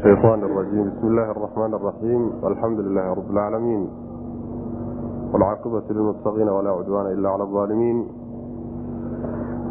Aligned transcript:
الشيطان 0.00 0.42
الرجيم 0.44 0.90
بسم 0.90 1.06
الله 1.06 1.30
الرحمن 1.30 1.74
الرحيم 1.74 2.32
الحمد 2.44 2.80
لله 2.80 3.12
رب 3.12 3.30
العالمين 3.30 3.88
والعاقبة 5.32 5.82
للمتقين 5.90 6.48
ولا 6.48 6.70
عدوان 6.70 7.06
إلا 7.06 7.28
على 7.30 7.42
الظالمين 7.42 8.06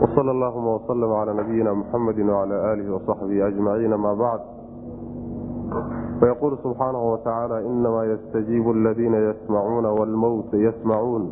وصلى 0.01 0.31
اللهم 0.31 0.67
وسلم 0.67 1.11
على 1.13 1.33
نبينا 1.33 1.73
محمد 1.73 2.19
وعلى 2.19 2.73
آله 2.73 2.95
وصحبه 2.95 3.47
أجمعين 3.47 3.93
ما 3.93 4.13
بعد 4.13 4.39
فيقول 6.19 6.57
سبحانه 6.63 7.11
وتعالى 7.13 7.67
إنما 7.67 8.03
يستجيب 8.03 8.71
الذين 8.71 9.13
يسمعون 9.13 9.85
والموت 9.85 10.53
يسمعون 10.53 11.31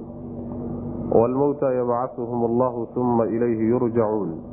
والموتى 1.11 1.77
يبعثهم 1.79 2.45
الله 2.45 2.87
ثم 2.95 3.21
إليه 3.21 3.69
يرجعون 3.69 4.46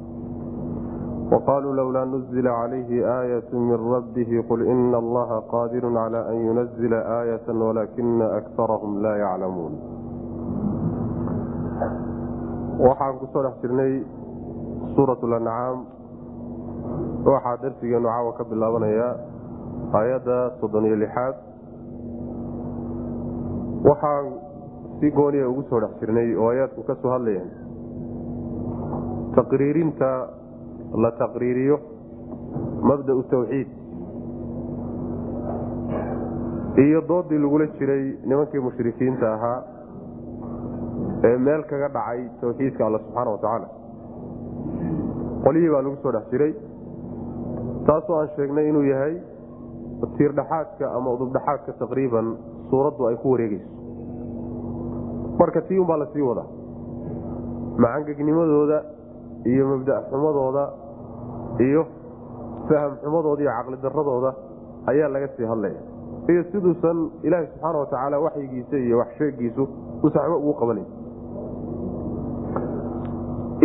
waqaluu 1.31 1.73
lowlaa 1.79 2.05
nuzila 2.05 2.51
calayhi 2.59 3.03
aayatu 3.03 3.59
min 3.67 3.77
rabbihi 3.93 4.43
qul 4.49 4.61
ina 4.73 4.97
allaha 5.03 5.41
qaadirun 5.53 5.95
cala 5.99 6.21
an 6.31 6.37
yunazila 6.47 6.99
aayata 7.17 7.53
walaakina 7.61 8.25
akarahum 8.39 9.01
laa 9.05 9.15
yaclamuun 9.23 9.73
waxaan 12.87 13.15
ku 13.21 13.25
soo 13.33 13.43
dhex 13.47 13.55
jirnay 13.63 13.93
suurat 14.95 15.21
lancaam 15.33 15.77
waxaa 17.25 17.57
darsigeenu 17.65 18.07
caawa 18.13 18.31
ka 18.37 18.43
bilaabanayaa 18.53 19.11
aayadda 19.99 20.37
soddoniyo 20.61 20.95
lixaad 21.03 21.35
waxaan 23.89 24.25
si 25.01 25.09
gooniya 25.19 25.49
ugu 25.49 25.63
soo 25.73 25.79
dhex 25.83 25.93
jirnay 26.05 26.29
oo 26.37 26.49
aayaadku 26.53 26.85
ka 26.89 26.95
soo 27.01 27.11
hadlayaan 27.17 27.49
taqriirinta 29.35 30.09
la 31.03 31.11
taqriiriyo 31.21 31.77
mabdau 32.89 33.23
tawxiid. 33.31 33.67
Iyo 36.85 36.99
doodii 37.07 37.39
lagula 37.39 37.65
jiray 37.79 38.03
nimankii 38.29 38.59
mushrikiinta 38.67 39.27
ahaa 39.33 39.59
ee 41.27 41.37
meel 41.37 41.63
kaga 41.69 41.87
dhacay 41.95 42.21
tawxiidka 42.41 42.85
alla 42.87 42.99
subxaana 43.03 43.31
wa 43.31 43.37
tacaala 43.43 43.67
qolyihii 45.45 45.71
baa 45.73 45.81
lagu 45.85 45.97
soo 46.03 46.11
dhex 46.15 46.25
jiray 46.31 46.51
taasoo 47.87 48.17
aan 48.19 48.29
sheegnay 48.35 48.65
inuu 48.69 48.83
yahay 48.91 49.15
tiirdhaxaadka 50.17 50.85
ama 50.97 51.09
udubdhaxaadka 51.15 51.71
taqriiban 51.83 52.27
suuraddu 52.69 53.07
ay 53.09 53.15
ku 53.23 53.31
wareegeyso 53.33 53.69
marka 55.39 55.61
tii 55.67 55.79
unbaa 55.79 55.97
la 55.97 56.07
sii 56.13 56.21
wadaa. 56.29 56.47
Macangegnimadooda 57.83 58.77
iyo 59.51 59.63
mabda' 59.71 60.01
xumadooda 60.11 60.63
iyo 61.59 61.85
faham 62.69 62.91
xumadooda 63.03 63.41
iyo 63.43 63.51
caqli 63.57 63.77
daradooda 63.83 64.31
ayaa 64.87 65.07
laga 65.09 65.27
sii 65.37 65.45
hadlaya. 65.45 65.79
Iyo 66.29 66.43
siduusan 66.51 67.09
ilaahi 67.23 67.47
subxaana 67.47 67.77
wa 67.79 67.85
tacaala 67.85 68.19
waxyigiisa 68.19 68.77
iyo 68.77 68.97
wax 68.97 69.07
sheegiisu 69.17 69.63
usan 70.03 70.21
waxba 70.21 70.37
ugu 70.37 70.53
qabanay 70.53 70.85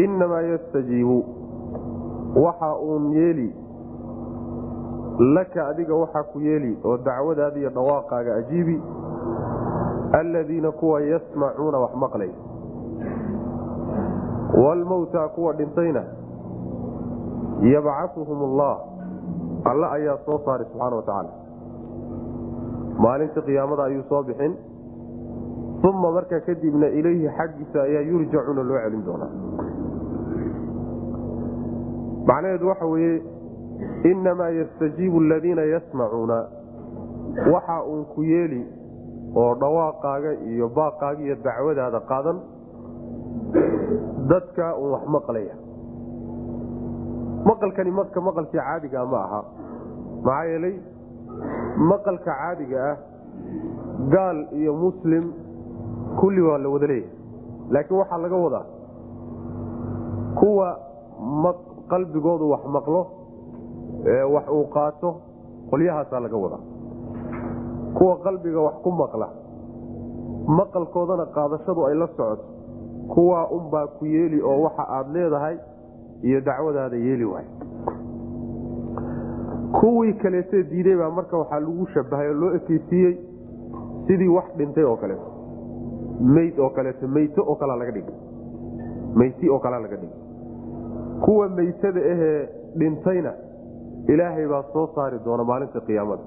innamaa 0.05 0.41
yastajiibu 0.43 1.25
waxa 2.45 2.75
uun 2.77 3.13
yeeli 3.13 3.49
laka 5.35 5.67
adiga 5.69 5.95
waxaa 5.95 6.23
ku 6.23 6.41
yeeli 6.41 6.79
oo 6.85 6.97
dacwadaada 6.97 7.59
iyo 7.59 7.71
dhawaaqaaga 7.71 8.35
ajiibi 8.35 8.77
alladiina 10.13 10.71
kuwa 10.73 11.01
yasmacuuna 11.03 11.79
wax 11.79 11.95
maqlay. 11.95 12.31
Waalmowtaa 14.65 15.29
kuwa 15.29 15.53
dhintayna 15.53 16.05
yabcahuhum 17.63 18.41
allah 18.49 18.75
alle 19.71 19.87
ayaa 19.97 20.19
soo 20.27 20.39
saaray 20.45 20.67
subxaana 20.73 20.97
wa 20.97 21.03
tacaala 21.03 21.31
maalinta 23.05 23.41
qiyaamada 23.49 23.83
ayuu 23.85 24.05
soo 24.09 24.23
bixin. 24.23 24.55
Uma 25.89 26.11
markaa 26.13 26.41
kadibna 26.47 26.87
ilayhi 26.89 27.29
xaggiisa 27.39 27.83
ayaa 27.83 28.03
yurjacuuna 28.11 28.63
loo 28.71 28.79
celin 28.85 29.05
doonaa 29.07 29.31
macnaheedu 32.29 32.69
waxa 32.69 32.87
weeye 32.87 33.23
innamaa 34.11 34.49
yastajiibu 34.59 35.19
aladiina 35.25 35.63
yasmacuuna 35.63 36.37
waxa 37.53 37.77
uun 37.85 38.05
ku 38.15 38.23
yeeli 38.33 38.61
oo 39.43 39.55
dhawaaqaaga 39.63 40.33
iyo 40.53 40.69
baaqaaga 40.69 41.23
iyo 41.27 41.37
dacwadaada 41.47 42.01
qaadan 42.11 42.39
dadka 44.33 44.77
uun 44.77 44.91
wax 44.93 45.05
maqlaya 45.17 45.55
maqalkani 47.49 47.91
marka 47.99 48.21
maqalkii 48.21 48.59
caadigaa 48.61 49.05
ma 49.13 49.19
aha. 49.27 49.41
Maxaa 50.25 50.45
yeelay 50.51 50.75
maqalka 51.91 52.33
caadiga 52.41 52.79
ah 52.91 52.97
gaal 54.15 54.39
iyo 54.61 54.73
muslim 54.85 55.25
kulli 56.21 56.41
waa 56.49 56.59
la 56.59 56.69
wada 56.75 56.87
leeyahay. 56.87 57.11
Laakiin 57.75 57.99
waxaa 58.01 58.19
laga 58.25 58.37
wadaa 58.45 58.67
kuwa 60.39 60.69
qalbigoodu 61.91 62.51
wax 62.53 62.63
maqlo 62.77 63.01
ee 64.07 64.23
wax 64.35 64.47
uu 64.57 64.65
qaato 64.75 65.09
qolyahaasaa 65.71 66.21
laga 66.25 66.37
wadaa. 66.45 66.63
Kuwa 67.99 68.15
qalbiga 68.25 68.61
wax 68.67 68.75
ku 68.85 68.91
maqla 69.03 69.29
maqalkoodana 70.59 71.27
qaadashadu 71.37 71.81
ay 71.89 71.95
la 71.95 72.07
socoto. 72.17 72.45
Kuwaa 73.15 73.47
unbaa 73.57 73.87
ku 73.99 74.05
yeeli 74.07 74.39
oo 74.43 74.63
waxa 74.63 74.85
aad 74.97 75.07
leedahay 75.15 75.57
iyo 76.23 76.41
dacwadaada 76.41 76.97
yeeli 76.97 77.25
waay. 77.25 77.47
Kuwii 79.81 80.13
kaleetee 80.23 80.63
diiday 80.71 80.97
baa 80.97 81.11
marka 81.11 81.37
waxaa 81.39 81.61
lagu 81.61 81.87
shabahay 81.95 82.29
oo 82.29 82.35
loo 82.41 82.55
ekeysiiyey 82.59 83.15
sidii 84.07 84.29
wax 84.37 84.49
dhintay 84.59 84.85
oo 84.85 84.97
kaleeto 84.97 85.29
meyd 86.21 86.59
oo 86.59 86.71
kaleeto 86.71 87.09
meyto 87.09 87.43
oo 87.47 87.55
kalaa 87.55 87.77
laga 87.77 87.93
dhigay. 87.93 88.15
Meyti 89.15 89.49
oo 89.51 89.59
kalaa 89.59 89.81
laga 89.81 89.97
dhigay. 89.97 90.19
Kuwa 91.25 91.49
meytada 91.49 92.01
ahee 92.13 92.49
dhintayna 92.79 93.33
ilaahay 94.09 94.47
baa 94.49 94.63
soo 94.73 94.87
saari 94.95 95.19
doona 95.25 95.45
maalinta 95.45 95.81
qiyaamada. 95.81 96.23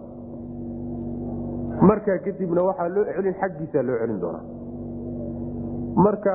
Markaa 1.81 2.17
kadibna 2.25 2.61
waxaa 2.63 2.87
loo 2.95 3.05
celin 3.15 3.33
xaggiisaa 3.41 3.83
loo 3.87 3.97
celin 4.01 4.19
doonaa. 4.21 4.43
Marka 6.05 6.33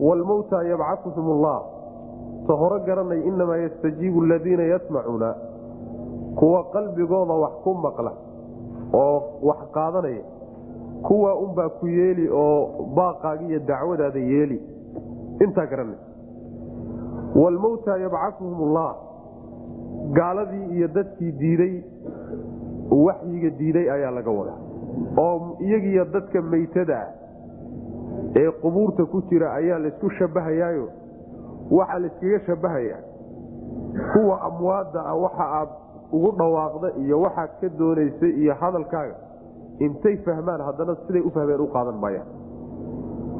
walmowta 0.00 0.62
yabcahuhum 0.70 1.30
allah 1.36 1.58
ta 2.46 2.52
hore 2.60 2.78
garanay 2.86 3.20
inamaa 3.30 3.56
yastajiibu 3.56 4.22
aladiina 4.24 4.62
yasmacuuna 4.62 5.34
kuwa 6.38 6.64
qalbigooda 6.74 7.34
wax 7.44 7.52
ku 7.64 7.74
maqla 7.74 8.12
oo 9.02 9.16
wax 9.42 9.60
qaadanaya 9.76 10.24
kuwa 11.06 11.34
unbaa 11.44 11.68
ku 11.68 11.86
yeeli 11.88 12.28
oo 12.42 12.58
baaqaaga 12.96 13.44
iyo 13.48 13.58
dacwadaada 13.68 14.18
yeeli. 14.18 14.58
Intaa 15.44 15.66
garanay. 15.66 15.98
Walmowta 17.36 17.96
yabcahuhum 17.98 18.62
allah 18.68 18.90
gaaladii 20.18 20.66
iyo 20.76 20.88
dadkii 20.88 21.32
diiday 21.32 21.74
waxyiga 22.90 23.50
diiday 23.58 23.90
ayaa 23.96 24.10
laga 24.10 24.30
wadaa. 24.30 24.58
Oo 25.18 25.56
iyagiiyo 25.60 26.04
dadka 26.04 26.42
meytada 26.42 26.98
ah 27.02 27.08
ee 28.40 28.50
qubuurta 28.62 29.04
ku 29.12 29.22
jira 29.30 29.52
ayaa 29.54 29.78
laysku 29.78 30.10
shabahayaayo 30.18 30.86
waxaa 31.70 31.98
layskaga 31.98 32.40
shabahayaa. 32.46 33.00
Kuwa 34.12 34.40
amwaadda 34.42 35.00
ah 35.06 35.16
waxa 35.16 35.44
aad 35.60 35.68
ugu 36.12 36.30
dhawaaqda 36.38 36.88
iyo 37.02 37.20
waxaad 37.20 37.50
ka 37.60 37.68
doonaysay 37.78 38.30
iyo 38.42 38.54
hadalkaaga 38.60 39.14
intay 39.78 40.16
fahmaan 40.26 40.60
haddana 40.60 40.94
siday 41.06 41.22
u 41.22 41.30
fahmeen 41.30 41.60
u 41.60 41.66
qaadan 41.66 41.98
maayaan 42.02 42.26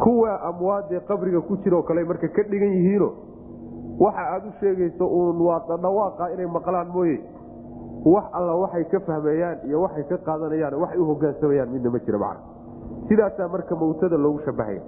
kuwa 0.02 0.40
amwaadee 0.42 1.00
qabriga 1.08 1.40
ku 1.40 1.56
jiraoo 1.56 1.82
kale 1.82 2.04
marka 2.04 2.28
ka 2.28 2.42
dhigan 2.42 2.72
yihiino 2.72 3.10
waxa 4.00 4.24
aad 4.34 4.46
u 4.46 4.52
sheegayso 4.60 5.06
uun 5.06 5.40
waa 5.46 5.60
dhawaaqa 5.68 6.30
inay 6.34 6.46
maqlaan 6.46 6.88
mooye. 6.94 7.18
Wax 8.04 8.24
alla 8.32 8.54
waxay 8.62 8.84
ka 8.84 9.00
fahmayaan 9.00 9.58
iyo 9.68 9.80
waxay 9.82 10.04
ka 10.04 10.16
qaadanayaan 10.18 10.74
waxay 10.74 10.98
u 10.98 11.04
hogaansamayaan 11.10 11.70
midna 11.72 11.90
ma 11.90 11.98
jira 11.98 12.18
macna. 12.18 12.42
Sidaasaa 13.08 13.48
marka 13.48 13.76
mawtada 13.76 14.16
loogu 14.16 14.40
shabahaya 14.44 14.82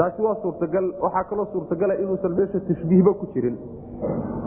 taasi 0.00 0.22
waa 0.26 0.34
suurtagal 0.42 0.86
waxaa 1.04 1.24
kaloo 1.30 1.46
suurtagala 1.52 1.94
inuusan 2.02 2.32
meesha 2.40 2.60
tashbiihba 2.68 3.12
ku 3.20 3.26
jirin. 3.34 3.56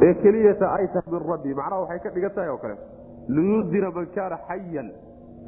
Ee 0.06 0.14
keliyata 0.24 0.70
ay 0.78 0.88
tahay 0.94 1.12
min 1.16 1.24
rabbi 1.32 1.54
macnaha 1.60 1.82
waxay 1.86 2.00
ka 2.06 2.10
dhigan 2.16 2.34
tahay 2.38 2.50
oo 2.54 2.58
kale. 2.64 2.76
Liyundira 3.36 3.92
man 3.98 4.08
kaana 4.16 4.38
xayan 4.48 4.88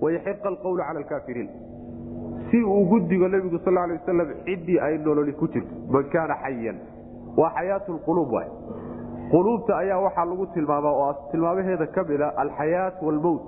wayaxiqa 0.01 0.47
alqawlu 0.53 0.81
cala 0.87 0.99
alkaafiriin 1.03 1.49
si 2.51 2.61
uu 2.73 2.83
gudigo 2.91 3.27
nebigu 3.33 3.59
sal 3.65 3.73
lay 3.73 3.97
wasalam 3.97 4.29
ciddii 4.45 4.79
ay 4.87 4.97
nololi 5.05 5.33
ku 5.41 5.47
jirto. 5.47 5.73
Man 5.95 6.05
kaana 6.13 6.35
xayan 6.43 6.77
waa 7.37 7.49
xayaat 7.57 7.89
lquluub 7.97 8.31
waay. 8.37 8.49
Quluubta 9.31 9.73
ayaa 9.81 9.99
waxaa 10.05 10.25
lagu 10.31 10.45
tilmaamaa 10.53 10.93
oo 11.03 11.13
tilmaamaheeda 11.31 11.87
ka 11.95 12.03
mida 12.09 12.27
alxayaat 12.43 13.01
waalmowt 13.01 13.41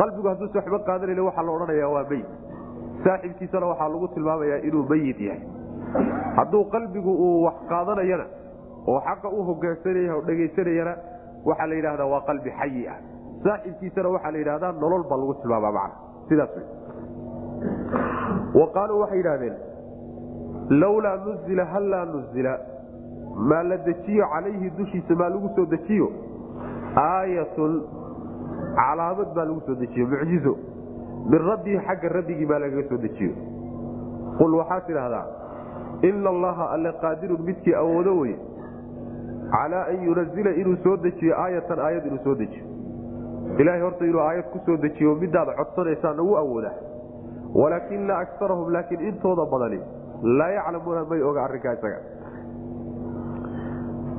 qalbigu 0.00 0.28
hadduusa 0.32 0.58
waxba 0.58 0.78
qaadanayna 0.88 1.22
waxaa 1.28 1.44
la 1.46 1.52
odhanaya 1.56 1.88
waa 1.94 2.04
meyit 2.10 2.26
saaxibkiisana 3.04 3.66
waxaa 3.72 3.88
lagu 3.94 4.08
tilmaamayaa 4.14 4.58
inuu 4.68 4.84
meyit 4.90 5.20
yahay 5.28 5.42
hadduu 6.36 6.64
qalbigu 6.74 7.12
uu 7.26 7.42
wax 7.44 7.54
qaadanayana 7.70 8.26
oo 8.86 9.00
xaqa 9.08 9.28
u 9.28 9.42
hogaansanaya 9.48 10.14
oo 10.16 10.22
dhegaysanayana 10.28 10.94
waxaa 11.48 11.66
la 11.70 11.74
yidhahdaa 11.78 12.06
waa 12.14 12.20
qalbi 12.28 12.50
xayi 12.60 12.88
ah. 12.88 12.98
Saaxibkiisana 13.44 14.08
waxaa 14.14 14.32
la 14.34 14.38
yidhahdaa 14.42 14.72
nolol 14.82 15.04
baa 15.10 15.18
lagu 15.22 15.34
tilmaama 15.42 15.70
macna. 15.72 15.94
Sidaas 16.28 16.50
wa 18.60 18.66
qaaluu 18.74 19.00
waxay 19.02 19.18
yidhahdeen 19.18 19.56
lawlaa 20.82 21.16
nuzila 21.26 21.64
hallaa 21.64 22.04
nuzila 22.14 22.52
maa 23.50 23.62
la 23.62 23.76
dejiyo 23.76 24.24
calayhi 24.32 24.70
dushiisa 24.78 25.14
maa 25.20 25.28
lagu 25.34 25.48
soo 25.56 25.66
dejiyo? 25.74 26.08
Aayatun 26.96 27.72
calaamad 28.78 29.34
baa 29.36 29.44
lagu 29.44 29.60
soo 29.66 29.74
dejiyo 29.82 30.06
mucjizo. 30.12 30.54
Min 31.30 31.40
rabbihi 31.50 31.78
xagga 31.86 32.08
rabbigii 32.16 32.46
baa 32.46 32.58
lagaga 32.64 32.88
soo 32.88 32.98
dejiyo. 33.06 33.32
Qul 34.38 34.54
waxaad 34.60 34.86
tidhaahdaa 34.86 35.26
ina 36.08 36.30
allaha 36.34 36.70
alle 36.74 36.92
qaadirun 37.02 37.42
midkii 37.48 37.74
awoodo 37.82 38.12
weye 38.18 38.36
calaa 39.54 39.84
an 39.92 40.04
yunazila 40.08 40.50
inuu 40.62 40.76
soo 40.84 40.96
dejiyo 41.06 41.34
aayatan 41.44 41.78
aayad 41.86 42.06
inuu 42.10 42.22
soo 42.24 42.34
dejiyo 42.42 42.64
ilaahay 43.58 43.82
horta 43.86 44.04
inuu 44.10 44.22
aayad 44.28 44.46
ku 44.52 44.58
soo 44.66 44.76
dejiyo 44.84 45.14
midaad 45.24 45.48
codsanaysaana 45.58 46.22
wuu 46.28 46.36
awoodaa 46.42 46.74
walaakina 47.62 48.18
akarahum 48.24 48.72
laakiin 48.76 49.00
intooda 49.10 49.44
badani 49.52 49.80
laa 50.38 50.50
yaclamuuna 50.56 51.04
may 51.12 51.22
oga 51.30 51.44
arrinkaa 51.44 51.74
isaga 51.78 52.00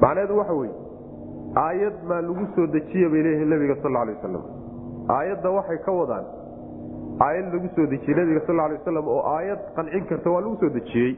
macnaheedu 0.01 0.37
waxa 0.41 0.53
weye 0.61 0.73
aayad 1.65 1.97
maa 2.11 2.21
lagu 2.27 2.45
soo 2.55 2.67
dejiya 2.75 3.09
bay 3.13 3.23
leeyihiin 3.27 3.49
nabiga 3.55 3.75
sal 3.83 3.95
alay 4.03 4.15
wasalam 4.19 4.43
aayadda 5.17 5.49
waxay 5.57 5.77
ka 5.87 5.91
wadaan 5.99 6.25
aayad 7.27 7.53
lagu 7.53 7.69
soo 7.75 7.85
dejiyey 7.93 8.17
nabiga 8.21 8.41
sal 8.47 8.55
lay 8.61 8.77
wasalam 8.79 9.07
oo 9.15 9.21
aayad 9.35 9.61
qancin 9.77 10.05
karta 10.11 10.29
waa 10.35 10.41
lagu 10.45 10.55
soo 10.63 10.69
dejiyey 10.77 11.11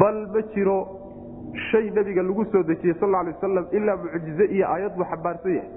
bal 0.00 0.26
ma 0.34 0.42
jiro 0.54 0.78
shay 1.70 1.90
nebiga 1.90 2.22
lagu 2.22 2.44
soo 2.52 2.62
dejiyey 2.62 2.94
sal 3.00 3.10
lay 3.10 3.32
wasalam 3.32 3.66
ilaa 3.72 3.96
mucjize 3.96 4.44
iyo 4.56 4.66
aayad 4.68 4.94
buu 4.96 5.04
xambaarsan 5.04 5.54
yahay. 5.54 5.70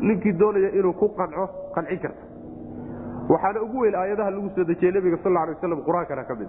Ninkii 0.00 0.32
doonaya 0.32 0.70
inuu 0.78 0.92
ku 0.92 1.08
qanco 1.16 1.48
qancin 1.74 1.98
karta. 1.98 2.22
Waxaana 3.28 3.62
ugu 3.62 3.78
weyn 3.84 3.94
aayadaha 3.94 4.30
lagu 4.30 4.50
soo 4.56 4.64
dejiyey 4.64 4.92
nebiga 4.92 5.16
sal 5.22 5.32
lay 5.32 5.54
waslam 5.54 5.82
qur'aankana 5.88 6.24
ka 6.24 6.34
mid 6.34 6.48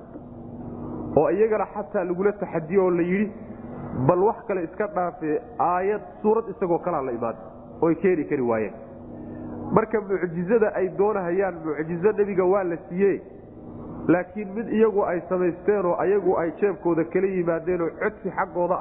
oo 1.18 1.30
iyagana 1.30 1.66
xataa 1.74 2.04
lagula 2.10 2.32
taxadiyo 2.42 2.86
oo 2.86 2.90
la 2.92 3.02
yidhi 3.04 3.32
bal 4.08 4.20
wax 4.28 4.38
kale 4.48 4.64
iska 4.64 4.88
dhaafe 4.96 5.42
aayad 5.60 6.02
suurad 6.22 6.46
isagoo 6.50 6.80
kalaa 6.80 7.02
la 7.02 7.12
imaada 7.12 7.38
oy 7.82 7.96
keeni 7.96 8.24
kari 8.26 8.42
waayeen. 8.42 8.74
Marka 9.76 10.02
mucjizada 10.02 10.74
ay 10.76 10.90
doonahayaan 10.98 11.56
mucjizo 11.66 12.12
nebiga 12.18 12.44
waa 12.46 12.64
la 12.64 12.78
siiye 12.90 13.22
laakiin 14.08 14.54
mid 14.56 14.68
iyagu 14.74 15.06
ay 15.06 15.22
samaysteenoo 15.30 15.96
ayagu 16.00 16.38
ay 16.38 16.52
jeebkooda 16.62 17.04
kala 17.14 17.28
yimaadeenoo 17.28 17.90
codsi 18.02 18.30
xaggooda 18.38 18.80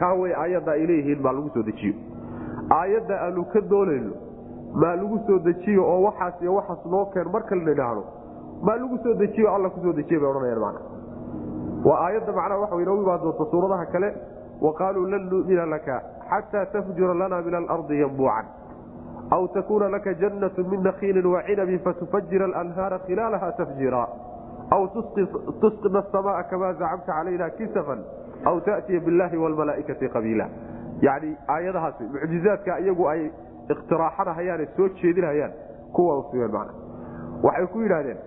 kaaway 0.00 0.32
aayadda 0.42 0.72
ay 0.72 0.86
leeyihiin 0.86 1.22
maa 1.22 1.32
lagu 1.32 1.50
soo 1.54 1.62
dejiyo. 1.62 1.94
Aayadda 2.78 3.14
aanu 3.26 3.44
ka 3.52 3.60
doonayno 3.70 4.12
maa 4.82 4.96
lagu 4.96 5.18
soo 5.26 5.38
dejiyo 5.38 5.82
oo 5.92 6.02
waxaas 6.06 6.42
iyo 6.42 6.54
waxaas 6.54 6.86
noo 6.86 7.04
keen 7.14 7.28
marka 7.32 7.54
la 7.56 7.72
idhaahdo 7.72 8.02
maa 8.66 8.76
lagu 8.76 8.98
soo 9.04 9.14
dejiyo 9.14 9.54
alla 9.54 9.70
ku 9.70 9.80
soo 9.84 9.92
dejiye 9.92 10.18
bay 10.20 10.28
odhanayaan 10.30 10.60
mana 10.66 10.80
waa 11.84 12.00
aayadda 12.06 12.32
macnaha 12.32 12.60
waxa 12.64 12.82
inoogu 12.82 13.02
imaan 13.02 13.20
doonta 13.22 13.44
suuradaha 13.50 13.86
kale 13.94 14.10
wa 14.64 14.72
qaaluu 14.74 15.06
lan 15.12 15.22
nu'mina 15.30 15.66
laka 15.66 16.02
xataa 16.30 16.66
tafjura 16.74 17.14
lana 17.14 17.40
min 17.46 17.54
alardi 17.54 18.00
yambuucan 18.00 18.46
aw 19.30 19.42
takuuna 19.54 19.88
laka 19.88 20.14
jannatu 20.14 20.64
min 20.70 20.82
nakhiilin 20.82 21.26
wacinabin 21.34 21.78
fatufajira 21.86 22.44
alanhaara 22.50 22.98
khilaalaha 23.06 23.52
tafjira 23.60 24.02
aw 24.74 24.82
tusqina 25.62 25.98
asamaa 26.04 26.42
kama 26.50 26.72
zacamta 26.80 27.12
calayna 27.12 27.50
kisafan 27.58 28.00
aw 28.48 28.56
ta'tiya 28.68 29.00
billahi 29.06 29.36
wlmalaaikati 29.44 30.08
qabiila 30.14 30.46
yani 31.06 31.30
aayadahaas 31.54 32.00
mucjizaadka 32.14 32.78
iyagu 32.84 33.04
ay 33.12 33.22
ikhtiraaxanahayaane 33.72 34.66
soo 34.76 34.88
jeedinhayaan 35.00 35.52
kuwa 35.96 36.14
sugeen 36.30 36.52
man 36.56 36.68
waxay 37.46 37.66
ku 37.72 37.78
yidhahdeen 37.84 38.18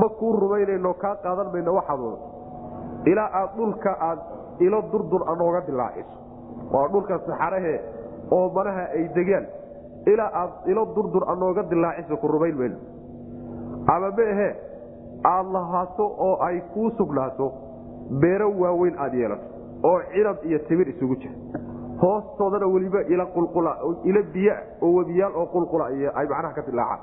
ma 0.00 0.08
kuu 0.18 0.32
rumaynayno 0.42 0.94
kaa 1.02 1.14
qaadan 1.24 1.48
mayno 1.54 1.74
waxaad 1.78 2.00
wadato 2.00 2.26
ilaa 3.12 3.28
aad 3.40 3.50
dhulka 3.58 3.92
aad 4.08 4.18
ilo 4.66 4.80
durdur 4.92 5.22
anooga 5.32 5.60
dilaaciso 5.68 6.16
waa 6.74 6.86
dhulka 6.94 7.18
saxarahe 7.26 7.74
oo 8.36 8.46
manaha 8.56 8.84
ay 8.98 9.04
degaan 9.16 9.46
ilaa 10.12 10.30
aad 10.42 10.52
ilo 10.72 10.84
durdur 10.96 11.24
anooga 11.32 11.62
dilaaciso 11.72 12.16
ku 12.22 12.26
rumayn 12.34 12.56
mayno 12.62 12.78
ama 13.94 14.10
meehe 14.18 14.48
aad 15.24 15.46
lahaato 15.52 16.04
oo 16.18 16.36
ay 16.42 16.60
kuu 16.74 16.90
sugnaato 16.98 17.52
beero 18.20 18.50
waaweyn 18.60 18.98
aad 18.98 19.14
yeelato 19.14 19.46
oo 19.84 20.00
cinab 20.12 20.36
iyo 20.44 20.58
timir 20.68 20.88
isugu 20.88 21.16
jira. 21.16 21.34
Hoostoodana 22.00 22.66
weliba 22.66 23.02
ilo 23.02 23.26
biy 24.32 24.50
oo 24.82 24.92
webiyaal 24.98 25.32
oo 25.36 25.46
qulqula 25.46 25.84
ay 26.14 26.26
macnaha 26.28 26.54
ka 26.54 26.62
dilaacaan 26.62 27.00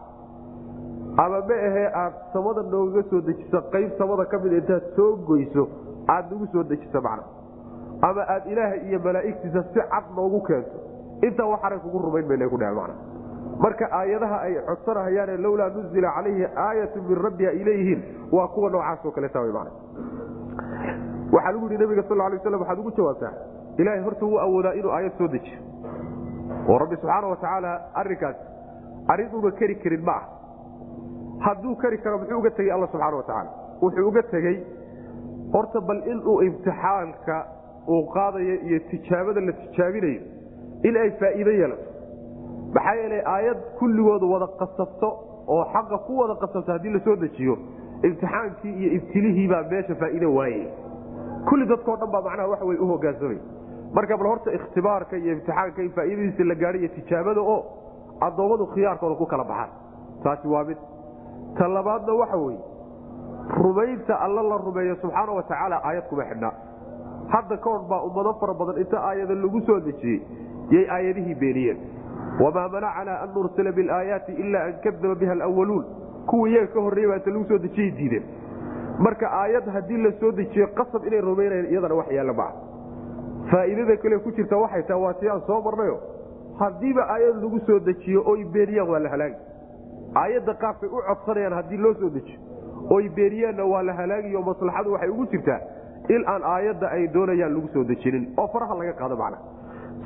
ama 1.18 1.40
ma 1.48 1.56
ahee 1.68 1.88
aad 1.94 2.14
samada 2.34 2.62
noogaga 2.64 3.04
soo 3.10 3.22
dejiso 3.22 3.62
qayb 3.72 3.92
samada 3.98 4.26
ka 4.26 4.38
mid 4.40 4.54
intaad 4.54 4.84
soo 4.96 5.16
goyso 5.28 5.68
aad 6.08 6.32
nagu 6.32 6.48
soo 6.54 6.64
dejiso 6.64 7.02
macna 7.02 7.24
ama 8.02 8.22
aad 8.34 8.48
ilaaha 8.52 8.76
iyo 8.88 9.00
malaa'igtiisa 9.00 9.64
si 9.74 9.80
cad 9.80 10.06
noogu 10.16 10.42
keento. 10.48 10.78
Intaa 11.24 11.46
waxaanay 11.48 11.80
kugu 11.80 12.00
rumayn 12.00 12.28
mayna 12.28 12.50
ku 12.50 12.58
dheheen 12.58 12.76
macna 12.76 12.96
marka 13.60 13.86
aayadaha 14.00 14.38
ay 14.42 14.56
codsanahayaane 14.68 15.38
lowlaa 15.38 15.70
nuzila 15.70 16.12
calayhi 16.16 16.46
aayatu 16.68 17.02
min 17.10 17.18
rabbi 17.28 17.48
ay 17.48 17.98
waa 18.32 18.48
kuwa 18.48 18.70
noocaasoo 18.70 19.12
kaleeta 19.12 19.42
w 19.42 19.54
man 19.54 19.68
waxaa 21.32 21.52
lagu 21.52 21.66
yidhi 21.72 21.84
nabiga 21.84 22.04
sal 22.10 22.18
lay 22.18 22.40
slam 22.40 22.60
waxaad 22.62 22.80
ugu 22.80 22.92
jawaabtaa 22.92 23.34
ilaahay 23.78 24.04
horta 24.04 24.26
wuu 24.26 24.40
awoodaa 24.40 24.74
inuu 24.74 24.92
aayad 24.92 25.18
soo 25.18 25.28
dejiyo 25.28 25.60
oo 26.70 26.78
rabbi 26.78 26.96
subxaana 26.96 27.28
wa 27.28 27.36
tacaala 27.36 27.72
arrinkaas 27.94 28.36
arrin 29.08 29.30
uga 29.40 29.52
keri 29.60 29.76
karin 29.84 30.04
ma 30.10 30.16
ah 30.20 30.24
hadduu 31.48 31.76
kari 31.76 31.98
karo 31.98 32.18
muxuu 32.18 32.40
uga 32.40 32.52
tegey 32.60 32.72
alla 32.78 32.88
subxaana 32.94 33.18
wa 33.18 33.24
tacaala 33.24 33.50
wuxuu 33.82 34.08
uga 34.12 34.24
tegey 34.34 34.56
horta 35.56 35.82
bal 35.82 36.02
inuu 36.14 36.38
imtixaanka 36.48 37.36
uu 37.90 38.04
qaadayo 38.16 38.56
iyo 38.68 38.80
tijaabada 38.92 39.42
la 39.42 39.54
tijaabinayo 39.62 40.22
in 40.84 40.98
ay 41.04 41.12
faa'iido 41.22 41.52
yeelato 41.52 41.95
maxaa 42.76 42.96
yeelay 43.02 43.22
aayad 43.36 43.58
kulligooda 43.80 44.26
wada 44.34 44.48
qasabto 44.62 45.10
oo 45.56 45.64
xaqa 45.74 45.98
ku 46.08 46.18
wada 46.22 46.36
qasabto 46.44 46.72
haddii 46.76 46.94
la 46.96 47.00
soo 47.08 47.16
dejiyo 47.24 47.56
imtixaankii 48.08 48.74
iyo 48.82 48.90
ibtilihiibaa 48.98 49.64
meesha 49.72 49.96
faa'iido 50.02 50.30
waaye. 50.38 50.64
Kulli 51.50 51.66
dadkao 51.72 51.96
dhan 52.02 52.12
baa 52.14 52.22
macnaha 52.28 52.48
waxa 52.54 52.66
wey 52.70 52.78
u 52.78 52.88
hogaansamay 52.92 53.38
marka 53.96 54.18
bal 54.18 54.28
horta 54.32 54.50
ikhtibaarka 54.58 55.18
iyo 55.18 55.32
imtixaanka 55.38 55.80
in 55.86 55.92
faa'iidadiisa 55.98 56.44
la 56.52 56.56
gaadho 56.62 56.78
iyo 56.82 56.90
tijaabada 56.98 57.42
oo 57.54 57.60
addoommadu 58.28 58.66
khiyaarkooda 58.74 59.16
ku 59.22 59.26
kala 59.26 59.44
baxaan. 59.52 59.70
Taasi 60.24 60.48
waa 60.54 60.64
mid. 60.70 60.78
Ta 61.58 61.68
labaadna 61.68 62.14
waxa 62.22 62.38
weye 62.46 62.60
rumaynta 63.64 64.14
alla 64.26 64.42
la 64.52 64.58
rumeeyo 64.58 64.96
subxaana 65.02 65.32
wa 65.38 65.44
tacaala 65.44 65.78
aayad 65.88 66.04
kuma 66.10 66.24
xidhnaa 66.30 66.54
hadda 67.34 67.58
ka 67.64 67.70
hor 67.70 67.82
baa 67.90 68.02
ummado 68.08 68.34
fara 68.42 68.54
badan 68.54 68.78
inta 68.84 68.98
aayada 69.10 69.36
lagu 69.44 69.62
soo 69.68 69.80
dejiyey 69.88 70.20
yay 70.72 70.86
aayadihii 70.96 71.36
beeniyeen 71.44 71.78
wamaa 72.44 72.68
manacanaa 72.70 73.22
an 73.24 73.30
nursila 73.36 73.72
bilaayaati 73.72 74.32
ila 74.32 74.64
an 74.64 74.74
kadaba 74.84 75.16
biha 75.16 75.32
alwaluun 75.32 75.86
kuwa 76.30 76.50
iyaga 76.50 76.68
ka 76.74 76.80
horreeya 76.82 77.10
baa 77.10 77.32
lagu 77.32 77.46
soo 77.48 77.58
dejiyay 77.58 77.92
diideen 77.92 78.24
marka 79.00 79.32
aayad 79.42 79.66
haddii 79.76 79.98
la 79.98 80.12
soo 80.20 80.32
dejiyo 80.32 80.68
qasab 80.68 81.06
inay 81.08 81.22
rumaynayaan 81.22 81.70
iyadana 81.72 81.96
wax 81.96 82.12
yaalla 82.18 82.34
maa 82.34 82.52
faa'iidada 83.52 83.98
kale 83.98 84.20
ku 84.20 84.32
jirta 84.32 84.58
waxay 84.58 84.84
taha 84.84 85.00
waa 85.00 85.14
si 85.20 85.30
aan 85.30 85.42
soo 85.48 85.62
marnayo 85.62 85.98
haddiiba 86.60 87.04
aayad 87.16 87.36
lagu 87.44 87.60
soo 87.68 87.80
dejiyo 87.80 88.24
oy 88.26 88.44
beeniyaan 88.44 88.90
waa 88.90 89.00
la 89.00 89.10
halaagi. 89.10 89.36
Aayadda 90.16 90.54
qaabkay 90.54 90.90
u 90.90 91.02
codsanayaan 91.08 91.54
haddii 91.54 91.78
loo 91.78 91.94
soo 91.94 92.10
dejiyo 92.10 92.40
oy 92.96 93.10
beeniyaanna 93.10 93.64
waa 93.74 93.84
la 93.84 93.94
halaagi 93.94 94.36
oo 94.36 94.42
maslaxadu 94.52 94.94
waxay 94.94 95.10
ugu 95.10 95.26
jirtaa 95.34 95.60
in 96.16 96.24
aan 96.34 96.44
aayadda 96.54 96.88
ay 96.98 97.08
doonayaan 97.14 97.54
lagu 97.56 97.68
soo 97.74 97.84
dejinin. 97.84 98.24
Oo 98.38 98.48
faraha 98.54 98.76
laga 98.80 98.94
qaado 98.94 99.16
macna 99.24 99.38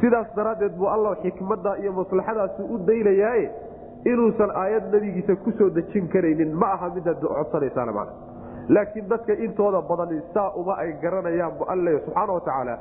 sidaas 0.01 0.27
daraaddeed 0.36 0.74
buu 0.79 0.88
alla 0.96 1.15
xikmadda 1.24 1.77
iyo 1.82 1.91
maslaxadaasi 1.94 2.62
u 2.74 2.77
daynayaaye 2.88 3.50
inuusan 4.12 4.51
aayad 4.63 4.86
nebigiisa 4.94 5.36
ku 5.44 5.51
soo 5.58 5.70
dejin 5.70 6.08
karaynin. 6.13 6.53
Ma 6.62 6.68
aha 6.75 6.89
midaad 6.96 7.20
codsanaysaana 7.22 7.91
macna 7.91 8.13
laakiin 8.75 9.08
dadka 9.10 9.34
intooda 9.46 9.82
badani 9.82 10.22
saa 10.34 10.51
uma 10.62 10.74
ay 10.84 10.94
garanayaan 11.01 11.53
bu 11.60 11.63
alle 11.74 11.91
subxaana 12.06 12.34
wa 12.34 12.41
tacaala 12.48 12.75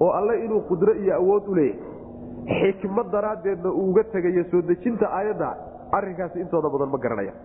oo 0.00 0.10
alle 0.18 0.34
inuu 0.44 0.60
qudro 0.70 0.92
iyo 0.94 1.14
awood 1.20 1.48
u 1.48 1.54
leeyahay. 1.54 2.72
Xikmad 2.72 3.10
daraaddeedna 3.12 3.70
uga 3.70 4.02
tegayo 4.14 4.44
soo 4.50 4.62
dejinta 4.62 5.06
aayadda 5.18 5.48
arrinkaasi 5.92 6.40
intooda 6.40 6.68
badan 6.74 6.88
ma 6.94 6.98
garanayaan. 6.98 7.38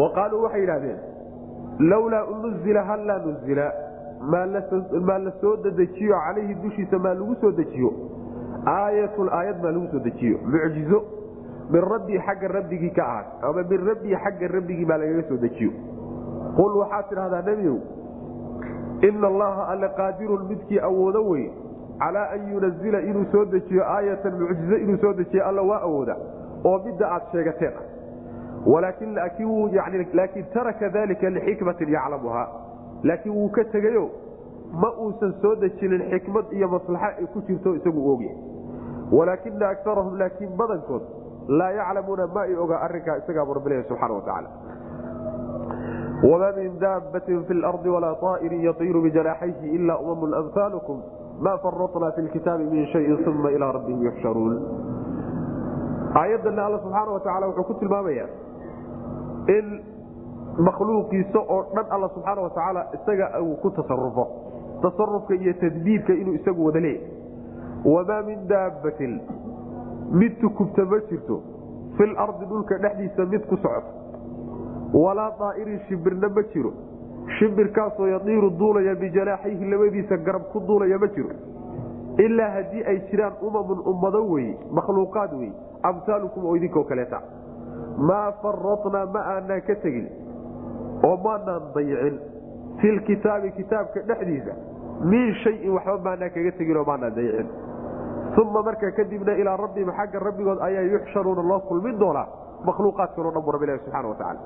Wa 0.00 0.08
qaaluu 0.16 0.42
waxay 0.44 0.60
yidhahdeen 0.60 0.98
lowlaa 1.90 2.24
nuzila 2.42 2.82
hallaa 2.90 3.18
nuzila 3.26 3.66
maa 4.30 5.18
la 5.18 5.32
soo 5.40 5.56
dedejiyo 5.56 6.14
calayhi 6.26 6.54
dushiisa 6.54 6.98
maa 6.98 7.14
lagu 7.14 7.34
soo 7.40 7.50
dejiyo? 7.50 7.92
Aayatun 8.66 9.28
aayad 9.32 9.62
maa 9.62 9.70
lagu 9.70 9.88
soo 9.90 9.98
dejiyo. 9.98 10.38
Mucjizo. 10.44 11.02
Min 11.70 11.82
rabbii 11.82 12.18
xagga 12.18 12.48
rabbigii 12.48 12.90
ka 12.90 13.02
ahaad. 13.04 13.26
Ama 13.42 13.62
min 13.70 13.86
rabbii 13.86 14.14
xagga 14.14 14.48
rabbigii 14.48 14.84
maa 14.84 14.96
lagaga 14.96 15.22
soo 15.28 15.36
dejiyo. 15.36 15.70
Qul 16.56 16.76
waxaad 16.78 17.08
tidhahdaa 17.08 17.42
nebigow 17.42 17.78
ina 19.02 19.26
allaha 19.26 19.68
alle 19.68 19.88
qaadirun 19.96 20.46
midkii 20.48 20.78
awoodo 20.78 21.24
wey 21.28 21.50
calaa 21.98 22.28
an 22.34 22.52
yunazila 22.52 23.00
inuu 23.00 23.24
soo 23.32 23.44
dejiyo 23.44 23.84
aayatan 23.84 24.38
mucjize 24.40 24.76
inuu 24.82 24.96
soo 24.96 25.12
dejiyo 25.12 25.46
alla 25.46 25.62
waa 25.62 25.80
awooda. 25.80 26.16
Oo 26.64 26.78
midda 26.84 27.10
aad 27.10 27.22
sheegateen. 27.32 27.72
Ah 27.76 27.92
laakin 30.14 30.44
taraka 30.52 30.88
dalika 30.88 31.30
lixikmatin 31.30 31.88
yaclamuhaa 31.88 32.61
laakiin 33.04 33.34
wuu 33.34 33.48
ka 33.48 33.64
tegayo. 33.64 34.10
Ma 34.82 34.88
uusan 35.04 35.32
soo 35.42 35.54
dejinin 35.60 36.02
xikmad 36.10 36.52
iyo 36.52 36.68
maslaxa 36.68 37.08
ay 37.20 37.26
ku 37.32 37.40
jirto 37.46 37.74
isagu 37.76 38.00
ogyahay 38.12 38.36
walaakina 39.12 39.68
akarahum 39.68 40.14
laakiin 40.18 40.56
badankood 40.56 41.02
laa 41.48 41.70
yaclamuuna 41.78 42.26
ma 42.34 42.40
ay 42.48 42.54
ogaa 42.56 42.80
arinkaa 42.86 43.16
isagaabu 43.20 43.54
rabbilahi 43.58 43.84
subxana 43.88 44.14
watacaala 44.14 44.48
wamaa 46.30 46.52
min 46.56 46.78
daabatin 46.80 47.44
fi 47.48 47.54
lardi 47.54 47.88
walaa 47.96 48.16
aa'irin 48.30 48.64
yatiiru 48.68 49.02
bijanaaxayhi 49.06 49.74
ila 49.76 49.98
umamun 50.04 50.34
amhaalukum 50.40 51.02
ma 51.44 51.52
faratna 51.64 52.10
fi 52.16 52.22
lkitaabi 52.22 52.64
min 52.72 52.86
shayin 52.92 53.28
uma 53.28 53.50
ilaa 53.50 53.72
rabbihim 53.76 54.02
yuxsharuun. 54.08 54.54
Aayadana 56.20 56.66
alla 56.66 56.78
subxaana 56.84 57.12
watacaala 57.16 57.46
wuxuu 57.52 57.64
ku 57.64 57.74
tilmaamaya 57.80 58.26
in 59.56 59.66
makhluuqiisa 60.58 61.38
oo 61.48 61.62
dhan 61.74 61.86
alla 61.90 62.08
subxaana 62.14 62.42
watacaala 62.42 62.86
isaga 62.94 63.40
uu 63.42 63.56
ku 63.62 63.70
tasarufo 63.70 64.26
tasarufka 64.82 65.34
iyo 65.34 65.52
tadbiirka 65.60 66.12
inuu 66.12 66.34
isagu 66.34 66.64
wada 66.66 66.80
leeyahy 66.80 67.06
wamaa 67.84 68.22
min 68.22 68.46
daabbatin 68.48 69.20
mid 70.12 70.38
tukubta 70.40 70.84
ma 70.84 70.98
jirto. 71.10 71.40
Fil 71.96 72.14
ardi 72.18 72.44
dhulka 72.46 72.78
dhexdiisa 72.78 73.24
mid 73.32 73.46
ku 73.48 73.56
socoto 73.56 73.90
walaa 74.92 75.30
daa'irin 75.40 75.80
shimbirna 75.88 76.28
ma 76.28 76.42
jiro. 76.52 76.72
Shimbirkaasoo 77.38 78.06
yadiiru 78.06 78.50
duulaya 78.58 78.94
bijanaaxayhi 78.94 79.70
labadiisa 79.70 80.16
garab 80.16 80.42
ku 80.52 80.60
duulaya 80.60 80.98
ma 80.98 81.06
jiro. 81.16 81.30
Ilaa 82.18 82.50
haddii 82.56 82.84
ay 82.84 82.98
jiraan 83.10 83.32
umamun 83.42 83.80
ummado 83.86 84.24
weye 84.30 84.56
makhluuqaad 84.70 85.32
wey 85.40 85.52
amhaalukum 85.82 86.44
oo 86.44 86.56
idinkoo 86.56 86.84
kaleeta. 86.84 87.20
Maa 87.98 88.32
faratnaa 88.42 89.06
ma 89.06 89.20
aanaan 89.34 89.62
ka 89.66 89.74
tegin 89.84 90.08
oo 91.08 91.16
maanaan 91.24 91.62
dayicin. 91.74 92.16
Filkitaabi 92.80 93.50
kitaabka 93.58 94.00
dhexdiisa 94.08 94.52
min 95.12 95.34
shayin 95.42 95.72
waxba 95.76 95.98
maanaan 96.06 96.30
kaga 96.36 96.52
tegin 96.58 96.76
oo 96.80 96.84
maanaan 96.90 97.14
dayicin. 97.18 97.48
Uma 98.42 98.62
markaa 98.68 98.90
kadibna 98.96 99.32
ilaa 99.42 99.56
rabbihim 99.64 99.90
xagga 99.98 100.18
rabbigood 100.26 100.60
ayaa 100.68 100.82
yuxsharuuna 100.92 101.42
loo 101.50 101.60
kulmin 101.68 101.98
doonaa 102.00 102.26
makhluuqaadkan 102.66 103.26
o 103.26 103.30
dhan 103.34 103.42
bu 103.46 103.50
rabbilahi 103.56 103.78
subxana 103.84 104.08
wa 104.08 104.14
tacaala. 104.14 104.40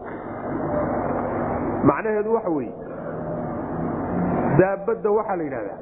Macnaheedu 1.91 2.31
waxa 2.37 2.51
weeye 2.57 2.73
daabadda 4.61 5.11
waxaa 5.19 5.37
la 5.41 5.45
yidhahdaa 5.47 5.79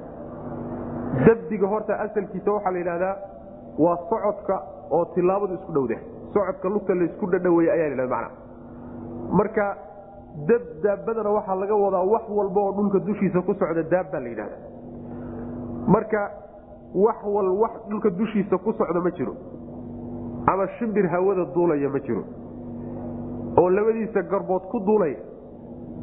dabdiga 1.26 1.66
horta 1.72 1.92
asalkiisa 2.04 2.50
waxaa 2.56 2.72
la 2.72 2.78
yidhahdaa 2.82 3.14
waa 3.84 3.96
socodka 4.10 4.56
oo 4.96 5.04
tilaabadu 5.14 5.54
isku 5.58 5.72
dhowda 5.76 5.96
socodka 6.34 6.68
lugta 6.74 6.94
laysku 7.00 7.26
dhadhaweeye 7.34 7.70
ayaa 7.76 7.88
la 7.88 8.02
yhahda 8.02 8.16
macnaha 8.16 8.30
marka 9.38 9.64
dab 10.48 10.62
daabadana 10.82 11.30
waxaa 11.30 11.54
laga 11.54 11.74
wadaa 11.84 12.02
wax 12.12 12.22
walba 12.28 12.60
oo 12.60 12.72
dhulka 12.72 12.98
dushiisa 12.98 13.42
ku 13.42 13.54
socda 13.54 13.82
daab 13.82 14.06
baa 14.12 14.20
la 14.20 14.28
yidhahda 14.28 14.56
marka 15.86 16.30
wax 16.94 17.16
wal 17.24 17.50
wax 17.62 17.72
dhulka 17.88 18.10
dushiisa 18.10 18.58
ku 18.58 18.72
socda 18.72 19.00
ma 19.00 19.10
jiro. 19.10 19.34
Ama 20.46 20.66
shimbir 20.78 21.06
hawada 21.08 21.44
duulaya 21.54 21.88
ma 21.88 21.98
jiro. 22.00 22.24
Oo 23.58 23.70
labadiisa 23.70 24.22
garbood 24.22 24.62
ku 24.70 24.78
duulaya. 24.80 25.16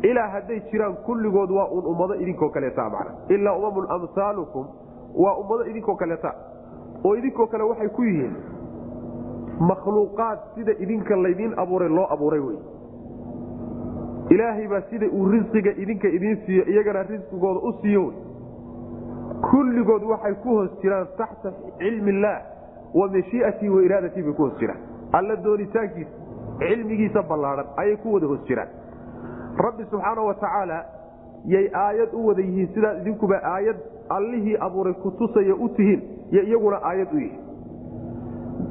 Ilaa 0.03 0.27
hadday 0.33 0.59
jiraan 0.71 0.95
kulligood 1.05 1.51
waa 1.51 1.67
uun 1.71 1.85
ummado 1.85 2.15
idinkoo 2.15 2.49
kaleeta 2.49 2.89
macna. 2.89 3.11
Ilaa 3.29 3.53
umamun 3.57 3.85
amhaalukum 3.89 4.65
waa 5.15 5.35
ummado 5.37 5.65
idinkoo 5.69 5.95
kaleeta 5.95 6.33
oo 7.03 7.15
idinkoo 7.15 7.47
kale 7.47 7.63
waxay 7.63 7.89
ku 7.89 8.03
yihiin 8.03 8.35
makhluuqaad 9.59 10.39
sida 10.55 10.71
idinka 10.79 11.15
laydiin 11.15 11.53
abuuray 11.59 11.89
loo 11.89 12.07
abuuray 12.09 12.39
wey 12.39 12.57
ilaahay 14.33 14.67
baa 14.67 14.81
sida 14.89 15.07
uu 15.17 15.25
risqiga 15.31 15.71
idinka 15.83 16.07
idiin 16.17 16.37
siiyo 16.45 16.63
iyagana 16.73 17.03
risqigooda 17.03 17.59
u 17.69 17.71
siiyo. 17.81 18.03
Kulligood 19.49 20.03
waxay 20.11 20.33
ku 20.43 20.49
hoos 20.57 20.71
jiraan 20.81 21.07
taxta 21.17 21.51
cilmi 21.79 22.11
illaah 22.11 22.41
wa 22.93 23.07
mashiiatii 23.15 23.69
wa 23.75 23.81
iraadatii 23.87 24.23
bay 24.27 24.33
ku 24.33 24.43
hoos 24.45 24.57
jiraan. 24.59 24.79
Alla 25.13 25.35
doonitaankiisa 25.43 26.15
cilmigiisa 26.59 27.23
ballaadhan 27.29 27.67
ayay 27.83 27.97
ku 28.03 28.13
wada 28.13 28.27
hoos 28.27 28.43
jiraan. 28.47 28.69
Rabbi 29.65 29.83
subxaana 29.91 30.21
wa 30.29 30.33
tacaala 30.33 30.77
yay 31.53 31.65
aayad 31.85 32.13
u 32.13 32.27
wada 32.27 32.41
yihiin 32.41 32.69
sidaad 32.73 33.01
idinkuba 33.01 33.39
aayad 33.53 33.77
allihii 34.09 34.57
abuuray 34.67 34.93
kutusaya 34.93 35.55
u 35.55 35.69
tihiin 35.69 36.01
yo 36.31 36.41
iyaguna 36.43 36.77
aayad 36.89 37.13
u 37.13 37.17
yihiin. 37.17 37.39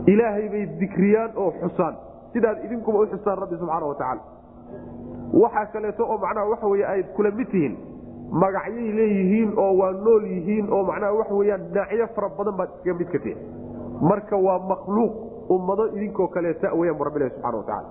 Ilaahay 0.06 0.48
bay 0.48 0.66
dikriyaan 0.80 1.30
oo 1.36 1.50
xusaan. 1.60 1.94
Sidaad 2.32 2.64
idinkuba 2.64 2.98
u 2.98 3.06
xusaan 3.06 3.38
rabbi 3.38 3.56
subxaana 3.56 3.86
wa 3.86 3.94
tacaala 3.94 4.22
waxaa 5.32 5.66
kaleeto 5.72 6.04
oo 6.04 6.18
macnaha 6.18 6.46
waxa 6.48 6.66
wey 6.66 6.84
ay 6.84 7.02
kula 7.16 7.30
mid 7.30 7.48
tihiin 7.50 7.76
magacyay 8.32 8.92
leeyihiin 8.98 9.52
oo 9.58 9.72
waa 9.78 9.92
nool 9.92 10.24
yihiin 10.24 10.72
oo 10.72 10.82
macnaha 10.84 11.12
waxa 11.12 11.34
weyaan 11.34 11.62
dhinacyo 11.72 12.06
fara 12.14 12.28
badan 12.38 12.56
baad 12.56 12.70
iskaga 12.76 12.98
mid 12.98 13.08
ka 13.12 13.18
tihin 13.18 13.38
marka 14.10 14.36
waa 14.36 14.58
makhluuq 14.58 15.14
ummado 15.50 15.86
idinkoo 15.96 16.28
kaleeta 16.28 16.74
weyaan 16.74 16.98
bu 16.98 17.04
rabbilahi 17.04 17.30
subxana 17.30 17.56
wa 17.56 17.62
tacaala. 17.64 17.88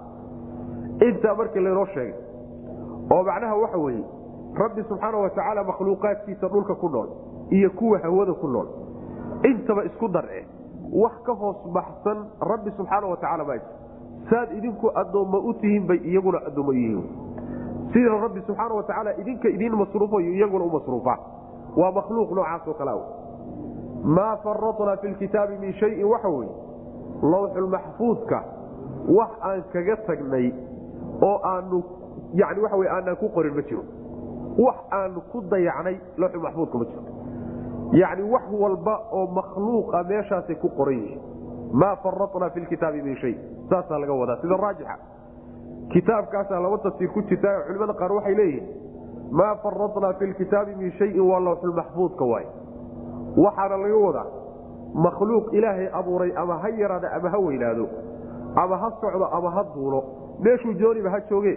Intaa 1.07 1.35
markii 1.35 1.59
laynoo 1.63 1.85
sheegay 1.85 2.13
oo 3.11 3.23
macnaha 3.23 3.55
waxa 3.55 3.77
weeye 3.77 4.03
rabbi 4.61 4.83
subxaana 4.83 5.17
wa 5.17 5.29
tacaala 5.29 5.63
makhluuqaadkiisa 5.63 6.47
dhulka 6.47 6.75
ku 6.75 6.89
nool 6.89 7.09
iyo 7.51 7.69
kuwa 7.69 7.99
hawada 7.99 8.33
ku 8.33 8.47
nool 8.47 8.67
intaba 9.43 9.83
isku 9.85 10.07
darce 10.07 10.45
wax 10.93 11.13
ka 11.25 11.33
hoos 11.33 11.57
baxsan 11.73 12.25
rabbi 12.41 12.71
subxaana 12.77 13.07
wa 13.07 13.17
tacala 13.17 13.43
ma 13.43 13.55
saad 14.29 14.51
idinku 14.57 14.91
addoomma 15.01 15.37
u 15.37 15.53
tihiin 15.53 15.87
bay 15.87 15.97
iyaguna 16.03 16.41
addoommo 16.47 16.73
yihiin 16.73 17.03
sida 17.93 18.09
rabbi 18.23 18.41
subxaana 18.47 18.73
wa 18.75 18.83
tacaala 18.83 19.11
idinka 19.21 19.47
idiin 19.49 19.75
masruufayo 19.75 20.31
iyaguna 20.37 20.65
u 20.65 20.69
masruufa. 20.69 21.17
Waa 21.77 21.91
makhluuq 21.91 22.31
noocaasoo 22.31 22.73
kala 22.73 22.93
maa 24.03 24.35
faratnaa 24.43 24.97
fi 25.01 25.07
lkitaabi 25.07 25.57
min 25.57 25.73
shayin 25.73 26.05
waxa 26.05 26.29
weye 26.29 26.51
lawxulmaxfuudka 27.31 28.43
wax 29.17 29.29
aan 29.41 29.63
kaga 29.73 29.95
tagnay 30.07 30.51
oo 31.21 31.39
aanu 31.43 31.83
yani 32.33 32.61
waxa 32.61 32.77
wey 32.77 32.89
aanaan 32.89 33.17
ku 33.17 33.29
qorin 33.29 33.53
ma 33.55 33.61
jiro. 33.61 33.83
Wax 34.65 34.75
aanu 34.91 35.21
ku 35.31 35.41
dayacnay 35.51 35.95
lawxulmaxfuudka 36.17 36.77
ma 36.77 36.85
jiro. 36.85 37.03
Yacni 38.01 38.23
wax 38.33 38.43
walba 38.61 38.95
oo 39.11 39.27
makhluuqa 39.27 40.03
meeshaasay 40.03 40.55
ku 40.55 40.69
qoran 40.77 40.93
yihiin. 40.99 41.21
Maa 41.73 41.95
faratnaa 41.95 42.49
fi 42.49 42.59
lkitaabi 42.59 43.01
min 43.01 43.15
shay 43.17 43.35
saasaa 43.69 43.99
laga 43.99 44.13
wadaa 44.13 44.37
sida 44.41 44.57
raajixa 44.57 44.95
kitaabkaasaa 45.93 46.59
laba 46.59 46.77
tafsiir 46.77 47.09
ku 47.13 47.21
jirta 47.29 47.51
culimada 47.67 47.93
qaar 47.93 48.11
waxay 48.17 48.35
leeyihiin 48.35 48.67
maa 49.31 49.55
faratnaa 49.63 50.13
fi 50.19 50.25
lkitaabi 50.31 50.75
min 50.75 50.91
shayin 50.99 51.21
waa 51.31 51.39
lawxulmaxfuudka 51.39 52.25
waay. 52.25 52.45
Waxaana 53.37 53.77
laga 53.77 53.97
wadaa 54.05 54.25
makhluuq 54.93 55.53
ilaahay 55.53 55.87
abuuray 55.99 56.31
ama 56.35 56.57
ha 56.61 56.69
yaraado 56.69 57.07
ama 57.17 57.29
ha 57.29 57.37
weynaado 57.39 57.85
ama 58.55 58.77
ha 58.77 58.89
socdo 59.01 59.25
ama 59.37 59.51
ha 59.55 59.63
duulo 59.75 60.03
meeshuu 60.43 60.73
jooniba 60.73 61.09
ha 61.09 61.19
jooge 61.29 61.53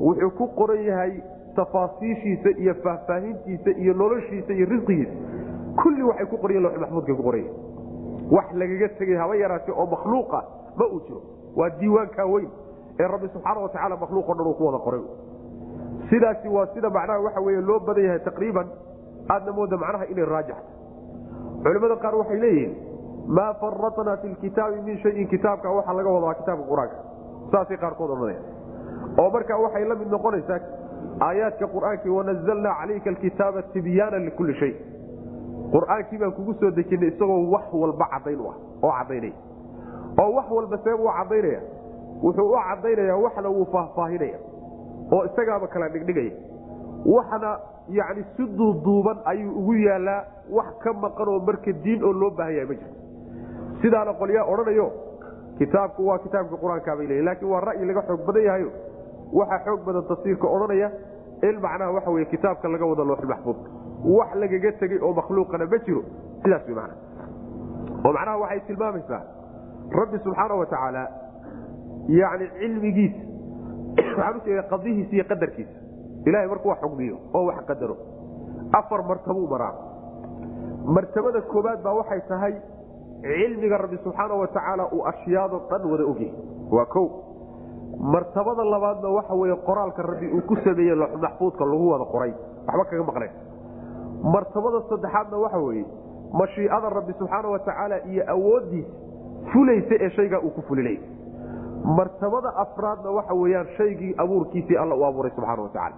wuxuu 0.00 0.30
ku 0.38 0.46
qoran 0.58 0.82
yahay 0.88 1.12
tafaasiishiisa 1.56 2.50
iyo 2.58 2.74
faahfaahintiisa 2.74 3.70
iyo 3.82 3.94
noloshiisa 3.94 4.52
iyo 4.52 4.66
risqigiisa. 4.66 5.12
Kulli 5.82 6.02
waxay 6.02 6.26
ku 6.26 6.36
qoran 6.38 6.62
lawxulmaxfuudkay 6.62 7.14
ku 7.16 7.22
qoran 7.22 7.40
yahin 7.44 7.54
wax 8.36 8.46
lagaga 8.60 8.88
tegay 8.98 9.16
haba 9.16 9.36
yaraate 9.36 9.72
oo 9.72 9.86
makhluuqa 9.86 10.40
ma 10.78 10.84
uu 10.92 11.00
jiro. 11.06 11.20
Waa 11.56 11.70
diiwaankaa 11.80 12.26
weyn 12.32 12.48
ee 13.00 13.06
rabbi 13.14 13.28
subxaana 13.34 13.60
wa 13.64 13.68
tacala 13.74 13.96
makhluuqo 14.02 14.34
dhan 14.38 14.54
ku 14.58 14.64
wada 14.66 14.78
qoray. 14.86 15.02
Sidaasi 16.10 16.48
waa 16.48 16.66
sida 16.74 16.90
macnaha 16.90 17.20
waxa 17.26 17.40
weye 17.46 17.60
loo 17.60 17.78
badan 17.88 18.04
yahay 18.04 18.20
taqriiban 18.28 18.66
aadna 19.34 19.52
mooda 19.58 19.76
macnaha 19.84 20.04
inay 20.12 20.24
raajixta 20.24 20.70
culimada 21.64 21.96
qaar 22.04 22.14
waxay 22.20 22.38
leeyihiin 22.44 22.72
maa 23.36 23.52
faratnaa 23.60 24.16
fi 24.22 24.28
lkitaabi 24.34 24.80
min 24.88 24.96
shayin 25.04 25.28
kitaabka 25.34 25.68
waxaa 25.78 25.94
laga 25.98 26.10
wadaa 26.16 26.34
kitaabka 26.40 26.64
qur'aanka. 26.72 26.96
Saasay 27.52 27.76
qaarkood 27.82 28.10
odhanaya 28.10 28.40
oo 29.22 29.28
markaa 29.36 29.58
waxay 29.64 29.84
la 29.90 29.94
mid 30.00 30.08
noqonaysaa 30.16 30.60
aayaadka 31.28 31.66
qur'aankii 31.74 32.12
wanazalnaa 32.18 32.74
calayka 32.80 33.08
alkitaaba 33.14 33.62
tibyaana 33.74 34.18
likulli 34.26 34.54
shay. 34.60 34.72
Qur'aankii 35.74 36.18
baan 36.22 36.32
kugu 36.38 36.52
soo 36.60 36.70
dejinay 36.78 37.08
isagoo 37.12 37.40
wax 37.54 37.66
walba 37.82 38.06
cadayn 38.14 38.40
u 38.40 38.46
ah 38.52 38.56
oo 38.86 38.92
cadaynaya 38.98 39.34
oo 40.22 40.30
wax 40.38 40.46
walba 40.56 40.76
see 40.84 40.94
uu 41.02 41.10
cadaynaya 41.18 41.60
wuxuu 42.22 42.48
u 42.52 42.58
cadaynaya 42.68 43.16
waxna 43.24 43.48
wuu 43.56 43.66
faahfaahinaya 43.74 44.38
oo 45.14 45.22
isagaaba 45.28 45.66
kala 45.74 45.88
dhigdhigaya. 45.94 46.32
Waxna 47.14 47.50
yani 47.98 48.22
si 48.36 48.42
duuduuban 48.58 49.18
ayuu 49.24 49.52
ugu 49.60 49.74
yaalaa 49.74 50.20
wax 50.56 50.66
ka 50.84 50.92
maqan 50.92 51.28
oo 51.28 51.38
marka 51.48 51.72
diin 51.84 52.02
oo 52.04 52.12
loo 52.20 52.30
baahan 52.38 52.54
yahay 52.54 52.66
ma 52.70 52.74
jirto 52.74 52.96
sidaana 53.82 54.12
qolyaa 54.20 54.44
odhanayo 54.52 54.86
kitaabku 55.58 56.00
waa 56.08 56.18
kitaabka 56.24 56.56
qur'aanka 56.62 56.96
bay 56.98 57.06
leeyiin 57.10 57.24
laakiin 57.28 57.50
waa 57.52 57.60
ra'yi 57.68 57.84
laga 57.90 58.02
xoog 58.08 58.22
badan 58.28 58.44
yahayo. 58.48 58.70
Waxaa 59.38 59.60
xoog 59.66 59.80
badan 59.86 60.04
tafsiirka 60.10 60.46
odhanaya 60.56 60.88
in 61.48 61.56
macnaha 61.64 61.90
waxa 61.96 62.10
weye 62.14 62.26
kitaabka 62.34 62.68
laga 62.74 62.86
wada 62.90 63.04
looxulmaxfuudka 63.10 63.68
wax 64.18 64.30
lagaga 64.42 64.70
tegey 64.80 64.98
oo 65.06 65.12
makhluuqana 65.20 65.66
ma 65.72 65.78
jiro 65.86 66.02
sidaas 66.42 66.66
man 66.78 66.90
oo 68.06 68.12
macnaha 68.16 68.36
waxay 68.42 68.60
tilmaamaysaa 68.68 69.22
rabbi 70.00 70.18
subxaana 70.24 70.54
wa 70.60 70.66
tacaala 70.72 71.02
yani 72.08 72.48
cilmigiisa 72.58 73.20
waxaan 73.98 74.36
ujeeda 74.40 74.62
qadihiisa 74.72 75.12
iyo 75.16 75.24
qadarkiisa 75.24 75.76
ilahay 76.26 76.48
markuu 76.48 76.68
wax 76.70 76.78
xugmiyo 76.80 77.16
oo 77.34 77.44
wax 77.46 77.64
qadaro. 77.66 77.96
Afar 78.72 79.02
martabuu 79.02 79.46
maraa 79.48 79.74
martabada 80.96 81.40
koobaad 81.40 81.82
baa 81.82 81.94
waxay 82.00 82.20
tahay 82.28 82.54
cilmiga 83.22 83.78
rabbi 83.78 83.96
subxaana 84.04 84.34
wa 84.34 84.46
tacaala 84.46 84.88
uu 84.92 85.02
ashyaado 85.06 85.58
dhan 85.70 85.90
wada 85.90 86.04
ogyahay 86.04 86.34
waa 86.70 86.86
o 86.94 87.04
martabada 88.14 88.64
labaadna 88.64 89.08
waxa 89.08 89.34
weye 89.34 89.56
qoraalka 89.66 90.02
rabbi 90.02 90.26
uu 90.36 90.40
ku 90.48 90.56
sameeye 90.64 90.94
maxfuudka 90.94 91.64
lagu 91.64 91.88
wada 91.90 92.04
qoray. 92.04 92.32
Waxba 92.66 92.84
kaga 92.84 93.04
maqleen. 93.04 93.30
Martabada 94.34 94.80
saddexaadna 94.88 95.36
waxa 95.38 95.58
weye 95.58 95.84
mashiicada 96.32 96.88
rabbi 96.90 97.12
subxaana 97.18 97.48
wa 97.48 97.58
tacaala 97.58 97.96
iyo 98.10 98.22
awoodiisa 98.34 98.90
fulaysa 99.52 99.94
ee 100.00 100.10
shaygaa 100.10 100.40
uu 100.40 100.50
ku 100.50 100.62
fulinay 100.68 100.98
martabada 101.86 102.50
afraadna 102.56 103.10
waxa 103.10 103.34
weyaan 103.34 103.66
shaygii 103.76 104.14
abuurkiisii 104.18 104.76
alla 104.76 104.94
u 104.94 105.04
abuuray 105.04 105.30
subxaana 105.30 105.62
wa 105.62 105.68
tacaala. 105.68 105.96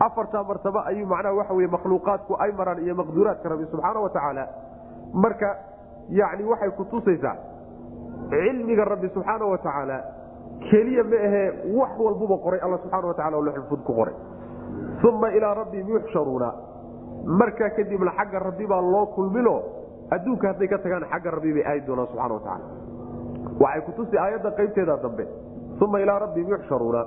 Afartaa 0.00 0.44
martaba 0.44 0.84
ayuu 0.86 1.06
macnaha 1.06 1.34
waxa 1.34 1.54
weye 1.54 1.68
makhluuqaadku 1.68 2.36
ay 2.38 2.52
maraan 2.52 2.78
iyo 2.84 2.94
maqduuraadka 2.94 3.48
rabbi 3.48 3.66
subxaana 3.70 4.00
wa 4.00 4.08
tacaala. 4.08 4.48
Marka 5.12 5.56
yani 6.08 6.44
waxay 6.44 6.70
kutusaysaa 6.70 7.36
cilmiga 8.30 8.84
rabbi 8.84 9.08
subxaana 9.08 9.44
wa 9.44 9.58
tacaala 9.58 9.98
keliya 10.70 11.04
ma 11.04 11.16
ahee 11.16 11.76
wax 11.76 11.90
walbuba 11.98 12.36
qoray 12.44 12.60
alla 12.60 12.78
subxana 12.78 13.06
wa 13.06 13.14
tacala 13.14 13.36
oo 13.36 13.42
lxulfud 13.42 13.82
ku 13.84 13.92
qoray. 13.92 14.14
Uma 15.08 15.28
ilaa 15.30 15.54
rabbihim 15.54 15.88
yuxsharuuna. 15.88 16.52
Markaa 17.24 17.70
kadibna 17.76 18.12
xagga 18.16 18.38
rabbi 18.38 18.66
baa 18.66 18.80
loo 18.80 19.06
kulmino 19.06 19.62
adduunka 20.10 20.48
hadday 20.48 20.68
ka 20.68 20.78
tagaan 20.78 21.04
xagga 21.12 21.30
rabbi 21.30 21.52
bay 21.52 21.64
aadi 21.66 21.86
doonaan 21.86 22.06
subxana 22.08 22.34
wa 22.34 22.40
tacaala 22.40 22.77
waxay 23.60 23.80
kutusi 23.88 24.18
aayadda 24.18 24.50
qaybteeda 24.58 24.96
dambe. 25.02 25.24
Uma 25.84 26.00
ilaa 26.00 26.18
rabbihim 26.24 26.48
yuxsharuuna. 26.54 27.02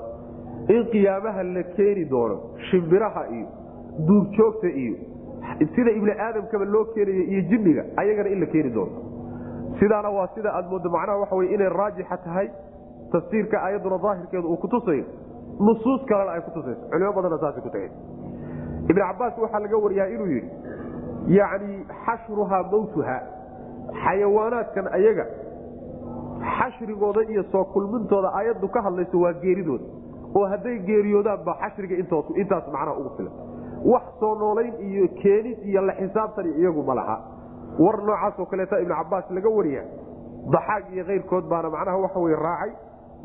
In 0.70 0.84
qiyaamaha 0.92 1.44
la 1.44 1.64
keeni 1.76 2.06
doono 2.10 2.36
shimbiraha 2.70 3.24
iyo 3.38 3.48
duurjoogta 4.08 4.68
iyo 4.84 4.96
sida 5.76 5.92
ibni 5.92 6.12
aadamkaba 6.12 6.66
loo 6.66 6.86
keenayo 6.94 7.24
iyo 7.32 7.42
jinniga 7.50 7.84
ayagana 7.98 8.30
in 8.30 8.40
la 8.40 8.46
keeni 8.46 8.70
doono. 8.70 8.92
Sidaana 9.80 10.10
waa 10.10 10.28
sida 10.36 10.54
aad 10.54 10.70
moodo 10.72 10.90
macnaha 10.90 11.18
waxa 11.20 11.36
wey 11.36 11.54
inay 11.56 11.70
raajixa 11.70 12.18
tahay 12.18 12.48
tafsiirka 13.12 13.58
aayadduna 13.64 13.98
daahirkeedu 13.98 14.48
uu 14.48 14.58
kutusayo 14.58 15.04
nusuus 15.60 16.02
kalena 16.10 16.32
ay 16.32 16.42
kutusayso 16.42 16.82
culimo 16.92 17.12
badanna 17.14 17.38
saasay 17.44 17.62
ku 17.62 17.70
tageen. 17.70 17.92
Ibn 18.90 19.00
cabaas 19.02 19.38
waxaa 19.38 19.60
laga 19.60 19.78
wariyaa 19.78 20.08
inuu 20.16 20.28
yidhi 20.36 20.50
yacni 21.38 21.76
xashruhaa 22.06 22.64
mawtuha 22.72 23.18
xayawaanaadkan 24.04 24.88
ayaga 24.98 25.26
xashrigooda 26.58 27.22
iyo 27.30 27.44
soo 27.52 27.64
kulmintooda 27.74 28.30
aayaddu 28.34 28.68
ka 28.68 28.82
hadlayso 28.82 29.20
waa 29.22 29.34
geeridooda. 29.34 29.84
oo 30.36 30.46
hadday 30.54 30.78
geeriyoodaanba 30.90 31.54
xashriga 31.62 31.96
intaas 32.42 32.66
macnaha 32.74 32.94
ugu 33.00 33.10
filan. 33.18 33.34
wax 33.92 34.04
soo 34.20 34.36
noolayn 34.36 34.74
iyo 34.90 35.08
keenid 35.22 35.58
iyo 35.70 35.82
la 35.82 35.94
xisaabtan 35.94 36.46
iyagu 36.60 36.84
ma 36.84 36.96
laha. 36.96 37.18
war 37.80 37.98
noocaasoo 38.04 38.46
kaleeta 38.46 38.80
ibnu 38.82 38.96
cabaas 38.96 39.26
laga 39.38 39.50
wariya 39.50 39.84
daxaag 40.54 40.84
iyo 40.94 41.04
keyrkood 41.06 41.46
baana 41.50 41.70
macnaha 41.70 41.98
waxa 41.98 42.20
wey 42.20 42.36
raacay. 42.36 42.72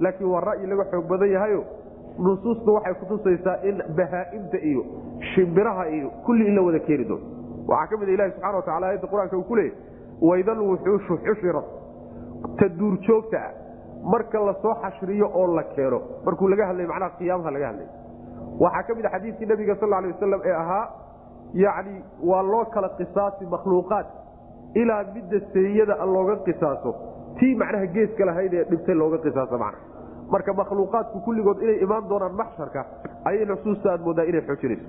laakiin 0.01 0.31
waa 0.31 0.41
ra'yi 0.41 0.67
laga 0.67 0.85
xoog 0.91 1.07
badan 1.09 1.31
yahayo. 1.37 1.63
nusuusta 2.19 2.71
waxay 2.77 2.95
kutusaysaa 2.95 3.57
in 3.69 3.77
bahaa'imta 3.97 4.59
iyo 4.71 4.83
shimbiraha 5.35 5.89
iyo 5.89 6.11
kulli 6.27 6.47
in 6.49 6.55
la 6.55 6.63
wada 6.63 6.79
keeni 6.79 7.05
doono. 7.05 7.25
waxaa 7.69 7.87
ka 7.91 7.97
mid 8.01 8.09
ilahi 8.09 8.31
subxana 8.31 8.57
watacala 8.57 8.87
ayadda 8.91 9.07
qur'aanka 9.13 9.37
uu 9.37 9.43
ku 9.51 9.57
leeyay 9.57 9.75
waydal 10.29 10.61
wuxuushu 10.71 11.17
xushirat 11.27 11.65
ta 12.59 12.69
duurjoogta 12.79 13.39
ah 13.47 13.53
marka 14.13 14.39
la 14.49 14.55
soo 14.63 14.75
xashriyo 14.83 15.27
oo 15.41 15.47
la 15.57 15.63
keeno. 15.75 15.99
Markuu 16.27 16.49
laga 16.53 16.67
hadlay 16.71 16.87
macnaha 16.93 17.11
qiyaamaha 17.19 17.51
laga 17.57 17.67
hadlay. 17.71 17.89
Waxaa 18.65 18.83
ka 18.89 18.95
mid 18.99 19.05
a 19.07 19.11
xadiidkii 19.15 19.47
nabiga 19.53 19.75
sal 19.81 19.93
alay 19.99 20.11
wasalam 20.15 20.41
ee 20.51 20.55
ahaa 20.63 20.85
yacni 21.65 21.97
waa 22.31 22.43
loo 22.53 22.65
kala 22.75 22.89
qisaasi 22.99 23.45
makhluuqaad. 23.55 24.07
Ilaa 24.81 25.03
midda 25.15 25.39
seeyada 25.53 25.95
looga 26.15 26.37
qisaaso. 26.47 26.91
Tii 27.39 27.55
macnaha 27.63 27.87
geeska 27.97 28.25
lahayd 28.31 28.53
ee 28.61 28.65
dhibtay 28.71 28.95
looga 29.03 29.19
qisaaso 29.27 29.59
macna 29.65 29.81
marka 30.35 30.53
makhluuqaadku 30.61 31.19
kulligood 31.27 31.59
inay 31.65 31.79
imaan 31.87 32.09
doonaan 32.11 32.35
maxsharka 32.41 32.81
ayay 33.29 33.45
nusuusta 33.51 33.89
aad 33.93 34.01
moodaa 34.07 34.25
inay 34.31 34.43
xoojinayso. 34.49 34.87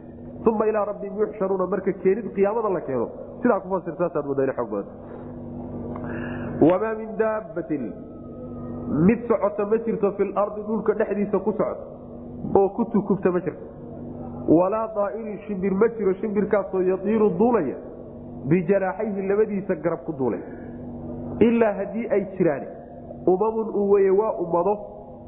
Uma 0.50 0.66
ilaa 0.72 0.86
rabbihim 0.90 1.16
yuxsharuuna 1.22 1.66
marka 1.74 1.92
keenid 2.04 2.28
qiyaamada 2.36 2.70
la 2.76 2.82
keeno 2.88 3.06
sidaa 3.42 3.60
ku 3.64 3.68
fasirtaasaad 3.74 4.26
moodaa 4.30 4.46
ina 4.48 4.54
xoog 4.60 4.70
badan 4.74 4.88
wamaa 6.62 6.94
min 7.00 7.10
daabbatin 7.18 7.92
mid 9.08 9.20
socota 9.28 9.66
ma 9.66 9.78
jirto 9.86 10.12
fi 10.18 10.24
lardi 10.34 10.62
dhulka 10.68 10.94
dhexdiisa 10.94 11.40
ku 11.40 11.52
socota 11.52 11.86
oo 12.62 12.70
ku 12.78 12.86
tukubta 12.94 13.32
ma 13.32 13.40
jirto 13.40 13.66
walaa 14.60 14.88
daa'irin 14.96 15.38
shimbir 15.48 15.74
ma 15.82 15.88
jiro 15.98 16.14
shimbirkaasoo 16.22 16.82
yatiiru 16.92 17.30
duulaya 17.40 17.76
bijanaaxayhi 18.50 19.28
labadiisa 19.28 19.76
garab 19.86 20.04
ku 20.06 20.14
duulay 20.20 20.42
ilaa 21.48 21.74
haddii 21.80 22.08
ay 22.18 22.24
jiraan 22.38 22.64
umamun 23.34 23.70
uu 23.80 23.90
weye 23.92 24.10
waa 24.22 24.32
ummado 24.46 24.78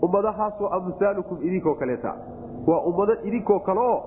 ummadahaasoo 0.07 0.69
amsaalukum 0.77 1.37
idinkoo 1.47 1.75
kaleeta 1.75 2.13
waa 2.67 2.81
ummado 2.91 3.13
idinkoo 3.23 3.59
kale 3.59 3.79
oo 3.79 3.99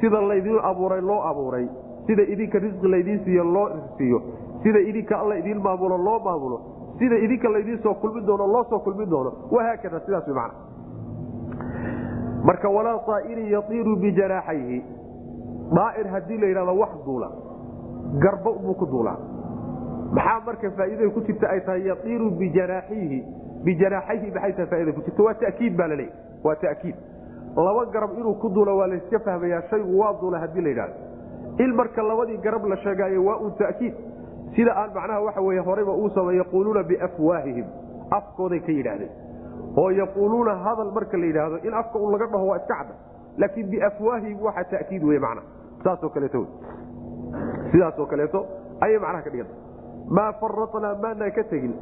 sida 0.00 0.20
laydin 0.30 0.58
abuuray 0.70 1.00
loo 1.00 1.20
abuuray 1.30 1.66
sida 2.06 2.22
idinka 2.22 2.58
risqi 2.58 2.88
laydiin 2.94 3.20
siiyo 3.24 3.44
loo 3.44 3.68
siiyo 3.98 4.22
sida 4.66 4.80
idinka 4.90 5.14
alla 5.22 5.38
idiin 5.40 5.60
maamulo 5.66 5.96
loo 6.06 6.18
maamulo 6.28 6.58
sida 6.98 7.16
idinka 7.26 7.48
laydiin 7.54 7.78
soo 7.86 7.94
kulmin 8.02 8.26
doono 8.26 8.46
loo 8.54 8.64
soo 8.70 8.78
kulmin 8.86 9.10
doono 9.10 9.32
wahaakada 9.54 10.00
sidaas 10.06 10.26
man 10.38 10.50
marka 12.44 12.68
walaa 12.76 12.98
aa'irin 13.14 13.48
yaiiru 13.54 13.96
bijanaaxayhi 14.04 14.78
daair 15.78 16.06
haddii 16.14 16.38
la 16.42 16.46
yidhahdo 16.50 16.74
wax 16.80 16.92
duula 17.06 17.30
garba 18.24 18.50
buu 18.64 18.74
ku 18.82 18.86
duulaa 18.92 19.16
maxaa 20.18 20.40
marka 20.46 20.70
faa'iidada 20.78 21.10
ku 21.16 21.20
jirta 21.28 21.48
ay 21.54 21.60
tahay 21.68 21.86
yaiiru 21.90 22.30
bijanaaxihi 22.40 23.18
bijanaaxayhi 23.68 24.30
maxay 24.34 24.52
tahay 24.52 24.66
faaida 24.72 24.92
ku 24.92 25.00
jirta? 25.06 25.22
Waa 25.26 25.34
takiid 25.34 25.76
baa 25.76 25.88
laleeyahy 25.88 26.44
waa 26.44 26.54
takiid. 26.64 26.94
Laba 27.56 27.84
garab 27.94 28.10
inuu 28.18 28.34
ku 28.42 28.48
duulo 28.54 28.76
waa 28.78 28.86
layska 28.86 29.18
fahmayaa 29.26 29.62
shaygu 29.70 29.98
waa 30.00 30.12
duula 30.20 30.38
haddii 30.38 30.60
la 30.62 30.68
yidhahdo. 30.68 30.94
In 31.64 31.74
marka 31.74 32.02
labadii 32.02 32.38
garab 32.44 32.64
la 32.72 32.76
sheegaayo 32.76 33.24
waa 33.24 33.36
un 33.46 33.52
takiid 33.58 33.94
sida 34.56 34.72
aan 34.76 34.90
macnaha 34.94 35.20
waxa 35.26 35.40
weye 35.40 35.60
horeyba 35.60 35.92
uu 35.92 36.10
samey 36.14 36.36
yaquuluuna 36.40 36.82
biafwaahihim. 36.82 37.66
Afkooday 38.18 38.60
ka 38.60 38.72
yidhaahdeen. 38.72 39.10
Oo 39.76 39.90
yaquuluuna 39.90 40.54
hadal 40.64 40.90
marka 40.96 41.16
la 41.18 41.26
yidhaahdo 41.26 41.56
in 41.68 41.74
afka 41.74 41.98
un 41.98 42.12
laga 42.12 42.26
dhaho 42.32 42.46
waa 42.50 42.56
iska 42.62 42.74
cadda. 42.74 42.94
Laakiin 43.38 43.68
biafwaahihim 43.70 44.38
waxa 44.42 44.64
takiid 44.70 45.02
wey 45.04 45.18
mana 45.18 45.42
saasoo 45.84 46.08
kaleeto. 46.08 46.46
Sidaasoo 47.72 48.06
kaleeto 48.06 48.46
ayay 48.80 48.98
macnaha 48.98 49.22
ka 49.26 49.30
dhiganta 49.30 49.54
maa 50.16 50.32
faratnaa 50.40 50.94
maanaan 51.02 51.32
ka 51.36 51.44
tegin. 51.52 51.74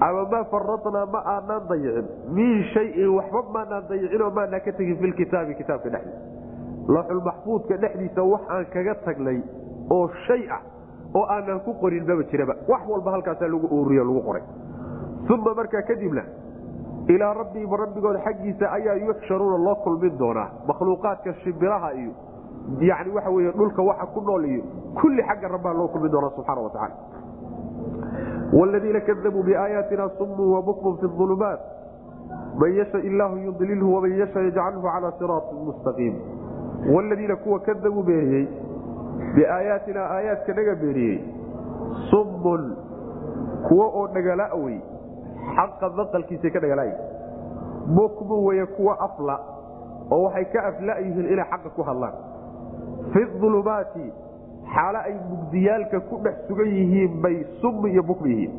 Ama 0.00 0.22
maa 0.32 0.44
faratnaa 0.52 1.06
ma 1.14 1.20
aanaan 1.34 1.68
dayicin. 1.70 2.06
Min 2.36 2.64
shayin 2.74 3.10
waxba 3.16 3.42
maanaan 3.56 3.84
dayicinoo 3.90 4.30
maanaan 4.30 4.62
ka 4.66 4.72
tegin 4.78 4.96
filkitaabi 5.02 5.54
kitaabka 5.60 5.90
dhexdiisa. 5.94 6.20
Laxulmaxfuudka 6.96 7.76
dhexdiisa 7.82 8.22
wax 8.32 8.42
aan 8.50 8.64
kaga 8.74 8.94
tagnay 9.06 9.38
oo 9.90 10.08
shay 10.26 10.42
ah 10.50 10.60
oo 11.14 11.24
aanan 11.34 11.60
ku 11.60 11.74
qorin 11.80 12.04
maba 12.08 12.22
jiraba. 12.30 12.54
Wax 12.68 12.82
walba 12.88 13.10
halkaasaa 13.10 13.48
lagu 13.48 13.66
uuriyo 13.66 14.04
lagu 14.04 14.22
qoray. 14.28 14.42
Uma 15.30 15.54
markaa 15.54 15.82
kadibna 15.82 16.22
ilaa 17.08 17.34
rabbihim 17.34 17.72
rabbigooda 17.82 18.20
xaggiisa 18.26 18.70
ayaa 18.72 18.94
yuxsharuuna 19.06 19.58
loo 19.64 19.74
kulmin 19.84 20.18
doonaa. 20.18 20.48
Makhluuqaadka 20.68 21.34
shimbiraha 21.44 21.92
iyo 21.94 22.12
yani 22.80 23.10
waxa 23.14 23.30
wey 23.30 23.50
dhulka 23.52 23.82
waxa 23.82 24.06
ku 24.14 24.20
nool 24.20 24.44
iyo 24.44 24.62
kulli 25.00 25.22
xagga 25.22 25.48
rabbaa 25.48 25.72
loo 25.78 25.88
kulmin 25.88 26.10
doonaa 26.12 26.30
subxana 26.36 26.60
watacaala 26.60 26.96
wladiina 28.52 29.00
kadabuu 29.00 29.42
biaayaatina 29.42 30.08
sumun 30.18 30.52
wabukmun 30.54 30.96
fi 31.00 31.06
ulumaat 31.06 31.60
man 32.60 32.72
yasha 32.76 32.98
illaahu 32.98 33.36
yudlilhu 33.46 33.94
waman 33.94 34.12
yasha 34.20 34.40
yajcalhu 34.46 34.82
calaa 34.82 35.12
siraatin 35.18 35.58
mustaqiim. 35.68 36.14
Wladiina 36.94 37.36
kuwa 37.36 37.58
kadabuu 37.60 38.02
beeniyey 38.02 38.46
biaayaatina 39.34 40.00
aayaadka 40.16 40.54
naga 40.58 40.74
beeniyey 40.82 41.18
summun 42.10 42.62
kuwa 43.68 43.86
oo 43.86 44.06
dhagalawey 44.14 44.78
xaqa 45.56 45.90
maqalkiisa 46.00 46.50
ka 46.54 46.60
dhagalaay 46.64 46.92
bukmu 47.96 48.44
weye 48.46 48.66
kuwa 48.66 48.98
afla 49.06 49.36
oo 50.10 50.22
waxay 50.24 50.44
ka 50.54 50.64
afla 50.70 50.98
yihiin 51.04 51.26
inay 51.32 51.46
xaqa 51.50 51.70
ku 51.76 51.82
hadlaan. 51.82 52.14
Fi 53.12 53.20
ulumaati 53.46 54.04
xaalo 54.74 54.98
ay 55.08 55.14
mugdiyaalka 55.30 56.00
ku 56.10 56.20
dhex 56.24 56.36
sugan 56.48 56.68
yihiin 56.78 57.20
bay 57.22 57.36
sum 57.60 57.86
iyo 57.86 58.02
bukm 58.02 58.26
yihiin. 58.26 58.52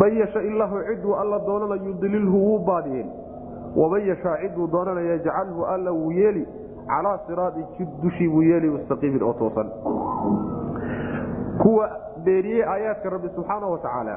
Man 0.00 0.12
yasha 0.20 0.42
ilaahu 0.42 0.82
ciduu 0.88 1.14
alla 1.16 1.38
doonana 1.46 1.76
yudlilhu 1.84 2.36
wuu 2.46 2.58
baadiyeen. 2.66 3.08
Waman 3.76 4.06
yashaa 4.10 4.36
ciduu 4.42 4.66
doonana 4.66 5.00
yajcalhu 5.00 5.64
alla 5.66 5.92
wuu 5.92 6.12
yeeli 6.12 6.46
calaa 6.88 7.18
siraatin 7.26 7.66
jid 7.78 7.88
dushii 8.02 8.28
buu 8.34 8.42
yeeli 8.50 8.70
mustaqiimin 8.76 9.22
oo 9.22 9.32
toosan. 9.40 9.68
Kuwa 11.62 11.88
beeniyey 12.24 12.64
aayaadka 12.64 13.10
rabbi 13.10 13.28
subxaana 13.36 13.66
wa 13.66 13.78
tacaala. 13.78 14.16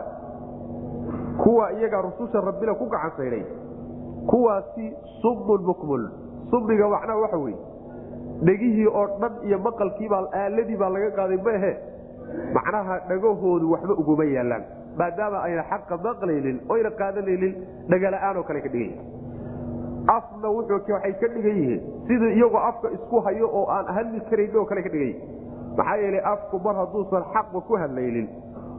Kuwa 1.44 1.72
iyagaa 1.74 2.02
rususha 2.02 2.42
rabbina 2.42 2.74
ku 2.76 2.86
gacan 2.86 3.12
saydhay. 3.18 3.44
Kuwaasi 4.30 4.94
sumun 5.22 5.62
mukmul. 5.70 6.04
Summiga 6.52 6.88
macnaha 6.90 7.20
waxa 7.24 7.38
weye 7.38 7.58
dhegihii 8.46 8.88
oo 8.88 9.08
dhan 9.22 9.34
iyo 9.48 9.58
maqalkiibaa 9.60 10.24
aaladii 10.34 10.78
baa 10.82 10.90
laga 10.90 11.10
qaaday 11.18 11.38
maehe 11.48 11.72
macnaha 12.56 12.96
dhagahoodu 13.10 13.72
waxba 13.72 13.94
uguma 14.02 14.26
yaalaan 14.26 14.64
maadaama 15.00 15.44
ayna 15.48 15.64
xaqa 15.72 15.98
maqlaynin 16.06 16.58
oyna 16.74 16.90
qaadanaynin 17.02 17.54
dhagala'aan 17.92 18.38
oo 18.38 18.44
kale 18.50 18.62
ka 18.66 18.70
dhigan 18.74 18.90
yihiin 18.90 19.11
afna 20.08 20.50
waxay 20.50 21.14
ka 21.22 21.28
dhigan 21.28 21.56
yihiin. 21.58 21.82
Sidii 22.08 22.34
iyagoo 22.38 22.58
afka 22.70 22.90
isku 22.98 23.20
hayo 23.26 23.48
oo 23.54 23.66
aan 23.70 23.86
hadli 23.96 24.20
karayn 24.30 24.56
oo 24.58 24.66
kale 24.66 24.82
ka 24.84 24.90
dhigan 24.90 25.16
maxaa 25.78 25.98
yeelay 26.04 26.22
afku 26.34 26.60
mar 26.64 26.76
hadduusan 26.76 27.24
xaqba 27.34 27.62
ku 27.68 27.74
hadlaynin 27.78 28.28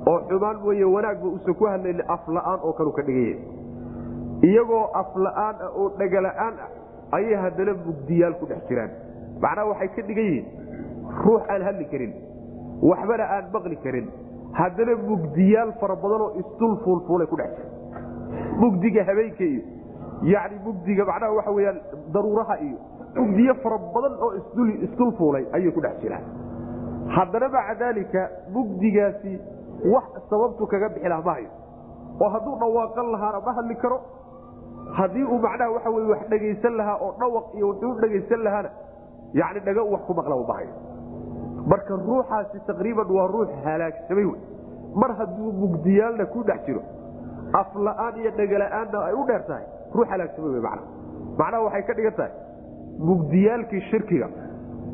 oo 0.06 0.18
xumaan 0.28 0.56
mooye 0.64 0.85
wanaagba 0.85 1.26
uusan 1.28 1.54
ku 1.54 1.64
hadlaynin 1.66 2.04
afla'aan 2.16 2.58
oo 2.62 2.72
kalu 2.72 2.92
ka 2.92 3.02
dhigan 3.02 3.24
yahay 3.28 4.50
iyagoo 4.50 4.85
afla'aan 5.02 5.54
ah 5.66 5.70
oo 5.78 5.88
dhagala'aan 5.98 6.54
ah 6.64 7.16
ayay 7.16 7.35
haddana 7.44 7.72
mugdiyaal 7.87 8.35
ku 8.40 8.46
dhex 8.50 8.62
jiraan. 8.68 8.90
Macnaha 9.40 9.68
waxay 9.72 9.88
ka 9.96 10.02
dhigan 10.08 10.24
yihiin 10.24 10.46
ruux 11.24 11.42
aan 11.48 11.62
hadli 11.68 11.85
karin 11.92 12.12
waxbana 12.82 13.24
aan 13.37 13.44
maqli 13.54 13.76
karin. 13.85 14.06
Haddana 14.52 14.96
mugdiyaal 15.08 15.70
fara 15.80 15.96
badanoo 15.96 16.30
isdul 16.40 16.74
fuulfuulay 16.85 17.26
ku 17.30 17.37
dhex 17.40 17.50
jira. 17.56 17.70
Mugdiga 18.61 19.04
habeenka 19.08 19.44
iyo 19.44 19.62
yani 20.22 20.56
mugdiga 20.64 21.04
macnaha 21.04 21.32
waxa 21.38 21.50
weyaan 21.50 21.78
daruuraha 22.14 22.56
iyo 22.61 22.78
mugdiyo 23.16 23.54
fara 23.62 23.78
badan 23.94 24.14
oo 24.22 24.30
isdul 24.87 25.12
fuulay 25.18 25.44
ayay 25.52 25.70
ku 25.72 25.80
dhex 25.80 25.98
jiraan. 26.02 26.24
Haddana 27.16 27.48
maca 27.48 27.74
daalika 27.80 28.28
mugdigaasi 28.54 29.32
wax 29.92 30.04
sababtu 30.30 30.66
kaga 30.66 30.88
bixi 30.94 31.08
laha 31.08 31.22
ma 31.26 31.32
hayo. 31.35 31.50
Oo 32.20 32.28
hadduu 32.35 32.56
dhawaaqan 32.61 33.11
lahaana 33.12 33.40
ma 33.46 33.52
hadli 33.58 33.74
karo. 33.82 33.98
Haddii 34.98 35.24
uu 35.24 35.38
macnaha 35.38 35.70
waxa 35.76 35.90
wey 35.90 36.04
wax 36.12 36.22
dhegaysan 36.30 36.74
lahaa 36.80 36.96
oo 37.02 37.12
dhawaq 37.20 37.46
iyo 37.56 37.66
wuxuu 37.68 37.94
dhegaysan 38.00 38.40
lahaana 38.46 38.70
yani 39.35 39.61
dhaga 39.61 39.82
wax 39.92 40.02
ku 40.06 40.14
maqla 40.14 40.37
ma 40.48 40.54
hayo. 40.54 40.72
Marka 41.66 41.94
ruuxaasi 41.96 42.58
taqriiban 42.66 43.11
waa 43.16 43.26
ruux 43.26 43.50
halaagsamay 43.64 44.24
wey. 44.24 44.40
Mar 44.94 45.11
hadduu 45.18 45.52
mugdiyaalna 45.52 46.24
ku 46.26 46.42
dhex 46.44 46.61
jiro 46.66 46.82
afla'aan 47.61 48.16
iyo 48.22 48.30
dhagala'aanna 48.38 48.98
ay 49.08 49.14
u 49.14 49.24
dheer 49.28 49.42
tahay 49.46 49.64
ruux 49.94 50.07
halaagsamay 50.11 50.50
wey 50.55 50.62
macnaha 51.38 51.62
waxay 51.64 51.83
ka 51.83 51.92
dhigan 51.94 52.14
tahay 52.16 52.33
mugdiyaalkii 52.98 53.81
shirkiga 53.90 54.28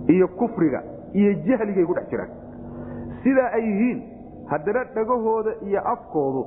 iyo 0.08 0.28
kufriga 0.28 0.82
iyo 1.12 1.32
jahligay 1.46 1.84
ku 1.84 1.94
dhex 1.94 2.08
jiraan. 2.10 2.30
Sidaa 3.22 3.50
ay 3.52 3.62
yihiin 3.62 3.98
haddana 4.50 4.84
dhagahooda 4.94 5.52
iyo 5.66 5.80
afkoodu 5.92 6.42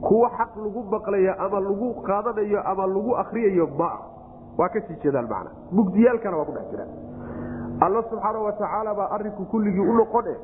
kuwa 0.00 0.30
xaq 0.38 0.56
lagu 0.64 0.82
maqlayo 0.90 1.32
ama 1.44 1.60
lagu 1.60 1.94
qaadanayo 2.06 2.60
ama 2.70 2.86
lagu 2.86 3.16
akriyayo 3.16 3.66
maa 3.78 3.98
waa 4.58 4.68
ka 4.68 4.80
sii 4.80 4.96
jeedaan 5.02 5.28
macna. 5.28 5.50
Mugdiyaalkana 5.72 6.36
waa 6.36 6.44
ku 6.44 6.52
dhex 6.52 6.70
jiraan. 6.70 6.88
Alla 7.80 8.02
subxaana 8.10 8.38
wa 8.38 8.52
tacaala 8.52 8.94
baa 8.94 9.08
arinku 9.10 9.44
kulligii 9.44 9.80
u 9.80 9.92
noqone 9.92 10.34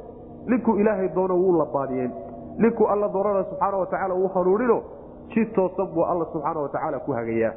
ninkuu 0.46 0.76
ilaahay 0.80 1.08
doono 1.14 1.34
wuu 1.36 1.56
la 1.58 1.64
baadiyeen. 1.64 2.12
Ninkuu 2.58 2.86
alla 2.86 3.08
doonana 3.08 3.44
subxaana 3.44 3.76
wa 3.76 3.86
tacaala 3.86 4.14
uu 4.14 4.28
hanuunino 4.34 4.82
si 5.34 5.46
toosan 5.46 5.86
buu 5.94 6.04
alla 6.04 6.24
subxaana 6.32 6.60
wa 6.60 6.68
tacaala 6.68 6.98
ku 6.98 7.12
hagayaa. 7.12 7.52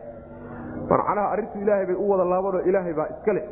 Macnaha 0.89 1.31
arrintu 1.31 1.59
ilaahay 1.59 1.85
bay 1.85 1.95
u 1.95 2.09
wada 2.09 2.23
laabanoo 2.25 2.61
ilaahay 2.69 2.93
baa 2.93 3.07
iska 3.17 3.33
leh. 3.33 3.43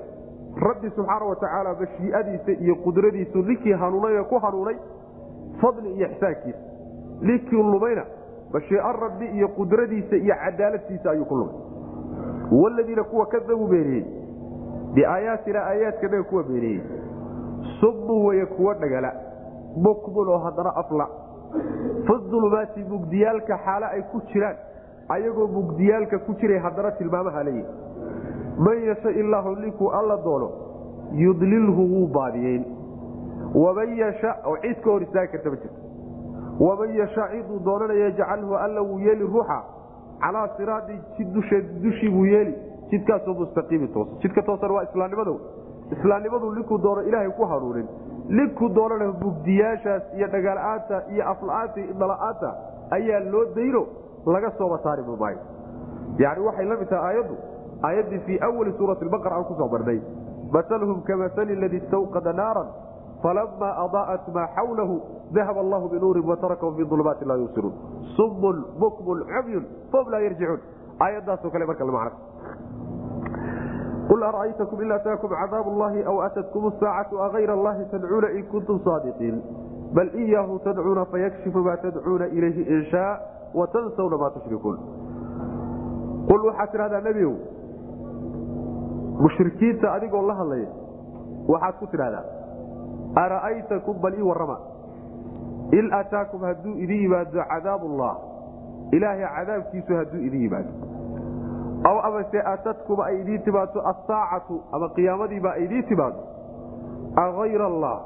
Rabbi 0.67 0.89
subxaana 0.95 1.25
wa 1.25 1.35
tacaala 1.35 1.73
mashiiadiisa 1.79 2.51
iyo 2.51 2.75
qudradiisu 2.75 3.37
ninkii 3.41 3.73
hanuunay 3.73 4.23
ku 4.29 4.39
hanuunay 4.39 4.75
fadli 5.61 5.93
iyo 5.93 6.07
ixsaankiisa 6.07 6.59
ninkii 7.21 7.55
lumayna 7.55 8.05
mashiica 8.53 8.91
rabbi 9.01 9.25
iyo 9.25 9.47
qudradiisa 9.47 10.15
iyo 10.15 10.35
cadaaladtiisa 10.45 11.11
ayuu 11.11 11.25
ku 11.25 11.35
lumay. 11.35 11.55
Waladiina 12.51 13.03
kuwa 13.03 13.25
kadabuu 13.25 13.67
beeniyey 13.67 14.05
biaayaatina 14.93 15.59
aayaadkanaga 15.67 16.23
kuwa 16.23 16.43
beeniyey 16.43 16.81
subbu 17.79 18.25
weye 18.25 18.45
kuwa 18.45 18.73
dhagala 18.73 19.13
bukmun 19.83 20.27
oo 20.27 20.37
haddana 20.37 20.75
afla 20.75 21.07
fi 22.07 22.13
dulumaati 22.31 22.83
mugdiyaalka 22.93 23.57
xaale 23.65 23.85
ay 23.85 24.01
ku 24.11 24.21
jiraan 24.31 24.57
ayagoo 25.09 25.47
mugdiyaalka 25.47 26.19
ku 26.25 26.33
jiray 26.41 26.59
haddana 26.65 26.91
tilmaamaha 26.99 27.43
leeyihi 27.43 27.65
man 28.67 28.83
yasha 28.89 29.11
illaahu 29.21 29.55
ninkuu 29.55 29.89
alla 29.99 30.17
doono 30.25 30.49
yudlilhu 31.13 31.81
wuu 31.93 32.07
baadiyeyn. 32.07 32.63
Waman 33.55 33.95
yasha 33.97 34.35
oo 34.45 34.57
cid 34.61 34.81
ka 34.83 34.89
hor 34.91 35.01
istaagi 35.03 35.31
karta 35.31 35.49
ma 35.49 35.55
jirto. 35.55 35.79
Waman 36.59 36.93
yasha 36.95 37.27
ciduu 37.31 37.59
doonana 37.65 37.93
yajcalhu 37.93 38.55
alla 38.55 38.81
wuu 38.81 38.99
yeeli 38.99 39.23
ruuxa 39.23 39.57
calaa 40.21 40.47
siraadi 40.57 40.99
jid 41.17 41.33
dushii 41.83 42.09
buu 42.09 42.25
yeeli. 42.25 42.53
Jidkaasoo 42.91 43.33
mustaqiimi 43.33 43.87
toosan. 43.87 44.19
Jidka 44.21 44.41
toosan 44.41 44.71
waa 44.71 44.83
islaamnimadu 44.83 46.51
ninkuu 46.55 46.77
doono 46.77 47.01
ilaahay 47.01 47.29
ku 47.29 47.45
hanuunin 47.45 47.87
ninkuu 48.29 48.69
doonana 48.75 49.07
mugdiyaashaas 49.23 50.03
iyo 50.17 50.27
dhagaala'aanta 50.27 51.03
iyo 51.13 51.23
afla'aanta 51.33 51.79
iyo 51.79 51.91
idala'aanta 51.95 52.49
ayaa 52.97 53.23
loo 53.31 53.45
dayno 53.55 53.85
laga 54.25 54.51
sooba 54.57 54.79
saari 54.83 55.03
maayo. 55.03 55.39
Yani 56.19 56.41
waxay 56.47 56.65
la 56.65 56.75
mid 56.77 56.89
tahay 56.89 57.15
aayaddu 57.15 57.35
aayaddii 57.83 58.19
fii 58.25 58.39
awali 58.47 58.73
suurati 58.77 59.05
baqara 59.09 59.35
aan 59.35 59.45
ku 59.45 59.55
soo 59.59 59.67
marnay 59.67 59.99
masalhum 60.53 61.01
kamasali 61.01 61.55
ladii 61.55 61.81
istawqada 61.83 62.33
naaran 62.33 62.67
falamaa 63.23 63.73
adaa'at 63.85 64.27
maa 64.35 64.47
xawlahu 64.57 64.95
dahab 65.37 65.57
allahu 65.63 65.89
binuurin 65.93 66.25
watarakahum 66.31 66.75
fi 66.75 66.83
ulumaati 66.83 67.25
laa 67.25 67.37
yusiruun 67.43 67.73
sumun 68.17 68.63
bukmun 68.79 69.23
cumyun 69.33 69.65
fahum 69.91 70.11
laa 70.13 70.21
yarjicuun 70.25 70.61
aayaddaasoo 71.05 71.51
kale 71.55 71.65
marka 71.71 71.85
macna 71.85 72.11
qul 74.11 74.23
ara'aytakum 74.29 74.81
in 74.85 74.91
ataakum 74.91 75.29
cadaab 75.41 75.67
llahi 75.81 76.01
aw 76.11 76.17
atatkum 76.27 76.65
saacatu 76.79 77.21
agayra 77.27 77.53
allahi 77.57 77.85
tadcuuna 77.91 78.29
in 78.39 78.43
kuntum 78.53 78.79
saadiqiin 78.87 79.37
bal 79.97 80.09
iyaahu 80.23 80.59
tadcuuna 80.65 81.05
fayakshifu 81.13 81.63
maa 81.67 81.77
tadcuuna 81.85 82.27
ilayhi 82.39 82.65
in 82.75 82.83
shaa 82.91 83.11
watansawna 83.59 84.17
maa 84.23 84.29
tushrikuun 84.35 84.77
qul 86.31 86.41
waxaad 86.49 86.71
tidhahdaa 86.75 87.01
nebigow 87.07 87.35
mushrikiinta 89.23 89.93
adigoo 89.93 90.25
la 90.27 90.35
hadlaya 90.41 90.69
waxaad 91.53 91.75
ku 91.79 91.87
tidhahdaa 91.95 92.25
ara'aytakum 93.23 94.01
bal 94.03 94.13
ii 94.19 94.27
warrama 94.31 94.57
in 95.79 95.93
ataakum 96.03 96.41
hadduu 96.51 96.75
idin 96.83 97.01
yimaado 97.07 97.43
cadaabullah 97.53 98.13
ilaahay 98.91 99.27
cadaabkiisu 99.37 99.95
hadduu 99.99 100.21
idin 100.27 100.41
yimaado 100.47 100.90
aw 101.89 101.97
amase 102.07 102.39
atadkuma 102.53 103.05
ay 103.05 103.21
idiin 103.21 103.41
timaado 103.43 103.79
asaacatu 103.91 104.61
ama 104.71 104.89
qiyaamadiiba 104.95 105.51
ay 105.51 105.63
idiin 105.65 105.85
timaado 105.91 106.19
agayra 107.23 107.65
allah 107.65 107.97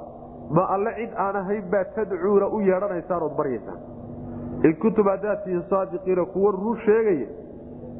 ma 0.57 0.63
alle 0.75 0.93
cid 0.99 1.11
aan 1.17 1.35
ahayn 1.35 1.65
baa 1.71 1.83
tadcuuna 1.95 2.47
u 2.47 2.59
yeedhanaysaan 2.69 3.23
ood 3.23 3.35
baryaysaan. 3.37 3.79
In 4.63 4.75
kuntum 4.83 5.07
haddaad 5.07 5.49
saadiqiina 5.69 6.25
kuwa 6.25 6.51
run 6.51 6.77
sheegaya 6.85 7.27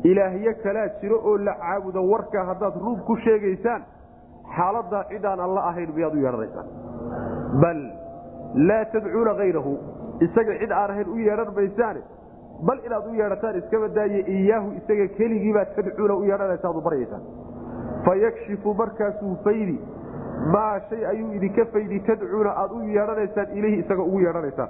ilaahyo 0.04 0.54
kalaa 0.64 0.88
jiro 1.02 1.18
oo 1.30 1.38
la 1.38 1.54
caabudo 1.64 2.04
warkaa 2.12 2.46
haddaad 2.52 2.76
run 2.86 3.00
ku 3.08 3.18
sheegaysaan 3.26 3.82
xaaladaa 4.56 5.04
cidaan 5.12 5.40
alla 5.40 5.62
ahayn 5.70 5.94
miyaad 5.96 6.16
u 6.16 6.22
yeedhanaysaan. 6.26 6.68
Bal 7.62 7.80
laa 8.70 8.86
tadcuuna 8.94 9.34
hayrahu 9.42 9.78
isaga 10.28 10.60
cid 10.62 10.72
aan 10.72 10.92
ahayn 10.92 11.10
u 11.10 11.18
yeedhan 11.28 11.54
maysaane 11.56 12.02
bal 12.68 12.80
inaad 12.86 13.08
u 13.12 13.14
yeedhataan 13.20 13.58
iskaba 13.62 13.88
daaye 13.98 14.20
iyaahu 14.38 14.72
isaga 14.80 15.08
keligiibaa 15.18 15.66
tadcuuna 15.76 16.16
u 16.16 16.24
yeedhanaysaad 16.30 16.76
u 16.76 16.82
baryaysaan 16.82 17.24
fayakshifu 18.06 18.74
markaasuu 18.74 19.36
faydi. 19.44 19.78
Maa 20.54 20.80
shay 20.90 21.06
ayuu 21.12 21.32
idinka 21.38 21.66
faydi 21.74 22.00
tadcuuna 22.00 22.52
aad 22.62 22.72
u 22.72 22.82
yeedhanaysaan 22.96 23.58
ilayhi 23.58 23.80
isaga 23.84 24.04
ugu 24.04 24.20
yeedhanaysaan. 24.20 24.70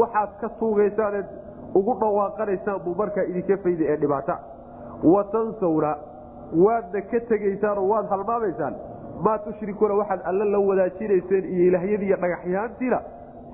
Waxaad 0.00 0.30
ka 0.40 0.48
tuugaysaaneed 0.58 1.26
ugu 1.74 1.94
dhawaaqanaysaan 2.00 2.80
buu 2.84 2.94
markaa 2.94 3.24
idinka 3.30 3.56
faydi 3.64 3.86
ee 3.92 3.96
dhibaata. 3.96 4.38
Wa 5.12 5.24
tansawna 5.24 5.96
waadna 6.64 7.00
ka 7.10 7.20
tegaysaanoo 7.30 7.88
waad 7.92 8.06
halmaamaysaan 8.14 8.74
maa 9.24 9.38
tushrikuuna 9.38 9.94
waxaad 9.94 10.20
alla 10.30 10.44
la 10.44 10.58
wadaajinayseen 10.68 11.44
iyo 11.44 11.64
ilaahyadii 11.68 12.06
iyo 12.06 12.16
dhagaxyaantiina. 12.16 13.00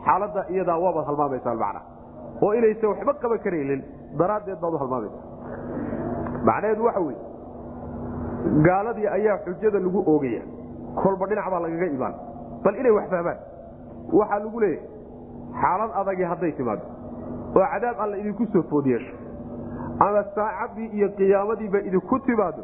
Xaaladda 0.05 0.45
iyadaa 0.55 0.79
waabaad 0.85 1.07
halmaamaysaan 1.07 1.59
macna 1.59 1.81
oo 2.43 2.53
inaysan 2.59 2.91
waxba 2.93 3.13
qaban 3.23 3.39
karaynin 3.45 3.81
daraaddeed 4.19 4.61
baad 4.63 4.75
u 4.75 4.79
halmaamaysaa 4.83 5.25
macnaheedu 6.49 6.85
waxa 6.89 7.01
weye 7.01 7.19
gaaladii 8.67 9.09
ayaa 9.17 9.39
xujada 9.45 9.79
lagu 9.87 10.03
oogaya. 10.07 10.43
Kolba 11.03 11.27
dhinac 11.27 11.51
baa 11.51 11.61
lagaga 11.61 11.87
imaan. 11.87 12.15
Bal 12.65 12.75
inay 12.81 12.93
wax 12.99 13.11
fahmaan 13.11 13.39
waxaa 14.19 14.39
lagu 14.45 14.61
leeyahay 14.61 14.89
xaalad 15.63 15.91
adagi 16.01 16.25
hadday 16.33 16.53
timaado 16.59 16.85
oo 17.57 17.67
cadaab 17.73 18.01
alla 18.05 18.17
idinku 18.17 18.47
soo 18.53 18.63
food 18.71 18.87
ama 20.01 20.23
saacadii 20.35 20.89
iyo 20.97 21.09
qiyaamadiiba 21.19 21.79
idinku 21.89 22.19
timaado 22.27 22.63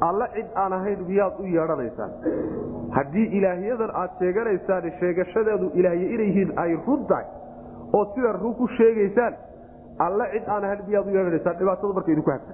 alla 0.00 0.28
cid 0.34 0.46
aan 0.62 0.72
ahayn 0.72 1.00
miyaad 1.08 1.34
u 1.40 1.44
yeedhanaysaan. 1.56 2.10
Haddii 2.96 3.26
ilaahyadan 3.38 3.90
aad 3.94 4.10
sheeganaysaan 4.18 4.90
sheegashadeedu 5.00 5.70
ilaahye 5.74 6.06
inay 6.14 6.26
yihiin 6.26 6.52
ay 6.56 6.76
run 6.86 7.06
tahay 7.06 7.24
oo 7.92 8.04
sida 8.14 8.32
run 8.32 8.54
ku 8.54 8.66
sheegaysaan 8.78 9.34
alla 9.98 10.24
cid 10.32 10.48
aan 10.48 10.64
miyaad 10.88 11.06
u 11.06 11.10
yeedhanaysaan? 11.16 11.56
Dhibaatada 11.58 11.94
markay 11.94 12.12
idinku 12.14 12.30
hagta 12.30 12.52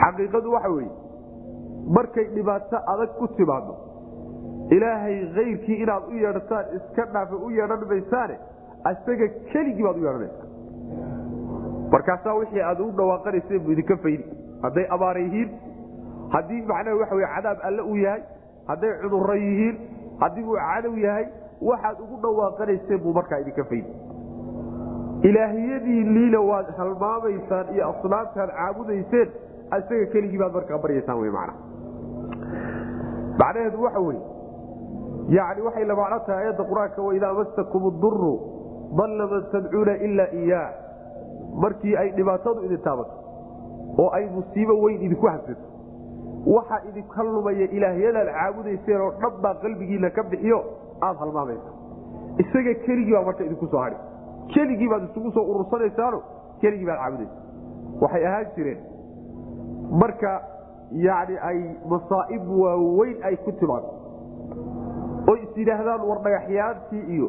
xaqiiqadu 0.00 0.52
waxa 0.52 0.70
weeye 0.76 0.92
markay 1.96 2.26
dhibaato 2.34 2.76
adag 2.92 3.10
ku 3.18 3.28
timaado 3.36 3.74
ilaahay 4.76 5.16
kayrkii 5.36 5.82
inaad 5.84 6.04
u 6.12 6.14
yeedhataan 6.24 6.66
iska 6.76 7.06
dhaafa 7.14 7.36
u 7.46 7.50
yeedhan 7.58 7.86
maysaane 7.92 8.36
isaga 8.92 9.28
keligii 9.52 9.84
baad 9.86 9.96
u 10.00 10.04
yeedhanaysaan. 10.06 10.48
Markaasaa 11.92 12.34
wixii 12.40 12.62
aad 12.70 12.80
ugu 12.80 12.96
dhawaaqanayseen 12.98 13.62
buu 13.64 13.72
idinka 13.72 13.96
faydi. 14.02 14.24
Hadday 14.62 14.86
abaara 14.96 15.20
yihiin 15.26 15.50
haddii 16.34 16.62
macnaha 16.70 16.96
waxa 17.00 17.14
wey 17.20 17.28
cadaab 17.34 17.58
alle 17.68 17.82
uu 17.90 17.96
yahay 17.96 18.22
hadday 18.70 18.92
cudurro 19.02 19.34
yihiin 19.34 19.76
haddii 20.20 20.44
uu 20.50 20.56
cadow 20.66 20.94
yahay 21.06 21.26
waxaad 21.60 22.00
ugu 22.04 22.16
dhawaaqanayseen 22.22 23.00
buu 23.02 23.12
markaa 23.12 23.38
idinka 23.44 23.64
faydi 23.64 23.92
ilaahiyadiinniina 25.28 26.40
waad 26.50 26.68
halmaamaysaan 26.78 27.74
iyo 27.74 27.88
asnaamtaad 27.90 28.50
caabudayseen 28.58 29.28
isaga 29.78 30.06
keligii 30.12 30.38
baad 30.42 30.52
markaa 30.58 30.78
baryaysaan 30.84 31.18
wy 31.22 31.30
man 31.30 31.50
macnaheedu 33.40 33.82
waxa 33.82 34.00
weye 34.00 34.20
yani 35.36 35.62
waxay 35.68 35.84
la 35.84 35.94
macno 36.00 36.18
tahay 36.26 36.44
aayadda 36.44 36.64
qur'aanka 36.70 37.02
waidaa 37.08 37.32
masakum 37.40 37.88
duru 38.04 38.34
dalla 39.00 39.26
man 39.32 39.42
tadcuuna 39.52 39.96
ilaa 40.08 40.30
iyaa 40.42 40.68
markii 41.64 41.96
ay 42.02 42.08
dhibaatadu 42.18 42.64
idin 42.68 42.82
taabato 42.86 43.14
oo 44.02 44.10
ay 44.18 44.26
musiibo 44.36 44.74
weyn 44.84 45.02
idinku 45.06 45.26
hasito 45.26 45.64
waxaa 46.56 46.80
idinka 46.90 47.22
lumaya 47.22 47.66
ilaahyadaad 47.78 48.28
caabudayseen 48.38 49.00
oo 49.06 49.10
dhan 49.22 49.40
baa 49.42 49.54
qalbigiina 49.64 50.10
ka 50.10 50.22
bixiyo 50.22 50.60
aad 51.06 51.16
halmaamaysa 51.22 51.70
isaga 52.44 52.74
keligii 52.86 53.14
baa 53.16 53.24
marka 53.30 53.44
idinku 53.48 53.66
soo 53.74 53.82
hadhi 53.84 53.98
keligii 54.54 54.88
baad 54.92 55.04
isugu 55.10 55.30
soo 55.36 55.44
urursanaysaano 55.54 56.22
keligii 56.60 56.86
baad 56.90 57.00
caabudaysa 57.02 57.36
waxay 58.04 58.26
ahaan 58.30 58.46
jireen 58.56 58.80
marka 60.02 60.32
yani 61.08 61.36
ay 61.50 61.58
masaa'ib 61.92 62.44
waaweyn 62.62 63.16
ay 63.30 63.36
ku 63.46 63.52
timaado 63.60 63.88
oo 65.30 65.36
is 65.44 65.56
yidhaahdaan 65.62 66.02
war 66.10 66.18
dhagaxyaantii 66.26 67.02
iyo 67.16 67.28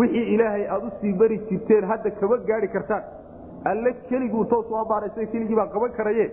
wixii 0.00 0.26
ilaahay 0.34 0.64
aad 0.74 0.84
u 0.88 0.90
sii 1.00 1.12
mari 1.22 1.38
jirteen 1.48 1.84
hadda 1.90 2.10
kama 2.20 2.36
gaari 2.50 2.68
kartaan. 2.68 3.02
Alle 3.70 3.92
keliguu 4.08 4.44
toos 4.50 4.70
u 4.70 4.76
ammaanaysa 4.82 5.26
keligii 5.32 5.56
baa 5.60 5.66
qaban 5.74 5.92
karaye 5.98 6.26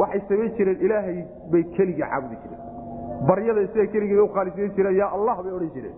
waxay 0.00 0.20
samayn 0.28 0.52
jireen 0.58 0.80
ilaahay 0.86 1.18
bay 1.52 1.62
keligii 1.76 2.02
caabudi 2.12 2.36
jireen 2.42 2.57
baryada 3.28 3.60
isaga 3.66 3.86
keligii 3.92 4.20
u 4.20 4.28
qaalisiin 4.36 4.72
jireen 4.76 4.96
yaa 5.02 5.10
allah 5.16 5.36
bay 5.44 5.52
odhan 5.58 5.70
jireen. 5.76 5.96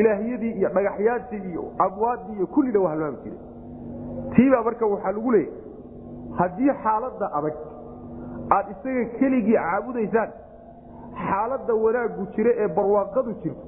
Ilaahyadii 0.00 0.52
iyo 0.58 0.68
dhagaxyaantii 0.76 1.42
iyo 1.50 1.62
amwaadii 1.86 2.34
iyo 2.36 2.46
kullina 2.54 2.80
waa 2.84 2.90
halmaami 2.90 3.18
jireen 3.24 3.42
tiibaa 4.34 4.62
marka 4.68 4.86
waxaa 4.92 5.12
lagu 5.16 5.30
leeyay 5.32 5.52
haddii 6.38 6.72
xaaladda 6.84 7.26
adag 7.38 7.56
aad 8.56 8.66
isaga 8.74 9.04
keligii 9.18 9.56
caabudaysaan 9.64 10.30
xaaladda 11.28 11.74
wanaaggu 11.84 12.22
jira 12.36 12.50
ee 12.62 12.68
barwaaqadu 12.76 13.32
jirto 13.42 13.62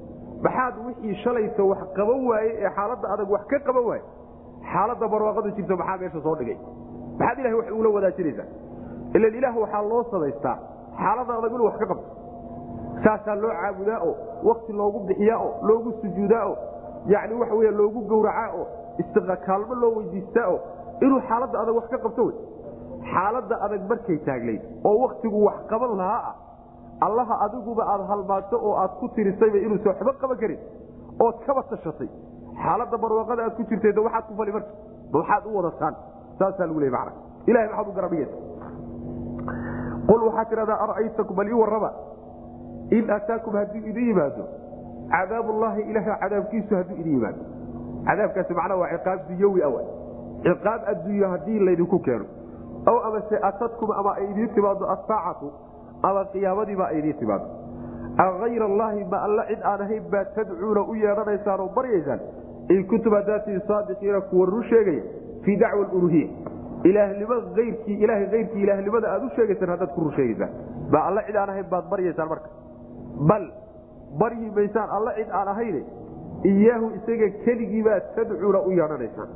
maxaad 0.45 0.75
wixii 0.87 1.15
shalayta 1.23 1.63
wax 1.71 1.81
qaban 1.97 2.19
waaye 2.29 2.49
ee 2.63 2.69
xaaladda 2.77 3.07
adag 3.13 3.29
wax 3.35 3.43
ka 3.51 3.59
qaban 3.67 3.85
waaye 3.89 4.03
xaaladda 4.73 5.05
barwaaqadu 5.13 5.49
jirto 5.57 5.73
maxaa 5.81 5.97
meesha 6.01 6.19
soo 6.25 6.35
dhigay? 6.39 6.57
Maxaad 7.19 7.37
ilahay 7.39 7.55
wax 7.59 7.67
ugula 7.75 7.89
wadaajinaysaa? 7.97 8.47
Ilan 9.15 9.33
ilaah 9.39 9.55
waxaa 9.63 9.83
loo 9.91 10.03
samaystaa 10.11 10.57
xaaladda 11.01 11.33
adag 11.39 11.53
wax 11.67 11.75
ka 11.81 11.85
qabto 11.91 12.07
saasaa 13.05 13.35
loo 13.43 13.53
caabudaa 13.61 13.99
oo 14.07 14.13
wakti 14.49 14.73
loogu 14.79 14.99
bixiyaa 15.07 15.39
oo 15.45 15.51
loogu 15.67 15.89
sujuudaa 16.01 16.43
oo 16.51 16.55
yani 17.13 17.33
waxa 17.41 17.55
wey 17.59 17.71
loogu 17.81 17.99
gowracaa 18.11 18.49
oo 18.59 18.65
istiqakaalmo 19.01 19.75
loo 19.83 19.91
weydiistaa 19.97 20.47
oo 20.53 20.59
inuu 21.05 21.21
xaaladda 21.29 21.57
adag 21.63 21.75
wax 21.79 21.87
ka 21.93 21.97
qabto 22.05 22.23
wey. 22.27 22.35
Xaaladda 23.13 23.55
adag 23.65 23.81
markay 23.91 24.17
taaglayd 24.27 24.61
oo 24.89 24.95
waktigu 25.05 25.37
wax 25.47 25.57
qaban 25.71 25.97
lahaa 26.01 26.21
ah 26.29 26.35
allaha 27.07 27.35
adiguba 27.45 27.83
aad 27.93 28.01
halmaanto 28.11 28.55
oo 28.67 28.73
aad 28.83 28.91
ku 28.99 29.07
tirisayba 29.15 29.57
inuusa 29.65 29.89
waxba 29.91 30.13
qaban 30.21 30.37
karin 30.41 30.59
ood 31.25 31.35
kaba 31.47 31.61
tashatay. 31.71 32.09
Xaaladda 32.63 32.97
barwaaqada 33.03 33.41
aad 33.47 33.55
ku 33.59 33.63
jirtay 33.69 33.93
waxaad 34.07 34.25
ku 34.29 34.33
fali 34.39 34.51
marka 34.57 34.71
waxaad 35.17 35.43
u 35.49 35.55
wadataan 35.57 35.95
saasaa 36.39 36.67
lagu 36.69 36.79
leey 36.83 36.91
mana 36.97 37.11
ilahay 37.49 37.67
maxaad 37.71 37.87
u 37.87 37.93
garabhigaysa 37.97 38.37
qul 40.09 40.21
waxaad 40.27 40.47
tidhahdaa 40.51 40.79
ara'aytakum 40.85 41.35
bal 41.39 41.47
ii 41.53 41.59
warraba 41.63 41.89
in 42.97 43.09
ataakum 43.17 43.53
hadduu 43.59 43.81
idin 43.91 44.07
yimaado 44.11 44.43
cadaabullaahi 45.15 45.81
ilaah 45.91 46.19
cadaabkiisu 46.23 46.75
hadduu 46.79 46.97
idin 47.01 47.13
yimaado 47.17 47.41
cadaabkaasi 48.09 48.53
macnaa 48.59 48.77
waa 48.83 48.91
ciqaab 48.97 49.19
dunyawi 49.29 49.63
awa 49.69 49.81
ciqaab 50.45 50.81
adduunyo 50.93 51.27
haddii 51.33 51.59
laydinku 51.69 51.99
keeno 52.07 52.25
aw 52.91 52.97
amase 53.07 53.39
atadkum 53.49 53.91
ama 54.01 54.15
ay 54.19 54.27
idiin 54.31 54.53
timaado 54.55 54.85
asaacatu 54.95 55.51
ama 56.09 56.25
qiyaamadiiba 56.35 56.85
ay 56.91 56.99
idiin 56.99 57.17
timaado 57.23 57.45
ayr 58.47 58.63
allaahi 58.69 59.03
ma 59.11 59.17
alla 59.27 59.43
cid 59.49 59.61
aan 59.71 59.81
ahayn 59.87 60.03
baa 60.13 60.23
tadcuuna 60.37 60.81
u 60.81 60.95
yeedhanaysaan 61.03 61.59
oo 61.65 61.69
baryaysaan 61.75 62.19
in 62.75 62.81
kuntum 62.87 63.13
hadaatii 63.19 63.59
saadiqiina 63.67 64.21
kuwa 64.31 64.45
run 64.53 64.63
sheegaya 64.71 65.03
fii 65.45 65.55
dacwa 65.63 65.85
uluhiya 65.99 66.27
ilaahnimo 66.89 67.33
ayrkii 67.63 67.97
ilahay 68.03 68.25
ayrkii 68.39 68.63
ilaahnimada 68.65 69.11
aad 69.13 69.23
u 69.23 69.29
sheegaysaan 69.35 69.69
haddaad 69.73 69.93
ku 69.95 70.01
run 70.07 70.13
sheegaysaan 70.17 70.51
ma 70.93 70.99
alla 71.11 71.23
cid 71.27 71.35
aan 71.43 71.49
ahayn 71.55 71.69
baad 71.75 71.89
baryaysaan 71.93 72.29
marka 72.33 72.49
bal 73.27 73.45
baryi 74.19 74.51
maysaan 74.55 74.89
alla 74.89 75.13
cid 75.15 75.29
aan 75.39 75.47
ahayne 75.47 75.81
iyaahu 76.53 76.91
isaga 76.99 77.29
keligiibaad 77.45 78.13
tadcuuna 78.15 78.59
u 78.59 78.71
yeedhanaysaan 78.79 79.29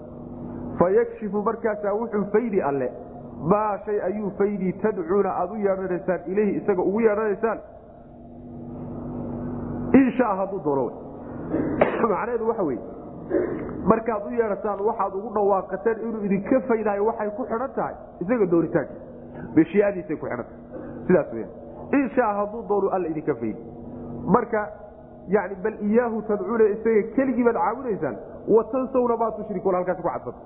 fayakshifu 0.80 1.42
markaasaa 1.42 1.94
wuxuu 1.94 2.26
faydi 2.32 2.62
alle. 2.62 2.92
Maa 3.52 3.78
shay 3.86 4.02
ayuu 4.02 4.32
faydii 4.38 4.74
tadcuuna 4.74 5.30
aad 5.30 5.52
u 5.52 5.56
yeedhanaysaan 5.56 6.20
ilayhi 6.26 6.56
isaga 6.58 6.82
ugu 6.82 7.00
yeedhanaysaan 7.00 7.60
insha 10.02 10.36
hadduu 10.42 10.62
doono 10.64 10.86
macnaheedu 12.02 12.48
waxa 12.48 12.64
weye 12.64 12.80
markaad 13.92 14.26
u 14.28 14.32
yeedhataan 14.40 14.86
waxaad 14.88 15.18
ugu 15.20 15.34
dhawaaqateen 15.36 16.02
inuu 16.08 16.24
idinka 16.30 16.62
faydaayo 16.72 17.06
waxay 17.06 17.30
ku 17.38 17.46
xidhan 17.52 17.76
tahay 17.76 17.96
isaga 18.26 18.50
dooritaankiisa 18.56 19.54
beshiyaadiisay 19.56 20.18
ku 20.18 20.32
xidhan 20.32 20.46
tahay. 20.46 21.04
Sidaas 21.08 21.34
weya 21.34 21.48
insha 22.02 22.34
hadduu 22.40 22.66
doonu 22.70 22.90
alla 22.98 23.08
idinka 23.08 23.36
faydi 23.44 23.75
marka 24.26 24.62
yani 25.28 25.56
bal 25.64 25.76
iyaahu 25.90 26.22
tadcuuna 26.28 26.66
isaga 26.76 27.02
keligii 27.16 27.44
caabudaysaan 27.54 28.16
watansawna 28.56 29.18
maa 29.18 29.32
tushrikuun 29.38 29.76
halkaas 29.76 29.98
ku 29.98 30.04
cadfata 30.10 30.38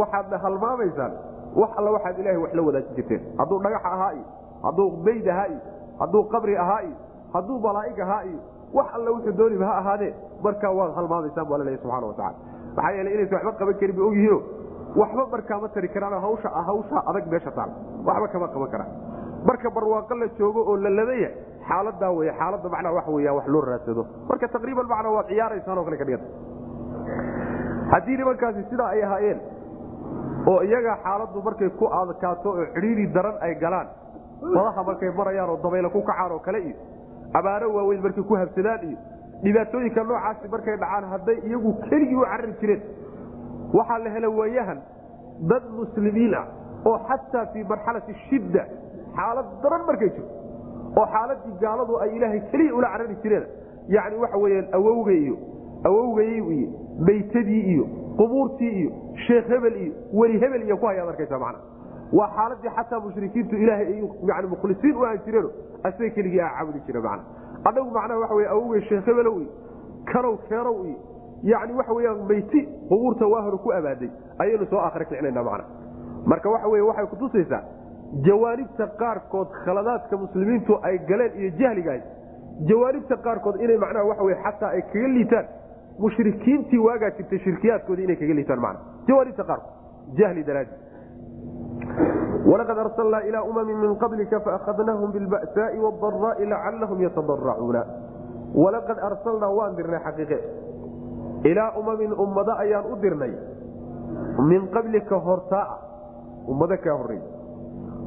waxaadna 0.00 0.38
halmaamaysaan 0.44 1.12
wax 1.60 1.70
alla 1.76 1.90
waxaad 1.96 2.18
ilahay 2.18 2.36
wax 2.44 2.54
la 2.54 2.62
wadaajin 2.62 2.94
jirteen. 2.96 3.20
Hadduu 3.38 3.58
dhagax 3.64 3.84
ahaa 3.84 4.12
iyo 4.12 4.24
hadduu 4.62 4.90
bayd 5.04 5.28
ahaa 5.28 5.46
iyo 5.46 5.60
hadduu 6.00 6.22
qabri 6.32 6.56
ahaa 6.56 6.80
iyo 6.82 6.96
hadduu 7.34 7.58
malaa'ig 7.60 8.00
ahaa 8.00 8.22
iyo 8.24 8.40
wax 8.74 8.86
alla 8.94 9.10
wuxuu 9.10 9.32
dooniba 9.36 9.66
ha 9.66 9.74
ahaadee 9.82 10.14
markaa 10.44 10.70
waad 10.78 10.94
halmaamaysaan 10.94 11.46
bu 11.46 11.54
alla 11.54 11.64
leeya 11.64 11.78
subxana 11.82 12.06
watacala 12.06 12.34
maxaa 12.76 12.92
yeele 12.96 13.10
inaysa 13.14 13.34
waxba 13.36 13.52
qaban 13.60 13.74
karin 13.80 13.96
ba 13.96 14.02
ogyihiino 14.08 14.38
waxba 15.00 15.26
markaa 15.34 15.60
ma 15.64 15.68
tari 15.68 15.88
karaan 15.88 16.20
hawsha 16.68 16.98
adag 17.10 17.26
meesha 17.32 17.50
taal. 17.58 17.70
Waxba 18.06 18.28
kama 18.28 18.48
qaban 18.54 18.70
karaan. 18.74 18.90
Marka 19.48 19.70
barwaaqo 19.76 20.14
la 20.22 20.26
joogo 20.38 20.60
oo 20.70 20.76
la 20.76 20.90
ladaya 20.98 21.30
xaaladaa 21.68 22.10
wey 22.18 22.30
xaaladda 22.40 22.68
macnaa 22.74 22.92
waxa 22.98 23.10
weya 23.16 23.32
wax 23.38 23.46
loo 23.54 23.60
raadsado. 23.70 24.02
Marka 24.28 24.48
taqriiban 24.54 24.86
macnaa 24.94 25.12
waad 25.16 25.26
ciyaaraysaan 25.32 25.84
kale 25.86 25.96
ka 26.00 26.04
dhiganta 26.04 26.28
haddii 27.92 28.16
nimankaasi 28.20 28.62
sidaa 28.70 28.88
ay 28.94 29.02
ahaayeen 29.06 29.40
oo 30.52 30.60
iyaga 30.68 30.94
xaaladdu 31.04 31.42
markay 31.48 31.70
ku 31.80 31.86
adkaato 32.00 32.48
oo 32.50 32.64
cidhiiri 32.74 33.06
daran 33.16 33.36
ay 33.46 33.54
galaan 33.62 33.88
badaha 34.54 34.82
markay 34.90 35.10
marayaan 35.20 35.50
oo 35.50 35.58
dabayla 35.64 35.88
ku 35.96 36.02
kacaan 36.10 36.32
oo 36.32 36.38
kale 36.46 36.58
iyo 36.68 36.76
abaaro 37.38 37.68
waaweyn 37.76 38.02
markay 38.06 38.24
ku 38.30 38.34
habsadaan 38.40 38.80
iyo 38.88 38.98
dhibaatooyinka 39.44 40.02
noocaasi 40.10 40.48
markay 40.54 40.76
dhacaan 40.82 41.04
hadday 41.12 41.36
iyagu 41.48 41.70
keligii 41.88 42.16
u 42.16 42.24
carari 42.32 42.52
jireen 42.60 42.82
waxaa 43.78 43.98
la 44.04 44.10
hela 44.16 44.28
waayahan 44.38 44.78
dad 45.50 45.64
muslimiin 45.80 46.34
ah 46.40 46.46
oo 46.90 46.96
xataa 47.08 47.46
fii 47.52 47.64
marxalati 47.72 48.14
shidda 48.28 48.62
xaalad 49.18 49.46
daran 49.62 49.82
markay 49.90 50.10
jirto 50.16 50.32
oo 51.00 51.06
xaaladii 51.14 51.54
gaaladu 51.60 51.96
ay 52.04 52.10
ilaahay 52.16 52.40
keliya 52.50 52.74
ula 52.74 52.88
carari 52.92 53.16
jireen. 53.22 53.46
Yani 53.88 54.16
waxa 54.22 54.38
weyaan 54.44 54.66
awowga 54.78 55.12
iyo 55.12 55.36
awowgay 55.84 56.30
iyo 56.38 56.68
baytadii 57.06 57.60
iyo 57.72 57.84
qubuurtii 58.16 58.70
iyo 58.80 58.90
sheekh 59.26 59.46
hebel 59.48 59.76
iyo 59.82 59.92
weli 60.12 60.38
hebel 60.40 60.62
iyo 60.62 60.76
ku 60.76 60.86
hayaad 60.86 61.08
arkaysa 61.08 61.38
mana 61.38 61.58
waa 62.12 62.28
xaaladii 62.36 62.70
xataa 62.76 63.00
mushrikiintu 63.00 63.56
ilaahay 63.56 63.86
ay 64.36 64.46
mukhlisiin 64.52 64.96
u 64.96 65.04
ahan 65.04 65.18
jireeno 65.26 65.50
asaga 65.82 66.10
keligii 66.16 66.40
a 66.40 66.48
caabudi 66.56 66.80
jire 66.86 67.00
mana 67.00 67.22
anagu 67.64 67.90
macnaha 67.90 68.20
waxa 68.20 68.34
wey 68.34 68.46
awowgay 68.54 68.80
sheekh 68.88 69.06
hebelow 69.06 69.36
iyo 69.40 69.50
kanow 70.12 70.36
keenow 70.48 70.76
iyo 70.86 70.96
yani 71.42 71.72
waxa 71.78 71.92
weyaan 71.92 72.20
bayti 72.28 72.60
qubuurta 72.88 73.26
waa 73.26 73.42
hore 73.46 73.56
ku 73.64 73.72
abaaday 73.78 74.10
ayaynu 74.38 74.66
soo 74.70 74.78
akhri 74.88 75.04
kicinayna 75.04 75.42
mana 75.42 75.64
marka 76.26 76.50
waxa 76.50 76.68
wey 76.68 76.80
waxay 76.90 77.06
kutusaysaa 77.06 77.62
jawaanibta 78.20 78.86
qaarkood 79.00 79.48
khaladaadka 79.64 80.16
muslimiintu 80.16 80.78
ay 80.82 80.98
galeen 81.08 81.32
iyo 81.40 81.50
jahligaas 81.60 82.02
jawaanibta 82.70 83.16
qaarkood 83.16 83.56
inay 83.64 83.78
macnaha 83.84 84.04
waxa 84.10 84.22
wey 84.28 84.36
xataa 84.44 84.70
ay 84.76 84.82
kaga 84.92 85.08
liitaan 85.16 85.46
mushrikiintii 85.98 86.78
waagaa 86.86 87.10
jirtay 87.18 87.38
shirkiyaadkoodii 87.38 88.04
inay 88.04 88.16
kaga 88.16 88.34
liitaan 88.34 88.60
mana 88.60 88.78
jawaanibta 89.08 89.44
qaarkood 89.44 89.72
jahli 90.20 90.44
daraadi 90.44 90.74
walaqad 92.50 92.78
arsalnaa 92.84 93.20
ilaa 93.30 93.42
umamin 93.42 93.76
min 93.84 93.96
qablika 94.04 94.40
faahadnaahum 94.40 95.12
bilba'saai 95.16 95.78
wاdaraai 95.84 96.46
lacalahum 96.52 97.00
yatadaracuuna 97.06 97.82
walaqad 98.64 98.98
arsalnaa 99.08 99.50
waan 99.58 99.76
dirnay 99.76 100.00
xaqiiqe. 100.06 100.38
Ilaa 101.50 101.70
umamin 101.80 102.12
ummado 102.24 102.52
ayaan 102.64 102.84
u 102.92 102.96
dirnay. 103.02 103.32
Min 104.48 104.68
qablika 104.74 105.16
hortaa 105.26 105.78
ummado 106.46 106.76
kaa 106.84 106.96
horey 107.00 107.20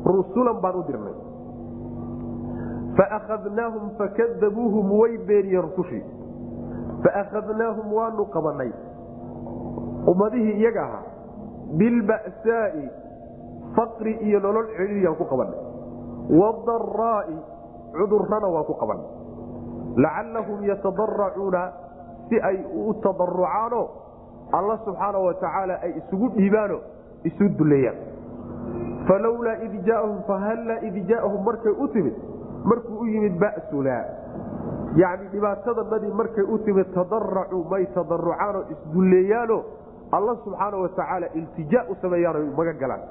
rusulan 0.05 0.57
baan 0.61 0.75
u 0.79 0.83
dirnay. 0.87 1.15
Faahadnaahum 2.97 3.89
fakadabuuhum 3.99 4.85
way 4.99 5.17
beeniyeen 5.27 5.63
rusushii. 5.67 6.03
Faahadnaahum 7.03 7.93
waanu 7.93 8.25
qabanay 8.35 8.71
ummadihii 10.11 10.55
iyaga 10.61 10.81
ahaa 10.85 11.03
bilba'saai 11.77 12.83
faqri 13.75 14.13
iyo 14.27 14.39
nolol 14.39 14.67
celiyaan 14.77 15.15
ku 15.19 15.25
qabanay 15.25 15.59
wadaraa'i 16.39 17.37
cudurrana 17.97 18.47
waan 18.55 18.65
ku 18.69 18.73
qabanay 18.81 19.07
lacallahum 20.05 20.59
yatadaracuuna 20.69 21.61
si 22.29 22.37
ay 22.49 22.57
u 22.69 22.93
tadarucaanoo 23.05 23.85
alla 24.53 24.77
subxaana 24.85 25.17
wa 25.25 25.33
tacaala 25.33 25.75
ay 25.83 25.91
isugu 25.99 26.29
dhiibaano 26.37 26.77
isu 27.29 27.49
duleeyaan 27.57 27.97
falowlaa 29.07 29.57
id 29.67 29.75
jaaahum 29.87 30.21
fahallaa 30.27 30.79
id 30.89 30.97
jaaahum 31.09 31.43
markay 31.49 31.73
u 31.85 31.87
timid 31.95 32.13
markuu 32.71 32.99
u 32.99 33.07
yimid 33.13 33.39
ba'sunaa 33.43 34.03
yacni 35.01 35.27
dhibaatadanadii 35.33 36.13
markay 36.21 36.45
u 36.55 36.57
timid 36.67 36.93
tadaracuu 36.99 37.63
may 37.73 37.85
tadarucaanoo 37.97 38.63
isdulleeyaano 38.75 39.57
alla 40.11 40.35
subxaana 40.43 40.77
wa 40.83 40.89
tacaala 40.89 41.27
iltijaa 41.41 41.85
u 41.89 41.95
sameeyaano 42.01 42.45
maga 42.57 42.73
galaan 42.73 43.03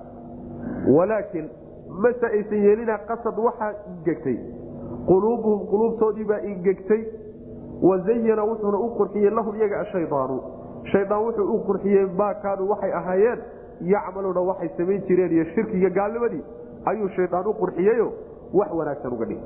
walaakin 0.96 1.50
mase 2.04 2.26
aysan 2.26 2.64
yeelina 2.66 2.98
qasad 3.10 3.38
waxaa 3.48 3.72
ingegtay 3.92 4.36
quluubuhum 5.06 5.66
quluubtoodii 5.72 6.24
baa 6.32 6.40
ingegtay 6.52 7.02
wazayana 7.88 8.44
wuxuuna 8.50 8.78
u 8.78 8.88
qurxiyey 8.98 9.30
lahum 9.30 9.56
iyaga 9.60 9.80
ashayaanu 9.80 10.40
shayaan 10.92 11.24
wuxuu 11.26 11.46
u 11.54 11.58
qurxiyey 11.68 12.06
maa 12.20 12.34
kaanuu 12.46 12.68
waxay 12.72 12.92
ahaayeen 13.00 13.38
yacmaluuna 13.80 14.40
waxay 14.40 14.68
samayn 14.76 15.02
jireen 15.08 15.32
iyo 15.32 15.44
shirkiga 15.54 15.90
gaalnimadii 15.90 16.42
ayuu 16.90 17.08
shayaan 17.16 17.46
u 17.46 17.54
qurxiyeyo 17.62 18.12
wax 18.52 18.70
wanaagsan 18.72 19.12
uga 19.12 19.24
dhigay. 19.26 19.44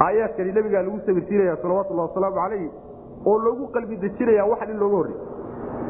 Aayaadkani 0.00 0.52
nabigaa 0.52 0.82
lagu 0.82 1.00
sabirsiinaya 1.06 1.56
salawatullah 1.62 2.08
wasalaamu 2.08 2.36
calayh 2.36 2.70
oo 3.26 3.38
loogu 3.38 3.68
qalbi 3.74 3.96
dejinaya 3.96 4.44
waxan 4.52 4.70
in 4.70 4.78
looga 4.78 4.96
horrey 4.96 5.16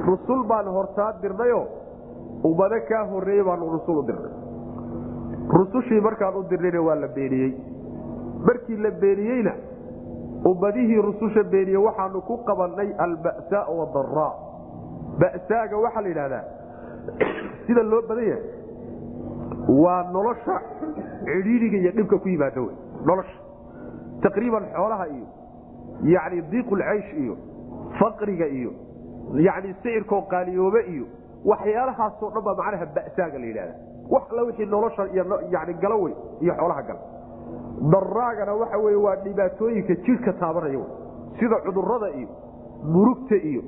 rusul 0.07 0.44
baan 0.51 0.66
hortaa 0.68 1.12
dirnayo 1.23 1.61
ummado 2.44 2.79
kaa 2.88 3.05
horeeyey 3.12 3.44
baanu 3.44 3.70
rusul 3.77 3.99
u 3.99 4.03
dirnay. 4.09 4.33
Rusushii 5.59 6.01
markaan 6.01 6.37
u 6.37 6.42
dirnayna 6.51 6.81
waa 6.83 6.94
la 6.94 7.09
beeniyey. 7.09 7.53
Markii 8.47 8.77
la 8.77 8.90
beeniyeyna 8.90 9.53
ummadihii 10.51 11.01
rususha 11.09 11.42
beeniye 11.53 11.77
waxaanu 11.77 12.20
ku 12.29 12.37
qabannay 12.49 12.92
alba'saa 13.07 13.64
wadaraa 13.79 14.33
ba'saaga 15.20 15.77
waxaa 15.85 16.03
la 16.03 16.09
yidhahdaa 16.09 16.44
sida 17.67 17.83
loo 17.93 18.03
badan 18.09 18.27
yahay 18.29 18.45
waa 19.85 20.03
nolosha 20.12 20.57
cidhiidhiga 21.25 21.77
iyo 21.83 21.93
dhibka 21.99 22.19
ku 22.19 22.29
yimaada 22.29 22.61
wey 22.67 22.75
nolosha. 23.09 23.37
Taqriiban 24.23 24.64
xoolaha 24.77 25.07
iyo 25.17 25.27
yacni 26.14 26.43
diiqulcaysh 26.53 27.11
iyo 27.23 27.35
faqriga 28.01 28.47
iyo 28.59 28.71
yacni 29.47 29.75
sicirkoo 29.83 30.23
qaaliyoobe 30.33 30.81
iyo 30.95 31.07
waxyaalahaasoo 31.51 32.31
dhan 32.35 32.45
baa 32.49 32.55
macnaha 32.61 32.87
ba'saaga 32.97 33.38
la 33.43 33.47
yidhahda 33.51 33.75
wax 34.14 34.23
alla 34.33 34.43
wixii 34.49 34.67
nolosha 34.75 35.03
yani 35.55 35.75
galo 35.83 35.97
wey 36.05 36.14
iyo 36.45 36.55
xoolaha 36.61 36.83
gala 36.88 37.01
daraagana 37.95 38.53
waxa 38.62 38.79
wey 38.85 38.95
waa 39.05 39.17
dhibaatooyinka 39.25 39.95
jidhka 40.07 40.33
taabanaya 40.43 40.85
sida 41.38 41.57
cudurrada 41.67 42.09
iyo 42.21 42.29
murugta 42.95 43.37
iyo 43.51 43.62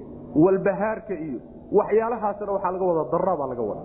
walbahaarka 0.45 1.15
iyo 1.15 1.41
waxyaalahaasna 1.73 2.53
waxaa 2.53 2.73
laga 2.73 2.85
wada 2.85 3.05
daraa 3.15 3.37
baa 3.37 3.49
laga 3.53 3.63
wada 3.63 3.83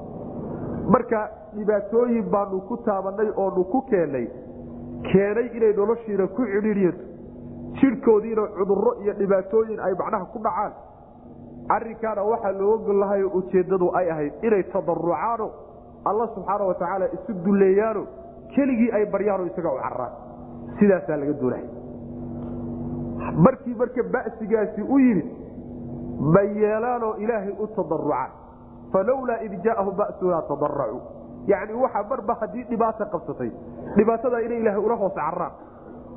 marka 0.94 1.20
dhibaatooyin 1.56 2.26
baanu 2.34 2.62
ku 2.70 2.78
taabanay 2.86 3.30
oonu 3.44 3.64
ku 3.74 3.82
keennay 3.90 4.28
keenay 5.12 5.48
inay 5.58 5.74
noloshiina 5.80 6.28
ku 6.28 6.46
cidhiidyato 6.46 7.04
jidhkoodiina 7.82 8.44
cuduro 8.58 8.92
iyo 9.04 9.14
dhibaatooyin 9.14 9.80
ay 9.80 9.94
macnaha 10.00 10.26
ku 10.34 10.40
dhacaan. 10.40 10.74
Arrinkaana 11.76 12.24
waxaa 12.24 12.52
looga 12.60 12.84
gol 12.86 13.00
lahayo 13.00 13.28
ujeeddadu 13.40 13.88
ay 14.00 14.10
ahayd 14.12 14.34
inay 14.44 14.64
tadarucaano 14.74 15.48
alla 16.10 16.28
subxaana 16.36 16.64
wa 16.70 16.74
tacaala 16.74 17.06
isu 17.18 17.34
dulleeyaano 17.46 18.04
keligii 18.56 18.92
ay 18.98 19.06
baryaano 19.06 19.46
isaga 19.46 19.72
u 19.74 19.78
cararaan 19.84 20.14
sidaasaa 20.80 21.18
laga 21.22 21.34
doonaya 21.42 21.70
markii 23.46 23.76
marka 23.82 24.04
ba'sigaasi 24.14 24.82
u 24.82 25.00
yimid 25.00 25.28
ma 26.36 26.42
yeelaanoo 26.42 27.14
ilaahay 27.24 27.54
u 27.60 27.68
tadarucaan 27.78 28.32
falowlaa 28.94 29.40
id 29.48 29.54
jaa'ahum 29.66 29.96
ba'sunaa 30.02 30.42
tadaracuu 30.52 31.02
yacni 31.48 31.74
waxa 31.84 32.04
marba 32.10 32.34
haddii 32.42 32.64
dhibaata 32.70 33.06
qabsatay 33.14 33.52
dhibaatadaa 33.98 34.40
inay 34.46 34.60
ilaahay 34.64 34.84
ula 34.86 34.96
hoos 35.02 35.14
cararaan 35.14 35.52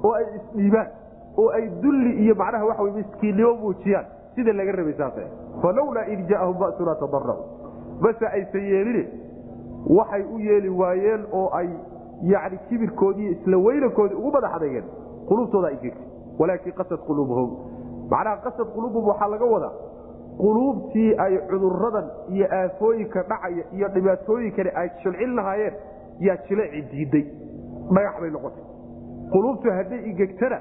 oo 0.04 0.12
ay 0.20 0.24
isdhiibaan 0.38 0.88
oo 1.42 1.48
ay 1.58 1.64
dulli 1.82 2.12
iyo 2.24 2.34
macnaha 2.42 2.64
waxa 2.70 2.82
miskiinnimo 2.98 3.54
muujiyaan 3.62 4.06
sida 4.34 4.52
laga 4.52 4.72
rabay 4.80 4.94
saas 5.00 5.14
falowlaa 5.62 6.06
id 6.14 6.20
jaa'ahum 6.32 6.58
ba'sunaa 6.64 6.94
tadaracuu 6.94 7.46
base 8.02 8.26
aysan 8.36 8.64
yeeline 8.72 9.04
waxay 9.98 10.22
u 10.34 10.38
yeeli 10.48 10.68
waayeen 10.68 11.26
oo 11.32 11.48
ay 11.60 11.68
yani 12.32 12.58
kibirkoodii 12.68 13.30
isla 13.30 13.56
weynankoodii 13.66 14.16
ugu 14.16 14.30
madax 14.32 14.52
adeegeen. 14.56 14.84
Quluubtooda 15.28 15.68
ay 15.68 15.76
gegtay 15.82 16.06
walaakin 16.38 16.72
qasad 16.78 17.00
quluubuhum. 17.06 17.50
Macnaha 18.10 18.36
qasad 18.44 18.66
quluubuhum 18.74 19.08
waxaa 19.08 19.28
laga 19.32 19.44
wadaa 19.54 19.72
quluubtii 20.38 21.14
ay 21.24 21.38
cuduradan 21.50 22.06
iyo 22.28 22.46
aafooyinka 22.58 23.22
dhacaya 23.22 23.64
iyo 23.72 23.88
dhibaatooyinkani 23.94 24.70
ay 24.80 24.88
jilcin 25.02 25.34
lahaayeen 25.36 25.74
yaa 26.20 26.36
jileeci 26.48 26.82
diiday. 26.92 27.24
Dhagax 27.94 28.20
bay 28.20 28.30
noqotay. 28.30 28.64
Quluubtu 29.32 29.70
hadday 29.78 30.00
igegtana 30.10 30.58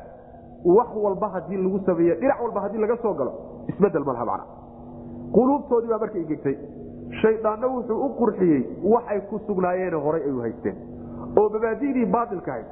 wax 0.65 0.89
walba 1.05 1.27
haddii 1.35 1.57
lagu 1.63 1.79
sameeye 1.85 2.15
dhinac 2.21 2.41
walba 2.43 2.61
haddii 2.61 2.81
laga 2.85 2.97
soo 3.01 3.13
galo 3.13 3.33
isbeddel 3.67 4.03
malaha 4.05 4.25
macna. 4.25 4.45
Quluubtoodii 5.35 5.89
baa 5.89 5.99
marka 6.05 6.17
igegtay 6.19 6.55
shaydaanna 7.21 7.67
wuxuu 7.67 7.99
u 8.05 8.09
qurxiyey 8.19 8.61
waxay 8.93 9.19
ku 9.29 9.39
sugnaayeen 9.47 9.95
horay 10.05 10.21
ay 10.29 10.35
haysteen. 10.45 10.75
Oo 11.39 11.49
mabaadidii 11.49 12.05
baailka 12.05 12.51
ahayd 12.51 12.65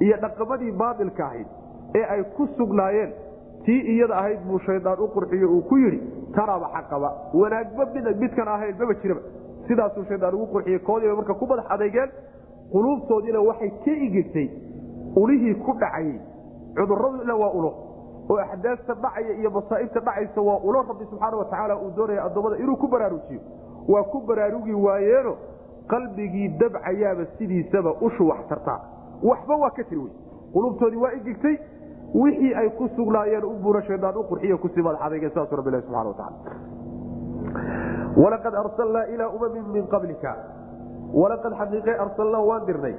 iyo 0.00 0.16
dhaqamadii 0.24 0.72
baailka 0.72 1.24
ahayd 1.26 1.46
ee 1.94 2.04
ay 2.14 2.22
ku 2.36 2.46
sugnaayeen 2.56 3.12
tii 3.66 3.80
iyada 3.94 4.14
ahayd 4.20 4.40
buu 4.48 4.58
shaydaan 4.66 5.00
u 5.00 5.08
qurxiyo 5.14 5.48
uu 5.56 5.62
ku 5.68 5.76
yidhi 5.76 5.98
tanaaba 6.34 6.68
xaqaba 6.74 7.08
wanaagba 7.34 7.86
midkan 8.20 8.48
ahayn 8.48 8.76
maba 8.78 8.94
jiraba. 9.02 9.20
Sidaasuu 9.68 10.04
shaydaan 10.08 10.34
ugu 10.34 10.46
qurxiyey 10.52 10.78
koodiiba 10.78 11.16
marka 11.16 11.34
ku 11.34 11.46
madax 11.46 11.66
adeegeen 11.74 12.10
quluubtoodiina 12.72 13.40
waxay 13.48 13.70
ka 13.84 13.90
igegtay 14.06 14.48
ulihii 15.16 15.54
ku 15.64 15.72
dhacayey 15.80 16.18
cuduradu 16.76 17.38
waa 17.42 17.50
ulo 17.58 17.70
oo 18.30 18.38
axdaasta 18.38 18.94
dhacaya 18.94 19.32
iyo 19.40 19.50
masaa'ibta 19.50 20.00
dhacaysa 20.00 20.40
waa 20.40 20.58
ulo 20.64 20.82
rabbi 20.88 21.04
subxaana 21.10 21.36
watacaala 21.36 21.76
uu 21.76 21.90
doonaya 21.96 22.24
addoommada 22.24 22.56
inuu 22.62 22.76
ku 22.76 22.88
baraarujiyo. 22.88 23.40
Waa 23.88 24.02
ku 24.02 24.20
baraarugi 24.20 24.74
waayeeno 24.74 25.36
qalbigii 25.88 26.48
dabcayaaba 26.58 27.26
sidiisaba 27.38 27.92
ushu 28.00 28.28
wax 28.28 28.48
tartaa. 28.48 28.80
Waxba 29.22 29.56
waa 29.56 29.70
ka 29.70 29.84
tiri 29.84 30.00
wey 30.00 30.12
qulubtoodii 30.52 30.96
waa 31.04 31.12
igigtay 31.12 31.56
wixii 32.22 32.54
ay 32.54 32.68
ku 32.78 32.88
sugnaayeen 32.96 33.44
ubuuna 33.44 33.82
shaydaan 33.88 34.16
u 34.16 34.28
qurxiyo 34.30 34.58
ku 34.58 34.68
sii 34.74 34.82
madax 34.82 35.00
adeegeen 35.06 35.34
saasu 35.34 35.56
rabbi 35.56 35.70
ilahi 35.70 35.86
subxana 35.86 36.76
walaqad 38.16 38.54
arsalnaa 38.54 39.04
ilaa 39.14 39.28
umamin 39.28 39.64
min 39.72 39.86
qablika. 39.86 40.36
Walaqad 41.12 41.52
xaqiiqe 41.58 41.98
arsalnaa 42.04 42.44
waan 42.48 42.66
dirnay. 42.66 42.94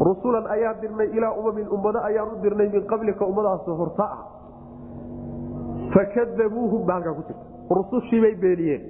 Rusulan 0.00 0.46
ayaan 0.46 0.80
dirnay 0.80 1.08
ilaa 1.16 1.32
umamin 1.32 1.68
ummado 1.68 1.98
ayaan 2.08 2.32
u 2.32 2.42
dirnay 2.42 2.68
min 2.68 2.86
qablika 2.86 3.26
ummadaas 3.26 3.66
horta 3.66 4.04
ah. 4.04 4.22
Fakadabuuhum 5.94 6.86
ba 6.86 7.02
ku 7.02 7.22
jirta. 7.26 7.44
Rusushiibay 7.70 8.34
beeniyeen. 8.40 8.82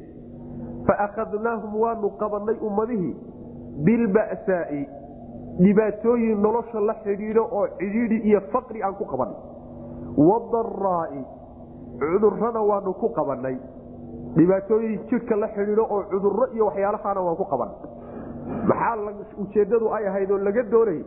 Faakadnaahum 0.86 1.74
waanu 1.80 2.10
qabanay 2.20 2.56
ummadihii 2.60 3.16
bilba'saai 3.84 4.82
dhibaatooyin 5.59 6.42
nolosha 6.42 6.80
la 6.80 6.94
xidhiidho 7.05 7.42
oo 7.53 7.66
cidhiidhi 7.78 8.18
iyo 8.28 8.40
faqri 8.53 8.82
aan 8.82 8.94
ku 8.94 9.05
qabanay 9.05 9.34
wadaraai 10.16 11.24
cudurrana 12.01 12.61
waanu 12.70 12.92
ku 12.94 13.09
qabanay 13.18 13.57
dhibaatooyin 14.36 15.01
jidhka 15.11 15.36
la 15.36 15.48
xidhiidho 15.48 15.86
oo 15.90 16.03
cudurro 16.11 16.46
iyo 16.55 16.66
waxyaalahaana 16.66 17.20
waan 17.20 17.36
ku 17.36 17.44
qabanay 17.44 17.74
maxaa 18.66 19.12
ujeeddadu 19.42 19.92
ay 19.94 20.07
ahayd 20.09 20.30
oo 20.30 20.38
laga 20.38 20.62
doonayay 20.62 21.05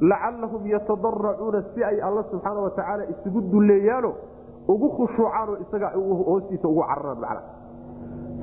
lacallahum 0.00 0.66
yatadaracuuna 0.66 1.62
si 1.74 1.84
ay 1.84 2.00
alla 2.02 2.22
subxaana 2.30 2.60
watacaala 2.60 3.04
isugu 3.12 3.40
dulleeyaano 3.52 4.12
ugu 4.68 4.88
khushuucaanoo 4.96 5.56
isaga 5.64 5.90
hoostiisa 6.28 6.68
ugu 6.68 6.82
cararaan 6.90 7.20
macna 7.20 7.42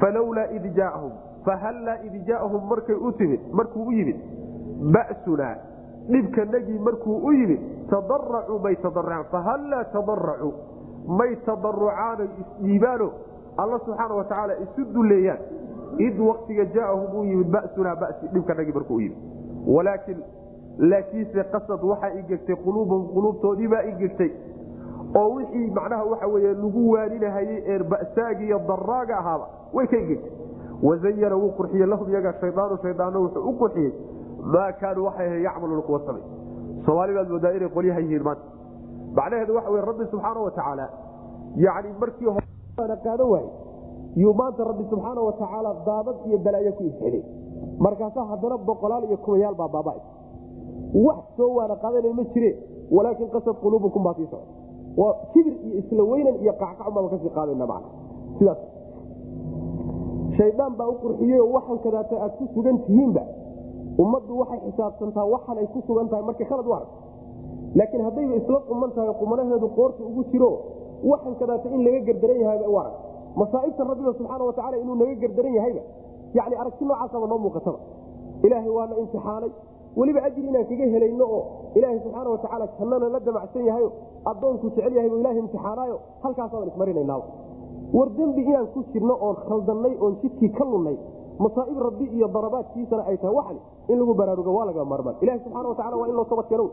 falowlaa 0.02 0.48
id 0.58 0.66
jaaahum 0.78 1.12
fahallaa 1.46 1.98
id 2.08 2.16
jaaahum 2.28 2.64
markay 2.70 2.96
u 2.96 3.12
timid 3.12 3.42
markuu 3.52 3.86
u 3.88 3.92
yimid 3.92 4.20
ba'sunaa 4.96 5.56
dhibkanagii 6.12 6.80
markuu 6.80 7.18
u 7.28 7.32
yimid 7.32 7.60
tadaracuu 7.90 8.60
may 8.60 8.76
tadaracaan 8.76 9.26
fahallaa 9.32 9.84
tadaracuu 9.96 10.54
may 11.20 11.36
tadarucaano 11.46 12.24
isdhiibaano 12.42 13.10
alla 13.58 13.80
subxaana 13.86 14.16
watacaala 14.16 14.54
isu 14.64 14.86
duleeyaan. 14.94 15.40
Id 15.98 16.20
waktiga 16.20 16.66
jaaahum 16.66 17.16
uu 17.20 17.24
yimid 17.26 17.48
basunaa 17.52 17.96
basi 17.96 18.28
dhibkanagii 18.34 18.72
markuu 18.74 18.96
u 18.96 19.00
yimid 19.02 19.18
walaakin 19.68 20.18
laakiinse 20.78 21.44
qasad 21.44 21.84
waxaa 21.84 22.14
igegtay 22.20 22.56
quluubahum 22.56 23.08
quluubtoodiibaa 23.14 23.82
igegtay 23.92 24.30
oo 25.20 25.30
wixii 25.36 25.72
macnaha 25.78 26.04
waxa 26.04 26.28
weye 26.28 26.54
lagu 26.54 26.92
waaninahayey 26.92 27.64
ee 27.68 27.80
ba'saagi 27.94 28.46
iyo 28.46 28.60
daraaga 28.68 29.18
ahaaba 29.18 29.48
way 29.74 29.88
ka 29.88 29.98
igegtay 29.98 30.32
wazayana 30.84 31.36
wuu 31.36 31.52
qurxiyey 31.58 31.88
lahum 31.88 32.10
iyaga 32.12 32.34
shayaanu 32.42 32.78
shayaanno 32.84 33.22
wuxuu 33.24 33.50
u 33.50 33.54
qurxiyey 33.62 33.92
maa 34.54 34.72
kaanuu 34.82 35.06
waxay 35.06 35.28
ahay 35.28 35.42
yacmaluuna 35.48 35.82
kuwa 35.88 36.00
samay 36.06 36.24
soomaalibaad 36.86 37.30
moodaa 37.34 37.52
inay 37.58 37.70
qolyaha 37.78 38.00
yihiin 38.06 38.24
maanta 38.24 38.46
macnaheedu 39.18 39.56
waxa 39.56 39.70
wey 39.76 39.82
rabbi 39.90 40.06
subxaana 40.12 40.40
watacaala 40.48 40.86
yani 41.66 41.90
markii 42.02 42.26
hore 42.36 42.96
qaadan 43.06 43.28
waayey 43.34 43.50
yuu 44.24 44.34
maanta 44.42 44.64
rabbi 44.70 44.84
subxaana 44.92 45.22
watacaala 45.30 45.72
daabad 45.88 46.16
iyo 46.28 46.38
balaayo 46.46 46.72
ku 46.78 46.84
ibxinay 46.90 47.24
markaasaa 47.86 48.26
haddana 48.32 48.58
boqolaal 48.70 49.04
iyo 49.10 49.18
kumayaal 49.26 49.56
baa 49.62 49.68
baaba 49.76 49.94
wax 51.06 51.20
soo 51.38 51.52
waana 51.58 51.76
qaadanay 51.84 52.14
ma 52.20 52.24
jire 52.34 52.52
walaakin 52.96 53.30
qasad 53.36 53.56
quluubukum 53.64 54.04
baa 54.08 54.14
sii 54.20 54.28
socda 54.34 54.48
waa 55.02 55.14
kibir 55.34 55.54
iyo 55.68 55.76
isla 55.82 56.04
weynan 56.12 56.36
iyo 56.44 56.54
qacqac 56.62 56.90
baan 56.96 57.10
ka 57.14 57.18
sii 57.24 57.30
qaadana 57.38 57.66
man 57.72 57.84
sidaas 58.40 58.60
shaydaan 60.38 60.74
baa 60.80 60.88
u 60.88 60.96
qurxiyey 61.04 61.40
oo 61.44 61.50
waxan 61.58 61.80
kadaata 61.86 62.16
aad 62.26 62.34
ku 62.40 62.46
sugan 62.54 62.78
tihiinba 62.86 63.24
ummaddu 64.04 64.34
waxay 64.42 64.60
xisaabsantaa 64.66 65.26
waxan 65.34 65.58
ay 65.62 65.68
ku 65.74 65.80
sugan 65.88 66.08
tahay 66.12 66.24
markay 66.30 66.46
khalad 66.52 66.68
u 66.68 66.74
aragto 66.78 66.98
laakiin 67.80 68.04
haddayba 68.08 68.34
isla 68.42 68.60
quman 68.70 68.92
tahay 68.98 69.14
qumanaheedu 69.22 69.68
qoorta 69.78 70.02
ugu 70.10 70.24
jiro 70.32 70.52
waxan 71.12 71.34
kadaata 71.42 71.68
in 71.76 71.82
laga 71.86 72.00
gardaran 72.08 72.40
yahayba 72.44 72.68
u 72.74 72.76
arag. 72.82 72.96
Masaaibta 73.40 73.84
rabbiga 73.90 74.12
subxaana 74.20 74.44
watacaala 74.50 74.78
inuu 74.84 74.96
naga 75.02 75.16
gardaran 75.24 75.54
yahayba 75.60 75.82
yani 76.38 76.56
aragti 76.62 76.84
noocaasaba 76.90 77.26
noo 77.32 77.38
muuqataba 77.46 77.80
ilaahay 78.46 78.72
waana 78.78 78.94
imtixaanay 79.02 79.52
weliba 80.00 80.20
ajri 80.28 80.42
inaan 80.50 80.66
kaga 80.72 80.86
helayno 80.94 81.26
oo 81.38 81.42
ilaahay 81.78 82.00
subxaana 82.06 82.30
watacaala 82.36 82.66
jannana 82.80 83.08
la 83.14 83.20
damacsan 83.28 83.64
yahayo 83.70 83.90
addoonku 84.32 84.66
jecel 84.76 84.94
yahay 84.98 85.10
oo 85.14 85.20
ilahay 85.24 85.40
imtixaanaayo 85.44 85.98
halkaasaaban 86.24 86.68
ismarinaynaaba 86.72 87.26
war 87.98 88.08
dembi 88.18 88.42
inaan 88.52 88.68
ku 88.74 88.80
jirno 88.94 89.14
oon 89.28 89.36
khaldannay 89.48 89.94
oon 90.04 90.14
jidkii 90.22 90.50
ka 90.58 90.64
lunnay 90.72 90.98
masaa'ib 91.44 91.78
rabbi 91.88 92.06
iyo 92.16 92.28
darabaadkiisana 92.36 93.04
ay 93.10 93.18
tahay 93.18 93.36
waxan 93.40 93.58
in 93.92 93.98
lagu 94.00 94.14
baraarugo 94.20 94.52
waa 94.58 94.66
laga 94.70 94.84
maarmaan. 94.92 95.16
Ilahi 95.24 95.40
subxana 95.46 95.68
watacala 95.72 95.96
waa 96.02 96.08
in 96.12 96.16
loo 96.20 96.26
tabadkeno 96.32 96.66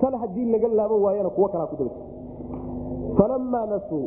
tal 0.00 0.14
haddii 0.22 0.46
laga 0.54 0.68
laaban 0.78 1.00
waayana 1.06 1.30
kuwo 1.36 1.48
kalaa 1.52 1.66
ku 1.70 1.76
daba 1.80 1.92
falamaa 3.18 3.66
nasuu 3.72 4.06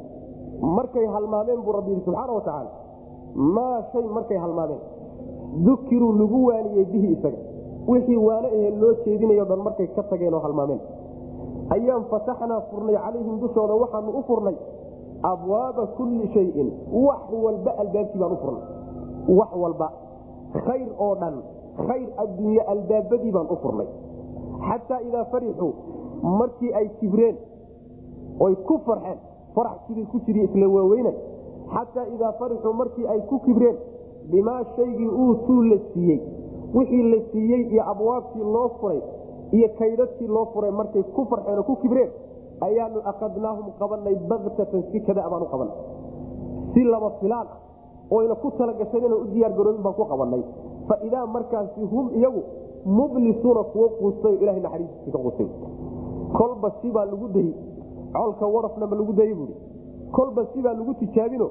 markay 0.78 1.06
halmaameen 1.16 1.62
buu 1.66 1.72
rabbi 1.78 1.92
yidhi 1.92 2.04
subxaana 2.06 2.34
watacaala 2.34 2.70
maa 3.56 3.78
shay 3.92 4.06
markay 4.18 4.38
halmaameen. 4.38 4.82
Dukiruu 5.66 6.12
lagu 6.20 6.40
waaniyey 6.48 6.86
bihi 6.92 7.08
isaga. 7.16 7.40
Wixii 7.88 8.18
waano 8.28 8.48
ahe 8.48 8.70
loo 8.82 8.94
jeedinayo 9.06 9.46
dhan 9.46 9.60
markay 9.68 9.88
ka 9.96 10.04
tageen 10.12 10.34
oo 10.34 10.40
halmaameen. 10.46 10.80
Ayaan 11.76 12.04
fataxnaa 12.12 12.62
furnay 12.70 12.96
calayhim 13.06 13.40
dushooda 13.42 13.74
waxaanu 13.84 14.12
u 14.20 14.22
furnay 14.28 14.56
abwaaba 15.32 15.84
kulli 15.98 16.28
shayin. 16.34 16.70
Wax 16.92 17.22
walba 17.44 17.72
albaabkii 17.84 18.20
baan 18.22 18.32
u 18.32 18.38
furnay 18.44 18.64
wax 19.28 19.52
walba 19.56 19.92
khayr 20.66 20.90
oo 21.00 21.16
dhan 21.16 21.36
khayr 21.88 22.10
adduunye 22.24 22.62
albaabadii 22.74 23.32
baan 23.32 23.48
u 23.50 23.56
furnay. 23.64 23.88
Xataa 24.68 25.02
idaa 25.08 25.26
farixuu 25.32 25.74
markii 26.40 26.74
ay 26.74 26.88
kibreen 27.00 27.38
oy 28.40 28.56
ku 28.68 28.80
farxeen 28.86 29.20
farax 29.56 29.78
kibir 29.88 30.06
ku 30.12 30.20
jiriy 30.26 30.44
isla 30.44 30.68
waaweynan. 30.68 31.16
Xataa 31.74 32.06
idaa 32.16 32.32
farixuu 32.40 32.74
markii 32.74 33.08
ay 33.08 33.22
ku 33.30 33.40
kibreen 33.40 33.78
bimaa 34.32 34.64
shaygii 34.76 35.08
uutuu 35.08 35.62
la 35.62 35.78
siiyey 35.94 36.22
wixii 36.74 37.04
la 37.12 37.18
siiyey 37.32 37.64
iyo 37.74 37.84
abwaabtii 37.92 38.44
loo 38.54 38.70
furay 38.80 39.02
iyo 39.52 39.70
kaydadkii 39.80 40.28
loo 40.28 40.46
furay 40.54 40.72
markay 40.72 41.04
ku 41.04 41.26
farxeen 41.30 41.58
oo 41.58 41.64
ku 41.64 41.76
kibreen 41.76 42.12
ayaanu 42.62 43.00
akadnaahum 43.12 43.68
qabanay 43.80 44.16
baktatan 44.30 44.84
si 44.92 45.00
kada 45.02 45.30
baan 45.30 45.44
u 45.44 45.68
si 46.74 46.84
laba 46.84 47.10
filaan 47.20 47.48
ah 47.48 47.60
oyna 48.12 48.36
ku 48.36 48.52
talagashan 48.58 49.00
inaan 49.04 49.22
u 49.24 49.28
diyaargaroobin 49.34 49.84
baan 49.84 49.96
ku 49.96 50.06
qabanay 50.06 50.44
fa 50.88 51.26
markaasi 51.36 51.82
hum 51.92 52.10
iyagu 52.16 52.42
mublisuuna 52.86 53.64
kuwo 53.64 53.90
quustay 53.90 54.36
o 54.36 54.40
ilahay 54.42 54.62
naxariistiisa 54.62 55.12
ka 55.12 55.24
quustay. 55.24 55.48
Kolba 56.34 56.72
sibaa 56.82 57.06
lagu 57.06 57.28
dayi 57.28 57.54
colka 58.14 58.46
warafna 58.48 58.88
ma 58.88 58.96
lagu 58.96 59.14
dayi 59.14 59.34
buui 59.34 59.56
kolba 60.12 60.46
sibaa 60.54 60.74
lagu 60.74 60.94
tijaabino 60.94 61.50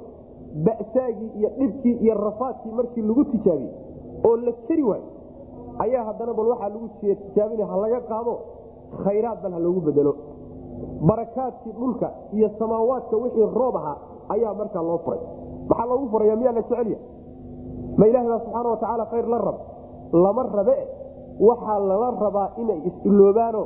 ba'saagii 0.65 1.31
iyo 1.39 1.49
dhibkii 1.59 1.97
iyo 2.03 2.15
rafaadkii 2.15 2.73
markii 2.73 3.03
lagu 3.03 3.25
tijaabiyey 3.25 3.73
oo 4.25 4.37
la 4.37 4.53
keri 4.67 4.83
waayo 4.83 5.05
ayaa 5.79 6.05
haddana 6.05 6.35
bal 6.35 6.49
waxaa 6.49 6.69
lagu 6.69 6.89
tijaabina 7.01 7.67
ha 7.67 7.77
laga 7.77 8.01
qaado 8.01 8.39
khayraad 9.05 9.43
bal 9.43 9.53
ha 9.53 9.59
loogu 9.59 9.81
bedelo. 9.81 10.15
Barakaadkii 11.01 11.73
dhulka 11.73 12.11
iyo 12.33 12.51
samaawaadka 12.59 13.17
wixii 13.17 13.49
roob 13.55 13.77
ahaa 13.77 13.97
ayaa 14.29 14.55
markaa 14.55 14.83
loo 14.83 14.99
furay 14.99 15.21
maxaa 15.69 15.87
loogu 15.91 16.07
furaya? 16.13 16.37
Miyaa 16.41 16.53
la 16.57 16.63
jecelya 16.63 16.99
ma 17.99 18.05
ilahi 18.11 18.27
baa 18.33 18.39
subxaana 18.45 18.69
watacaala 18.75 19.05
khayr 19.13 19.27
la 19.33 19.39
rab 19.47 19.59
lama 20.25 20.43
rabe. 20.59 20.77
Waxaa 21.49 21.79
lala 21.91 22.09
rabaa 22.25 22.49
inay 22.63 22.79
is-iloobaano 22.89 23.63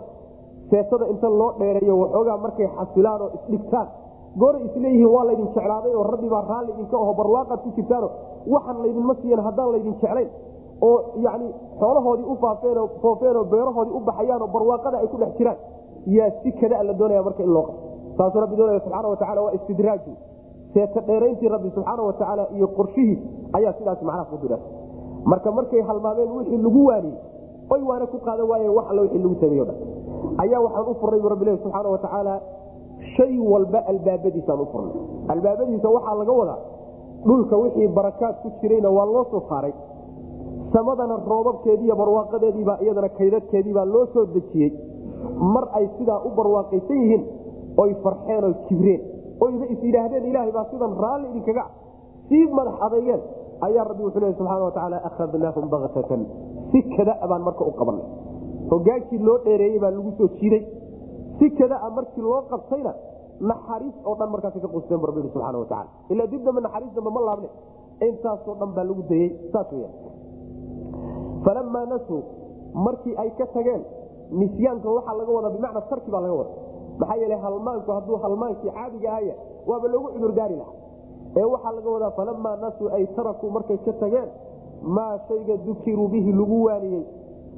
seetada 0.70 1.06
inta 1.12 1.28
loo 1.40 1.50
dheereeyo 1.60 1.94
waxoogaa 2.02 2.36
markay 2.44 2.68
xasilaan 2.78 3.20
oo 3.24 3.30
isdhigtaan 3.38 3.88
gooray 4.40 4.62
isleeyihiin 4.68 5.10
waa 5.14 5.24
laydin 5.28 5.48
jeclaaday 5.56 5.92
oo 5.98 6.04
rabbi 6.12 6.28
baa 6.34 6.44
raalli 6.50 6.70
idinka 6.74 6.96
aho 7.02 7.12
barwaaqaad 7.20 7.60
ku 7.64 7.70
jirtaano 7.76 8.08
waxaan 8.54 8.78
laydinma 8.84 9.14
siiyan 9.20 9.40
haddaan 9.46 9.70
laydin 9.74 9.94
jeclayn. 10.02 10.30
Oo 10.86 10.96
yani 11.26 11.46
xoolahoodii 11.80 12.26
u 12.32 12.34
faafeenoo 12.42 12.86
foofeenoo 13.02 13.44
beerahoodii 13.52 13.94
u 13.98 14.00
baxayaanoo 14.08 14.48
barwaaqada 14.54 14.96
ay 15.02 15.08
ku 15.12 15.16
dhex 15.22 15.32
jiraan. 15.38 15.58
Yaa 16.16 16.30
si 16.42 16.52
kada 16.60 16.82
la 16.88 16.92
doonaya 16.98 17.22
marka 17.26 17.42
in 17.46 17.52
loo 17.56 17.62
qabo 17.68 17.78
saasuu 18.18 18.40
rabbi 18.44 18.56
doonaya 18.60 18.80
subxaana 18.84 19.08
watacala 19.12 19.40
waa 19.46 19.52
istidraaju 19.58 20.12
seeta 20.74 21.00
dheerayntii 21.08 21.48
rabbi 21.54 21.70
subxaana 21.76 22.02
watacaala 22.08 22.44
iyo 22.56 22.66
qorshihiis 22.78 23.18
ayaa 23.58 23.72
sidaas 23.78 24.02
macnaha 24.08 24.24
ku 24.30 24.36
dira 24.42 24.58
marka 25.32 25.50
markay 25.58 25.82
halmaameen 25.88 26.30
wixii 26.38 26.58
lagu 26.66 26.82
waaniyey 26.90 27.18
oy 27.74 27.82
waana 27.90 28.06
ku 28.12 28.18
qaadan 28.26 28.46
waayeen 28.52 28.72
wax 28.78 28.86
alla 28.90 29.02
wixii 29.02 29.22
lagu 29.24 29.36
sameeyo 29.42 29.64
dhan. 29.68 29.76
Ayaa 30.42 30.60
waxaan 30.66 30.88
u 30.90 30.94
furnay 31.00 31.20
bu 31.24 31.28
rabbi 31.32 31.44
lehi 31.48 31.58
subxaana 31.64 31.88
watacaala 31.94 32.34
shay 33.16 33.32
walba 33.52 33.78
albaabadiisaan 33.92 34.60
u 34.60 34.66
furnay. 34.72 34.94
Albaabadiisa 35.34 35.88
waxaa 35.96 36.14
laga 36.20 36.32
wadaa 36.40 36.58
dhulka 37.26 37.56
wixii 37.62 37.88
barakaad 37.98 38.34
ku 38.42 38.48
jirayna 38.60 38.90
waa 38.96 39.06
loo 39.14 39.24
soo 39.30 39.42
saaray. 39.48 39.72
Samadana 40.72 41.16
roobabkeediiyo 41.30 41.94
barwaaqadeediibaa 42.00 42.78
iyadana 42.84 43.08
kaydadkeediibaa 43.18 43.84
loo 43.94 44.06
soo 44.14 44.24
dejiyey. 44.34 44.70
Mar 45.54 45.64
ay 45.78 45.86
sidaa 45.98 46.20
u 46.26 46.30
barwaaqaysan 46.38 46.96
yihiin 47.02 47.22
oy 47.82 47.90
farxeen 48.04 48.44
oy 48.48 48.54
kibreen 48.68 49.00
oyba 49.44 49.64
is 49.74 49.80
yidhaahdeen 49.86 50.24
ilaahay 50.30 50.52
baa 50.56 50.66
sidan 50.72 50.92
raalli 51.04 51.26
idinkaga 51.32 51.64
sii 52.28 52.44
madax 52.58 52.76
adeygeen 52.86 53.22
ayaa 53.66 53.84
rabbi 53.90 54.02
wuxuu 54.06 54.20
lehy 54.24 54.34
subxana 54.38 54.64
watacaala 54.68 54.96
akhadnaahum 55.08 55.66
baktatan 55.74 56.22
si 56.72 56.78
kada 56.96 57.14
baan 57.30 57.42
marka 57.48 57.64
u 57.70 57.72
qabanay 57.80 58.04
hogaankii 58.72 59.18
loo 59.28 59.38
dheereeyey 59.46 59.80
baa 59.84 59.90
lagu 59.96 60.10
soo 60.18 60.28
jiiday. 60.38 60.62
Si 61.38 61.46
kadaa 61.58 61.90
markii 61.96 62.22
loo 62.26 62.40
qabtayna 62.52 62.92
naxariis 63.50 63.96
oo 64.08 64.14
dhan 64.18 64.30
markaas 64.34 64.54
ka 64.64 64.68
qusteen 64.74 65.00
bu 65.02 65.06
rabbi 65.10 65.20
subxana 65.26 65.58
wataala 65.64 65.88
ilaa 66.12 66.26
dib 66.32 66.42
dambe 66.46 66.60
naxariis 66.66 66.92
dambe 66.96 67.10
ma 67.16 67.20
laabne. 67.28 67.48
Intaasoo 68.08 68.54
dhan 68.60 68.70
baa 68.76 68.84
lagu 68.90 69.02
dayey. 69.10 69.28
Saas 69.52 69.68
weya 69.72 69.88
falamaa 71.44 71.86
nasuu 71.92 72.22
markii 72.86 73.14
ay 73.22 73.30
ka 73.38 73.46
tageen 73.54 73.82
nisyaanka 74.40 74.88
waxaa 74.96 75.16
laga 75.20 75.32
wadaa 75.36 75.50
bimacna 75.56 75.80
tarki 75.90 76.10
baa 76.14 76.20
laga 76.24 76.34
wada 76.40 76.52
maxaa 76.98 77.16
yeele 77.20 77.36
halmaanku 77.44 77.92
hadduu 77.92 78.16
halmaankii 78.24 78.70
caadiga 78.70 79.08
ahaya 79.12 79.34
waaba 79.66 79.88
loogu 79.88 80.08
cudurdaari 80.14 80.56
lahaa. 80.56 80.76
Ee 81.36 81.44
waxaa 81.44 81.72
laga 81.76 81.90
wadaa 81.90 82.10
falamaa 82.10 82.56
nasuu 82.56 82.88
ay 82.96 83.06
tarakuu 83.16 83.50
markay 83.50 83.78
ka 83.86 83.92
tageen 83.92 84.28
maa 84.82 85.18
shayga 85.28 85.56
dukiruu 85.66 86.08
bihi 86.08 86.32
lagu 86.32 86.64
waaniyey. 86.64 87.04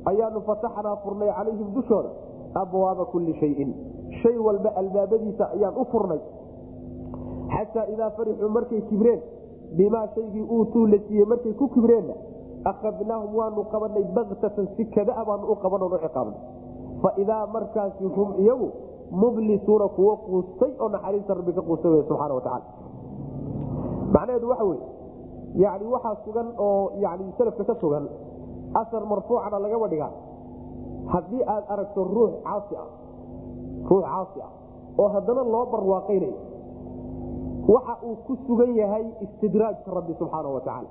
Ayaanu 0.04 0.40
fataxnaa 0.48 0.96
furnay 1.04 1.30
calayhim 1.38 1.68
dushooda 1.74 2.10
abwaaba 2.54 3.04
kulli 3.04 3.34
shayin. 3.40 3.74
Shay 4.22 4.36
walba 4.38 4.70
albaabadiisa 4.76 5.50
ayaan 5.54 5.74
u 5.76 5.84
furnay. 5.92 6.20
Xataa 7.54 7.86
idaa 7.92 8.10
farixuu 8.10 8.48
markay 8.48 8.80
kibreen 8.80 9.20
bimaa 9.76 10.06
shaygii 10.14 10.46
uutuu 10.50 10.86
la 10.86 10.98
siiyey 11.08 11.26
markay 11.26 11.52
ku 11.52 11.68
kibreenna 11.68 12.14
akhadnaahum 12.64 13.36
waanu 13.36 13.64
qabanay 13.72 14.04
baktatan 14.14 14.68
si 14.76 14.84
kadaa 14.94 15.24
baanu 15.24 15.52
u 15.52 15.56
qaban 15.56 15.82
u 15.82 15.98
ciqaabnay. 16.04 16.40
Faidaa 17.02 17.46
markaasi 17.46 18.04
hum 18.04 18.34
iyagu 18.42 18.68
mublisuuna 19.10 19.88
kuwo 19.96 20.16
quustay 20.16 20.72
oo 20.80 20.88
naxariista 20.88 21.34
rabbi 21.34 21.52
ka 21.52 21.62
quustay 21.62 21.90
wey 21.90 22.02
subxana 22.08 22.34
watacaala 22.34 22.64
macnaheedu 24.14 24.48
waxa 24.48 24.64
weye 24.64 24.82
yani 25.64 25.84
waxaa 25.94 26.16
sugan 26.24 26.48
oo 26.58 26.90
yani 27.04 27.24
salafka 27.38 27.64
ka 27.64 27.74
sugan 27.80 28.08
asar 28.74 29.02
marfuucana 29.06 29.58
lagaba 29.58 29.88
dhigaa 29.88 30.12
haddii 31.12 31.42
aad 31.54 31.64
aragto 31.74 32.04
ruux 32.04 32.32
caasi 32.44 32.74
ah 32.82 32.88
ruux 33.90 34.02
caasi 34.04 34.40
ah 34.46 34.50
oo 34.98 35.08
haddana 35.14 35.42
loo 35.54 35.64
barwaaqaynayo 35.72 36.38
waxa 37.74 37.94
uu 38.08 38.16
ku 38.26 38.36
sugan 38.46 38.74
yahay 38.80 39.06
istidraajka 39.26 39.90
rabbi 39.98 40.14
subxaana 40.20 40.48
watacaala 40.56 40.88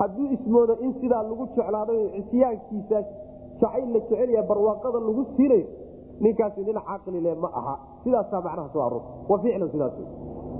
hadduu 0.00 0.26
ismoodo 0.36 0.74
in 0.84 0.92
sidaa 1.00 1.22
lagu 1.22 1.46
jeclaaday 1.56 2.00
cisyaankiisaas 2.16 3.06
jacayl 3.60 3.88
la 3.94 4.00
jecelya 4.00 4.42
barwaaqada 4.50 4.98
lagu 5.08 5.24
siinayo 5.36 5.66
ninkaasi 6.20 6.60
nin 6.64 6.78
caqlile 6.88 7.34
ma 7.34 7.48
aha. 7.60 7.74
Sidaasaa 8.04 8.40
macnaha 8.40 8.68
soo 8.72 8.82
aroor 8.86 9.02
wa 9.28 9.38
ficlan 9.38 9.70
sidaas 9.70 9.92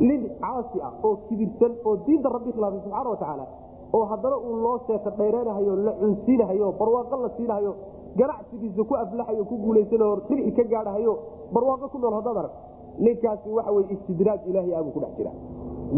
nin 0.00 0.20
caasi 0.40 0.78
ah 0.82 0.92
oo 1.02 1.16
kibirsan 1.28 1.72
oo 1.84 1.96
diinta 2.06 2.28
rabbi 2.28 2.52
khilaafay 2.52 2.80
subxaana 2.84 3.10
watacaala 3.10 3.44
oo 3.92 4.04
haddana 4.10 4.36
uu 4.38 4.56
loo 4.64 4.78
seeta 4.86 5.10
dhayreynahayo 5.18 5.76
la 5.86 5.92
cunsiinahayo 6.00 6.72
barwaaqo 6.80 7.16
la 7.22 7.30
siinahayo 7.36 7.72
ganacsigiisa 8.16 8.82
ku 8.84 8.94
aflaxayo 8.94 9.44
ku 9.44 9.56
guulaysanayo 9.64 10.14
ribxi 10.30 10.52
ka 10.56 10.64
gaadhahayo 10.72 11.12
barwaaqo 11.54 11.88
ku 11.92 11.98
nool 11.98 12.14
haddaad 12.18 12.50
ninkaasi 12.98 13.48
waxa 13.56 13.72
wey 13.72 13.84
istidraaj 13.94 14.40
ilaahay 14.50 14.74
abuu 14.80 14.92
ku 14.96 15.00
dhex 15.00 15.12
jira 15.18 15.30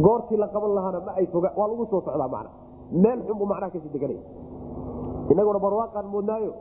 goortii 0.07 0.37
la 0.43 0.49
qaban 0.49 0.75
lahaana 0.79 1.01
ma 1.07 1.13
ay 1.21 1.27
foga 1.27 1.53
waa 1.57 1.69
lagu 1.71 1.87
soo 1.91 2.01
socdaa 2.07 2.29
macna 2.35 2.51
meel 3.05 3.21
xunbuu 3.27 3.47
macnaha 3.53 3.71
ka 3.75 3.79
sii 3.83 3.93
deganaya. 3.95 4.23
Inaguna 5.33 5.59
barwaaqaan 5.59 6.07
moodnaayo 6.15 6.53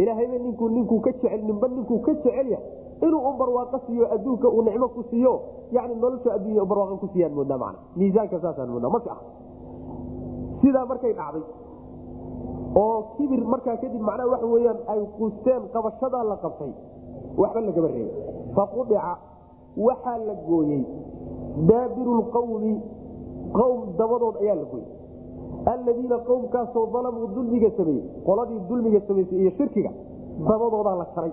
ilaahayba 0.00 0.38
ninkuu 0.44 0.68
ninkuu 0.76 1.00
ka 1.04 1.10
jecel 1.12 1.42
ninba 1.48 1.66
ninkuu 1.68 1.98
ka 2.06 2.12
jecel 2.14 2.48
yahay. 2.54 2.66
Inuu 3.06 3.20
un 3.28 3.36
barwaaqo 3.40 3.78
siiyo 3.86 4.04
adduunka 4.14 4.48
uu 4.48 4.62
nicmo 4.62 4.88
ku 4.94 5.02
siiyo 5.10 5.32
yani 5.72 5.94
nolosha 6.02 6.32
adduunya 6.36 6.64
barwaaqo 6.70 6.96
ku 7.02 7.06
siiyaan 7.12 7.32
moodnaa 7.38 7.58
macna 7.62 7.78
miisaanka 7.96 8.36
saasaan 8.44 8.68
moodnaa 8.74 9.00
ah 9.14 9.20
sidaa 10.60 10.84
markay 10.90 11.12
dhacday 11.18 11.44
oo 12.82 12.96
kibir 13.16 13.40
markaa 13.52 13.76
kadib 13.82 14.02
macnaha 14.08 14.28
waxa 14.32 14.46
weyaan 14.54 14.78
ay 14.92 15.00
quusteen 15.18 15.62
qabashadaa 15.72 16.24
la 16.30 16.36
qabtay 16.44 16.72
waxba 17.40 17.60
lagaba 17.68 17.88
reebay 17.88 18.14
faqudica 18.56 19.12
waxaa 19.86 20.18
la 20.28 20.34
gooyey 20.48 20.82
daabiru 21.70 22.22
qowm 22.32 23.96
dabadood 23.98 24.36
ayaa 24.44 24.56
la 24.60 24.64
gooyey 24.72 24.88
alladiina 25.66 26.18
qowmkaasoo 26.28 26.86
dalamuu 26.94 27.26
dulmiga 27.36 27.70
sameeyey 27.76 28.04
qoladii 28.26 28.60
dulmiga 28.68 29.00
samaysay 29.08 29.38
iyo 29.42 29.50
shirkiga 29.58 29.90
dabadoodaa 30.48 30.96
la 31.00 31.06
jaray 31.14 31.32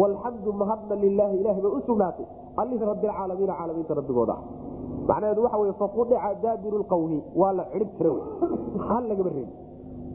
walxamdu 0.00 0.52
mahadna 0.52 0.94
lilaahi 1.04 1.36
ilahi 1.40 1.60
bay 1.60 1.72
u 1.78 1.80
sugnaatay 1.86 2.26
allihii 2.56 2.84
rabbilcaalamiina 2.90 3.54
caalamiinta 3.58 3.94
rabbigooda 4.00 4.32
ah 4.32 4.42
macnaheedu 5.08 5.42
waxa 5.44 5.58
wey 5.62 5.72
faqudica 5.82 6.34
daabiru 6.42 6.78
lqawmi 6.84 7.18
waa 7.40 7.52
la 7.58 7.64
cidhib 7.72 7.88
tira 7.98 8.10
hal 8.88 9.04
lagaba 9.10 9.30
reebi 9.36 9.52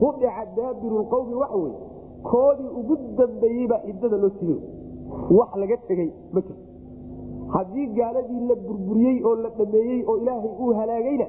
qudica 0.03 0.45
daabiru 0.57 0.95
lqawmi 1.03 1.33
waxa 1.41 1.57
wey 1.63 1.73
koodii 2.31 2.69
ugu 2.79 2.95
dambeeyeybaa 3.17 3.79
ciddada 3.87 4.17
loo 4.23 4.31
siiyey 4.39 4.59
wax 5.37 5.49
laga 5.61 5.77
tegey 5.87 6.09
ma 6.33 6.41
jirto 6.41 6.63
haddii 7.55 7.87
gaaladii 7.97 8.41
la 8.49 8.55
burburiyey 8.67 9.17
oo 9.29 9.35
la 9.43 9.49
dhameeyey 9.59 9.99
oo 10.09 10.17
ilaahay 10.21 10.51
uu 10.63 10.73
halaagayna 10.79 11.27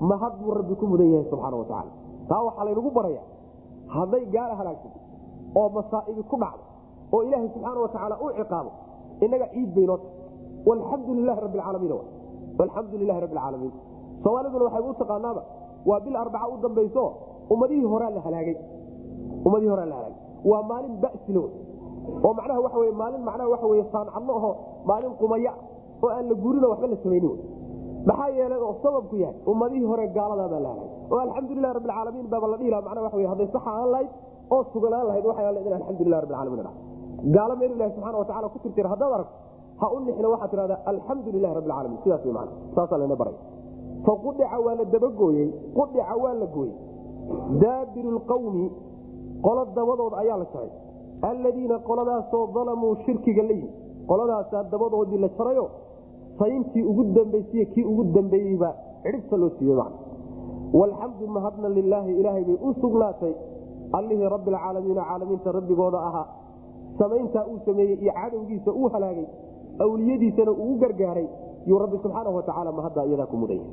mahad 0.00 0.32
buu 0.40 0.54
rabbi 0.58 0.74
ku 0.80 0.86
mudan 0.86 1.08
yahay 1.12 1.26
subxaana 1.30 1.56
watacaala 1.60 1.92
taa 2.30 2.42
waxaa 2.48 2.64
laynagu 2.68 2.90
baraya 2.98 3.22
hadday 3.94 4.24
gaala 4.34 4.54
halaagsato 4.60 4.98
oo 5.60 5.68
masaa'ibi 5.76 6.22
ku 6.30 6.36
dhacdo 6.42 6.62
oo 7.14 7.20
ilaahay 7.26 7.48
subxaana 7.54 7.80
watacaala 7.84 8.14
u 8.24 8.26
ciqaabo 8.38 8.70
inaga 9.24 9.46
ciid 9.54 9.70
baynoo 9.76 9.96
tahay. 10.02 10.18
Walxamdu 10.68 11.10
lilahi 11.18 11.40
rabbi 11.44 11.58
alcaalamiin 11.58 11.92
alxamdu 12.64 12.94
lilahi 13.02 13.20
rabbi 13.24 13.36
alcaalamiin 13.38 13.72
soomaaliduna 14.24 14.64
waxay 14.68 14.82
u 14.90 14.94
taqaanaaba 15.02 15.42
waa 15.90 16.00
bil 16.04 16.16
arbaca 16.22 16.46
u 16.52 16.56
dambayso 16.64 17.04
ummadihii 17.52 17.88
horaa 17.92 18.10
la 18.16 18.20
halaagay. 18.26 18.56
Ummadihii 19.46 19.72
horaa 19.74 19.86
la 19.92 19.94
halaagay. 19.98 20.18
Waa 20.50 20.62
maalin 20.70 20.94
basilo 21.04 21.42
oo 22.24 22.32
macnaha 22.38 22.60
waxa 22.66 22.78
wey 22.82 22.92
maalin 23.02 23.22
macnaha 23.28 23.48
waxa 23.54 23.66
wey 23.72 23.82
saancadlo 23.92 24.32
aho 24.40 24.50
maalin 24.90 25.12
qumaya 25.20 25.52
oo 26.04 26.08
aan 26.16 26.24
la 26.30 26.34
guurino 26.42 26.66
waxba 26.72 26.86
la 26.92 26.96
samaynin 27.04 27.36
maxaa 28.08 28.28
yeelay 28.38 28.60
oo 28.68 28.74
sababku 28.84 29.16
yahay 29.22 29.36
ummadihii 29.52 29.88
hore 29.92 30.04
gaaladaa 30.16 30.48
baa 30.54 30.60
la 30.66 30.68
halaagay 30.72 30.88
oo 31.12 31.18
alxamdulilahi 31.26 31.74
rabbi 31.78 31.88
alcaalamiin 31.90 32.26
baaba 32.32 32.46
la 32.52 32.56
dhihi 32.60 32.70
laha 32.74 32.82
macnaha 32.88 33.04
waxa 33.06 33.28
hadday 33.32 33.48
saxa 33.54 33.70
aan 33.80 33.88
lahayd 33.94 34.10
oo 34.54 34.60
suganaan 34.72 35.06
lahayd 35.10 35.24
waxay 35.30 35.44
ahayd 35.50 35.66
in 35.68 35.72
alxamdulilah 35.78 36.18
rabbi. 36.24 36.34
Alcaalamiin 36.34 36.64
dha 36.68 36.72
gaalo 37.36 37.54
meel 37.60 37.72
ilahi 37.76 37.90
subxana 37.96 38.18
watacala 38.22 38.48
ku 38.54 38.58
tirtira 38.64 38.88
haddaad 38.94 39.12
aragto 39.16 39.34
ha 39.80 39.86
u 39.94 39.98
nixina 40.06 40.28
waxaad 40.34 40.50
tidhahdaa 40.54 40.78
alxamdu 40.92 41.28
lilahi 41.36 41.54
rabbi 41.58 41.70
alcaalamiin 41.70 42.00
sidaas 42.04 42.22
wey 42.26 42.34
macna 42.38 42.52
saasaa 42.76 42.98
layna 43.02 43.16
baray. 43.22 43.36
Fa 44.06 44.12
qudica 44.24 44.56
waa 44.66 44.74
la 44.80 44.84
dabagooyey 44.94 45.48
qudica 45.78 46.14
waa 46.22 46.34
la 46.42 46.46
gooyey. 46.56 46.74
Daabiru 47.62 48.10
lqawmi 48.18 48.64
qolo 49.46 49.62
dabadood 49.76 50.14
ayaa 50.22 50.38
la 50.42 50.46
jaray. 50.54 50.70
Alladiina 51.30 51.76
qoladaasoo 51.88 52.44
dalamuu 52.56 52.92
shirkiga 53.04 53.42
la 53.48 53.54
yimi 53.60 53.70
qoladaasaa 54.10 54.62
dabadoodii 54.72 55.18
la 55.24 55.28
jarayo 55.38 55.64
sayntii 56.40 56.82
ugu 56.90 57.04
dambaysiy 57.16 57.64
kii 57.74 57.84
ugu 57.92 58.04
dambeeyeyba 58.16 58.70
cidhibta 59.04 59.36
loo 59.42 59.50
siiyey 59.58 59.76
man 59.80 59.92
walxamdu 60.80 61.26
mahadna 61.36 61.68
lilaahi 61.78 62.12
ilaahay 62.20 62.44
bay 62.48 62.58
u 62.68 62.74
sugnaatay. 62.82 63.34
Allihii 63.98 64.28
rabbi 64.34 64.50
alcaalamiina 64.54 65.02
caalamiinta 65.08 65.52
rabbigooda 65.56 65.98
ahaa. 66.08 66.26
Samayntaa 66.98 67.44
uu 67.52 67.58
sameeyey 67.66 67.96
iyo 68.02 68.12
cadowgiisa 68.18 68.70
uu 68.72 68.88
halaagay. 68.94 69.26
Awliyadiisana 69.84 70.52
uu 70.64 70.74
gargaaray. 70.82 71.26
Yuu 71.66 71.78
rabbi 71.78 71.98
subxaana 72.02 72.30
watacaala 72.36 72.72
mahadda 72.78 73.04
iyadaa 73.08 73.26
ku 73.32 73.36
mudanya 73.36 73.66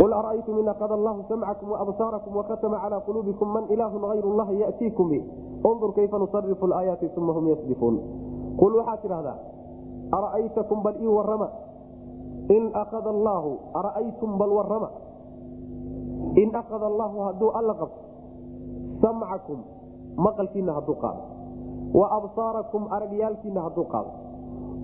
qul 0.00 0.12
ara'aytum 0.12 0.58
in 0.58 0.68
akada 0.68 0.94
allahu 0.94 1.20
samcakum 1.28 1.68
waabsaarakum 1.74 2.36
wakatama 2.36 2.80
calaa 2.82 3.00
quluubikum 3.06 3.48
man 3.54 3.64
ilaahun 3.74 4.02
hayru 4.10 4.30
llahi 4.38 4.60
yatiikum 4.64 5.08
bih 5.12 5.22
undur 5.70 5.92
kayfa 5.92 6.18
nusarifu 6.18 6.66
laayaati 6.66 7.10
uma 7.16 7.32
hum 7.36 7.48
yasdifuun 7.52 7.96
qul 8.60 8.72
waxaad 8.80 9.00
tidhahdaa 9.04 9.36
ara'aytakum 10.18 10.82
bal 10.82 10.96
ii 11.02 11.06
warrama 11.16 11.48
in 12.56 12.70
akada 12.82 13.10
allaahu 13.16 13.50
ara'aytum 13.80 14.38
bal 14.38 14.52
warrama 14.58 14.88
in 16.42 16.54
akada 16.62 16.86
allaahu 16.92 17.18
hadduu 17.26 17.50
alla 17.58 17.74
qabto 17.74 18.00
samcakum 19.02 19.58
maqalkiinna 20.26 20.72
hadduu 20.78 20.96
qaado 21.04 21.22
wa 22.00 22.06
absaarakum 22.18 22.82
aragyaalkiinna 22.96 23.60
hadduu 23.66 23.84
qaado 23.94 24.10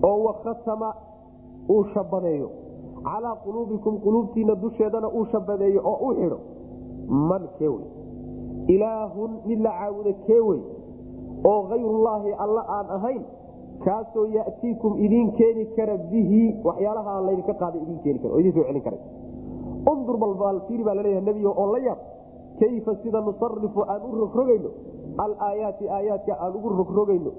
oo 0.09 0.17
wakatama 0.27 0.93
uu 1.69 1.83
shabadeeyo 1.93 2.49
calaa 3.03 3.35
quluubikum 3.43 3.99
quluubtiinna 4.05 4.55
dusheedana 4.63 5.07
uu 5.09 5.25
shabadeeyo 5.31 5.81
oo 5.91 5.97
u 6.09 6.13
xidho 6.19 6.39
man 7.29 7.43
kee 7.59 7.67
wey 7.67 7.85
ilaahun 8.75 9.31
mid 9.45 9.59
la 9.65 9.71
caabudo 9.79 10.13
kee 10.27 10.39
wey 10.49 10.61
oo 11.51 11.61
hayrullaahi 11.71 12.33
alla 12.45 12.61
aan 12.77 12.87
ahayn 12.97 13.23
kaasoo 13.85 14.25
yatiikum 14.37 14.93
idiin 15.05 15.31
keeni 15.39 15.65
kara 15.77 15.97
bihi 16.11 16.41
waxyaalaha 16.67 17.13
laydinka 17.27 17.53
qaaday 17.61 17.81
idin 17.85 17.99
keeni 18.03 18.19
kara 18.23 18.33
oo 18.33 18.39
idin 18.43 18.53
soo 18.57 18.63
celin 18.69 18.81
karay. 18.87 18.99
Undur 19.91 20.15
balbalfiiri 20.23 20.83
baa 20.87 20.95
laleeyaha 20.99 21.25
nebigo 21.27 21.51
oo 21.61 21.67
la 21.73 21.79
yaab 21.87 21.99
kayfa 22.59 22.91
sida 23.03 23.21
nusarifu 23.21 23.81
aan 23.91 24.01
u 24.07 24.15
rogrogayno? 24.21 24.69
Alaayaati 25.23 25.85
aayaadka 25.97 26.33
aan 26.43 26.55
ugu 26.57 26.69
rogrogayno. 26.79 27.31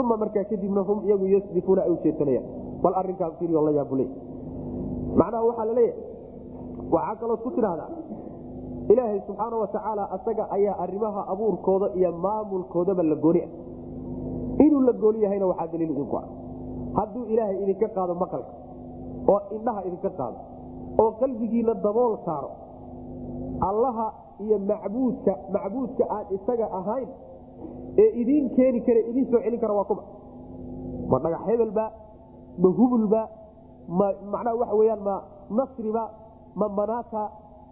Uma 0.00 0.16
markaa 0.16 0.44
kadibna 0.50 0.80
hum 0.88 0.98
iyagu 1.06 1.26
yasdifuuna 1.34 1.82
ay 1.86 1.90
ujeedsanayaan 1.96 2.46
bal 2.82 2.94
arinkaa 3.00 3.30
fiiri 3.38 3.54
oo 3.54 3.62
la 3.66 3.70
yaab 3.78 3.88
bule 3.88 4.06
macnaha 5.20 5.44
waxaa 5.48 5.64
la 5.70 5.74
leeyahay 5.78 6.02
waxaa 6.94 7.16
kalood 7.20 7.40
ku 7.44 7.50
tidhaahdaa 7.56 7.88
ilaahay 8.92 9.20
subxaana 9.26 9.56
watacaala 9.62 10.04
asaga 10.16 10.44
ayaa 10.56 10.74
arrimaha 10.84 11.20
abuurkooda 11.32 11.86
iyo 11.98 12.10
maamulkoodaba 12.24 13.02
la 13.10 13.14
gooni 13.24 13.40
ah 13.46 13.50
inuu 14.64 14.80
la 14.88 14.92
gooni 14.92 15.22
yahayna 15.24 15.46
waxaa 15.46 15.66
daliil 15.72 15.90
idinku 15.90 16.16
ah. 16.16 16.26
Hadduu 16.98 17.24
ilaahay 17.32 17.56
idinka 17.62 17.88
qaado 17.96 18.14
maqalka 18.14 18.52
oo 19.32 19.40
indhaha 19.56 19.80
idinka 19.88 20.10
qaado 20.18 20.38
oo 21.02 21.10
qalbigiina 21.20 21.74
dabool 21.74 22.16
saaro 22.26 22.50
allaha 23.68 24.06
iyo 24.44 24.58
macbuudka 24.58 25.32
macbuudka 25.54 26.04
aan 26.16 26.26
isaga 26.36 26.66
ahayn 26.78 27.08
ee 28.02 28.08
idiin 28.20 28.46
keeni 28.56 28.80
kara 28.86 29.00
idiin 29.10 29.26
soo 29.30 29.40
celin 29.44 29.60
kara 29.60 29.74
waa 29.78 29.84
kuma. 29.90 30.02
Ma 31.10 31.18
dhagax 31.24 31.42
hebelba 31.48 31.84
ma 32.62 32.68
hubulba 32.78 33.22
ma 33.98 34.06
macnaha 34.32 34.56
waxa 34.60 34.74
weyaan 34.80 35.02
ma 35.08 35.16
nasriba 35.58 36.04
ma 36.60 36.66
manaata 36.78 37.22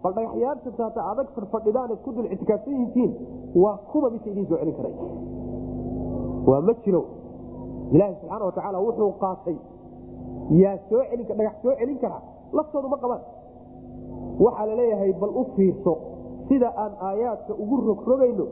bal 0.03 0.13
dhagaxyaanta 0.17 0.69
taata 0.79 1.01
adag 1.11 1.27
fadfadhidaan 1.35 1.91
isku 1.95 2.11
dul 2.15 2.27
ictikaafsan 2.33 2.73
yihiin 2.81 3.11
waa 3.63 3.77
kuma 3.91 4.09
midka 4.13 4.29
idiin 4.33 4.47
soo 4.51 4.57
celin 4.61 4.75
karay 4.79 4.93
waa 6.47 6.61
ma 6.61 6.73
jiro. 6.83 7.01
Ilaaha 7.93 8.13
subxaana 8.19 8.45
watacaala 8.45 8.79
wuxuu 8.85 9.11
qaatay. 9.23 9.57
Yaa 10.61 10.77
soo 10.89 11.01
dhagax 11.11 11.53
soo 11.63 11.73
celin 11.79 11.97
karaa 12.03 12.21
laftoodu 12.57 12.87
ma 12.93 12.97
qabaan. 13.03 13.21
Waxaa 14.43 14.65
la 14.69 14.75
leeyahay 14.79 15.13
bal 15.21 15.29
u 15.41 15.43
fiirso 15.55 15.93
sida 16.47 16.69
aan 16.83 16.93
aayaadka 17.07 17.53
ugu 17.63 17.75
rogrogayno 17.87 18.45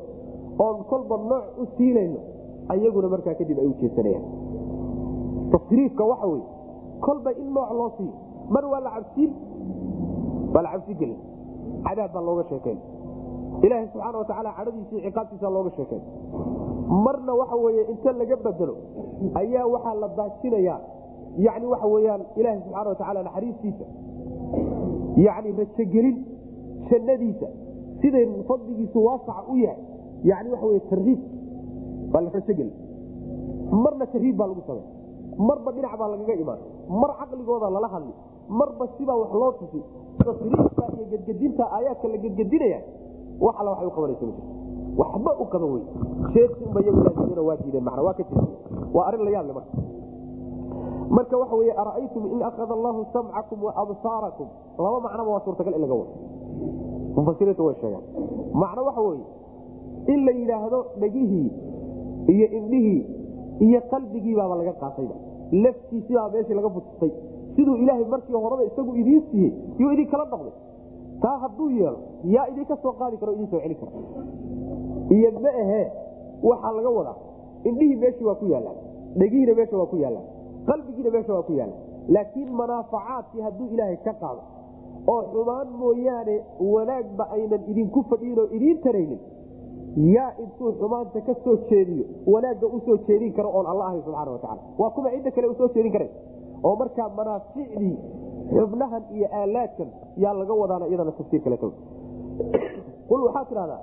oon 0.60 0.84
kolba 0.90 1.16
nooc 1.18 1.46
u 1.62 1.66
siinayno 1.78 2.20
ayaguna 2.74 3.08
markaa 3.14 3.36
kadib 3.40 3.58
ay 3.60 3.68
u 3.68 3.74
jeesanayaan. 3.82 4.26
Tasriifka 5.52 6.04
waxa 6.12 6.28
wey 6.28 6.42
kolba 7.06 7.32
in 7.42 7.48
nooc 7.54 7.70
loo 7.80 7.90
siiyo 7.98 8.14
mar 8.54 8.66
waa 8.72 8.80
la 8.86 8.90
cabsiin 8.96 9.32
waa 10.54 10.62
la 10.64 10.70
cabsi 10.72 10.94
gelin. 11.00 11.20
Cadaab 11.86 12.12
baa 12.14 12.22
looga 12.28 12.44
sheekayn 12.50 12.80
ilaaha 13.66 13.86
subxaana 13.92 14.18
watacaala 14.22 14.52
cadhadiisa 14.58 14.92
iyo 14.96 15.02
ciqaabtiisa 15.10 15.50
looga 15.56 15.72
sheekayn 15.78 16.02
marna 17.06 17.34
waxa 17.42 17.56
weye 17.56 17.82
inta 17.92 18.12
laga 18.12 18.36
bedelo 18.46 18.76
ayaa 19.42 19.66
waxaa 19.74 19.94
la 20.04 20.08
daajinayaa 20.18 20.80
yani 21.46 21.66
waxa 21.74 21.88
weyaan 21.88 22.22
ilaaha 22.40 22.60
subxaana 22.60 22.90
watacaala 22.90 23.24
naxariistiisa 23.28 23.86
yani 25.26 25.50
rajogelin 25.60 26.18
jannadiisa 26.90 27.48
siday 28.02 28.26
fadligiisu 28.50 29.06
waasaca 29.06 29.44
u 29.54 29.56
yahay. 29.58 29.84
Yani 30.24 30.50
waxa 30.54 30.66
wey 30.66 30.80
tarhiib 30.92 31.20
baa 32.12 32.22
la 32.22 32.30
rajogelin 32.38 32.74
marna 33.84 34.06
tarhiib 34.14 34.36
baa 34.38 34.48
lagu 34.52 34.62
samay 34.68 34.84
marba 35.48 35.72
dhinac 35.76 35.94
baa 36.02 36.08
lagaga 36.14 36.34
imaan 36.44 36.60
mar 37.02 37.12
caqligooda 37.20 37.70
lala 37.76 37.88
hadli. 37.88 38.14
Marba 38.60 38.86
sibaa 38.98 39.16
wax 39.22 39.32
loo 39.42 39.52
tusi. 39.60 39.82
Tasriifka 40.26 40.84
iyo 40.96 41.06
gedgedinta 41.12 41.64
aayaadka 41.76 42.08
la 42.14 42.18
gedgedinaya 42.18 42.80
wax 43.46 43.56
alla 43.60 43.70
waxay 43.72 43.88
u 43.88 43.92
qabanaysa 43.96 44.26
ma 44.26 44.34
jirto 44.36 44.61
waxba 45.00 45.32
u 45.40 45.46
qaban 45.54 45.70
wey 45.76 45.84
sheekunba 46.34 46.80
iyagu 46.82 47.46
waa 47.48 47.58
diideen 47.64 47.84
mana 47.84 48.02
waa 48.08 48.14
ka 48.14 48.24
jir 48.30 48.44
waa 48.96 49.06
arrin 49.08 49.24
la 49.26 49.32
yaable 49.36 49.54
marka. 49.54 49.74
Marka 51.16 51.36
waxa 51.42 51.56
wey 51.56 51.72
ara'aytum 51.82 52.24
in 52.34 52.42
akada 52.50 52.74
allahu 52.74 53.06
samcakum 53.14 53.60
wa 53.64 53.72
absaarakum? 53.84 54.48
Laba 54.78 55.00
macnaba 55.06 55.30
waa 55.32 55.44
suurtagal 55.46 55.74
in 55.76 55.82
laga 55.82 55.94
wado. 55.94 56.14
Mufasiriintu 57.16 57.64
way 57.68 57.76
sheegaan. 57.82 58.04
Macno 58.54 58.82
waxa 58.88 59.02
weye 59.02 59.24
in 60.14 60.26
la 60.26 60.32
yidhaahdo 60.32 60.80
dhegihii 61.02 61.50
iyo 62.34 62.48
indhihii 62.58 63.02
iyo 63.60 63.80
qalbigiibaaba 63.92 64.56
laga 64.56 64.74
qaatayba. 64.82 65.16
Laftiisibaa 65.64 66.30
meeshii 66.34 66.54
laga 66.60 66.70
butustay 66.70 67.12
siduu 67.56 67.76
ilaahay 67.76 68.06
markii 68.06 68.34
horeba 68.34 68.64
isagu 68.64 68.96
idiin 68.96 69.22
siiyey 69.32 69.52
yuu 69.80 69.92
idin 69.92 70.08
kala 70.08 70.26
noqday 70.32 70.54
taa 71.22 71.38
hadduu 71.44 71.70
yeelo 71.70 72.00
yaa 72.24 72.48
idinka 72.52 72.76
soo 72.84 72.94
qaadi 73.00 73.18
karo 73.18 73.34
idin 73.36 73.48
soo 73.52 73.60
celi 73.60 73.76
kara 73.76 73.92
iyo 75.18 75.32
ma 75.44 75.52
ahee 75.64 75.88
waxaa 76.50 76.72
laga 76.78 76.90
wadaa. 77.00 77.20
Indhihii 77.64 78.02
meeshii 78.04 78.26
waa 78.30 78.40
ku 78.42 78.46
yaallaan 78.54 78.80
dhegihiina 79.20 79.54
meesha 79.56 79.78
waa 79.78 79.86
ku 79.92 79.98
yaallaan 79.98 80.28
qalbigiina 80.66 81.12
meesha 81.16 81.34
waa 81.34 81.44
ku 81.44 81.54
yaallaan 81.60 82.14
laakiin 82.16 82.52
manaafacaadkii 82.62 83.42
hadduu 83.48 83.68
ilaahay 83.76 83.98
ka 84.06 84.14
qaado 84.22 84.42
oo 85.14 85.22
xumaan 85.34 85.70
mooyaane 85.82 86.36
wanaagba 86.74 87.28
aynan 87.38 87.64
idinku 87.74 88.04
fadhiin 88.10 88.40
oo 88.40 88.48
idiin 88.58 88.82
taraynin 88.86 89.22
yaa 90.16 90.32
intuu 90.44 90.72
xumaanta 90.80 91.22
ka 91.28 91.36
soo 91.44 91.58
jeediyo 91.70 92.06
wanaagga 92.34 92.68
u 92.68 92.82
soo 92.86 92.98
jeedin 93.08 93.34
karo 93.34 93.50
oon 93.54 93.72
alla 93.74 93.86
ahay 93.88 94.02
subxana 94.06 94.32
watacaala 94.32 94.62
waa 94.80 94.90
kuma 94.98 95.14
cidda 95.16 95.32
kale 95.32 95.48
u 95.48 95.56
soo 95.62 95.70
jeedin 95.76 95.92
kara 95.92 96.08
oo 96.64 96.76
markaa 96.84 97.10
manaaficdii 97.20 97.98
xubnahan 98.56 99.04
iyo 99.16 99.28
aalaadkan 99.40 99.90
yaa 100.26 100.34
laga 100.42 100.54
wadaana 100.62 100.86
iyadana 100.92 101.12
tafsiir 101.20 101.44
kale 101.44 101.58
qul 103.10 103.22
waxaa 103.28 103.46
tidhahdaa 103.50 103.82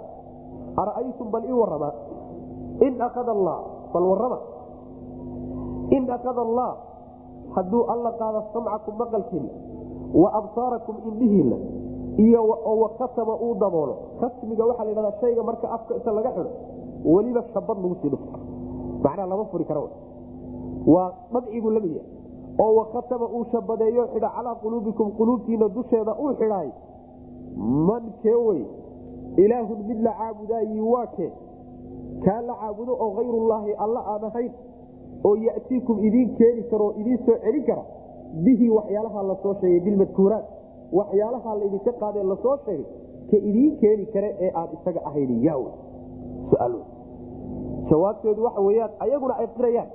ara'aytum 0.82 1.26
bal 1.34 1.44
ii 1.50 1.56
warrama 1.62 1.90
in 2.86 3.00
akada 3.08 3.32
allah 3.36 3.58
bal 3.94 4.04
warrama 4.12 4.38
in 5.96 6.04
akada 6.16 6.40
allah 6.46 6.70
hadduu 7.56 7.82
alla 7.94 8.10
qaado 8.20 8.40
samcakum 8.52 8.94
maqalkiina 9.02 9.50
wa 10.22 10.28
absaarakum 10.40 10.96
indhihiina 11.08 11.56
iyo 12.24 12.40
wakatama 12.82 13.34
uu 13.46 13.54
daboolo 13.62 13.94
kasmiga 14.20 14.64
waxaa 14.70 14.84
la 14.88 14.92
dhahdaa 14.94 15.20
shayga 15.20 15.42
marka 15.48 15.66
afka 15.76 15.92
inta 15.98 16.12
laga 16.18 16.30
xido 16.36 16.50
weliba 17.14 17.42
shabad 17.54 17.76
lagu 17.82 17.96
sii 18.02 18.10
dhufto 18.14 18.38
macnaha 19.04 19.26
lama 19.32 19.44
furi 19.52 19.64
kara 19.64 19.80
waa 20.94 21.08
dhabcigu 21.32 21.70
la 21.76 21.80
mid 21.80 21.92
yahay 21.96 22.10
oo 22.64 22.72
wakatama 22.80 23.26
uu 23.36 23.44
shabadeeyo 23.52 24.06
xidha 24.12 24.28
calaa 24.36 24.54
quluubikum 24.62 25.10
quluubtiina 25.18 25.68
dusheeda 25.76 26.12
uu 26.24 26.32
xidhaay 26.40 26.68
man 27.88 28.02
kee 28.22 28.34
wey 28.48 28.62
ilaahun 29.44 29.78
mid 29.88 29.98
la 30.06 30.12
caabudaayi 30.20 30.80
waa 30.92 31.06
kee 31.16 31.30
kaa 32.24 32.40
la 32.48 32.54
caabudo 32.62 32.92
oo 33.04 33.10
hayrullaahi 33.18 33.72
alla 33.84 34.00
aan 34.12 34.24
ahayn 34.30 34.52
oo 35.28 35.34
yatiikum 35.46 35.98
idiin 36.08 36.30
keeni 36.38 36.62
karo 36.70 36.88
idiin 37.00 37.18
soo 37.26 37.36
celin 37.44 37.64
kara 37.68 37.84
bihi 38.46 38.70
waxyaalaha 38.78 39.22
la 39.30 39.36
soo 39.42 39.54
sheegay 39.60 39.80
bilmadkuuraat 39.86 40.46
waxyaalaha 41.00 41.54
laydinka 41.60 41.92
qaadee 42.02 42.24
la 42.32 42.36
soo 42.46 42.56
sheegay 42.64 42.84
ka 43.30 43.36
idiin 43.50 43.72
keeni 43.82 44.06
kare 44.14 44.30
ee 44.46 44.50
aan 44.60 44.68
isaga 44.78 45.00
ahayn 45.10 45.32
yaw. 45.46 45.62
Jawaabteedu 47.90 48.42
waxa 48.44 48.60
weyaan 48.60 48.90
ayaguna 49.04 49.34
ay 49.42 49.46
qirayaan 49.56 49.88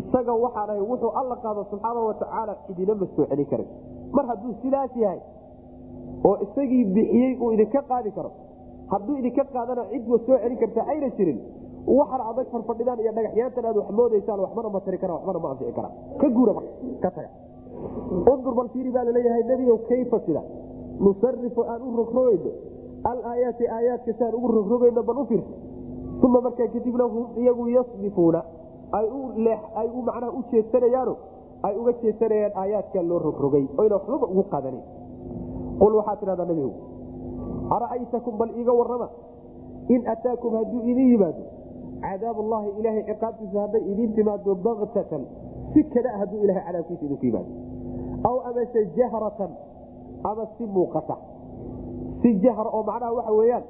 isaga 0.00 0.32
waxaan 0.44 0.70
ahay 0.70 0.80
wuxuu 0.90 1.10
alla 1.20 1.36
qaado 1.44 1.64
subxaana 1.70 2.00
watacaala 2.08 2.52
idinama 2.72 3.06
soo 3.16 3.26
celin 3.30 3.46
karay 3.52 3.66
mar 4.16 4.24
hadduu 4.30 4.54
sidaas 4.62 4.92
yahay 4.96 5.20
oo 6.28 6.34
isagii 6.46 6.84
bixiyey 6.94 7.32
uu 7.42 7.50
idinka 7.56 7.82
qaadi 7.90 8.10
karo 8.16 8.30
hadduu 8.92 9.16
idinka 9.20 9.44
qaadana 9.54 9.82
cid 9.92 10.04
wa 10.12 10.18
soo 10.26 10.36
celin 10.42 10.58
karta 10.62 10.80
ayna 10.92 11.08
jirin. 11.18 11.38
Waxaan 11.98 12.22
adag 12.30 12.46
farfadhidaan 12.54 12.98
iyo 13.04 13.12
dhagaxyaantan 13.18 13.64
aad 13.70 13.76
wax 13.80 13.88
moodaysaan 13.98 14.40
waxbana 14.44 14.68
ma 14.74 14.80
tari 14.86 14.98
kara 15.02 15.12
waxbana 15.16 15.38
ma 15.44 15.48
anfici 15.52 15.72
kara 15.78 15.88
ka 16.20 16.26
guura 16.36 16.52
marka 16.58 16.72
ka 17.04 17.10
taga. 17.16 17.30
Undur 18.32 18.54
bal 18.58 18.68
fiiri 18.74 18.90
baa 18.96 19.04
la 19.04 19.12
leeyahay 19.16 19.42
nebigow 19.50 19.78
kayfa 19.88 20.18
sida? 20.26 20.42
Nusarifu 21.04 21.60
aan 21.72 21.82
u 21.82 21.90
rogrogayno 22.00 22.50
alaayaati 23.10 23.64
aayaadka 23.76 24.12
si 24.18 24.22
aan 24.24 24.34
ugu 24.38 24.48
rogrogayno 24.58 25.02
bal 25.08 25.18
u 25.22 25.24
fiirsa 25.30 25.54
uma 26.26 26.40
markaa 26.46 26.68
kadibna 26.74 27.04
hum 27.14 27.24
iyagu 27.42 27.64
yasdifuuna 27.76 28.40
ay 28.98 29.06
u 29.96 30.02
macnaha 30.08 30.30
u 30.38 30.42
jeesanayaano 30.52 31.14
ay 31.66 31.74
uga 31.80 31.92
jeesanayaan 32.02 32.52
aayaadkaa 32.62 33.02
loo 33.10 33.18
rogrogay 33.26 33.64
oyna 33.80 33.94
waxbaba 33.98 34.26
ugu 34.32 34.42
qaadanen 34.52 34.82
qul 35.80 35.92
waxaa 35.98 36.16
tidhahdaa 36.20 36.46
nebigow 36.50 36.72
ara'aytakum 37.76 38.34
bal 38.40 38.50
iiga 38.60 38.72
warrama 38.80 39.08
in 39.94 40.00
ataakum 40.14 40.52
hadduu 40.58 40.80
idin 40.90 41.08
yimaado 41.12 41.42
cadaabullahi 42.04 42.68
ilaahay 42.78 43.04
ciqaabtiisa 43.10 43.58
hadday 43.64 43.82
idiin 43.92 44.12
timaado 44.18 44.54
baktatan 44.66 45.22
si 45.72 45.80
kada 45.94 46.10
hadduu 46.20 46.40
ilahay 46.44 46.62
cadaabkiisa 46.68 47.04
idinku 47.06 47.26
yimaado 47.26 47.50
aw 48.30 48.36
amase 48.50 48.80
jahratan 48.98 49.52
ama 50.30 50.44
si 50.56 50.64
muuqata 50.76 51.16
si 52.22 52.30
jahra 52.44 52.70
oo 52.76 52.82
macnaha 52.90 53.12
waxa 53.18 53.32
weeyaan 53.40 53.64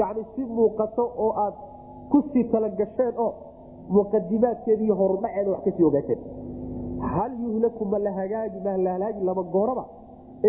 yani 0.00 0.22
si 0.34 0.42
muuqato 0.58 1.04
oo 1.24 1.30
aad 1.44 1.54
ku 2.12 2.18
sii 2.32 2.44
talagasheen 2.52 3.14
oo 3.24 3.30
muqadimaadkeeda 3.96 4.82
iyo 4.86 4.94
horudhaceeda 5.00 5.50
wax 5.54 5.62
ka 5.66 5.70
sii 5.76 5.84
ogaateen 5.90 6.20
hal 7.14 7.32
yuhlaku 7.44 7.84
ma 7.92 7.98
la 8.06 8.12
hagaagi 8.18 8.58
ma 8.66 8.76
la 8.84 8.90
halaagi 8.96 9.24
lama 9.28 9.42
gooraba 9.54 9.84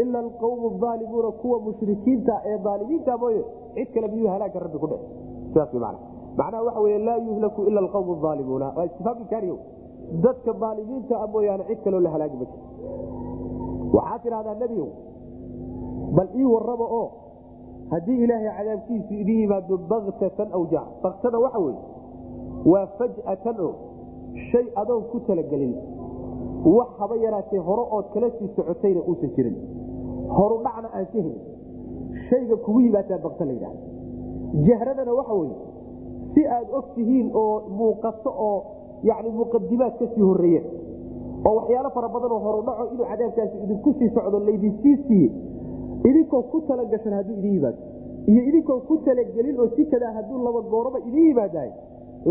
ila 0.01 0.19
alqawmu 0.19 0.85
aalimuuna 0.91 1.31
kuwa 1.41 1.59
mushrikiinta 1.59 2.33
ee 2.45 2.57
aalimiinta 2.71 3.17
mooye 3.17 3.43
cid 3.75 3.87
kale 3.93 4.07
miyuu 4.07 4.29
halaaga 4.29 4.59
rabbi 4.59 4.77
ku 4.83 4.87
dhe 4.87 4.97
sidaas 5.49 5.73
man 5.73 5.95
macnaha 6.37 6.97
laa 7.07 7.17
yuhlaku 7.27 7.61
ila 7.69 7.79
alqawmu 7.85 8.27
aalimuuna 8.31 8.67
waa 8.77 8.85
istifhaam 8.89 9.17
inkaariyo 9.23 9.57
dadka 10.25 10.51
aalimiinta 10.69 11.27
mooyaane 11.33 11.63
cid 11.69 11.79
kaloo 11.83 11.99
la 11.99 12.09
halaagi 12.15 12.37
ma 12.41 12.45
jiro 12.45 12.63
waxaa 13.97 14.19
tidhahdaa 14.23 14.55
nebigow 14.61 14.89
bal 16.17 16.29
ii 16.41 16.45
warraba 16.53 16.85
oo 16.99 17.07
haddii 17.91 18.17
ilaahay 18.23 18.51
cadaabkiisu 18.57 19.13
idin 19.21 19.39
yimaado 19.41 19.77
baktatan 19.91 20.49
aw 20.57 20.63
jahr 20.73 20.87
baktana 21.03 21.39
waxa 21.45 21.59
weye 21.65 21.79
waa 22.71 22.85
faj'atan 22.99 23.57
oo 23.67 23.73
shay 24.51 24.65
adoon 24.81 25.03
ku 25.11 25.19
talagelin 25.27 25.73
wax 26.77 26.89
haba 26.99 27.15
yaraatee 27.25 27.61
hore 27.67 27.83
ood 27.97 28.05
kala 28.13 28.29
sii 28.37 28.49
socotayna 28.55 29.01
uusan 29.09 29.29
jirin 29.35 29.55
horu 30.37 30.57
dhacna 30.65 30.89
aan 30.97 31.05
ka 31.13 31.17
helin 31.17 31.39
shayga 32.29 32.55
kugu 32.65 32.79
yimaadaa 32.85 33.17
bakta 33.25 33.45
la 33.45 33.53
yidhahda 33.57 33.81
jahradana 34.67 35.13
waxa 35.19 35.33
weye 35.41 35.55
si 36.33 36.41
aad 36.57 36.67
og 36.79 36.85
tihiin 36.95 37.29
oo 37.43 37.53
muuqato 37.79 38.31
oo 38.49 38.57
yani 39.09 39.29
muqadimaad 39.39 39.93
ka 39.99 40.05
sii 40.15 40.21
horeeyeen 40.29 40.65
oo 41.47 41.53
waxyaalo 41.59 41.89
fara 41.97 42.07
badan 42.15 42.31
oo 42.31 42.39
horudhaco 42.47 42.83
inuu 42.93 43.05
cadaabkaasi 43.11 43.55
idinku 43.65 43.93
sii 43.99 44.09
socdo 44.15 44.39
laydinsii 44.47 44.95
siiye 45.07 45.29
idinkoo 46.09 46.41
ku 46.51 46.61
talagashan 46.67 47.13
hadduu 47.19 47.35
idin 47.39 47.53
yimaado 47.53 47.77
iyo 48.31 48.41
idinkoo 48.49 48.79
ku 48.87 48.97
talagelin 49.05 49.59
oo 49.59 49.67
si 49.75 49.85
kadaa 49.93 50.11
hadduu 50.17 50.43
laba 50.47 50.61
gooraba 50.73 50.99
idin 51.09 51.25
yimaadaay 51.29 51.71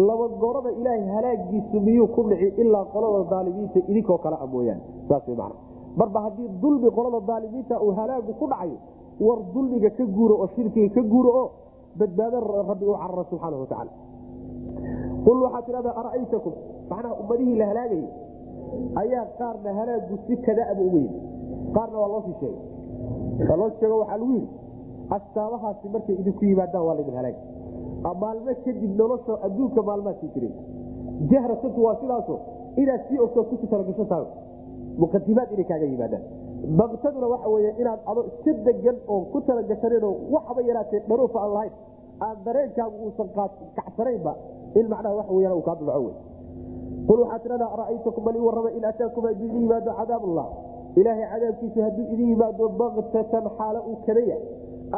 laba 0.08 0.26
gooraba 0.42 0.70
ilaahay 0.80 1.06
halaagiisu 1.16 1.80
miyuu 1.86 2.06
ku 2.16 2.22
dhici 2.30 2.48
ilaa 2.62 2.84
qolada 2.92 3.24
daalimiinta 3.30 3.78
idinkoo 3.90 4.18
kale 4.24 4.36
a 4.40 4.46
mooyaane. 4.52 4.82
Saas 5.08 5.28
man 5.40 5.52
marba 6.00 6.18
haddii 6.26 6.48
dulmi 6.62 6.88
qolada 6.96 7.20
daalimiinta 7.30 7.74
uu 7.84 7.92
halaagu 7.98 8.32
ku 8.40 8.46
dhacayo 8.52 8.76
war 9.26 9.38
dulmiga 9.54 9.90
ka 9.98 10.04
guuro 10.16 10.34
oo 10.42 10.48
shirkiga 10.54 10.88
ka 10.96 11.02
guuro 11.12 11.30
oo 11.42 11.46
badbaado 11.98 12.38
rabbi 12.70 12.84
u 12.92 12.94
carara 13.02 13.24
subxaana 13.30 13.56
watacaala 13.62 13.92
qul 15.24 15.38
waxaa 15.44 15.62
tidhahdaa 15.66 15.94
ara'aytakum? 16.00 16.52
Macnaha 16.90 17.14
ummadihii 17.22 17.56
la 17.60 17.66
halaagayay 17.70 18.06
ayaa 19.02 19.24
qaarna 19.38 19.70
halaagu 19.78 20.14
si 20.26 20.34
kadaaba 20.46 20.82
uga 20.88 20.98
yimi 21.04 21.20
qaarna 21.76 21.96
waa 22.02 22.10
loosii 22.14 22.36
sheegay. 22.40 22.62
Waa 23.48 23.56
loo 23.60 23.70
sheego 23.80 23.96
waxaa 24.02 24.18
lagu 24.20 24.32
yidhi 24.36 24.48
astaabahaasi 25.16 25.88
markay 25.94 26.14
idinku 26.22 26.44
yimaadaan 26.50 26.84
waa 26.88 26.94
laydin 26.98 27.16
halaag 27.20 27.36
maalmo 28.22 28.52
kadib 28.64 28.92
nolosha 29.00 29.32
adduunka 29.46 29.80
maalmaadkii 29.88 30.30
jiray. 30.34 30.52
Jahratantu 31.30 31.80
waa 31.86 31.96
sidaaso 32.00 32.34
inaad 32.82 33.02
sii 33.08 33.18
ogto 33.26 33.40
ku 33.50 33.54
sii 33.60 33.68
talagasho 33.72 34.04
tahay 34.12 34.26
muqadimaad 35.02 35.48
inay 35.54 35.66
kaaga 35.70 35.86
yimaadaan. 35.92 36.22
Baktaduna 36.78 37.26
waxa 37.34 37.48
wey 37.54 37.64
inaad 37.82 38.00
ado 38.10 38.20
iska 38.30 38.52
degan 38.66 38.96
oo 39.12 39.20
ku 39.32 39.40
talagashaneenoo 39.48 40.14
waxba 40.34 40.60
yaraatee 40.68 41.00
dharuufa 41.08 41.38
aan 41.44 41.52
lahayn 41.56 41.72
aan 42.26 42.36
dareenkaagu 42.46 42.96
uusan 43.06 43.28
kacsanaynba 43.76 44.32
in 44.78 44.86
macnaha 44.92 45.14
waxa 45.20 45.32
weyan 45.38 45.52
uu 45.58 45.62
kaa 45.68 45.76
dulco 45.80 46.00
wey 46.06 46.14
qul 47.08 47.18
waxaa 47.24 47.38
tidhahdaa 47.44 47.70
ara'aytakum 47.76 48.24
bal 48.26 48.36
ii 48.40 48.44
warrama 48.48 48.70
in 48.78 48.84
ataakum 48.90 49.24
idin 49.32 49.50
yimaado 49.62 49.90
cadaabullah. 50.00 50.46
Ilaahay 51.00 51.26
cadaabkiisu 51.32 51.78
hadduu 51.86 52.06
idin 52.14 52.28
yimaado 52.32 52.68
baktatan 52.80 53.44
xaalo 53.58 53.80
uu 53.90 53.96
kada 54.06 54.20
yahay 54.30 54.42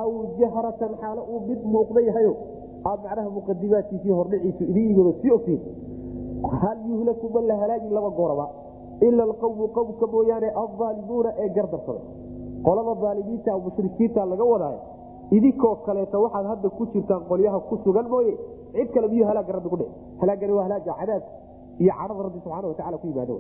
aw 0.01 0.11
jahratan 0.40 0.92
xaalo 1.03 1.22
uu 1.32 1.40
mid 1.48 1.61
muuqda 1.74 2.01
yahayo 2.09 2.32
aad 2.90 3.01
macnaha 3.05 3.30
muqadimaadkiisii 3.38 4.12
hordhiciisu 4.18 4.62
idin 4.70 4.84
yimado 4.90 5.12
sii 5.22 5.30
ogtiin 5.36 5.61
hal 6.62 6.78
yuhlaku 6.90 7.26
ma 7.34 7.40
la 7.51 7.55
halaagi 7.62 7.88
laba 7.96 8.11
gooraba 8.18 8.46
ila 9.07 9.22
alqawmu 9.28 9.64
qowmka 9.76 10.07
mooyaane 10.14 10.48
aldaalimuuna 10.62 11.30
ee 11.42 11.48
gardarsaday 11.57 12.05
qolada 12.66 12.92
aalimiinta 13.11 13.59
mushrikiinta 13.66 14.20
laga 14.32 14.44
wadaayo 14.53 14.80
idinkoo 15.36 15.74
kaleeta 15.86 16.16
waxaad 16.24 16.46
hadda 16.53 16.68
ku 16.78 16.82
jirtaan 16.92 17.22
qolyaha 17.30 17.59
ku 17.68 17.74
sugan 17.84 18.07
mooye 18.14 18.32
cid 18.74 18.88
kale 18.94 19.07
miyuu 19.12 19.26
halaaga 19.30 19.53
rabbi 19.57 19.68
kudhe 19.74 19.86
halaagani 20.20 20.53
waa 20.59 20.64
halaaga 20.66 20.92
cadaabka 21.01 21.30
iyo 21.82 21.92
cadhada 21.98 22.22
rabbi 22.26 22.38
subxaana 22.44 22.66
watacala 22.72 22.96
ku 23.03 23.07
yimaado 23.11 23.36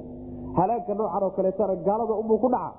halaagka 0.58 0.92
noocan 1.00 1.22
oo 1.26 1.30
kaleetana 1.38 1.74
gaalada 1.88 2.14
umuu 2.22 2.38
ku 2.44 2.48
dhaca 2.54 2.70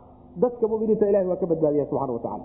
dadka 0.44 0.66
muminiinta 0.72 1.06
ilahi 1.12 1.28
waa 1.32 1.40
ka 1.42 1.46
badbaadiya 1.52 1.86
subxana 1.92 2.14
watacala 2.18 2.44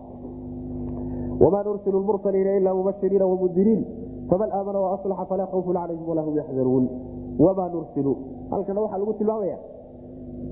wamaa 1.43 1.62
nursilu 1.68 1.97
lmursaliina 2.03 2.51
ilaa 2.61 2.74
mubashiriina 2.80 3.26
wamundiriin 3.32 3.82
faman 4.30 4.51
aamana 4.59 4.78
waaslaxa 4.87 5.24
falaa 5.30 5.47
khawfun 5.53 5.74
calayhim 5.80 6.09
walaa 6.11 6.24
hum 6.28 6.37
yaxzanuun 6.41 6.84
wamaa 7.45 7.68
nursilu 7.74 8.12
halkana 8.51 8.80
waxaa 8.84 8.99
lagu 9.03 9.12
tilmaamaya 9.20 9.59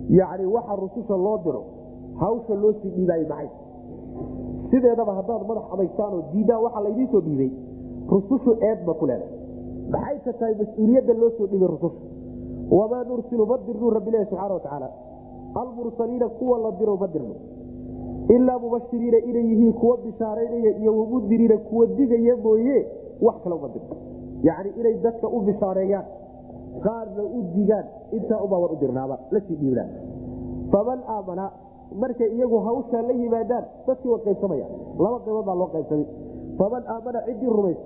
yani 0.08 0.46
waxa 0.46 0.76
rususha 0.76 1.16
loo 1.16 1.38
diro 1.44 1.62
hawsha 2.20 2.54
loo 2.54 2.72
sii 2.82 2.90
dhiibaaye 2.96 3.26
maxay 3.28 3.48
sideedaba 4.70 5.12
haddaad 5.18 5.42
madax 5.48 5.64
adaytaan 5.74 6.12
oo 6.14 6.22
diidaan 6.32 6.62
waxaa 6.64 6.82
laydiin 6.86 7.08
soo 7.12 7.20
dhiibay 7.26 7.50
rusushu 8.12 8.50
eedba 8.68 8.94
ku 8.94 9.06
leedahay. 9.06 9.32
Maxay 9.92 10.18
ka 10.24 10.32
tahay 10.38 10.54
mas'uuliyadda 10.60 11.12
loo 11.22 11.30
soo 11.38 11.46
dhiibay 11.50 11.68
rususha? 11.74 12.00
Wamaa 12.78 13.04
nursilu 13.04 13.46
ma 13.46 13.56
dirnuu 13.66 13.90
rabbilahi 13.96 14.24
subxana 14.30 14.54
watacaala 14.54 14.88
almursaliina 15.62 16.28
kuwa 16.28 16.58
la 16.58 16.70
diro 16.78 16.96
ma 16.96 17.06
dirno. 17.14 17.34
Ilaa 18.34 18.58
mubashiriina 18.58 19.18
inay 19.18 19.44
yihiin 19.50 19.72
kuwa 19.72 19.96
bishaaraynaya 19.96 20.78
iyo 20.80 20.98
wamundiriina 20.98 21.56
kuwa 21.58 21.86
digaya 21.86 22.36
mooye 22.36 22.86
wax 23.22 23.36
kale 23.44 23.54
uma 23.54 23.68
dirno. 23.68 23.96
Yacni 24.42 24.70
inay 24.80 24.94
dadka 25.04 25.28
u 25.28 25.40
bishaareeyaan 25.40 26.04
qaarna 26.82 27.22
u 27.22 27.38
digaan. 27.54 27.86
Intaa 28.12 28.40
ubaawan 28.44 28.70
u 28.74 28.76
dirnaaba 28.80 29.18
la 29.30 29.40
sii 29.40 29.56
dhiibnaa 29.60 29.88
faman 30.72 31.00
aamana 31.08 31.50
markay 32.00 32.28
iyagu 32.36 32.58
hawshaa 32.66 33.02
la 33.02 33.12
yimaadaan 33.12 33.64
dadkii 33.86 34.10
way 34.10 34.20
qaybsamaya 34.26 34.66
laba 34.98 35.18
qaybood 35.24 35.44
baa 35.46 35.54
loo 35.54 35.68
qaybsamay. 35.74 36.06
Faman 36.58 36.82
aamana 36.94 37.18
ciddii 37.26 37.50
rumays 37.56 37.80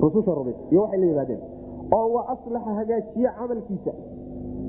rususha 0.00 0.34
rumays 0.34 0.56
iyo 0.70 0.80
waxay 0.82 1.00
la 1.00 1.06
yimaadeen. 1.06 1.40
Oo 1.96 2.06
wa 2.14 2.22
aslaxa 2.32 2.70
hagaajiye 2.78 3.30
camalkiisa. 3.38 3.92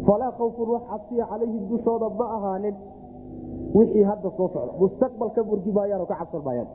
Falaa 0.06 0.32
khawfun 0.38 0.70
wax 0.70 0.84
cabsiya 0.92 1.26
calayhim 1.32 1.64
dushooda 1.70 2.10
ma 2.20 2.26
ahaanin. 2.36 2.76
Wixii 3.76 4.04
hadda 4.04 4.30
soo 4.38 4.48
socda. 4.54 4.72
Mustaqbalka 4.80 5.42
maayaan 5.74 6.02
oo 6.02 6.06
ka 6.06 6.16
cabsan 6.16 6.68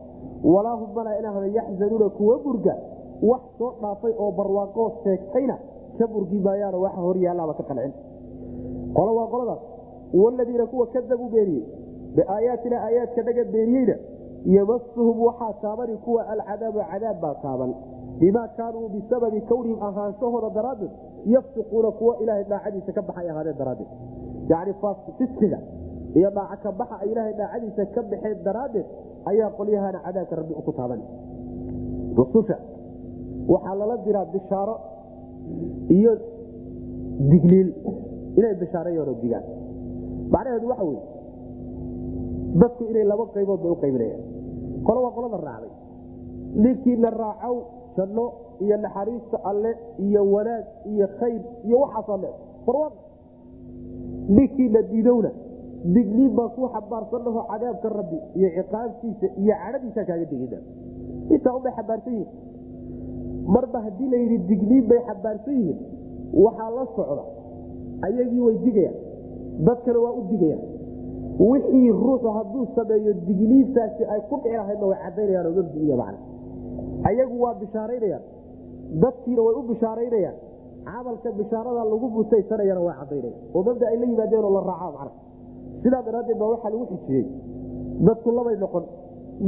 walaa 0.43 0.77
hum 0.77 0.91
mana 0.95 1.18
inahda 1.18 1.47
yaxzanuuna 1.47 2.09
kuwa 2.09 2.39
burga 2.45 2.75
wax 3.23 3.43
soo 3.59 3.73
dhaafay 3.83 4.12
oo 4.18 4.31
barwaaqoo 4.33 4.91
seegtayna 5.05 5.59
ka 5.99 6.07
burgi 6.12 6.38
maayaano 6.47 6.78
waxa 6.84 7.01
hor 7.07 7.16
yaalaaba 7.26 7.55
ka 7.59 7.62
qancin. 7.68 7.93
Qolo 8.97 9.11
waa 9.18 9.26
qoladaas 9.32 9.62
waladiina 10.22 10.66
kuwa 10.72 10.86
kadabuu 10.95 11.28
beeniyey 11.34 11.64
biaayaatina 12.16 12.76
aayaadka 12.86 13.20
dhaga 13.26 13.45
beeniyeyna 13.55 13.97
yamasuhum 14.57 15.16
waxaa 15.28 15.53
taabani 15.62 15.97
kuwa 16.05 16.22
alcadaabu 16.34 16.80
cadaab 16.90 17.20
baa 17.24 17.34
taaban 17.45 17.70
bimaa 18.20 18.49
kaanuu 18.57 18.88
bisababi 18.95 19.40
kownihim 19.51 19.78
ahaanshahooda 19.88 20.51
daraaddeed 20.57 20.90
yafsiquuna 21.34 21.90
kuwa 21.99 22.12
ilaahay 22.22 22.45
dhaacadiisa 22.51 22.93
ka 22.97 23.03
baxay 23.09 23.30
ahaadeen 23.30 23.57
daraaddeed. 23.61 23.90
Yacni 24.51 24.74
fiskiga 25.18 25.59
iyo 26.18 26.30
dhaaca 26.36 26.57
ka 26.62 26.72
baxa 26.80 26.97
ay 27.03 27.09
ilaahay 27.12 27.34
dhaacadiisa 27.40 27.82
ka 27.95 28.03
baxeen 28.11 28.38
daraaddeed 28.47 28.86
ayaa 29.30 29.51
qolyahana 29.59 29.99
cadaabka 30.07 30.34
rabbi 30.40 30.55
ku 30.66 30.72
taaban. 30.78 31.01
Rususha 32.18 32.57
waxaa 33.53 33.74
lala 33.80 33.97
diraa 34.07 34.24
bishaaro 34.34 34.74
iyo 35.96 36.12
digniil 37.30 37.68
inay 38.38 38.55
bishaareeyaanoo 38.62 39.16
digaan. 39.22 39.44
Macnaheedu 40.34 40.66
waxa 40.72 40.84
weye 40.88 41.03
dadku 42.61 42.82
inay 42.90 43.05
laba 43.11 43.24
qaybood 43.34 43.61
bay 43.64 43.70
u 43.74 43.76
qaybinayaan. 43.84 44.22
Qolo 44.86 44.98
waa 45.05 45.12
qolada 45.16 45.38
raacday. 45.48 45.72
Ninkiina 46.62 47.11
raacow 47.22 47.55
janno 47.96 48.24
iyo 48.64 48.76
naxariista 48.84 49.36
alle 49.50 49.70
iyo 50.07 50.20
wanaag 50.34 50.64
iyo 50.92 51.07
khayr 51.20 51.42
iyo 51.66 51.76
waxaasoo 51.84 52.18
le 52.24 52.30
barwaaq 52.66 52.94
ninkiina 54.36 54.80
diidowna 54.90 55.30
digniin 55.94 56.32
baa 56.36 56.48
ku 56.57 56.68
xambaarsannaho 56.74 57.40
cadaabka 57.50 57.88
rabbi 57.98 58.18
iyo 58.38 58.48
ciqaabtiisa 58.57 59.26
iyo 59.42 59.55
cadhadiisa 59.62 60.03
kaaga 60.09 60.24
digina 60.32 60.59
intaa 61.34 61.55
unbay 61.59 61.72
xambaarsan 61.78 62.12
yihiin 62.14 62.28
marba 63.55 63.78
haddii 63.86 64.09
la 64.12 64.16
yidhi 64.22 64.38
digniin 64.50 64.84
bay 64.90 65.00
xambaarsan 65.09 65.55
yihiin 65.61 65.78
waxaa 66.44 66.70
la 66.76 66.84
socda. 66.96 67.24
Ayagii 68.07 68.40
way 68.46 68.57
digayaan 68.66 68.96
dadkana 69.66 69.98
waa 70.05 70.12
u 70.18 70.22
digayaan. 70.30 70.62
Wixii 71.50 71.90
ruuxu 72.05 72.28
hadduu 72.36 72.64
sameeyo 72.76 73.12
digniintaasi 73.26 74.03
ay 74.14 74.20
ku 74.30 74.36
dhici 74.42 74.57
lahaydna 74.61 74.86
way 74.90 74.98
cadaynayaan 75.05 75.46
oo 75.50 75.55
mabdiiya 75.59 75.96
macna. 76.03 76.18
Ayagu 77.09 77.36
waa 77.44 77.55
bishaaraynayaan 77.61 78.24
dadkiina 79.03 79.42
way 79.46 79.55
u 79.61 79.62
bishaaraynayaan 79.70 80.36
camalka 80.86 81.28
bishaarada 81.38 81.82
lagu 81.92 82.07
mutaysanayana 82.16 82.80
waa 82.86 82.96
cadaynaya 83.00 83.36
oo 83.55 83.62
mabda 83.68 83.84
ay 83.92 83.96
la 84.00 84.07
yimaadeen 84.11 84.44
oo 84.48 84.53
la 84.57 84.61
raacaa 84.70 84.90
macna. 84.96 85.12
Sidaa 85.82 86.03
daraaddeed 86.07 86.38
baa 86.42 86.50
waxaa 86.55 86.70
lagu 86.74 86.84
xijiyey. 86.92 87.24
Dadku 88.07 88.28
labay 88.38 88.57
noqon 88.64 88.84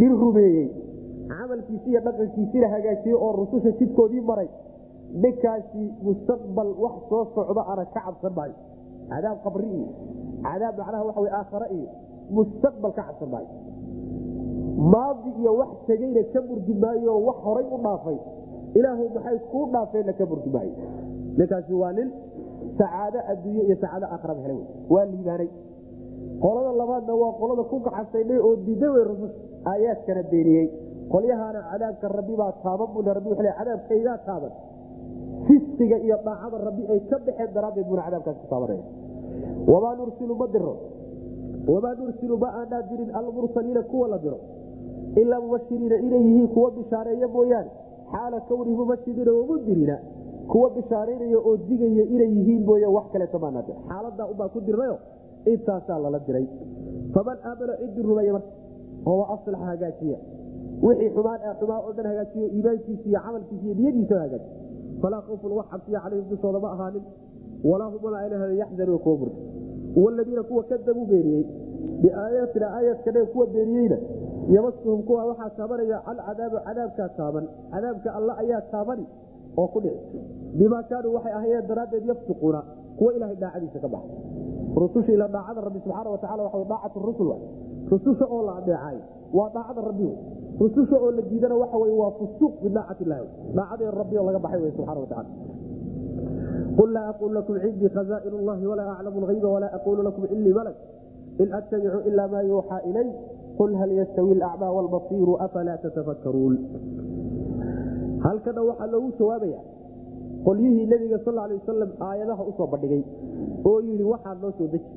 nin 0.01 0.13
rumeeyey 0.23 0.67
camalkiisi 1.29 1.89
iyo 1.91 2.01
dhaqankiisina 2.07 2.67
hagaajiyey 2.75 3.17
oo 3.25 3.33
rususha 3.41 3.71
jidkoodii 3.79 4.21
maray 4.31 4.49
ninkaasi 5.25 5.83
mustaqbal 6.07 6.71
wax 6.85 6.95
soo 7.09 7.25
socda 7.35 7.63
ana 7.73 7.85
ka 7.95 8.01
cabsan 8.05 8.33
maayo. 8.39 8.55
Cadaab 9.11 9.39
qabri 9.45 9.67
iyo 9.77 9.87
cadaab 10.45 10.75
macnaha 10.81 11.05
waxa 11.09 11.31
aakhare 11.41 11.67
iyo 11.77 11.89
mustaqbal 12.37 12.93
ka 12.99 13.03
cabsan 13.09 13.29
maayo. 13.35 13.49
Maadi 14.93 15.31
iyo 15.41 15.53
wax 15.61 15.71
tegeyna 15.87 16.23
ka 16.33 16.41
burgi 16.49 16.75
maayo 16.85 17.13
wax 17.27 17.37
horay 17.47 17.67
u 17.75 17.79
dhaafay. 17.85 18.19
Ilaahu 18.79 19.05
maxay 19.15 19.39
kuu 19.51 19.67
dhaafeenna 19.73 20.13
ka 20.19 20.25
burgi 20.31 20.51
maayo? 20.51 20.73
Ninkaasi 21.39 21.73
waa 21.83 21.93
nin 21.93 22.09
sacaado 22.79 23.19
adduunye 23.33 23.63
iyo 23.69 23.77
sacaado 23.83 24.07
aakhiraba 24.15 24.41
helay 24.45 24.61
waa 24.93 25.05
liibaanay. 25.11 25.49
Qolada 26.43 26.73
labaadna 26.81 27.15
waa 27.23 27.33
qolada 27.41 27.63
ku 27.71 27.77
gacasaynay 27.87 28.39
oo 28.47 28.57
diiday 28.67 28.89
wey 28.97 29.05
rusus. 29.11 29.33
Aayaadkana 29.71 30.23
beeniyey 30.31 30.67
qolyahaana 31.13 31.61
cadaabka 31.71 32.07
rabbibaa 32.19 32.53
taaban 32.65 32.89
bu 32.95 33.01
rabbi 33.17 33.29
w 33.31 33.35
cadaabkaygaa 33.59 34.19
taaban. 34.29 34.53
Fisqiga 35.47 35.97
iyo 36.07 36.17
daacada 36.27 36.57
rabbi 36.69 36.83
ay 36.93 37.01
ka 37.11 37.17
baxeen 37.27 37.51
daraaddeed 37.57 37.87
buna 37.91 38.03
cadaabkaas 38.07 38.37
ku 38.43 38.47
taabanaya. 38.53 38.85
Wamaa 39.73 39.95
nursilu 40.01 40.35
ma 40.41 40.47
diro. 40.55 40.75
Wamaa 41.73 41.95
nursilu 42.01 42.35
ma 42.43 42.49
aanaa 42.61 42.83
dirin 42.91 43.11
almursaliina 43.19 43.83
kuwa 43.91 44.07
la 44.13 44.19
diro. 44.25 44.39
Ilaa 45.21 45.41
mubashiriina 45.45 45.97
inay 46.07 46.23
yihiin 46.29 46.49
kuwa 46.55 46.71
bishaareeya 46.77 47.29
mooyaane. 47.29 47.71
Xaala 48.13 48.41
kownihi 48.49 48.77
mubashiriina 48.81 49.33
wamundiriina 49.39 49.97
kuwa 50.51 50.71
bishaaraynaya 50.77 51.39
oo 51.49 51.57
digaya 51.69 52.05
inay 52.15 52.31
yihiin 52.39 52.63
mooye 52.69 52.87
wax 52.97 53.07
kaleeto 53.13 53.39
maanaa 53.45 53.63
dir 53.69 53.77
xaaladaa 53.89 54.27
ubaa 54.33 54.49
ku 54.55 54.61
dirnayo 54.67 54.97
intaasaa 55.53 55.99
lala 56.05 56.19
diray. 56.27 56.47
Faman 57.15 57.39
aamana 57.49 57.73
cidii 57.81 58.03
rumeeya 58.09 58.33
marka 58.37 58.51
oo 59.11 59.23
aslaxa 59.35 59.65
hagaajiya 59.71 60.19
wixii 60.87 61.11
xumaan 61.17 61.41
ee 61.49 61.55
xumaa 61.61 61.79
oo 61.87 61.93
dhan 61.97 62.07
hagaajiyo 62.11 62.47
iimaankiisa 62.57 63.05
iyo 63.11 63.21
camalkiisa 63.27 63.65
iyo 63.67 63.75
niyadiisa 63.79 64.15
hagaaji 64.25 64.49
falaa 65.03 65.23
khawfun 65.27 65.53
wax 65.59 65.67
cabsiya 65.73 66.01
calayhim 66.05 66.29
dushooda 66.33 66.69
ahaanin. 66.75 67.05
Walaa 67.71 67.89
hum 67.93 68.05
walaa 68.07 68.27
ilaha 68.27 68.47
yaxzanuuna 68.63 68.99
kuwa 69.05 69.17
murga 69.21 69.37
waladiina 70.05 70.43
kuwa 70.49 70.63
kadabuu 70.71 71.07
beeniyey 71.11 71.45
biaayaatina 72.03 72.67
aayaadkane 72.77 73.21
kuwa 73.33 73.47
beeniyeyna 73.55 73.99
yamasuhum 74.55 75.03
kuwa 75.03 75.25
waxaa 75.31 75.51
taabanaya 75.59 75.99
alcadaabu 76.11 76.57
cadaabkaa 76.67 77.09
taaban. 77.19 77.45
Cadaabka 77.73 78.15
alla 78.19 78.33
ayaa 78.43 78.61
taabani 78.73 79.05
oo 79.61 79.67
ku 79.75 79.81
dhici. 79.85 80.19
Bimaa 80.59 80.83
kaanuu 80.91 81.15
waxay 81.17 81.33
ahayeen 81.39 81.67
daraaddeed 81.71 82.07
yafsuquuna 82.11 82.61
kuwa 82.99 83.11
ilahay 83.17 83.37
dhaacadiisa 83.43 83.79
ka 83.85 83.89
baxa 83.89 84.15
rususha 84.81 85.13
ila 85.17 85.29
daacada 85.29 85.61
rabbi 85.67 85.79
subxaana 85.85 86.11
watacala 86.11 86.43
waa 86.43 86.65
daacatu 86.73 86.99
rusul 87.09 87.31
rususha 87.91 88.25
oo 88.35 88.43
la 88.49 88.53
adeecay 88.61 88.99
waa 89.39 89.51
daacada 89.57 89.81
rabbi 89.89 90.09
rususha 90.61 90.97
oo 91.05 91.11
la 91.11 91.23
diidana 91.31 91.57
waxa 91.63 91.77
wey 91.83 91.93
waa 92.01 92.11
fusuuq 92.19 92.55
bidaacati 92.63 93.03
illahi 93.05 93.27
daacadee 93.57 93.91
rabbi 94.01 94.15
laga 94.29 94.39
baxay 94.45 94.61
wey 94.65 94.73
subxana 94.77 95.01
watacala 95.05 95.31
qul 96.79 96.91
laa 96.97 97.07
aqul 97.13 97.33
lakum 97.39 97.55
cindii 97.65 97.91
khazaain 97.97 98.35
llahi 98.49 98.65
walaa 98.71 98.93
aclamu 98.99 99.21
lhayba 99.25 99.49
walaa 99.55 99.73
aquulu 99.79 100.03
lakum 100.09 100.23
inii 100.35 100.55
malak 100.59 100.77
in 101.43 101.49
attabicu 101.59 101.99
ila 102.09 102.25
maa 102.33 102.43
yuuxaa 102.51 102.81
ilay 102.91 103.09
qul 103.59 103.71
hal 103.81 103.91
yastawi 104.01 104.33
alacmaa 104.39 104.71
wlbasiiru 104.77 105.35
afalaa 105.47 105.79
tatafakkaruun? 105.85 106.55
Halkana 108.25 108.61
waxaa 108.69 108.89
loogu 108.95 109.11
jawaabaya 109.19 109.61
qolyihii 110.47 110.87
nebiga 110.93 111.19
sal 111.25 111.35
lay 111.35 111.57
wasalam 111.61 111.91
aayadaha 112.09 112.43
u 112.51 112.53
soo 112.59 112.67
bandhigay 112.73 113.03
oo 113.71 113.79
yidhi 113.87 114.05
waxaa 114.13 114.35
noo 114.43 114.53
soo 114.59 114.69
deji 114.73 114.91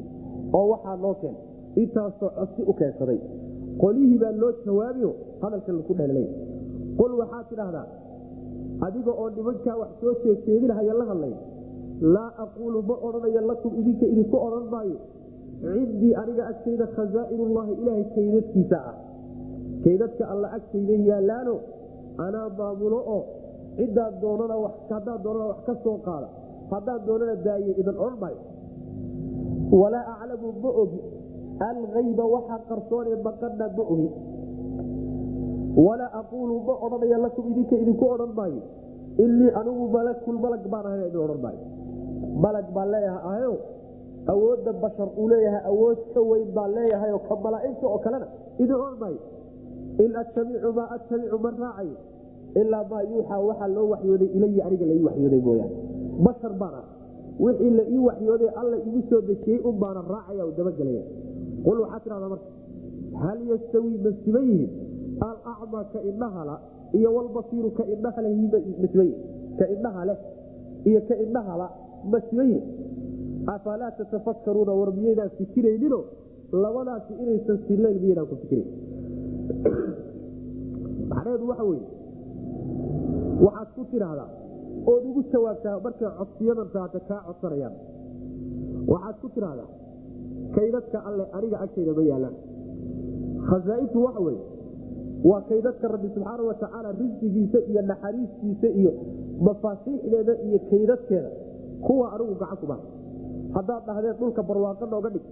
oo 0.58 0.66
waxaa 0.74 0.96
noo 1.04 1.14
keen. 1.22 1.36
Intaasoo 1.82 2.30
codsi 2.38 2.62
u 2.72 2.74
keensaday 2.80 3.20
qolyihii 3.82 4.20
baa 4.24 4.34
loo 4.42 4.52
jawaabiyo 4.66 5.10
hadalka 5.42 5.72
laku 5.80 5.94
dheelay 6.00 6.28
qul 7.00 7.12
waxaad 7.22 7.46
tidhaahdaa 7.50 7.86
adiga 8.88 9.12
oo 9.22 9.30
nimankaa 9.38 9.76
wax 9.82 9.92
soo 10.02 10.14
jeegjeedinahaya 10.24 10.94
la 11.00 11.06
hadlay 11.12 11.34
laa 12.16 12.32
aquulu 12.44 12.80
ma 12.90 12.96
odhanayo 13.08 13.42
lakum 13.52 13.72
idinka 13.82 14.06
idinku 14.14 14.38
odhan 14.48 14.66
maayo. 14.74 14.98
Cindii 15.62 16.14
aniga 16.22 16.44
agtayda 16.52 16.86
khazaa'inullahi 16.96 17.72
ilaahay 17.82 18.06
kaydadkiisa 18.16 18.78
ah. 18.90 18.96
Kaydadka 19.84 20.24
alla 20.34 20.48
agtayda 20.58 20.96
yaalaano 21.10 21.56
anaa 22.26 22.48
maamulo 22.60 23.00
oo 23.16 23.22
ciddaad 23.78 24.14
doonana 24.24 24.56
haddaan 24.90 25.20
doonana 25.26 25.46
wax 25.52 25.60
ka 25.68 25.74
soo 25.84 25.98
qaada 26.08 26.28
haddaan 26.72 27.02
doonana 27.08 27.36
daaye 27.46 27.72
idan 27.82 27.98
odhan 28.06 28.20
maayo. 28.24 28.40
Walaa 29.82 30.04
aclamu 30.14 30.48
ma 30.64 30.70
ogi 30.82 31.00
alhayba 31.60 32.24
waxaa 32.36 32.60
qarsoonee 32.70 33.16
maqana 33.28 33.66
ma 33.78 33.84
ogi 33.94 34.10
walaa 35.86 36.12
aquulu 36.20 36.56
ma 36.68 36.74
odhanayo 36.86 37.18
lakum 37.26 37.46
idinka 37.52 37.76
idinku 37.84 38.06
odhan 38.14 38.32
maayo 38.40 38.62
inii 39.24 39.50
anigu 39.60 39.86
malakul 39.96 40.38
malag 40.44 40.64
baan 40.74 40.86
ahay 40.90 41.02
idin 41.10 41.22
odhan 41.26 41.40
maayo 41.46 41.62
malag 42.44 42.68
baan 42.76 42.88
leeyaha 42.94 43.20
ahayo. 43.30 43.54
Awoodda 44.34 44.72
bashar 44.84 45.08
uu 45.20 45.28
leeyahay 45.32 45.64
awood 45.72 46.00
ka 46.14 46.22
weyn 46.30 46.50
baan 46.56 46.72
leeyahayoo 46.78 47.22
ka 47.28 47.36
malaaigta 47.46 47.86
oo 47.88 48.00
kalena 48.06 48.28
idin 48.62 48.76
odhan 48.76 48.98
maayo 49.02 49.20
in 50.04 50.12
attabicu 50.22 50.70
maa 50.78 50.88
attabicu 50.96 51.38
ma 51.46 51.50
raacayo 51.62 51.96
ilaa 52.62 52.84
maa 52.92 53.04
yuuxaa 53.12 53.40
waxaa 53.50 53.70
loo 53.76 53.86
waxyooday 53.94 54.30
ilaya 54.38 54.62
aniga 54.68 54.86
laii 54.90 55.04
waxyooday 55.08 55.42
mooyaane. 55.48 55.76
Bashar 56.26 56.54
baan 56.62 56.74
ah 56.82 56.86
wixii 57.46 57.72
la 57.80 57.84
ii 57.94 58.02
waxyooday 58.08 58.50
alla 58.62 58.76
igu 58.88 59.00
soo 59.10 59.22
dejiyey 59.30 59.60
un 59.70 59.76
baana 59.82 60.02
raacaya 60.14 60.44
dabagelaya 60.58 61.04
qul 61.66 61.78
waxaa 61.84 62.00
tidhahdaa 62.06 62.30
marka 62.34 62.50
hal 63.24 63.40
yastawi 63.52 63.92
ma 64.06 64.12
siban 64.24 64.46
yihiin 64.52 64.72
alacmaa 65.28 65.84
ka 65.94 66.00
indhahala 66.10 66.56
iyo 66.98 67.10
walbasiiru 67.18 67.70
ka 67.78 67.84
indhaha 67.94 68.20
leh 70.10 70.20
iyo 70.90 71.00
ka 71.10 71.16
indhahala 71.26 71.68
ma 72.12 72.18
siban 72.30 72.48
yihiin 72.54 72.66
afalaa 73.54 73.92
tatafakkaruuna 74.00 74.74
war 74.80 74.90
miyaydaan 75.00 75.32
fikiraynino 75.40 76.00
labadaasi 76.64 77.12
inaysan 77.24 77.58
silayn 77.68 77.98
miyaydaan 78.04 78.28
ku 78.32 78.36
fikirayn 78.42 78.70
macnaheedu 81.10 81.46
waxa 81.52 81.64
weye 81.72 81.86
waxaad 83.46 83.70
ku 83.76 83.82
tidhaahdaa 83.92 84.30
ood 84.92 85.04
ugu 85.10 85.22
jawaabtaa 85.34 85.76
markay 85.86 86.10
codsiyadan 86.20 86.70
taata 86.76 87.00
kaa 87.10 87.22
codsanayaan 87.28 87.76
waxaad 88.92 89.16
ku 89.24 89.28
tidhaahdaa 89.36 89.68
kaydadka 90.56 90.98
alle 91.10 91.24
aniga 91.38 91.58
agtayda 91.66 91.92
ma 91.98 92.04
yaalaan. 92.12 92.36
Khasaaintu 93.50 93.98
waxa 94.06 94.22
weye 94.28 94.42
waa 95.30 95.42
kaydadka 95.50 95.86
rabbi 95.94 96.08
subxaana 96.16 96.44
watacaala 96.50 96.90
risqigiisa 97.02 97.60
iyo 97.72 97.82
naxariistiisa 97.92 98.68
iyo 98.80 98.92
mafaasiixdeeda 99.48 100.34
iyo 100.48 100.60
kaydadkeeda. 100.70 101.30
Kuwa 101.86 102.06
anigu 102.16 102.36
gacan 102.42 102.58
kuma 102.62 102.78
haddaad 103.56 103.84
dhahdeen 103.88 104.16
dhulka 104.20 104.42
barwaaqo 104.50 104.86
nooga 104.94 105.10
dhig 105.16 105.26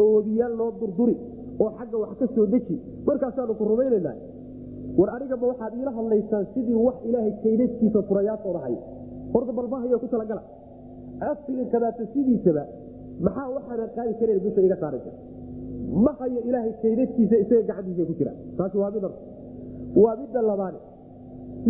oo 0.00 0.06
webiyaal 0.16 0.54
noo 0.60 0.70
durduri 0.80 1.16
oo 1.62 1.70
xagga 1.78 1.96
wax 2.02 2.12
ka 2.20 2.26
soo 2.34 2.46
deji 2.52 2.76
markaasaanu 3.06 3.54
ku 3.58 3.64
rumaynanaa 3.70 4.14
war 4.98 5.08
anigama 5.16 5.46
waxaad 5.50 5.72
iila 5.78 5.90
hadlaysaan 5.98 6.44
sidii 6.54 6.78
wax 6.86 6.96
ilaahay 7.08 7.32
kaydadkiisa 7.44 8.02
furayaashooda 8.08 8.60
hay 8.66 8.74
horta 9.34 9.52
balbahayo 9.58 9.98
ku 10.02 10.06
talagala 10.14 10.42
aslinkadaata 11.30 12.04
sidiisaba 12.14 12.62
maxaa 13.26 13.48
waxaanan 13.56 13.90
qaadi 13.96 14.12
karayn 14.20 14.40
dusha 14.44 14.60
iga 14.66 14.76
saaraysa 14.82 15.10
ma 16.04 16.12
hayo 16.20 16.40
ilaahay 16.48 16.72
kaydadkiisa 16.82 17.36
isaga 17.44 17.62
gacantiisa 17.68 18.04
ku 18.08 18.14
jira. 18.18 18.32
Taasi 18.58 18.76
waa 18.82 18.90
mid 18.94 19.04
waa 20.02 20.14
midda 20.20 20.40
labaane 20.50 20.78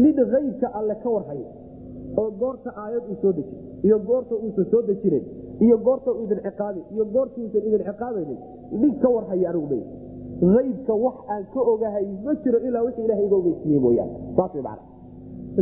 nin 0.02 0.14
kaybka 0.32 0.66
alle 0.78 0.94
ka 1.02 1.08
warhayo 1.16 1.46
oo 2.20 2.30
goorta 2.40 2.70
aayad 2.82 3.04
uu 3.10 3.16
soo 3.22 3.32
deji 3.38 3.54
iyo 3.86 3.96
goorta 4.08 4.34
uusan 4.44 4.66
soo 4.70 4.82
dejinayn 4.88 5.24
iyo 5.64 5.76
goorta 5.86 6.10
uu 6.12 6.24
idin 6.26 6.40
ciqaabin 6.46 6.84
iyo 6.94 7.04
goorta 7.14 7.36
uusan 7.40 7.62
idin 7.68 7.82
ciqaabaynin 7.88 8.38
nin 8.80 8.92
ka 9.02 9.08
warhaya 9.14 9.46
anigu 9.50 9.66
may. 9.72 9.82
Aybka 10.60 10.94
wax 11.04 11.16
aan 11.34 11.44
ka 11.54 11.60
ogahay 11.72 12.06
ma 12.24 12.32
jiro 12.42 12.58
ilaa 12.68 12.82
wixii 12.86 13.04
ilahay 13.06 13.24
iga 13.26 13.36
ogeysiiye 13.40 13.78
mooyaane. 13.84 14.14
Saas 14.36 14.52
way 14.54 14.62
macana 14.62 14.82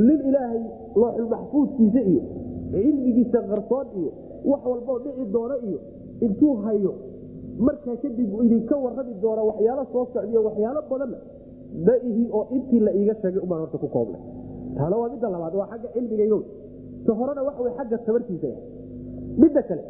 nin 0.09 0.21
ilaahay 0.31 0.63
looxul 1.01 1.29
maxfuudkiisa 1.35 2.01
iyo 2.13 2.23
cilmigiisa 2.73 3.39
qarsoon 3.51 3.87
iyo 4.01 4.11
wax 4.51 4.63
walboo 4.71 4.99
dhici 5.05 5.25
doona 5.35 5.57
iyo 5.69 5.79
intuu 6.27 6.55
hayo. 6.65 6.93
Markaa 7.67 7.97
kadib 8.03 8.31
idinka 8.45 8.75
warrami 8.85 9.15
doona 9.23 9.43
waxyaalo 9.51 9.83
soo 9.93 10.05
socdiyo 10.15 10.41
waxyaalo 10.49 10.81
badanna 10.91 11.19
ma 11.87 11.95
ihi 12.09 12.25
oo 12.39 12.45
intii 12.57 12.81
la 12.87 12.91
iiga 12.99 13.15
sheegay 13.21 13.41
umaan 13.47 13.61
horta 13.63 13.79
ku 13.83 13.89
koobnay 13.95 14.21
taana 14.77 14.97
waa 15.01 15.09
midda 15.13 15.29
labaad 15.35 15.55
waa 15.61 15.69
xagga 15.73 15.89
cilmigaygo 15.95 16.39
ta 17.07 17.13
waxa 17.49 17.61
way 17.65 17.73
xagga 17.79 17.97
tabartiisa 18.07 18.49
midda 19.43 19.63
kale 19.69 19.83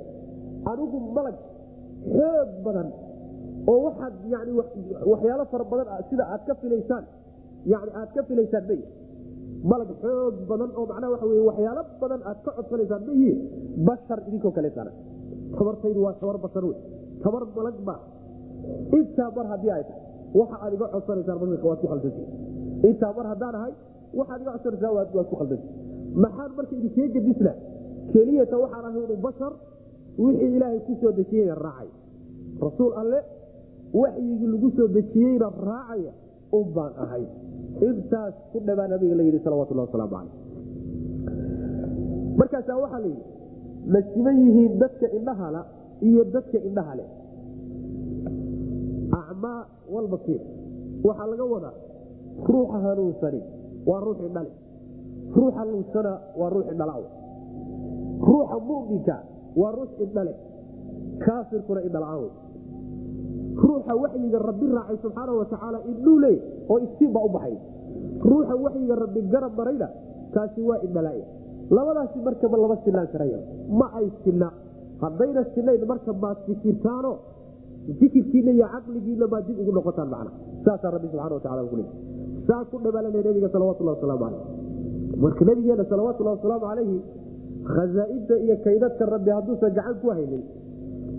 anigu 0.71 0.99
malag 1.17 1.37
xoog 2.17 2.51
badan 2.67 2.89
oo 3.71 3.79
waxaad 3.87 4.15
yani 4.33 4.53
waxyaalo 5.13 5.45
fara 5.53 5.65
badan 5.73 5.87
sida 6.11 6.25
aad 6.33 6.43
ka 6.49 6.55
filaysaan 6.63 7.05
yani 7.73 7.91
aad 8.01 8.11
ka 8.17 8.23
filaysaan 8.29 8.65
may 8.71 8.81
malag 9.65 9.91
xoog 10.03 10.35
badan 10.49 10.71
oo 10.79 10.87
macnaha 10.91 11.11
waxa 11.15 11.27
wey 11.27 11.43
waxyaalo 11.49 11.83
badan 12.01 12.21
aad 12.31 12.39
ka 12.45 12.51
codsanaysaan 12.57 13.03
ma 13.07 13.13
yihiin 13.21 13.39
bashar 13.89 14.19
idinkoo 14.29 14.53
kaleetana 14.57 14.91
tabartaydu 15.59 16.01
waa 16.07 16.15
tabar 16.21 16.39
bashar 16.45 16.65
wey 16.65 16.77
tabar 17.23 17.43
malag 17.57 17.77
ma 17.89 17.97
intaa 18.99 19.31
mar 19.37 19.47
haddii 19.53 19.71
ay 19.77 19.83
tahay 19.89 20.03
waxa 20.41 20.57
aad 20.65 20.73
iga 20.77 20.87
codsanaysaan 20.95 21.37
masalka 21.41 21.67
waad 21.71 21.81
ku 21.83 21.87
khaldanta 21.93 22.23
intaa 22.89 23.13
mar 23.19 23.27
haddaan 23.33 23.55
ahay 23.61 23.73
waxaad 24.19 24.41
iga 24.43 24.53
codsanaysaa 24.57 24.93
waad 24.97 25.09
ku 25.31 25.37
khaldanta 25.41 25.67
maxaan 26.25 26.51
marka 26.57 26.75
idinkee 26.79 27.09
gedisna 27.15 27.53
keliyata 28.13 28.57
waxaan 28.65 28.85
ahay 28.89 29.03
inu 29.07 29.17
bashar 29.27 29.53
wixii 30.25 30.51
ilaahay 30.57 30.81
ku 30.87 30.93
soo 31.01 31.13
dejiyeyna 31.19 31.55
rasuul 32.67 32.93
alle 33.01 33.19
waxyigii 34.01 34.49
lagu 34.53 34.69
soo 34.77 34.89
dejiyeyna 34.97 35.49
raacaya 35.69 36.13
un 36.53 36.67
baan 36.75 36.93
ahay. 37.05 37.25
Intaas 37.89 38.35
ku 38.53 38.59
dhabaa 38.67 38.89
nabiga 38.93 39.15
la 39.19 39.23
yidhi 39.29 39.41
salawatullah 39.45 39.85
wasalaamu 39.89 40.13
caleyh 40.17 40.35
markaasaa 42.39 42.77
waxaa 42.85 43.01
la 43.05 43.09
yidhi 43.13 43.25
ma 43.93 44.01
siman 44.13 44.37
yihiin 44.45 44.73
dadka 44.83 45.07
indhahala 45.19 45.61
iyo 46.09 46.23
dadka 46.35 46.59
indhaha 46.69 46.93
leh. 46.99 47.09
Acmaa 49.21 49.61
walbasiir 49.95 50.41
waxaa 51.07 51.27
laga 51.33 51.45
wadaa 51.55 51.75
ruuxa 52.49 52.79
hanuunsani 52.85 53.41
waa 53.89 54.01
ruuxii 54.07 54.31
dhale 54.37 54.51
ruuxa 55.37 55.63
lunsana 55.73 56.13
waa 56.41 56.51
ruuxii 56.55 56.77
dhala 56.81 56.95
ruuxa 58.29 58.57
muminka 58.69 59.17
waa 59.61 59.73
ruux 59.79 59.91
indhale 60.05 60.33
kaafirkuna 61.25 61.81
indhala-aan 61.87 62.31
ruuxa 63.65 63.93
waxyiga 64.03 64.39
rabbi 64.49 64.67
raacay 64.77 64.97
subxaana 65.05 65.33
watacaala 65.41 65.79
indhuu 65.91 66.19
leey 66.25 66.37
oo 66.71 66.79
iftiin 66.87 67.11
baa 67.17 67.25
u 67.29 67.31
baxay. 67.37 67.55
Ruuxa 68.31 68.55
waxyiga 68.65 68.95
rabbi 69.05 69.21
garab 69.33 69.53
marayna 69.61 69.89
kaasi 70.35 70.61
waa 70.69 70.79
indhala 70.87 71.13
labadaasi 71.77 72.19
markaba 72.27 72.57
lama 72.63 72.77
sinaan 72.85 73.09
karaya 73.13 73.39
ma 73.79 73.87
ay 73.99 74.07
sina 74.25 74.49
haddayna 75.03 75.43
sinayn 75.55 75.83
marka 75.91 76.13
maad 76.25 76.39
fikirtaano 76.47 77.13
fikirkiina 78.01 78.51
iyo 78.57 78.67
caqligiina 78.75 79.27
maad 79.33 79.45
dib 79.49 79.59
ugu 79.63 79.73
noqotaan 79.79 80.09
macna. 80.15 80.31
Saasaa 80.65 80.91
rabbi 80.95 81.09
subxana 81.13 81.35
watacala 81.39 81.63
ku 81.71 81.77
leey 81.81 81.89
saa 82.49 82.63
ku 82.71 82.77
dhabaalana 82.85 83.19
nabiga 83.27 83.49
salawatullah 83.55 83.95
wasalaamu 83.97 84.23
caleyh 84.25 84.43
marka 85.25 85.43
nabigeena 85.49 85.85
salawatullahi 85.91 86.37
wasalaamu 86.39 86.65
calayhi 86.71 86.99
khazaainta 87.75 88.35
iyo 88.45 88.55
kaydadka 88.65 89.05
rabbi 89.15 89.31
hadduusan 89.37 89.71
gacan 89.79 89.97
ku 90.03 90.07
haynin 90.17 90.43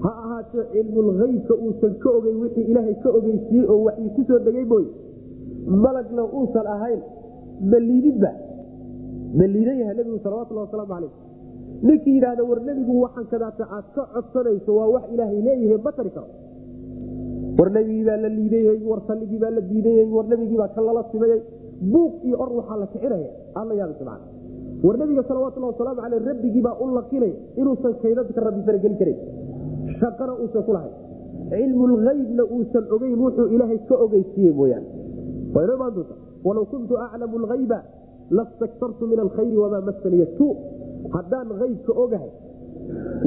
ha 0.04 0.12
ahaato 0.24 0.60
cilmulhaybka 0.74 1.54
uusan 1.66 1.94
ka 2.04 2.10
ogeyn 2.18 2.38
wixii 2.44 2.66
ilaahay 2.72 2.96
ka 3.04 3.10
ogeysiiyey 3.20 3.66
oo 3.74 3.80
waxii 3.88 4.10
ku 4.16 4.22
dhegay 4.46 4.66
mooye 4.72 4.90
malagna 5.84 6.24
uusan 6.40 6.68
ahayn. 6.76 7.02
Ma 7.72 7.78
liidinba 7.88 8.32
ma 9.38 9.46
liidan 9.54 9.78
yahay 9.82 9.96
nebigu 10.00 10.20
salawatullah 10.26 10.64
wasalaamu 10.68 10.92
calayh. 10.94 11.14
Ninkii 11.88 12.14
yidhaahda 12.18 12.44
war 12.50 12.60
nebigu 12.68 12.94
waxaan 13.04 13.26
kadaata 13.32 13.64
aad 13.78 13.86
ka 13.96 14.04
codsanayso 14.14 14.72
waa 14.80 14.88
wax 14.96 15.04
ilaahay 15.14 15.40
leeyahay 15.48 15.80
ma 15.86 15.92
tari 15.98 16.12
karo. 16.16 16.28
War 17.58 17.70
nebigii 17.78 18.06
baa 18.10 18.18
la 18.24 18.30
liidayey 18.38 18.80
war 18.90 19.02
salligii 19.10 19.40
baa 19.44 19.52
la 19.58 19.62
diidayey 19.70 20.06
war 20.16 20.26
nebigii 20.32 20.58
baa 20.62 20.70
ka 20.76 20.82
lala 20.88 21.04
simayey 21.12 21.40
buuq 21.94 22.14
iyo 22.28 22.36
or 22.44 22.50
waxaa 22.60 22.78
la 22.82 22.88
kicinaya 22.94 23.30
alla 23.60 23.74
yaaba 23.80 23.94
subxaana 24.00 24.26
war 24.86 24.96
nebiga 25.02 25.24
salawatullahi 25.30 25.74
wasalaamu 25.74 26.02
caleyh 26.06 26.22
rabbigii 26.30 26.62
baa 26.68 26.76
u 26.84 26.86
laqinay 26.98 27.34
inuusan 27.62 27.94
kaydadka 28.04 28.40
rabbi 28.48 28.62
farageli 28.68 28.96
karin 29.02 29.18
shaqana 30.00 30.34
uusan 30.42 30.64
ku 30.68 30.72
lahayn. 30.78 30.96
Cilmulhaybna 31.52 32.44
uusan 32.56 32.86
ogeyn 32.96 33.16
wuxuu 33.24 33.48
ilaahay 33.56 33.80
ka 33.90 33.96
ogeysiiye 34.06 34.52
mooyaane. 34.60 34.88
Walow 36.46 36.66
kuntu 36.72 36.94
aclamu 37.06 37.38
lhayba 37.46 37.80
lastaktartu 38.38 39.04
min 39.12 39.20
alkhayri 39.26 39.58
wamaa 39.58 39.82
masaniya 39.90 40.28
tu 40.38 40.48
haddaan 41.16 41.48
haybka 41.60 41.92
ogahay 42.04 42.32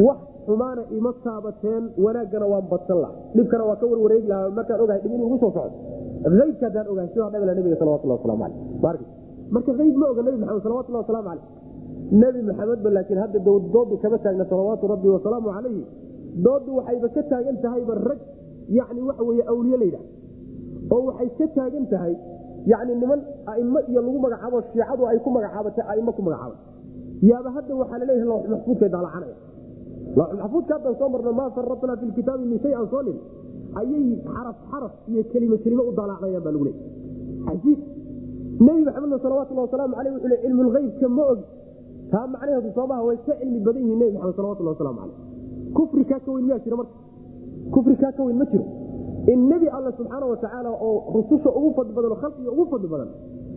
wax 0.06 0.18
xumaana 0.46 0.82
ima 0.96 1.12
taabateen 1.24 1.84
wanaaggana 2.04 2.46
waan 2.52 2.64
badsan 2.72 2.98
laha 3.02 3.14
dhibkana 3.36 3.64
waa 3.68 3.76
ka 3.80 3.86
warwareegi 3.90 4.28
lahaa 4.32 4.50
markaan 4.58 4.80
ogahay 4.84 5.00
dhib 5.02 5.12
inuu 5.16 5.26
igu 5.28 5.38
soo 5.42 5.52
socdo. 5.56 5.76
Aybka 6.44 6.64
haddaan 6.68 6.86
ogahay 6.92 7.08
sidaa 7.12 7.30
dhabla 7.34 7.52
nabiga 7.58 7.76
salawatullah 7.82 8.16
waslamu 8.20 8.42
aleyh 8.44 9.00
marka 9.54 9.70
ayb 9.84 9.96
ma 10.00 10.06
oga 10.12 10.22
nabi 10.26 10.36
maxamed 10.42 10.62
salawatullah 10.66 11.00
waslamu 11.04 11.26
caleyh 11.28 11.46
nebi 12.22 12.40
maxamedba 12.48 12.88
laakiin 12.96 13.20
hadda 13.24 13.38
doodu 13.48 13.94
kama 14.02 14.16
taagna 14.24 14.44
salawaatu 14.52 14.84
rabbi 14.92 15.08
wasalaamu 15.16 15.48
calayhi 15.56 15.82
doodu 16.46 16.70
waxayba 16.78 17.08
ka 17.16 17.22
taagan 17.32 17.56
tahayba 17.64 17.94
rag 18.08 18.20
yani 18.78 19.00
waxa 19.08 19.22
weye 19.28 19.42
awliye 19.52 19.76
layidhah 19.82 20.04
oo 20.94 21.00
waxay 21.08 21.28
ka 21.38 21.46
taagan 21.58 21.86
tahay 21.92 22.14
yani 22.72 22.92
niman 23.02 23.20
aimo 23.52 23.78
iyo 23.90 24.00
lagu 24.06 24.18
magacaabo 24.24 24.58
shiicadu 24.72 25.02
ay 25.10 25.18
ku 25.24 25.30
magacaabatay 25.36 25.84
aimo 25.92 26.10
ku 26.12 26.22
magacaaba 26.22 26.56
yaaba 27.30 27.48
hadda 27.56 27.72
waxaa 27.82 27.98
la 28.00 28.04
leeyahay 28.10 28.28
lawx 28.32 28.44
maxfuudkay 28.54 28.88
daalacanaya 28.94 29.36
lawx 30.18 30.30
maxfuudka 30.42 30.72
haddan 30.76 30.94
soo 31.00 31.08
marno 31.14 31.32
maa 31.40 31.50
faratnaa 31.56 31.96
fi 32.00 32.04
lkitaabi 32.10 32.44
min 32.52 32.58
shay 32.64 32.74
an 32.80 32.86
soo 32.92 33.02
nin 33.08 33.16
ayay 33.80 34.04
xaraf 34.34 34.56
xaraf 34.70 34.92
iyo 35.10 35.22
kelime 35.32 35.56
kelime 35.64 35.82
u 35.88 35.92
daalacnayaan 35.98 36.42
baa 36.46 36.52
lagu 36.56 36.64
leey 36.68 36.76
ajiib 37.52 37.80
nebi 38.66 38.80
maxamedna 38.88 39.18
salawatullah 39.24 39.64
wasalaamu 39.68 39.94
aleyh 40.00 40.12
wuxuu 40.14 40.30
le 40.32 40.36
cilmulheybka 40.44 41.08
ma 41.16 41.22
ogi 41.32 41.44
taa 42.12 42.26
macnaheedu 42.34 42.70
soomaha 42.78 43.02
way 43.08 43.16
ka 43.26 43.32
cilmi 43.40 43.60
badan 43.66 43.82
yihiin 43.86 43.98
nebi 44.02 44.12
maxamed 44.16 44.36
salawatullah 44.40 44.72
waslamu 44.76 44.98
caleyh 45.00 45.16
kufri 45.78 46.04
kaa 46.10 46.20
ka 46.24 46.30
weyn 46.34 46.44
miyaa 46.46 46.58
jira 46.64 46.76
marka. 46.80 46.94
Kufri 47.74 47.96
kaa 48.02 48.12
ka 48.16 48.22
weyn 48.26 48.36
ma 48.38 48.44
jiro. 48.52 48.64
In 49.32 49.40
nebi 49.48 49.68
alla 49.76 49.90
subxaana 49.98 50.26
watacaala 50.32 50.70
oo 50.70 51.12
rususha 51.14 51.50
ugu 51.58 51.70
fadli 51.76 51.92
badan 51.96 52.10
oo 52.12 52.20
khalqiga 52.22 52.50
ugu 52.50 52.64
fadli 52.72 52.88
badan 52.94 53.08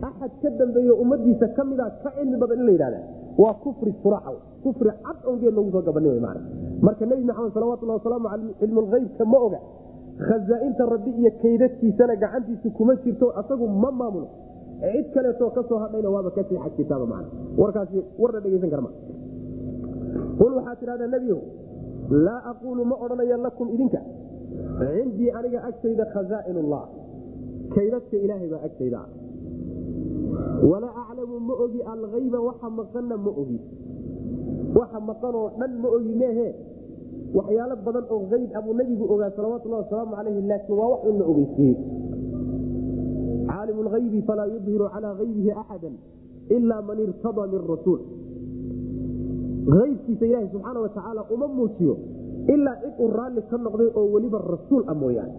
axad 0.08 0.32
ka 0.42 0.48
dambeeyo 0.60 0.94
ummadiisa 1.02 1.46
ka 1.56 1.64
mida 1.64 1.86
ka 2.02 2.10
cilmi 2.16 2.36
badan 2.42 2.58
in 2.60 2.66
la 2.66 2.72
yidhahda 2.72 2.98
waa 3.42 3.54
kufri 3.64 3.92
suraxa 4.02 4.32
kufri 4.64 4.90
cad 5.06 5.18
on 5.30 5.38
geed 5.40 5.54
loogu 5.56 5.70
soo 5.74 5.82
gabani 5.88 6.20
man 6.26 6.38
marka 6.86 7.06
nebi 7.06 7.24
maxamed 7.30 7.52
salawatullah 7.56 7.96
wasalaamu 7.98 8.28
aley 8.34 8.54
cilmulheybka 8.60 9.24
ma 9.32 9.38
oga. 9.46 9.60
Khazaainta 10.26 10.84
rabbi 10.94 11.10
iyo 11.20 11.30
kaydadkiisana 11.42 12.14
gacantiisa 12.22 12.68
kuma 12.76 12.94
jirto 13.04 13.26
asagu 13.40 13.66
ma 13.66 13.90
maamulo. 13.90 14.28
Cid 14.92 15.06
kaleetoo 15.14 15.50
ka 15.56 15.62
soo 15.68 15.78
hadhayna 15.82 16.08
waaba 16.14 16.30
ka 16.36 16.42
sii 16.48 16.58
xag 16.64 16.72
kitaaba 16.76 17.06
man 17.06 17.24
warkaasi 17.58 17.98
warna 18.18 18.38
dhegeysan 18.44 18.70
karma. 18.74 18.90
Qul 20.38 20.52
waxaa 20.58 20.76
tidhahdaa 20.80 21.08
nebiyow 21.14 21.40
laa 22.10 22.42
aquulu 22.50 22.84
ma 22.84 22.96
odhanayo 23.04 23.36
lakum 23.46 23.68
idinka. 23.74 24.00
Cindii 24.78 25.30
aniga 25.38 25.58
agtayda 25.68 26.04
khazaain 26.14 26.56
ullah 26.62 26.84
kaydadka 27.74 28.16
ilaahay 28.24 28.48
baa 28.52 28.62
agtayda. 28.68 29.00
Walaa 30.70 30.94
aclamu 31.02 31.40
ma 31.40 31.54
ogi 31.64 31.80
alhayba 31.82 32.38
waxa 32.48 32.68
maqanna 32.70 33.16
ma 33.16 33.30
ogi. 33.42 33.58
Waxa 34.78 34.98
maqanoo 35.00 35.48
dhan 35.58 35.72
ma 35.82 35.88
ogi 35.96 36.12
meehe 36.22 36.48
waxyaalo 37.34 37.76
badan 37.86 38.04
oo 38.14 38.22
ayb 38.36 38.50
abuu 38.58 38.74
nebigu 38.78 39.04
ogaa 39.14 39.30
salawatulahi 39.36 39.82
wasalaamu 39.84 40.14
calayhi 40.16 40.42
laakiin 40.50 40.78
waa 40.78 40.88
wax 40.92 41.02
in 41.10 41.14
la 41.18 41.24
ogeysiiyey 41.32 41.76
caalim 43.48 43.78
lhaybi 43.86 44.18
falaa 44.28 44.46
yudhiru 44.54 44.86
calaa 44.94 45.14
haybihi 45.20 45.50
axada 45.62 45.90
ila 46.56 46.76
man 46.88 46.98
irtadaa 47.06 47.46
min 47.52 47.60
rasuul 47.72 48.00
aybkiisa 49.72 50.24
ilaaha 50.26 50.48
subxaana 50.52 50.80
watacaala 50.80 51.22
uma 51.34 51.48
muujiyo 51.48 51.94
ilaa 52.54 52.76
cid 52.82 52.94
uu 53.00 53.10
raalli 53.18 53.42
ka 53.50 53.56
noqday 53.58 53.88
oo 53.94 54.04
weliba 54.14 54.38
rasuul 54.38 54.82
ah 54.86 54.94
mooyaane. 54.94 55.32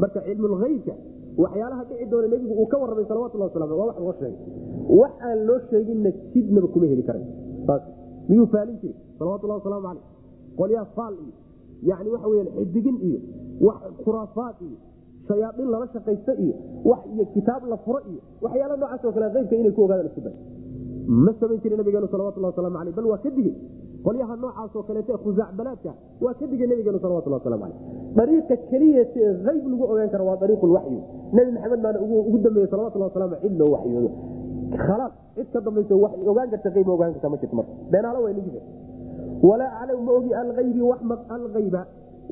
Marka 0.00 0.20
cilmulhaybka 0.26 0.94
waxyaalaha 1.42 1.84
dhici 1.88 2.06
doona 2.10 2.28
nebigu 2.28 2.54
uu 2.62 2.66
ka 2.66 2.76
warramay 2.82 3.04
salawatullah 3.10 3.48
wasla 3.48 3.74
waa 3.80 3.86
wax 3.86 3.98
loo 4.00 4.12
sheegay. 4.20 4.34
Wax 5.00 5.12
aan 5.28 5.38
loo 5.48 5.58
sheeginna 5.70 6.10
jidnaba 6.32 6.68
kuma 6.74 6.86
heli 6.86 7.02
karan 7.02 7.24
miyuu 8.28 8.46
faalin 8.54 8.76
jiri 8.82 8.94
salawatullah 9.18 9.56
wasalaamu 9.60 9.86
caleyh 9.86 10.04
qolyaa 10.58 10.84
faal 10.96 11.14
iyo 11.14 11.32
yani 11.90 12.08
waxa 12.14 12.28
weyaan 12.28 12.48
xidigin 12.56 12.96
iyo 13.08 13.18
wax 13.66 13.78
khuraafaad 14.04 14.56
iyo 14.68 14.78
shayaaiin 15.28 15.68
lala 15.74 15.86
shaqaysta 15.94 16.32
iyo 16.44 16.54
wax 16.90 17.00
iyo 17.14 17.24
kitaab 17.34 17.62
la 17.72 17.76
furo 17.84 18.00
iyo 18.12 18.20
waxyaala 18.44 18.76
noocaasoo 18.76 19.12
kale 19.12 19.26
aybka 19.26 19.56
inay 19.60 19.72
ku 19.76 19.82
ogaadaan 19.86 20.06
isku 20.10 20.20
day 20.26 20.34
ma 21.06 21.32
samayn 21.40 21.60
jiri 21.62 21.76
nabigeenu 21.76 22.08
salawatullah 22.14 22.50
waslamu 22.52 22.78
aleyh 22.82 22.94
bal 22.98 23.06
waa 23.12 23.18
ka 23.24 23.30
digey 23.38 23.54
qolyaha 24.06 24.34
noocaasoo 24.42 24.82
kaleete 24.88 25.12
khusaacbalaadka 25.24 25.92
waa 26.24 26.34
ka 26.40 26.46
digay 26.52 26.66
nabigeenu 26.72 26.98
salawatullah 27.04 27.38
waslamu 27.42 27.64
aleyh 27.68 27.78
dariiqa 28.18 28.54
keliyata 28.70 29.18
ee 29.20 29.34
ayb 29.52 29.64
lagu 29.72 29.84
ogaan 29.92 30.10
kara 30.14 30.24
waa 30.30 30.36
dariiqulwaxyi 30.42 30.98
nebi 31.38 31.50
maxamed 31.56 31.80
baana 31.86 31.98
ugu 32.06 32.38
dambeeye 32.46 32.68
salawatullah 32.74 33.08
waslamu 33.10 33.36
cid 33.42 33.54
loo 33.60 33.70
waxyoodo. 33.76 34.10
Khalaas 34.86 35.12
cid 35.36 35.48
ka 35.54 35.60
dambayso 35.66 35.94
ogaan 36.32 36.48
karta 36.54 36.68
ayb 36.80 36.88
ogaan 36.96 37.12
karta 37.14 37.28
ma 37.32 37.36
jirto 37.42 37.56
marka. 37.60 37.72
Beenaalo 37.92 38.18
way 38.26 38.34
nigi 38.38 38.50
walaa 39.48 39.70
aclamu 39.82 40.02
ma 40.08 40.12
ogi 40.18 40.32
alhaybi 40.42 40.80
alhayba 41.36 41.82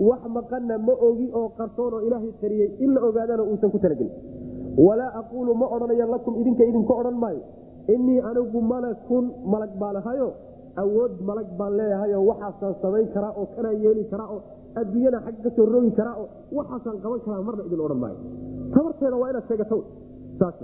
wax 0.08 0.22
maqana 0.36 0.76
ma 0.86 0.94
ogi 1.08 1.26
oo 1.40 1.48
qarsoon 1.58 1.92
oo 1.94 2.00
ilaahay 2.06 2.32
qariyey 2.42 2.68
in 2.84 2.90
la 2.94 3.00
ogaadana 3.08 3.42
uusan 3.50 3.70
ku 3.74 3.78
talagelin. 3.84 4.12
Walaa 4.86 5.10
aquulu 5.20 5.54
ma 5.54 5.66
odhanayo 5.76 6.06
lakum 6.14 6.34
idinka 6.42 6.64
idinka 6.70 6.92
odhan 7.00 7.14
maayo 7.24 7.42
inii 7.94 8.20
anigu 8.30 8.60
malakun 8.72 9.24
malag 9.52 9.72
baan 9.80 9.96
ahayo 10.00 10.28
awood 10.82 11.12
malag 11.28 11.48
baan 11.58 11.72
leeyahayo 11.80 12.18
waxaasaan 12.30 12.74
samayn 12.82 13.06
karaa 13.14 13.32
oo 13.40 13.46
kanaan 13.56 13.76
yeeli 13.84 14.04
karaa 14.12 14.28
oo 14.34 14.40
adduunyana 14.80 15.18
xagga 15.26 15.42
ka 15.44 15.50
soo 15.56 15.66
rogi 15.74 15.90
karaa 15.98 16.16
oo 16.22 16.26
waxaasaan 16.58 16.96
qaban 17.04 17.20
karaa 17.26 17.42
marna 17.48 17.62
idin 17.68 17.80
odhan 17.86 18.00
maayo. 18.04 18.18
Tabarteeda 18.74 19.16
waa 19.22 19.28
inaad 19.32 19.46
sheegata 19.48 19.76
saas 20.40 20.56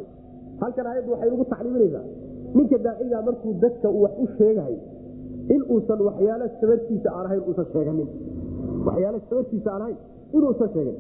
halkan 0.63 0.87
aayaddu 0.91 1.11
waxay 1.15 1.29
nagu 1.33 1.45
tacliiminaysaa 1.53 2.05
ninka 2.57 2.77
daaciga 2.87 3.19
markuu 3.29 3.53
dadka 3.65 3.89
wax 4.03 4.13
u 4.25 4.27
sheegahay 4.39 4.77
in 5.55 5.61
waxyaalo 6.09 6.47
sabartiisa 6.61 7.09
aan 7.19 7.27
ahayn 7.29 7.43
uusan 7.49 7.67
sheeganin. 7.75 8.09
Waxyaalo 8.87 9.19
sabartiisa 9.29 9.69
aan 9.75 9.83
ahayn 9.85 9.99
inuusan 10.37 10.69
sheegan 10.75 10.97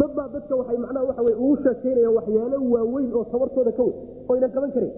dad 0.00 0.10
baa 0.18 0.28
dadka 0.36 0.52
waxay 0.60 0.78
macnaha 0.84 1.04
waxa 1.10 1.22
wey 1.28 1.34
ugu 1.44 1.54
sheekaynayaan 1.66 2.14
waxyaalo 2.18 2.56
waaweyn 2.74 3.08
oo 3.18 3.24
tabartooda 3.34 3.72
ka 3.78 3.82
weyn 3.88 3.96
oo 4.28 4.34
ynan 4.38 4.50
qaban 4.56 4.70
karin 4.76 4.92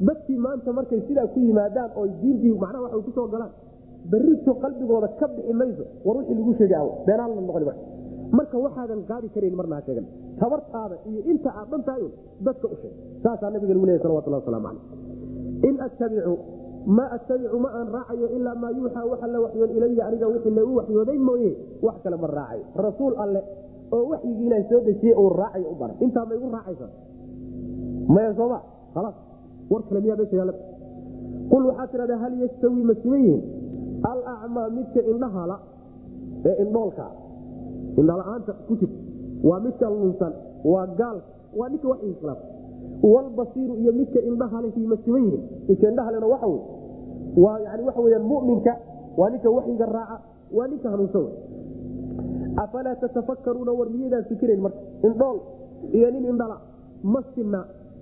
dadkii 0.00 0.38
maanta 0.38 0.70
markay 0.72 1.00
sidaa 1.08 1.26
ku 1.34 1.38
yimaadaan 1.40 1.90
oo 1.96 2.06
diintii 2.22 2.52
macnaha 2.62 2.82
waxay 2.84 3.02
ku 3.06 3.10
soo 3.14 3.26
galaan 3.32 3.52
berrito 4.10 4.52
qalbigooda 4.62 5.08
ka 5.20 5.26
bixi 5.28 5.52
mayso 5.60 5.84
war 6.04 6.16
wixii 6.18 6.34
lagu 6.38 6.52
sheegay 6.58 6.86
beenaan 7.06 7.30
la 7.36 7.40
noqoni 7.40 7.64
marka. 7.70 7.82
Marka 8.36 8.56
waxaadan 8.58 9.00
qaadi 9.08 9.28
karayn 9.34 9.54
marna 9.54 9.76
ha 9.78 9.82
sheegan. 9.86 10.06
Tabartaada 10.40 10.96
iyo 11.08 11.20
inta 11.30 11.50
aad 11.60 11.68
dhan 11.70 11.82
tahay 11.86 12.04
dadka 12.46 12.66
u 12.72 12.76
sheeg 12.82 12.94
saasaa 13.22 13.50
nabiga 13.54 13.72
lagu 13.74 13.86
leeyahy 13.86 14.02
salawatullah 14.04 14.40
waslamu 14.42 14.66
caleyh 14.66 15.68
in 15.68 15.74
attabicu 15.86 16.34
ma 16.96 17.04
attabicu 17.16 17.56
ma 17.64 17.68
aan 17.78 17.88
raacayo 17.96 18.26
ilaa 18.36 18.56
maa 18.62 18.72
yuuxaa 18.78 19.04
waxa 19.12 19.26
la 19.34 19.38
waxyoon 19.44 19.70
ilaya 19.76 20.02
aniga 20.08 20.26
wixii 20.34 20.54
lagu 20.58 20.72
waxyooday 20.80 21.18
mooye 21.28 21.50
wax 21.86 21.96
kale 22.04 22.16
ma 22.22 22.28
raacayo. 22.38 22.64
Rasuul 22.86 23.14
alle 23.24 23.40
oo 23.94 24.04
waxyigii 24.12 24.62
soo 24.70 24.80
dejiyey 24.88 25.14
uu 25.22 25.30
raacayo 25.40 25.66
u 25.72 25.76
baray. 25.80 25.96
Intaa 26.04 26.24
ma 26.28 26.34
igu 26.34 26.48
raacaysa 26.56 26.86
maya 28.14 28.30
sooma 28.38 28.58
khalaas 28.94 29.16
war 29.70 29.82
kale 29.88 30.00
miyaa 30.04 30.16
meesha 30.20 30.36
yaalla 30.40 30.54
qul 31.52 31.62
waxaa 31.70 31.86
tidhahdaa 31.92 32.18
hal 32.24 32.34
yastawi 32.42 32.82
ma 32.90 32.94
siman 33.02 33.20
yihiin? 33.24 33.42
Alacmaa 34.10 34.68
midka 34.76 35.00
indhahala 35.12 35.56
ee 36.48 36.54
indhoolka 36.62 37.04
indhala-aanta 38.00 38.52
ku 38.68 38.72
jirta 38.80 38.98
waa 39.48 39.60
midka 39.66 39.86
lunsan 39.94 40.32
waa 40.72 40.86
gaalka 41.00 41.28
waa 41.58 41.68
ninka 41.72 41.86
wax 41.92 42.00
islaam 42.12 42.38
walbasiiru 43.12 43.74
iyo 43.82 43.92
midka 44.00 44.20
indhahalihii 44.30 44.86
ma 44.92 44.96
siman 45.04 45.22
yihiin? 45.26 45.42
Midka 45.68 45.86
indhahalena 45.92 46.26
waxa 46.32 46.46
wey 46.52 46.60
waa 47.44 47.58
yani 47.66 47.82
waxa 47.88 48.00
weyaan 48.06 48.24
muminka 48.32 48.72
waa 49.18 49.30
ninka 49.34 49.48
waxyiga 49.56 49.86
raaca 49.96 50.16
waa 50.56 50.66
ninka 50.72 50.88
hanuunsan 50.92 51.26
afalaa 52.64 52.94
tatafakaruuna 53.02 53.72
war 53.78 53.88
miyaydaan 53.94 54.24
fikirayn 54.30 54.60
marka? 54.66 54.78
Indhool 55.08 55.38
iyo 55.98 56.08
nin 56.14 56.24
indhala 56.32 56.56
ma 57.12 57.20
sinna 57.34 57.60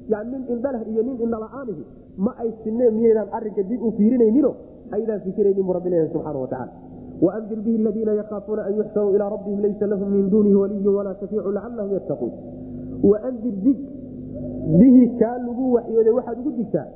yani 0.09 0.31
nin 0.33 0.43
indhalah 0.55 0.83
iyo 0.93 1.03
nin 1.03 1.17
indhala-aanihi 1.25 1.83
ma 2.25 2.33
ay 2.43 2.51
sineen 2.65 2.95
miyaydaan 2.95 3.29
arinka 3.33 3.63
dib 3.71 3.81
u 3.83 3.91
fiirinaynino 3.99 4.51
aydaan 4.97 5.21
fikiraynin 5.27 5.65
bu 5.67 5.73
rabbi 5.73 5.91
leeyahay 5.91 6.11
subxaana 6.15 6.39
watacaala 6.45 6.73
waandir 7.27 7.59
bihi 7.67 7.77
aladiina 7.83 8.13
yakaafuuna 8.21 8.63
an 8.69 8.75
yuxsaruu 8.81 9.15
ilaa 9.17 9.29
rabbihim 9.37 9.61
laysa 9.67 9.87
lahum 9.93 10.09
min 10.17 10.31
duunihi 10.31 10.57
waliyun 10.63 10.95
walaa 10.99 11.15
shafiicu 11.21 11.51
lacalahum 11.57 11.93
yattaquun 11.99 12.33
waandir 13.11 13.55
dig 13.67 13.79
bihi 14.81 15.03
kaa 15.21 15.37
lagu 15.47 15.65
waxyooday 15.77 16.13
waxaad 16.19 16.39
ugu 16.43 16.51
digtaa 16.59 16.87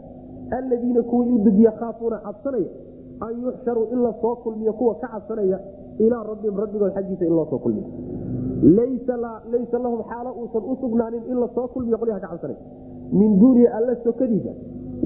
aladiina 0.59 1.03
kuwii 1.11 1.33
u 1.37 1.39
dig 1.47 1.59
yakaafuuna 1.69 2.19
cabsanaya 2.27 2.69
an 3.27 3.35
yuxsharuu 3.45 3.87
in 3.95 4.01
la 4.07 4.13
soo 4.21 4.35
kulmiyo 4.45 4.73
kuwa 4.73 4.95
ka 5.03 5.09
cabsanaya 5.15 5.59
ilaa 5.99 6.23
rabbihim 6.31 6.57
rabbigood 6.63 6.93
xaggiisa 6.97 7.25
in 7.25 7.35
loo 7.39 7.47
soo 7.51 7.59
kulmiyo. 7.59 7.87
Laysa 8.79 9.79
lahum 9.85 10.01
xaalo 10.11 10.31
uusan 10.41 10.63
u 10.73 10.77
sugnaanin 10.81 11.23
in 11.31 11.37
la 11.41 11.49
soo 11.55 11.69
kulmiyo 11.75 11.99
qolyaha 11.99 12.21
ka 12.21 12.29
cabsanay 12.33 12.57
min 13.13 13.39
duunihi 13.41 13.67
alla 13.79 13.97
sokadiisa 14.05 14.53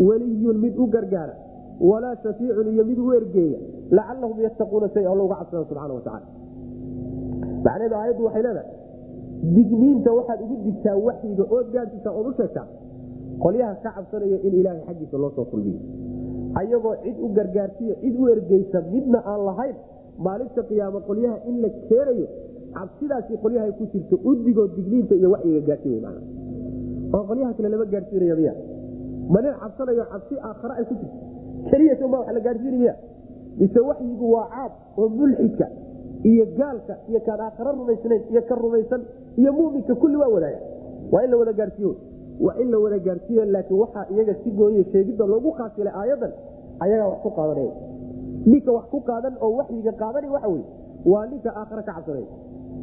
weliyun 0.08 0.58
mid 0.64 0.74
u 0.78 0.86
gargaara 0.86 1.34
walaa 1.80 2.16
shafiicun 2.22 2.68
iyo 2.74 2.84
mid 2.84 2.98
u 2.98 3.12
ergeeya 3.12 3.58
lacalahum 3.90 4.40
yattaquuna 4.46 4.88
say 4.94 5.06
alla 5.06 5.22
uga 5.24 5.36
cabsada 5.40 5.64
subxana 5.64 5.94
watacaala 5.94 6.26
macnaheedu 7.64 7.94
aayaddu 8.00 8.24
waxay 8.24 8.42
leedahay 8.42 8.68
digniinta 9.56 10.10
waxaad 10.18 10.40
ugu 10.44 10.56
digtaa 10.66 10.96
waxyiga 11.06 11.44
ood 11.56 11.66
gaadsiisa 11.74 12.10
ood 12.18 12.26
u 12.30 12.32
sheegtaa 12.40 12.66
qolyaha 13.44 13.74
ka 13.84 13.90
cabsanaya 13.96 14.38
in 14.46 14.54
ilaahay 14.60 14.82
xaggiisa 14.88 15.16
loo 15.22 15.30
soo 15.36 15.44
kulmiyo. 15.52 15.80
Ayagoo 16.60 16.94
cid 17.04 17.16
u 17.24 17.28
gargaarsiyo 17.36 17.94
cid 18.02 18.14
u 18.20 18.28
ergeysa 18.34 18.78
midna 18.92 19.18
aan 19.32 19.40
lahayn 19.48 19.76
maalinta 20.24 20.62
qiyaamo 20.70 21.00
qolyaha 21.08 21.36
in 21.48 21.56
la 21.62 21.68
keenayo 21.88 22.26
cabsidaasi 22.76 23.32
qolyaha 23.44 23.72
ku 23.78 23.84
jirto 23.92 24.16
udigoo 24.30 24.66
digniinta 24.76 25.14
iyo 25.20 25.30
waxyiga 25.34 25.60
gaadsi 25.68 25.88
oo 27.14 27.22
qolyaha 27.28 27.52
kale 27.56 27.68
lama 27.74 27.84
gaadsiinaya 27.94 28.34
miya. 28.40 28.52
Ma 29.32 29.38
nin 29.44 29.54
cabsanayo 29.62 30.04
cabsi 30.12 30.34
aakhare 30.48 30.74
ay 30.80 30.84
ku 30.90 30.94
jirto. 31.00 31.18
Keliya 31.70 32.06
ma 32.12 32.18
wa 32.24 32.32
la 32.36 32.40
gaadsiini 32.46 32.78
miya. 32.82 32.94
Mise 33.60 33.80
waxyigu 33.88 34.26
waa 34.34 34.46
caad 34.54 34.72
oo 34.98 35.08
mulxidka 35.18 35.66
iyo 36.30 36.44
gaalka 36.58 36.94
iyo 37.10 37.20
kaan 37.26 37.40
aakhare 37.46 37.70
rumaysnayn 37.78 38.22
iyo 38.32 38.42
ka 38.48 38.54
rumaysan 38.54 39.02
iyo 39.40 39.50
muminka 39.52 39.94
kulli 39.94 40.16
waa 40.22 40.28
wadaaga 40.34 40.60
waa 41.12 41.22
in 41.24 41.30
la 41.30 41.36
wada 41.40 41.52
gaadsiiyo 41.60 41.92
waa 42.44 42.54
in 42.62 42.68
la 42.72 42.78
wada 42.84 42.98
gaadsiiyo 42.98 43.44
laakiin 43.44 43.78
waxaa 43.82 44.06
iyaga 44.14 44.34
si 44.44 44.50
gooye 44.50 44.84
sheegidda 44.92 45.24
loogu 45.32 45.50
khaasilay 45.58 45.92
aayadan 46.00 46.32
ayagaa 46.84 47.08
wax 47.12 47.20
ku 47.24 47.30
qaadanaya 47.38 47.72
ninka 48.52 48.70
wax 48.76 48.84
ku 48.92 48.98
qaadan 49.08 49.34
oo 49.44 49.50
waxyiga 49.60 49.92
qaadani 50.02 50.28
waxa 50.34 50.48
wey 50.54 50.62
waa 51.12 51.26
ninka 51.32 51.50
aakhare 51.60 51.82
ka 51.88 51.92
cabsanaya 51.96 52.28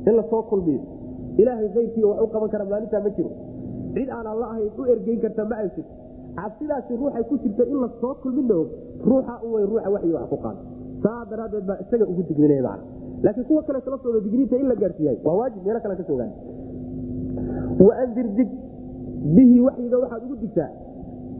in 0.07 0.13
la 0.19 0.23
soo 0.29 0.41
kulmiyo. 0.49 0.81
Ilaahay 1.41 1.69
kayrkii 1.75 2.03
wax 2.09 2.19
u 2.21 2.27
qaban 2.33 2.49
kara 2.53 2.65
maalintaa 2.65 3.01
ma 3.05 3.09
jiro 3.17 3.31
cid 3.99 4.09
aan 4.17 4.27
alla 4.33 4.45
ahayn 4.53 4.71
u 4.79 4.83
ergeyn 4.93 5.19
karta 5.25 5.43
ma 5.51 5.55
ay 5.63 5.69
cabsidaasi 6.37 6.93
ruuxay 7.01 7.23
ku 7.29 7.35
jirta 7.43 7.63
in 7.71 7.77
la 7.83 7.89
soo 8.01 8.13
kulmina 8.23 8.55
og 8.61 8.67
ruuxa 9.09 9.33
u 9.45 9.47
way 9.53 9.63
ruuxa 9.71 9.89
waxyiga 9.95 10.17
wax 10.21 10.29
ku 10.33 10.37
qaada 10.45 10.61
saa 11.03 11.21
daraaddeed 11.29 11.65
baa 11.69 11.77
isaga 11.83 12.05
ugu 12.11 12.21
digminaya 12.29 12.61
macna 12.67 12.83
laakiin 13.23 13.45
kuwa 13.49 13.61
kale 13.67 13.79
kala 13.85 13.97
sooda 14.03 14.19
digniinta 14.25 14.55
in 14.61 14.67
la 14.71 14.75
gaarsiiyay 14.81 15.17
waa 15.25 15.35
waajib 15.39 15.61
meelo 15.65 15.79
kale 15.83 15.95
ka 15.99 16.03
soogaan 16.09 16.31
waandir 17.87 18.27
dig 18.37 18.49
bihi 19.35 19.59
waxyiga 19.67 19.97
waxaad 20.03 20.21
ugu 20.25 20.35
digtaa. 20.43 20.69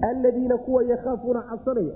Alladiina 0.09 0.57
kuwa 0.57 0.83
yakhaafuuna 0.83 1.41
cabsanaya 1.49 1.93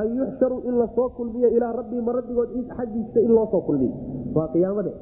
an 0.00 0.06
yuxsharuu 0.18 0.60
in 0.68 0.74
la 0.78 0.86
soo 0.94 1.08
kulmiyo 1.16 1.48
ilaa 1.56 1.72
rabbihim 1.72 2.06
rabbigood 2.18 2.48
xaggiisa 2.76 3.20
in 3.20 3.30
loo 3.36 3.46
soo 3.50 3.60
kulmiyo. 3.60 3.92
Waa 4.34 4.48
qiyaamade 4.52 4.92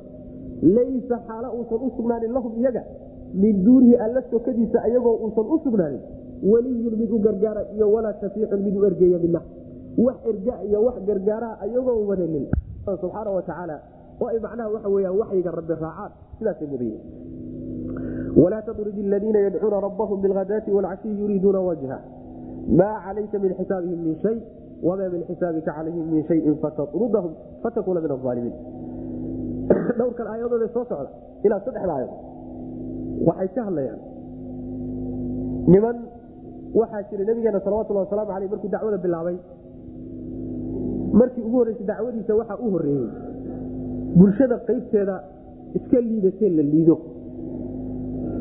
laysa 0.62 1.16
xaala 1.26 1.48
uusan 1.56 1.80
u 1.86 1.90
sugnaanin 1.96 2.32
lahum 2.32 2.52
iyaga 2.60 2.82
min 3.34 3.64
duunihi 3.64 3.96
alla 3.96 4.22
sokadiisa 4.30 4.82
ayagoo 4.82 5.16
uusan 5.24 5.46
u 5.54 5.60
sugnaanin 5.64 6.00
weliyun 6.42 6.94
mid 6.98 7.10
u 7.10 7.18
gargaara 7.18 7.62
iyo 7.74 7.92
walaa 7.92 8.14
shafiicun 8.20 8.62
mid 8.62 8.76
u 8.76 8.84
ergeeya 8.84 9.18
mina 9.18 9.40
wax 9.98 10.16
erga 10.30 10.54
iyo 10.68 10.84
wax 10.84 10.94
gargaaraha 11.06 11.60
ayagoo 11.60 12.06
wadanin 12.06 12.46
subxaana 12.84 13.30
watacaala 13.30 13.80
oo 14.20 14.28
ay 14.28 14.38
macnaha 14.38 14.68
waxa 14.68 14.88
weyaan 14.88 15.18
waxyiga 15.18 15.50
rabbi 15.50 15.72
raacaan 15.80 16.12
sidaasay 16.38 16.68
mudaye 16.72 16.98
walaa 18.36 18.62
tadrid 18.62 18.98
aladiina 19.06 19.38
yadcuuna 19.38 19.80
rabbahum 19.80 20.20
bilhadaati 20.22 20.70
waalcashiyi 20.70 21.20
yuriiduuna 21.20 21.60
wajha. 21.60 21.98
Maa 22.78 23.00
calayka 23.04 23.38
min 23.38 23.54
xisaabihim 23.54 24.00
min 24.06 24.16
shay 24.22 24.38
wamaa 24.82 25.08
min 25.08 25.22
xisaabika 25.28 25.72
calayhim 25.72 26.06
min 26.12 26.24
shayin 26.28 26.56
fatarudahum 26.62 27.32
fatakuuna 27.62 28.00
min 28.00 28.10
aalimiin 28.10 28.54
dhowrkan 29.98 30.26
aayadoode 30.26 30.68
soo 30.74 30.84
socda 30.84 31.10
ilaa 31.44 31.60
saddexda 31.64 31.92
aayado 31.94 32.14
waxay 33.28 33.48
ka 33.54 33.60
hadlayaan. 33.68 34.00
Niman 35.72 35.96
waxaa 36.80 37.02
jira 37.10 37.24
nabigeena 37.28 37.60
salawatulhi 37.64 38.00
wasalaamu 38.04 38.32
aleyh 38.36 38.50
markuu 38.52 38.68
dacwada 38.74 38.98
bilaabay. 39.04 39.36
Markii 41.20 41.42
ugu 41.46 41.56
horreysay 41.58 41.86
dacwadiisa 41.90 42.32
waxaa 42.40 42.58
u 42.64 42.70
horeeyey 42.74 43.08
bulshada 44.18 44.56
qaybteeda 44.68 45.16
iska 45.78 45.98
liidatee 46.00 46.50
la 46.58 46.62
liido. 46.72 46.96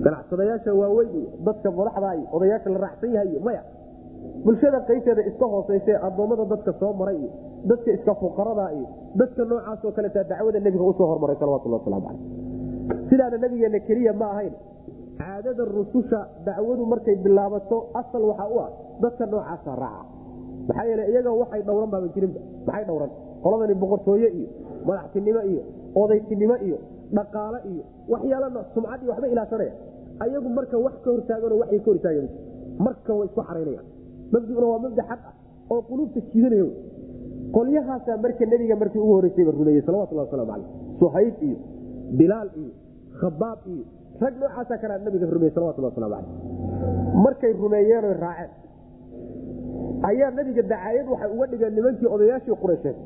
Ganacsadayaasha 0.04 0.72
waaweyn 0.82 1.10
iyo 1.20 1.30
dadka 1.46 1.72
madaxda 1.72 2.10
iyo 2.16 2.28
odayaasha 2.36 2.70
la 2.74 2.78
raacsan 2.86 3.12
yahay 3.16 3.30
iyo 3.34 3.40
maya. 3.48 3.62
Bulshada 4.46 4.80
qaybteeda 4.90 5.22
iska 5.30 5.46
hooseyse 5.54 5.94
addoommada 6.08 6.46
dadka 6.54 6.72
soo 6.80 6.94
maray 7.00 7.18
iyo 7.22 7.30
dadka 7.70 7.90
iska 7.98 8.14
fuqarada 8.22 8.66
iyo 8.78 8.88
dadka 9.20 9.42
noocaasoo 9.50 9.92
kaleeta 9.98 10.24
dacwada 10.32 10.60
nebiga 10.60 10.84
u 10.84 10.94
soo 10.98 11.08
hormaray 11.12 11.36
salawatulhi 11.42 11.76
waslamu 11.78 12.06
caleyh 12.08 12.49
sidaana 13.10 13.38
nabigeena 13.44 13.80
keliya 13.88 14.14
ma 14.22 14.28
ahayn. 14.34 14.54
Caadada 15.20 15.64
rususha 15.78 16.20
dacwadu 16.46 16.84
markay 16.92 17.16
bilaabato 17.26 17.78
asal 18.02 18.24
waxaa 18.32 18.50
u 18.56 18.58
ah 18.66 18.70
dadka 19.04 19.26
noocaasa 19.34 19.72
raaca. 19.84 20.06
Maxaa 20.68 20.86
yeele 20.90 21.04
iyaga 21.12 21.32
waxay 21.42 21.62
dhowran 21.68 21.90
baaba 21.94 22.08
jirinba 22.16 22.40
maxay 22.68 22.86
dhowran? 22.90 23.12
Qoladani 23.44 23.76
boqortooye 23.82 24.28
iyo 24.40 24.48
madaxtinimo 24.88 25.42
iyo 25.52 25.62
odaytinimo 26.02 26.56
iyo 26.68 26.78
dhaqaale 27.18 27.60
iyo 27.72 27.84
waxyaala 28.14 28.48
sumcad 28.74 29.00
iyo 29.04 29.12
waxba 29.14 29.28
ilaashanaya 29.34 29.74
ayagu 30.24 30.50
marka 30.58 30.78
wax 30.86 30.96
ka 31.04 31.10
hortaaganoo 31.16 31.58
waxay 31.64 31.80
ka 31.86 31.90
hortaagan 31.92 32.28
marka 32.86 33.12
way 33.20 33.26
isku 33.30 33.42
xaraynayaan 33.50 33.86
mabduna 34.34 34.66
waa 34.72 34.80
mabda 34.86 35.04
xaq 35.12 35.22
ah 35.30 35.34
oo 35.74 35.80
quluubta 35.90 36.20
jiidanaya 36.32 36.66
qolyahaasaa 37.58 38.18
marka 38.26 38.44
nebiga 38.52 38.76
markii 38.82 39.00
ugu 39.04 39.14
horreysayba 39.18 39.52
rumeeyey 39.60 39.82
salawatullah 39.88 40.24
waslamu 40.28 40.48
caleyh 40.52 40.68
suhayb 41.02 41.36
iyo 41.48 41.58
bilaal 42.18 42.50
iyo 42.62 42.72
khabaab 43.22 43.60
iyo 43.74 43.86
rag 44.24 44.34
noocaasa 44.42 44.76
kalea 44.82 44.98
nabiga 45.06 45.26
rumeyey 45.36 45.54
salawatullah 45.56 45.92
waslamu 45.92 46.14
caleyh 46.16 46.28
markay 47.26 47.54
rumeeyeenoo 47.64 48.14
raaceen 48.26 48.52
ayaa 50.10 50.32
nabiga 50.40 50.62
dacaayad 50.72 51.08
waxay 51.14 51.30
uga 51.36 51.46
dhigeen 51.52 51.74
nimankii 51.78 52.10
odayaashii 52.16 52.58
qureysheed 52.64 52.98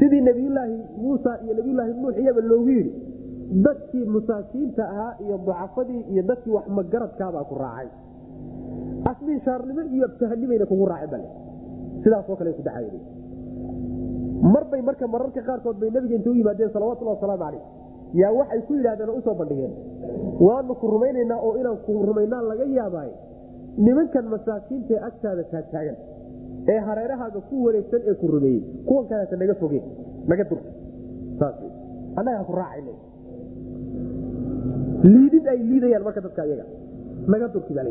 sidii 0.00 0.20
nebiyulaahi 0.28 0.76
muusa 1.02 1.30
iyo 1.44 1.52
nebiyulaahi 1.58 1.92
nuux 2.02 2.14
iyaba 2.22 2.40
loogu 2.50 2.68
yidhi 2.76 2.92
dadkii 3.66 4.04
masaakiinta 4.16 4.82
ahaa 4.92 5.12
iyo 5.24 5.36
ducafadii 5.46 6.00
iyo 6.12 6.22
dadkii 6.30 6.52
wax 6.56 6.66
magaradkaabaa 6.78 7.44
ku 7.50 7.54
raacay. 7.62 7.88
Asminshaarnimo 9.10 9.82
iyo 9.94 10.04
abtahanimayna 10.10 10.66
kugu 10.70 10.86
raaceen 10.90 11.10
bale. 11.10 11.26
Sidaasoo 12.04 12.36
kale 12.36 12.52
ku 12.58 12.62
dacaayad 12.62 12.94
marbay 14.52 14.82
marka 14.88 15.06
mararka 15.14 15.40
qaarkood 15.48 15.76
bay 15.80 15.90
nabiga 15.90 16.14
inta 16.18 16.30
u 16.30 16.34
yimaadeen 16.40 16.70
salawatullah 16.74 17.14
wasalaamu 17.16 17.42
caleyh 17.44 17.62
yaa 18.14 18.32
waxay 18.38 18.60
ku 18.66 18.72
yidhahdeen 18.74 19.10
oo 19.10 19.18
u 19.18 19.22
soo 19.26 19.34
bandhigeen. 19.40 19.72
Waanu 20.46 20.74
ku 20.80 20.86
rumaynaynaa 20.94 21.40
oo 21.46 21.52
inaan 21.60 21.78
ku 21.86 21.92
rumaynaa 22.08 22.42
laga 22.50 22.64
yaabaaye 22.78 23.14
nimankan 23.86 24.24
masaakiinta 24.34 24.92
ee 24.94 25.00
agtaada 25.08 25.42
taagtaagan 25.52 25.96
ee 26.72 26.78
hareerahaaga 26.88 27.40
ku 27.50 27.64
wareegsan 27.64 28.00
ee 28.10 28.14
ku 28.20 28.26
rumeeyey. 28.34 28.62
Kuwan 28.86 29.04
naga 29.42 29.54
fogeen 29.62 29.84
naga 30.30 30.44
durka 30.50 30.70
annagaa 32.18 32.44
ku 32.48 32.52
raacayna 32.60 32.92
liidid 35.12 35.44
ay 35.52 35.58
liidayaan 35.70 36.02
marka 36.06 36.20
dadka 36.26 36.42
iyaga 36.48 36.64
naga 37.32 37.46
durki 37.54 37.72
baa 37.78 37.86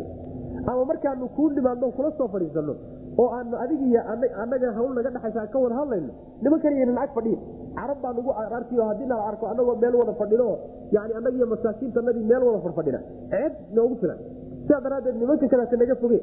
ama 0.72 0.84
markaanu 0.86 1.28
kuu 1.36 1.50
dhimaadno 1.56 1.92
kula 1.98 2.12
soo 2.18 2.28
fadhiisanno 2.34 2.74
oo 3.22 3.28
aanu 3.38 3.56
adig 3.64 3.82
iyo 3.90 4.02
annaga 4.44 4.68
hawl 4.78 4.92
naga 4.98 5.10
dhexaysa 5.16 5.40
aan 5.44 5.50
ka 5.54 5.58
wada 5.64 5.76
hadlayno 5.82 6.12
nimankan 6.44 6.74
iynan 6.80 6.98
ag 7.04 7.12
fadhiin. 7.18 7.40
Carab 7.78 7.98
baa 8.04 8.14
nagu 8.18 8.32
arkiyo 8.58 8.84
haddii 8.90 9.08
nala 9.12 9.24
arko 9.32 9.46
annagoo 9.52 9.76
meel 9.84 9.96
wada 10.02 10.14
fadhino 10.22 10.48
yani 10.96 11.14
annagiyo 11.20 11.46
masaakiintanadii 11.54 12.26
meel 12.32 12.44
wada 12.48 12.60
farfadhina 12.66 13.00
ceeb 13.32 13.54
noogu 13.78 13.96
filan. 14.02 14.20
Sidaa 14.66 14.82
daraaddeed 14.86 15.16
nimanka 15.22 15.46
kaleeta 15.54 15.76
naga 15.82 15.96
foge 16.02 16.20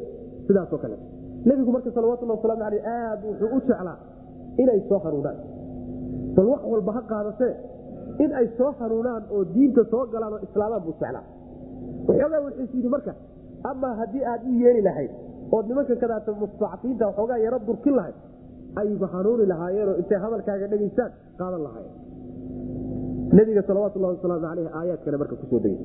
sidaasoo 0.47 0.79
kale. 0.85 0.97
Nebigu 1.49 1.71
marka 1.77 1.91
salawatullah 1.97 2.37
wasalaamu 2.39 2.65
aleyh 2.69 2.83
aad 2.97 3.21
wuxuu 3.29 3.49
u 3.57 3.61
jeclaa 3.69 3.97
inay 4.63 4.81
soo 4.89 4.99
hanuunaan 5.05 5.37
bal 6.37 6.47
wax 6.53 6.63
walba 6.73 6.93
ha 6.97 7.01
qaadatee 7.13 7.53
in 8.25 8.31
ay 8.41 8.47
soo 8.59 8.71
hanuunaan 8.81 9.23
oo 9.35 9.43
diinta 9.55 9.83
soo 9.93 10.03
galaan 10.15 10.33
oo 10.37 10.41
islaamaan 10.47 10.83
buu 10.87 10.95
jeclaa. 11.01 11.25
Waxoogaa 12.09 12.41
wuxuus 12.47 12.71
yidhi 12.77 12.89
marka 12.97 13.13
amaa 13.71 13.93
haddii 14.01 14.25
aad 14.33 14.43
u 14.51 14.53
yeeli 14.63 14.81
lahayd 14.89 15.11
ood 15.57 15.65
nimanka 15.69 15.95
kadaata 16.03 16.33
mustacfiinta 16.43 17.05
waxoogaa 17.11 17.39
yaro 17.47 17.59
durkin 17.67 17.95
lahayd. 17.99 18.17
Ayba 18.83 19.07
hanuuni 19.15 19.47
lahaayeenoo 19.53 19.97
intay 20.03 20.19
hadalkaaga 20.25 20.67
dhegaystaan 20.73 21.11
qaadan 21.39 21.63
lahaayeen. 21.67 21.95
Nebiga 23.37 23.63
salawatullahi 23.69 24.15
wasalaamu 24.17 24.47
aleyh 24.53 24.69
aayaad 24.79 25.01
kale 25.05 25.17
marka 25.23 25.35
ku 25.41 25.47
soo 25.51 25.61
degay. 25.65 25.79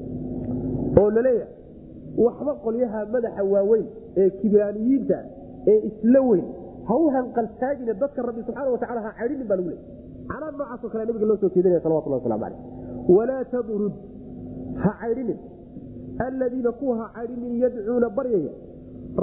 Oo 0.99 1.09
la 1.15 1.21
leeyahay 1.27 1.53
waxba 2.25 2.53
qolyaha 2.65 2.99
madaxa 3.13 3.43
waaweyn 3.53 3.85
ee 4.21 4.29
kibraaniyiinta 4.41 5.17
ee 5.71 5.77
isla 5.89 6.19
weyn 6.29 6.45
ha 6.87 6.93
u 7.03 7.05
hanqaltaagine 7.15 7.93
dadka 8.01 8.21
rabbi 8.27 8.41
subxaana 8.47 8.69
watacala 8.75 9.01
ha 9.05 9.11
cadhinin 9.19 9.47
baa 9.51 9.57
lagu 9.59 9.69
leey 9.73 9.81
canaan 10.31 10.53
noocaasoo 10.59 10.89
kale 10.93 11.03
nabiga 11.09 11.25
loo 11.31 11.37
soo 11.43 11.49
jeedinaya 11.55 11.81
salawatullah 11.85 12.19
waslamu 12.21 12.45
aleyh 12.47 12.59
walaa 13.17 13.43
tadrud 13.53 13.93
ha 14.83 14.91
caydhinin 15.01 15.39
alladiina 16.27 16.71
kuwa 16.79 16.93
ha 17.01 17.05
caydhinin 17.17 17.53
yadcuuna 17.63 18.09
baryaya 18.17 18.51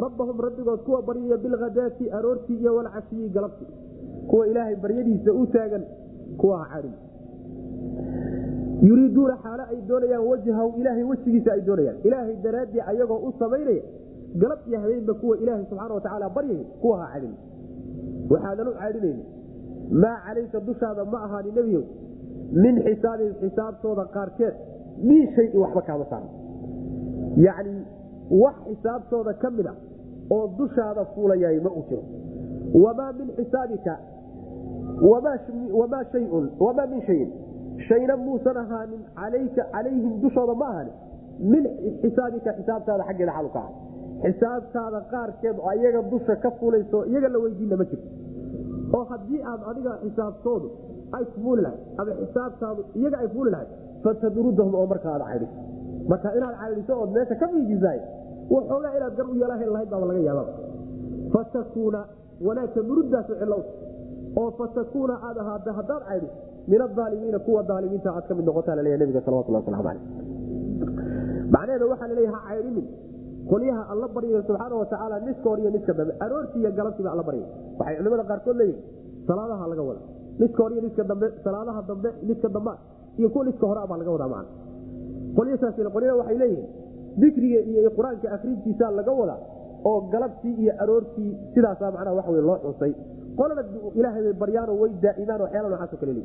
rabbahum 0.05 0.41
rabbigood 0.47 0.81
kuwa 0.87 1.03
baryaya 1.03 1.37
bilhadaati 1.45 2.11
aroortii 2.11 2.57
iyo 2.63 2.75
walcashiyi 2.77 3.29
galabti. 3.29 3.67
Kuwa 4.31 4.47
ilaahay 4.47 4.77
baryadiisa 4.77 5.33
u 5.33 5.47
taagan 5.47 5.85
kuwa 6.41 6.67
caydhin 6.73 6.95
yuriiduuna 8.89 9.37
xaalo 9.43 9.63
ay 9.73 9.79
doonayaan 9.89 10.27
wajhahu 10.31 10.69
ilaahay 10.81 11.05
wejigiisa 11.11 11.51
ay 11.53 11.61
doonayaan. 11.69 11.97
Ilaahay 12.05 12.37
daraaddii 12.45 12.81
ayagoo 12.91 13.19
u 13.29 13.33
samaynaya 13.39 13.83
galab 14.41 14.59
iyo 14.69 14.81
habeenba 14.81 15.15
kuwa 15.15 15.37
ilaahay 15.43 15.65
subxaana 15.71 15.95
watacaala 15.95 16.29
baryay 16.37 16.65
kuwa 16.81 16.99
ha 16.99 17.07
cadhin 17.13 17.35
waxaadan 18.31 18.69
u 18.69 18.73
cadhinayni 18.81 19.25
maa 20.03 20.17
calayka 20.27 20.61
dushaada 20.61 21.05
ma 21.05 21.19
ahaani 21.27 21.51
nebiyow 21.59 21.83
min 22.63 22.75
xisaabihim 22.87 23.35
xisaabtooda 23.43 24.05
qaarkeed 24.17 24.55
min 25.09 25.23
shayin 25.37 25.59
waxba 25.63 25.83
kaama 25.89 26.05
saarna 26.11 26.31
yacni 27.47 27.75
wax 28.43 28.55
xisaabtooda 28.69 29.33
ka 29.43 29.51
mid 29.57 29.67
a 29.67 29.75
oo 30.37 30.47
dushaada 30.59 31.05
fuulayaay 31.15 31.61
ma 31.67 31.71
u 31.71 31.83
jiro. 31.89 32.03
Wamaa 32.85 33.13
min 33.19 33.29
xisaabika? 33.39 33.95
Wamaa 36.61 36.87
min 36.87 37.03
shayin. 37.07 37.31
Shayna 37.89 38.17
muusan 38.17 38.57
ahaanin 38.57 39.03
alayka 39.17 39.63
calayhim 39.73 40.21
dushooda 40.23 40.55
ma 40.55 40.67
ahaanin 40.73 40.95
min 41.53 41.65
xisaabika 42.03 42.51
xisaabtaada 42.59 43.05
xaggeeda 43.09 43.33
xalu 43.37 43.49
ka 43.57 43.61
aha 43.61 43.73
xisaabtaada 44.25 45.01
qaarkeed 45.13 45.57
oo 45.61 45.69
ayaga 45.73 46.01
dusha 46.13 46.35
ka 46.45 46.51
fulayso 46.61 46.99
iyaga 47.11 47.29
la 47.35 47.39
weydiinna 47.45 47.77
ma 47.81 47.85
jirto 47.91 48.09
oo 48.97 49.05
haddii 49.11 49.41
aad 49.51 49.61
adiga 49.71 49.93
xisaabtoodu 50.05 50.69
ay 51.17 51.25
fuuli 51.35 51.63
lahayd 51.63 51.81
ama 52.01 52.13
xisaabtaadu 52.23 52.81
iyaga 53.01 53.17
ay 53.23 53.29
fuuli 53.35 53.51
lahayd 53.55 53.69
fatadrudahum 54.05 54.75
oo 54.81 54.87
markaa 54.93 55.13
aad 55.17 55.23
caydhiso 55.31 55.57
marka 56.11 56.29
inaad 56.39 56.57
caydhiso 56.63 56.93
ood 57.03 57.11
meesha 57.17 57.35
ka 57.43 57.47
miijisaay 57.55 57.99
waxoogaa 58.55 58.93
inaad 58.99 59.15
gar 59.19 59.27
u 59.33 59.35
yeelahan 59.41 59.71
lahayd 59.75 59.91
baaba 59.95 60.07
laga 60.11 60.21
yaababa 60.29 60.53
fatakuuna 61.35 62.01
wanaagka 62.49 62.81
murudaasu 62.89 63.33
cilow 63.41 63.63
oo 64.41 64.51
fatakuuna 64.61 65.15
aad 65.29 65.39
ahaada 65.45 65.73
haddaad 65.79 66.03
caydhiso 66.11 66.35
min 66.71 66.81
aalimiina 66.87 67.39
kuwa 67.47 67.65
aalimiinta 67.77 68.11
aad 68.19 68.25
ka 68.29 68.35
noqotaa 68.49 68.77
laleeya 68.79 68.99
nabiga 69.03 69.21
salawatullah 69.27 69.61
waslamu 69.63 69.89
aleyh 69.89 70.03
macnaheeda 71.55 71.87
waxaa 71.93 72.09
laleeya 72.13 72.33
caydhinin 72.49 72.87
qolyaha 73.51 73.83
alla 73.93 74.07
baryayo 74.15 74.43
subxaana 74.49 74.75
watacaala 74.83 75.17
niska 75.27 75.49
hor 75.51 75.59
iyo 75.63 75.71
niska 75.77 75.93
dambe. 75.99 76.13
Aroortii 76.25 76.61
iyo 76.63 76.71
galabtiiba 76.79 77.11
alla 77.15 77.23
baryay. 77.29 77.47
Waxay 77.79 77.97
culimada 77.99 78.25
qaarkood 78.31 78.57
leeyihiin 78.61 78.83
salaadaha 79.29 79.65
laga 79.73 79.83
wada. 79.89 80.01
Niska 80.41 80.63
hor 80.63 80.73
iyo 80.75 80.83
niska 80.87 81.03
dambe 81.11 81.27
salaadaha 81.45 81.81
dambe 81.91 82.09
niska 82.29 82.49
damba 82.57 82.73
iyo 83.19 83.29
kuwa 83.33 83.45
niska 83.49 83.65
hore 83.71 83.81
baa 83.91 83.99
laga 84.01 84.11
wadaa 84.17 84.29
macana 84.35 84.49
qolyasaas 85.37 85.77
qolyada 85.95 86.15
waxay 86.21 86.39
leeyihiin 86.43 86.69
dikriga 87.23 87.61
iyo 87.71 87.91
qur'aanka 87.99 88.27
akrintiisa 88.37 88.91
laga 88.99 89.13
wadaa 89.21 89.41
oo 89.89 89.99
galabtii 90.13 90.55
iyo 90.63 90.73
aroortii 90.83 91.31
sidaasa 91.55 91.93
macnaha 91.95 92.31
wey 92.35 92.43
loo 92.49 92.59
xusay 92.65 92.93
qolana 93.39 93.63
ilaahay 93.99 94.23
bay 94.27 94.37
baryaano 94.43 94.73
way 94.83 94.93
daa'imaan 95.05 95.41
waxyaala 95.45 95.89
kale 96.03 96.23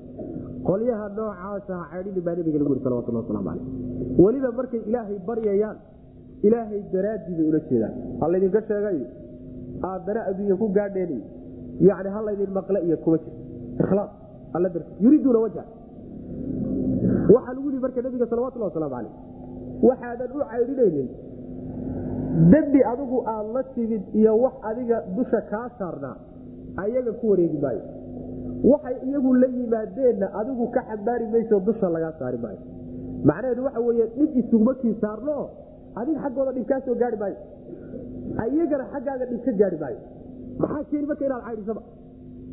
qolyaha 0.70 1.06
noocaasa 1.18 1.74
ha 1.80 1.86
caydhinin 1.92 2.24
baa 2.28 2.36
nabiga 2.40 2.58
lagu 2.62 2.72
yiri 2.74 2.84
salawatullah 2.86 3.22
waslamu 3.24 3.46
caleyh 3.50 3.66
weliba 4.24 4.50
markay 4.60 4.82
ilaahay 4.90 5.18
baryayaan 5.30 5.78
ilaahay 6.48 6.82
daraaddii 6.94 7.36
bay 7.38 7.46
ula 7.52 7.60
jeedaan. 7.70 7.94
Ha 8.20 8.26
laydinka 8.34 8.62
sheegayo 8.70 9.06
aadana 9.90 10.22
adduunya 10.30 10.56
ku 10.62 10.68
gaadheen 10.78 11.22
yani 11.88 12.10
ha 12.16 12.20
laydin 12.28 12.52
maqle 12.58 12.80
iyo 12.88 12.98
kuma 13.04 13.18
jir. 13.24 13.34
Ikhlaas 13.84 14.12
alla 14.56 14.70
darti 14.74 14.92
yuriiduuna 15.04 15.40
wajha 15.46 15.64
waxaa 17.34 17.53
lagu 17.56 17.68
yidhi 17.70 17.82
marka 17.86 18.02
nabiga 18.06 18.26
salawatullah 18.32 18.68
wasalaamu 18.72 18.95
caleyh 18.95 19.14
waxaadan 19.88 20.30
u 20.38 20.40
caydhinaynin. 20.52 21.08
Dembi 22.52 22.82
adigu 22.91 23.18
aad 23.34 23.48
la 23.56 23.64
timid 23.76 24.03
iyo 24.20 24.34
wax 24.44 24.53
adiga 24.70 24.98
dusha 25.16 25.40
kaa 25.52 25.68
saarnaa 25.80 26.16
ayaga 26.84 27.12
ku 27.20 27.26
wareegi 27.32 27.58
maayo. 27.64 27.84
Waxay 28.72 28.95
iyagu 29.08 29.34
la 29.41 29.48
yimaadeenna 29.58 30.28
adigu 30.40 30.66
ka 30.76 30.82
xambaari 30.90 31.26
mayso 31.34 31.60
dusha 31.68 31.88
lagaa 31.95 32.14
saari 32.20 32.38
maayo. 32.44 32.60
Macnaheedu 33.28 33.62
waxa 33.68 33.80
weye 33.88 34.06
dhib 34.18 34.32
isugmakii 34.41 34.94
saarno 35.03 35.38
adiga 35.99 36.20
xaggooda 36.24 36.52
dhib 36.58 36.66
kaa 36.72 36.80
gaari 37.02 37.18
maayo. 37.24 37.38
Ayagana 38.44 38.86
xaggaaga 38.94 39.26
dhib 39.32 39.41
ka 39.45 39.52
gaari 39.62 39.78
maayo. 39.84 39.99
Maxaa 40.62 40.84
keeni 40.90 41.06
marka 41.10 41.24
inaad 41.28 41.44
caydhisaba 41.48 41.82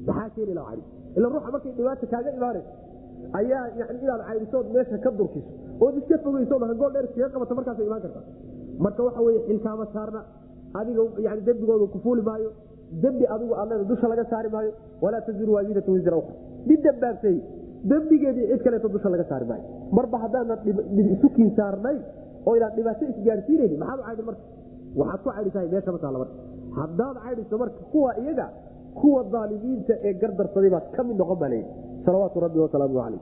maxaa 0.09 0.29
keeni 0.35 0.51
inaad 0.55 0.67
caydhiso 0.71 0.91
ila 1.17 1.27
ruuxa 1.33 1.51
markay 1.55 1.73
dhibaata 1.79 2.07
kaaga 2.13 2.31
imaanayso 2.39 2.71
ayaa 3.41 3.63
yani 3.79 3.99
inaad 4.05 4.23
caydhisood 4.29 4.67
meesha 4.75 4.99
ka 5.05 5.11
durkiso. 5.19 5.51
Ood 5.85 5.95
iska 6.01 6.17
fogeyso 6.25 6.55
hangool 6.71 6.91
dheer 6.95 7.05
iskaga 7.09 7.29
qabata 7.35 7.55
markaasa 7.59 7.83
imaan 7.89 8.03
karta. 8.05 8.21
Marka 8.85 9.01
waxa 9.07 9.21
weye 9.27 9.41
xilkaama 9.49 9.87
saarna 9.95 10.21
adiga 10.81 11.03
yani 11.27 11.41
dembigooda 11.49 11.87
ku 11.95 11.99
fuuli 12.05 12.23
maayo 12.29 12.51
dembi 13.03 13.25
adigu 13.35 13.55
alleda 13.63 13.85
dusha 13.91 14.07
laga 14.13 14.25
saari 14.33 14.49
maayo 14.55 14.71
walaa 15.05 15.21
taziru 15.27 15.53
waasiiratu 15.57 15.91
wisra 15.97 16.17
ukra 16.21 16.35
mid 16.69 16.81
dambaabsay 16.87 17.37
dembigeedii 17.91 18.47
cid 18.51 18.63
kaleeto 18.67 18.89
dusha 18.95 19.09
laga 19.15 19.25
saari 19.31 19.47
maayo. 19.51 19.65
Marba 19.97 20.17
haddaanan 20.25 20.59
isukiin 21.15 21.51
saarnayn 21.59 22.01
oo 22.47 22.55
inaad 22.59 22.75
dhibaato 22.79 23.05
isgaarsiinayni 23.13 23.77
maxaad 23.83 24.01
u 24.01 24.05
caydhin 24.09 24.27
marka? 24.31 24.43
Waxaad 25.01 25.21
ku 25.25 25.29
caydhisahay 25.37 25.69
meesha 25.75 25.91
ma 25.93 25.99
marka 26.23 26.35
haddaad 26.81 27.17
caydhiso 27.25 27.55
marka 27.63 27.81
kuwa 27.93 28.11
iyaga 28.23 28.47
kuwa 29.01 29.21
daalimiinta 29.35 29.95
ee 30.09 30.13
gardarsaday 30.23 30.71
baad 30.75 30.87
ka 30.97 31.03
mid 31.09 31.17
noqon 31.23 31.39
baa 31.43 31.49
leeyihi 31.55 31.71
salawaatu 32.07 32.41
rabbi 32.47 32.59
wasalaamu 32.65 32.95
calayh. 33.01 33.21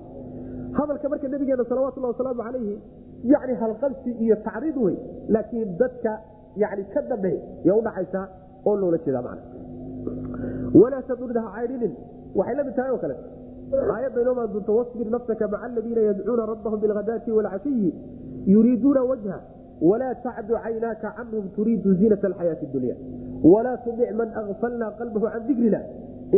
Hadalka 0.78 1.09
marka 1.12 1.28
nabigeena 1.35 1.65
salawatullah 1.73 2.11
wasalaamu 2.15 2.43
calayhi 2.47 2.74
yani 3.32 3.55
halqabsi 3.62 4.11
iyo 4.24 4.36
tacriid 4.47 4.77
wey 4.86 4.97
laakiin 5.35 5.70
dadka 5.82 6.12
yani 6.62 6.82
ka 6.94 7.01
dambe 7.11 7.32
ya 7.69 7.73
udhaxaysaa 7.81 8.24
oo 8.69 8.74
loola 8.82 8.98
jeeda 9.07 9.23
man 9.27 9.39
walaa 10.81 11.03
tadurda 11.11 11.40
ha 11.47 11.51
caydhinin 11.57 11.93
waxay 12.39 12.55
la 12.59 12.65
mid 12.69 12.74
tahay 12.78 12.93
oo 12.97 13.01
kale. 13.05 13.16
Aayadda 13.94 14.20
inoomaa 14.24 14.47
dunto 14.55 14.73
wasbir 14.78 15.09
nafsaka 15.15 15.44
maca 15.53 15.65
aladiina 15.69 16.01
yadcuuna 16.09 16.44
rabbahum 16.53 16.78
bilghadaati 16.82 17.31
walcashiyi 17.39 17.90
yuriiduuna 18.55 19.03
wajha 19.11 19.36
walaa 19.81 20.15
tacdu 20.24 20.55
caynaaka 20.65 21.15
canhum 21.16 21.48
turiidu 21.57 21.94
ziinat 21.94 22.24
alxayaati 22.24 22.66
dunya 22.73 22.94
walaa 23.53 23.77
tudic 23.85 24.11
man 24.20 24.28
akfalna 24.40 24.90
qalbahu 24.98 25.27
can 25.32 25.47
dikrina 25.48 25.81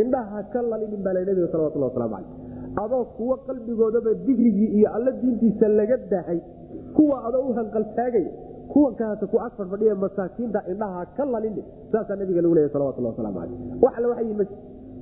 indhaha 0.01 0.43
ka 0.53 0.61
lalinin 0.61 1.01
baa 1.03 1.13
salawatullah 1.51 1.89
waslamu 1.91 2.15
caleyh 2.15 2.49
adoo 2.83 3.05
kuwa 3.17 3.37
qalbigoodaba 3.47 4.13
digrigii 4.25 4.69
iyo 4.77 4.87
alla 4.95 5.11
diintiisa 5.11 5.67
laga 5.67 5.97
dahay 6.11 6.39
kuwa 6.93 7.25
adoo 7.27 7.43
u 7.49 7.53
hanqaltaagaya 7.53 8.31
kuwa 8.67 8.91
kaata 8.99 9.25
ku 9.27 9.37
ag 9.45 9.51
fadfadhiya 9.57 9.95
masaakiinta 9.95 10.63
indhaha 10.71 11.05
ka 11.17 11.25
lalini 11.25 11.63
saasaa 11.91 12.15
nabiga 12.15 12.41
lagu 12.41 12.55
caleyh 12.55 12.71
wax 13.81 13.93
alle 13.97 14.07
waxay 14.07 14.25
yihiin 14.29 14.47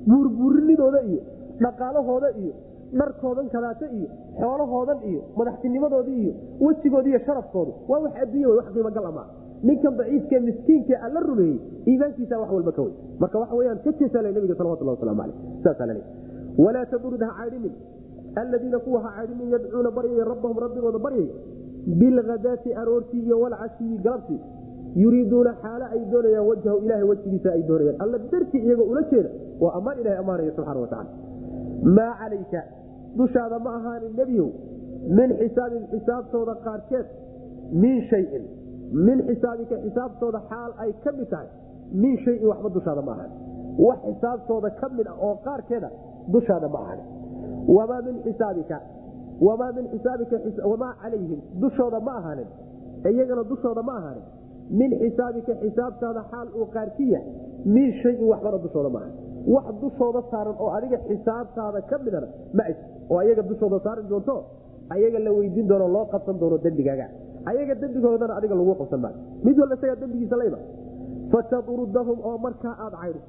buurbuurinidooda 0.08 1.00
iyo 1.10 1.20
dhaqaalahooda 1.62 2.28
iyo 2.42 2.54
dharkoodan 3.00 3.48
kadaata 3.54 3.86
iyo 3.98 4.08
xoolahoodan 4.40 4.98
iyo 5.10 5.20
madaxtinimadoodii 5.36 6.20
iyo 6.22 6.32
wejigoodi 6.60 7.08
iyo 7.10 7.20
sharafkoodu. 7.26 7.72
Waa 7.88 8.00
wax 8.04 8.12
adduunya 8.22 8.48
wax 8.48 8.66
qiimogal 8.74 9.06
ama 9.06 9.24
ninkan 9.62 9.96
daciifkee 9.98 10.40
miskiinke 10.40 10.94
alla 10.96 11.20
rumeeyey 11.20 11.58
iimaankiisa 11.86 12.38
wax 12.40 12.50
walba 12.56 12.72
ka 12.72 12.82
wey. 12.82 12.92
Marka 13.20 13.38
waxa 13.38 13.54
weyaan 13.54 13.78
ka 13.84 13.92
jeesale 13.92 14.32
nabiga 14.32 14.54
salawatullah 14.54 14.94
waslamu 14.96 15.20
caleyh 15.22 15.34
saasaa 15.64 15.86
la 15.86 15.94
leeya 15.94 16.06
walaa 16.64 16.86
tadurd 16.92 17.22
ha 17.22 17.32
caydhinin 17.38 17.72
aladiina 18.40 18.78
kuwa 18.78 19.00
ha 19.04 19.10
caydhinin 19.16 19.50
yadcuuna 19.54 19.90
baryaya 19.90 20.24
rabbahum 20.24 20.58
rabbigooda 20.64 20.98
baryaya 20.98 21.34
bilhadaati 22.00 22.74
aroortii 22.74 23.20
iyo 23.26 23.40
walcashiyi 23.40 23.98
galabtii. 23.98 24.40
Yuriiduuna 24.96 25.52
xaalo 25.62 25.84
ay 25.94 26.00
doonayaan 26.12 26.46
wajhahu 26.48 26.78
ilahay 26.84 27.02
wejigiisa 27.10 27.52
ay 27.52 27.62
doonayaan. 27.68 27.96
Alla 28.02 28.18
dartii 28.18 28.60
iyagoo 28.66 28.84
ula 28.92 29.02
jeeda 29.10 29.30
waa 29.60 29.72
ammaan 29.78 29.98
ilahay 30.00 30.18
ammaanaya 30.18 30.52
subxana 30.56 30.80
watacala 30.80 31.10
maa 31.82 32.12
calayka 32.20 32.62
dushaada 33.18 33.58
ma 33.58 33.70
ahaanin 33.78 34.12
nebiyow 34.20 34.48
min 35.18 35.30
xisaabin 35.40 35.84
xisaabtooda 35.92 36.54
qaarkeed 36.66 37.06
min 37.82 37.96
shayin 38.10 38.44
min 39.06 39.18
xisaabika 39.28 39.76
xisaabtooda 39.84 40.40
xaal 40.50 40.70
ay 40.84 40.92
ka 41.04 41.12
mid 41.18 41.28
tahay 41.34 41.48
min 42.02 42.16
shayin 42.24 42.46
waxba 42.50 42.68
dushaada 42.76 43.02
ma 43.08 43.12
ahan 43.16 43.30
wax 43.86 43.98
xisaabtooda 44.08 44.70
ka 44.80 44.88
mid 44.98 45.06
ah 45.12 45.16
oo 45.26 45.34
qaarkeeda 45.46 45.90
dushaada 46.36 46.68
ma 46.74 46.78
ahan 46.84 47.00
wamaa 47.76 48.00
min 48.08 48.16
xisaabika 48.26 48.78
wamaa 49.46 49.72
min 49.76 49.86
xisaabika 49.94 50.36
wamaa 50.70 50.92
calayhim 51.02 51.40
dushooda 51.62 52.00
ma 52.06 52.12
ahaanin. 52.20 52.46
Iyagana 53.10 53.42
dushooda 53.50 53.82
ma 53.88 53.92
ahaanin. 53.98 54.24
Min 54.80 54.90
xisaabika 55.02 55.52
xisaabtaada 55.62 56.22
xaal 56.30 56.48
uu 56.60 56.66
qaarkiya 56.76 57.20
min 57.74 57.92
shayin 58.02 58.24
waxbana 58.32 58.58
dushooda 58.64 58.88
ma 58.94 58.98
ahan 59.04 59.12
wax 59.54 59.66
dushooda 59.82 60.20
saaran 60.30 60.56
oo 60.62 60.70
adiga 60.76 60.98
xisaabtaada 61.08 61.80
ka 61.90 61.96
midana 62.04 62.28
ma 62.56 62.62
aj 62.70 62.76
oo 63.10 63.18
ayaga 63.24 63.42
dushooda 63.50 63.78
saari 63.86 64.02
doonto 64.12 64.34
ayaga 64.94 65.18
la 65.26 65.30
weydiin 65.38 65.66
doono 65.70 65.86
loo 65.94 66.04
qabsan 66.12 66.36
doono 66.40 66.56
dembigaaga. 66.64 67.06
Ayaga 67.50 67.74
dembigoodana 67.82 68.34
adiga 68.38 68.54
lagu 68.60 68.74
qabsan 68.80 69.00
maayo 69.04 69.16
mid 69.46 69.56
walba 69.60 69.74
isagaa 69.78 69.96
dembigiisa 70.02 70.36
layba. 70.40 70.58
Fatadrudahum 71.32 72.18
oo 72.28 72.38
markaa 72.44 72.74
aad 72.84 72.94
caydo. 73.02 73.20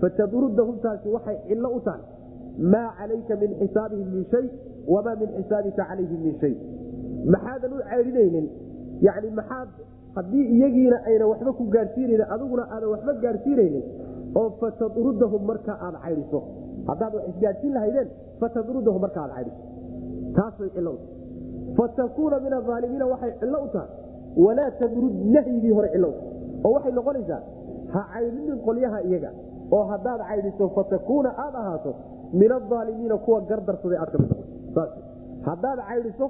Fatadrudahum 0.00 0.76
taasi 0.84 1.08
waxay 1.14 1.36
cillo 1.48 1.68
u 1.76 1.80
tahay. 1.86 2.02
Maa 2.72 2.90
calayka 2.98 3.34
min 3.42 3.50
xisaabihim 3.60 4.08
min 4.14 4.24
shay 4.32 4.46
wamaa 4.94 5.16
min 5.20 5.28
xisaabika 5.36 5.82
calayhim 5.90 6.20
min 6.26 6.34
shay. 6.42 6.54
Maxaadan 7.34 7.72
u 7.72 7.78
caydhinaynin 7.90 8.46
yani 9.06 9.28
maxaad 9.38 9.68
haddii 10.16 10.44
iyagiina 10.56 10.96
ayna 11.08 11.24
waxba 11.32 11.52
ku 11.58 11.64
gaadhsiinaynin 11.74 12.26
adiguna 12.34 12.64
aadan 12.74 12.88
waxba 12.94 13.12
gaadhsiinaynin 13.24 13.84
oo 14.40 14.48
fatadrudahum 14.60 15.42
markaa 15.50 15.76
aad 15.86 15.96
caydhiso 16.04 16.40
haddaad 16.88 17.12
wax 17.16 17.24
isgaadhsiin 17.32 17.74
lahaydeen 17.76 18.08
fatadrudahum 18.40 19.00
marka 19.06 19.18
aad 19.24 19.32
caydhiso 19.36 19.60
taasay 20.36 20.70
cilo 20.76 20.92
fatakuuna 21.78 22.36
min 22.44 22.52
aalimiina 22.58 23.06
waxay 23.12 23.32
cillo 23.40 23.58
u 23.66 23.68
tahay. 23.74 23.90
Walaa 24.44 24.70
tadrud 24.80 25.14
nahyigii 25.34 25.72
hore 25.76 25.88
cillo 25.94 26.08
u 26.08 26.12
tahay. 26.12 26.32
Oo 26.64 26.72
waxay 26.76 26.92
noqonaysaa 26.98 27.40
ha 27.94 28.00
caydhinin 28.12 28.58
qolyaha 28.66 28.98
iyaga. 29.08 29.30
Oo 29.76 29.84
haddaad 29.92 30.20
caydhiso 30.30 30.68
fatakuuna 30.76 31.30
aad 31.44 31.54
ahaato 31.62 31.90
min 32.40 32.50
aalimiina 32.52 33.16
kuwa 33.24 33.40
gardarsaday 33.50 33.98
aad 34.02 34.10
ka 34.12 34.18
mid 34.22 34.30
noqoto 34.32 34.98
haddaad 35.48 35.78
caydhiso 35.88 36.26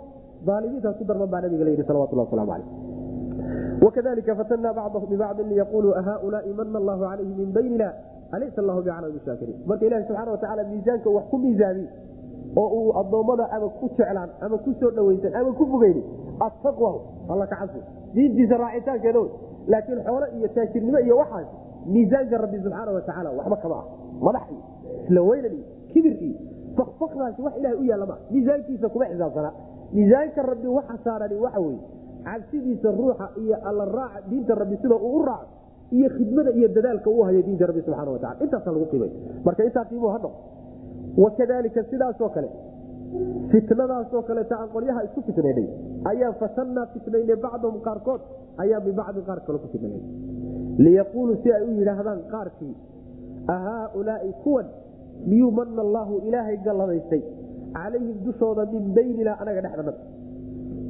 aalimiintaas 0.54 0.96
ku 0.98 1.04
darman 1.10 1.28
baa 1.32 1.40
nabiga 1.44 1.64
layidhi 1.68 1.84
salawatullah 1.90 2.24
waslamu 2.26 2.50
caleyh 2.52 2.68
wakadalika 3.84 4.34
fatanaa 4.40 4.72
bacdahum 4.78 5.08
bibacdin 5.12 5.46
liyaquluu 5.52 5.92
ahaulaai 6.00 6.52
mana 6.58 6.78
allahu 6.78 7.00
calayhi 7.04 7.34
min 7.40 7.52
baynina 7.56 7.88
alaysa 8.36 8.58
allahu 8.62 8.80
bicalami 8.82 9.20
shaakiriin 9.26 9.58
marka 9.66 9.84
ilahi 9.86 10.04
subxana 10.08 10.30
watacala 10.34 10.62
miisaanka 10.70 11.08
wax 11.16 11.24
ku 11.30 11.38
miisaamiy 11.44 11.86
oo 12.62 12.68
uu 12.78 12.92
addoommada 13.00 13.44
ama 13.56 13.68
ku 13.80 13.86
jeclaan 13.98 14.30
ama 14.46 14.56
ku 14.64 14.70
soo 14.80 14.90
dhawaysan 14.96 15.34
ama 15.40 15.52
ku 15.58 15.64
fogeyni 15.72 16.02
attaqwa 16.46 16.90
alla 17.32 17.46
ka 17.52 17.56
cabsi 17.60 17.80
diintiisa 18.14 18.56
raacitaankeeda 18.62 19.20
wey 19.20 19.30
laakiin 19.72 20.00
xoolo 20.06 20.26
iyo 20.36 20.48
taajirnimo 20.56 20.98
iyo 21.06 21.16
waxaas 21.22 21.46
miisaanka 21.94 22.38
rabbi 22.44 22.58
subxaana 22.64 22.90
watacaala 22.96 23.30
waxba 23.38 23.56
kama 23.62 23.76
ah 23.80 23.84
madax 24.26 24.42
iyo 24.50 24.60
isla 25.04 25.20
weynan 25.28 25.52
iyo 25.58 25.64
kibir 25.92 26.14
iyo 26.26 26.36
fakfakdaasi 26.78 27.40
wax 27.46 27.54
ilahay 27.60 27.76
u 27.82 27.84
yaalla 27.90 28.06
maa 28.10 28.18
miisaankiisa 28.34 28.88
kuma 28.94 29.04
xisaabsanaa 29.12 29.52
miisaanka 29.96 30.42
rabbi 30.52 30.66
waxa 30.78 30.94
saarani 31.04 31.36
waxa 31.46 31.60
weye 31.66 31.80
cabsidiisa 32.26 32.88
ruuxa 33.00 33.26
iyo 33.42 33.56
alla 33.68 33.84
raaca 33.98 34.20
diinta 34.30 34.54
rabbi 34.62 34.76
sida 34.82 34.96
uu 35.08 35.12
u 35.18 35.22
raaco 35.28 35.46
iyo 35.96 36.08
khidmada 36.16 36.50
iyo 36.58 36.68
dadaalka 36.76 37.08
uu 37.14 37.22
hayo 37.28 37.40
diinta 37.46 37.64
rabbi 37.70 37.82
subxana 37.86 38.10
watacala 38.16 38.44
intaasa 38.44 38.68
lagu 38.74 38.86
qiimay 38.92 39.10
marka 39.46 39.62
intaa 39.68 39.84
qiimuhu 39.90 40.10
ha 40.14 40.18
noqo 40.24 40.38
wakadalika 41.24 41.80
sidaasoo 41.90 42.28
kale 42.36 42.48
fitnadaasoo 43.52 44.22
kaleeta 44.28 44.54
aan 44.60 44.68
qolyaha 44.74 45.00
isku 45.06 45.20
fitnaynay. 45.26 45.66
Ayaan 46.10 46.34
fatannaa 46.42 46.86
fitnaynay 46.94 47.36
bacdahum 47.44 47.80
qaarkood 47.86 48.20
ayaan 48.62 48.82
bibacdin 48.86 49.24
qaar 49.28 49.38
kale 49.46 49.58
ku 49.64 49.68
fitnaynay. 49.74 50.02
Liyaquuluu 50.84 51.36
si 51.42 51.48
ay 51.56 51.62
u 51.68 51.70
yidhaahdaan 51.80 52.20
qaarkii 52.32 52.74
ahaaulaai 53.54 54.32
kuwan 54.44 54.66
miyuu 55.30 55.50
mana 55.58 55.80
allaahu 55.86 56.14
ilaahay 56.28 56.56
galladaystay 56.66 57.22
calayhim 57.76 58.16
dushooda 58.26 58.64
min 58.72 58.84
baynina 58.96 59.32
anaga 59.42 59.60
dhexdanada 59.66 59.92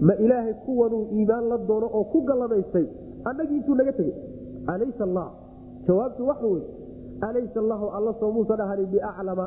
ma 0.07 0.15
ilaahay 0.25 0.55
kuwanuu 0.65 1.03
iimaan 1.17 1.45
la 1.51 1.57
doono 1.69 1.87
oo 1.99 2.05
ku 2.13 2.19
galladaystay? 2.29 2.87
Annagii 3.25 3.57
intuu 3.57 3.75
naga 3.75 3.93
tegey. 3.99 4.15
Alaysa 4.67 5.05
allah. 5.09 5.29
Jawaabtu 5.87 6.27
waxa 6.31 6.47
wey 6.47 6.63
alaysa 7.29 7.61
allahu 7.65 7.87
alla 7.97 8.13
soo 8.21 8.31
muusan 8.37 8.61
ahanin 8.61 8.87
biaclama. 8.95 9.47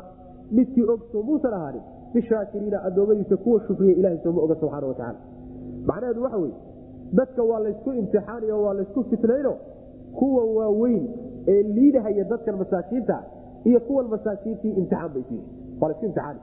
Midkii 0.56 0.84
og 0.92 1.00
soo 1.12 1.22
muusan 1.28 1.54
ahaanin 1.58 1.82
bishaakiriina 2.14 2.78
addoommadiisa 2.88 3.36
kuwa 3.36 3.60
shukriya 3.66 3.94
ilahay 4.00 4.18
sooma 4.24 4.40
oga 4.42 4.54
subxaana 4.60 4.86
watacaala 4.86 5.18
macnaheedu 5.88 6.22
waxa 6.22 6.38
weye 6.38 6.54
dadka 7.18 7.42
waa 7.50 7.60
laysku 7.64 7.90
imtixaanayo 8.00 8.62
waa 8.64 8.74
laysku 8.78 9.04
fitnayno. 9.10 9.54
Kuwa 10.18 10.44
waaweyn 10.56 11.04
ee 11.48 11.62
liidahaya 11.62 12.24
dadkan 12.24 12.56
masaakiinta 12.62 13.16
iyo 13.64 13.80
kuwan 13.80 14.06
masaakiintii 14.14 14.70
imtixaan 14.80 15.10
bay 15.14 15.22
siihi 15.28 15.44
waa 15.80 15.88
laysku 15.88 16.04
imtixaana 16.06 16.40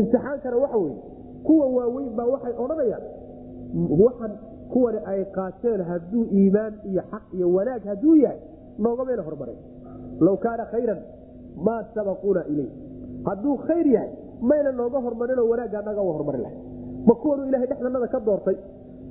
imtixaankana 0.00 0.56
waxa 0.56 0.76
weye 0.84 0.96
kuwa 1.46 1.66
waaweyn 1.76 2.10
baa 2.18 2.26
waxay 2.34 2.54
odhanayaan 2.64 3.02
waxan 4.04 4.32
kuwani 4.72 4.98
ay 5.12 5.20
qaateen 5.36 5.80
hadduu 5.90 6.24
iimaan 6.38 6.74
iyo 6.90 7.02
xaq 7.12 7.24
iyo 7.36 7.46
wanaag 7.56 7.82
hadduu 7.90 8.16
yahay 8.24 8.38
noogamayna 8.78 9.22
hormaray 9.28 9.56
low 10.26 10.36
kaana 10.44 10.64
khayran 10.72 11.00
maa 11.66 11.82
sabaquuna 11.94 12.42
iley 12.52 12.68
hadduu 13.28 13.56
khayr 13.66 13.86
yahay 13.96 14.10
mayna 14.50 14.72
nooga 14.80 14.98
hormarinoo 15.06 15.48
wanaagga 15.52 15.82
naga 15.88 16.00
hormarin 16.00 16.42
lahay. 16.42 16.58
Ma 17.06 17.14
kuwanuu 17.22 17.46
ilahay 17.50 17.66
dhexdanada 17.70 18.06
ka 18.14 18.20
doortay? 18.20 18.56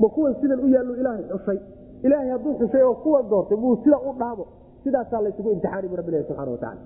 Ma 0.01 0.07
kuwan 0.15 0.35
sidan 0.41 0.59
u 0.65 0.67
yaallu 0.73 0.93
ilaahay 1.01 1.23
xushay? 1.31 1.59
Ilaahay 2.05 2.29
hadduu 2.33 2.53
xushay 2.59 2.83
oo 2.87 2.95
kuwan 3.03 3.29
doortay 3.29 3.57
muu 3.57 3.75
sida 3.83 3.97
u 4.09 4.13
dhaamo? 4.19 4.45
Sidaasaa 4.83 5.21
laysugu 5.25 5.49
imtixaani 5.55 5.87
bu 5.91 5.95
rabbilahi 5.99 6.23
subxana 6.27 6.51
watacala 6.51 6.81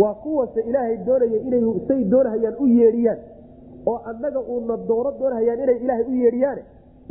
waa 0.00 0.14
kuwase 0.24 0.60
ilaahay 0.70 0.96
doonaya 1.06 1.38
inay 1.48 1.62
say 1.88 2.00
doonahayaan 2.12 2.56
u 2.60 2.66
yeedhiyaan 2.66 3.18
oo 3.90 3.96
annaga 4.10 4.40
uuna 4.52 4.76
dooro 4.90 5.10
doonahayaan 5.20 5.60
inay 5.64 5.76
ilaahay 5.84 6.04
u 6.12 6.14
yeedhiyaane. 6.24 6.62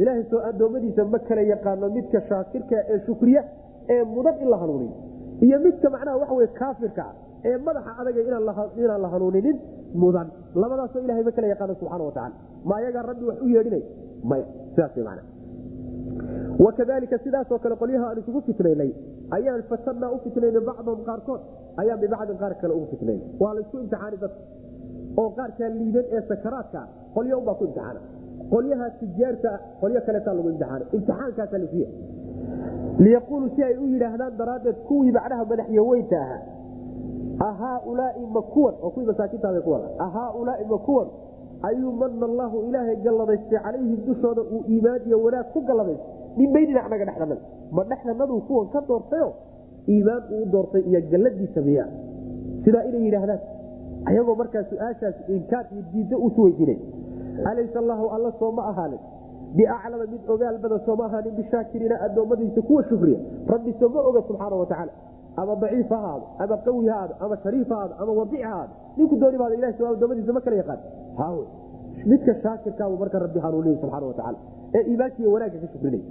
Ilaahay 0.02 0.24
soo 0.32 0.40
addoommadiisa 0.50 1.04
ma 1.14 1.20
kala 1.28 1.42
yaqaano 1.54 1.88
midka 1.98 2.20
shaakirka 2.30 2.76
ee 2.94 3.00
shukriya 3.08 3.42
ee 3.96 4.00
mudan 4.16 4.36
in 4.44 4.50
la 4.54 4.58
hanuuniyo 4.64 4.94
iyo 5.46 5.58
midka 5.66 5.88
macnaha 5.96 6.18
waxa 6.22 6.36
wey 6.40 6.48
kaafirka 6.62 7.04
ah 7.10 7.14
ee 7.50 7.58
madaxa 7.68 7.92
adaga 8.02 8.20
inaan 8.30 9.02
la 9.06 9.10
hanuuninin 9.14 9.58
mudan. 10.04 10.28
Labadaasoo 10.62 11.02
ilahay 11.06 11.24
ma 11.28 11.32
kala 11.38 11.48
yaqaano 11.54 11.74
subxana 11.82 12.04
watacala 12.10 12.36
ma 12.70 12.74
ayagaa 12.80 13.04
rabbi 13.12 13.26
wax 13.30 13.38
u 13.46 13.48
yeedhinay? 13.56 13.84
Maya 14.30 14.46
sidaas 14.76 14.98
man 15.08 15.20
wakadalika 16.66 17.18
sidaasoo 17.26 17.60
kale 17.64 17.76
qolyaha 17.82 18.06
aan 18.10 18.18
isugu 18.22 18.42
fitnaynay 18.48 18.92
ayaan 19.38 19.62
fatannaa 19.72 20.10
u 20.16 20.18
fitnaynay 20.26 20.62
bacdahum 20.70 21.02
qaarkood 21.10 21.42
ayaan 21.82 22.00
bibacdin 22.04 22.38
qaar 22.42 22.54
kale 22.62 22.74
ugu 22.78 22.86
fitnaynay. 22.94 23.26
Waa 23.42 23.54
laysku 23.58 23.76
imtixaani 23.84 24.18
dadka 24.24 24.42
oo 25.22 25.30
qaarkaa 25.38 25.70
liidan 25.80 26.06
ee 26.16 26.22
sakaraadka 26.32 26.82
qolyo 27.16 27.36
unbaa 27.42 27.56
ku 27.60 27.64
imtixaana. 27.70 28.00
Qolyaha 28.54 28.86
tijaarta 29.00 29.52
qolyo 29.82 30.00
kaleetaa 30.08 30.34
lagu 30.38 30.50
imtixaana. 30.54 30.86
Imtixaankaasa 30.98 31.58
lasiiya 31.64 31.90
liyaquuluu 33.06 33.50
si 33.56 33.62
ay 33.68 33.76
u 33.84 33.86
yidhaahdaan 33.94 34.34
daraaddeed 34.40 34.78
kuwii 34.88 35.12
macnaha 35.18 35.46
madaxyaweynta 35.52 36.18
ahaa 36.24 36.42
ahaaulaai 37.50 38.26
ma 38.36 38.42
kuwan 38.54 38.76
oo 38.84 38.90
kuwii 38.94 39.08
masaakiintaada 39.12 39.62
kuwan 39.68 39.82
ahaaulaai 40.06 40.66
ma 40.72 40.78
kuwan 40.88 41.08
ayuu 41.70 41.92
mana 42.02 42.26
allaahu 42.32 42.58
ilaahay 42.70 42.96
galladaystay 43.06 43.60
calayhim 43.66 44.00
dushooda 44.08 44.42
uu 44.56 44.62
iimaan 44.74 45.02
iyo 45.08 45.18
wanaag 45.26 45.48
ku 45.54 45.60
galladaystay. 45.70 46.08
Min 46.38 46.54
baynina 46.54 46.82
anaga 46.88 47.06
dhexdanada 47.06 47.42
ma 47.72 47.84
dhexdanaduu 47.92 48.40
kuwan 48.48 48.68
ka 48.74 48.80
doortayo? 48.88 49.30
Iimaan 49.94 50.24
uu 50.36 50.46
doortay 50.54 50.82
iyo 50.90 51.00
galladiisa 51.12 51.62
miya 51.68 51.86
sidaa 52.66 52.84
inay 52.90 53.02
yidhaahdaan 53.08 53.40
ayagoo 54.10 54.36
markaa 54.42 54.64
su'aashaas 54.72 55.16
inkaar 55.38 55.66
iyo 55.74 55.84
diidda 55.94 56.18
usu 56.28 56.40
weydiinay 56.46 56.78
alaysa 57.52 57.78
allaahu 57.84 58.06
alla 58.16 58.32
soo 58.40 58.52
ma 58.58 58.64
ahaanin 58.72 59.00
biaclama 59.58 60.06
mid 60.14 60.22
ogaal 60.34 60.58
badan 60.64 60.80
sooma 60.88 61.04
ahaanin 61.10 61.34
bishaakiriina 61.40 61.96
addoommadiisa 62.06 62.62
kuwa 62.68 62.84
shukriya. 62.90 63.20
Rabbi 63.54 63.72
sooma 63.80 64.00
oga 64.10 64.22
subxaana 64.28 64.56
watacaala 64.62 64.94
ama 65.42 65.56
daciif 65.62 65.90
ha 65.90 65.98
ahaado 65.98 66.26
ama 66.44 66.58
qawi 66.66 66.88
ha 66.92 66.96
aado 67.02 67.14
ama 67.26 67.36
shariif 67.44 67.70
ha 67.70 67.78
aado 67.82 67.94
ama 68.04 68.12
wadic 68.20 68.42
ha 68.50 68.54
aado 68.62 68.74
ninku 68.98 69.16
dooni 69.22 69.38
baada 69.42 69.56
ilahi 69.60 69.74
so 69.78 69.88
addoommadiisa 69.94 70.34
ma 70.38 70.42
kala 70.46 70.56
yaqaan. 70.62 70.80
Hawe 71.22 71.44
midka 72.12 72.34
shaakirkaabu 72.44 72.96
marka 73.04 73.20
rabbi 73.26 73.40
hanuuniye 73.46 73.76
subxaana 73.82 74.06
watacaala 74.12 74.38
ee 74.78 74.84
iimaankiiyo 74.92 75.32
wanaagga 75.36 75.60
ka 75.64 75.68
shukrinay 75.74 76.02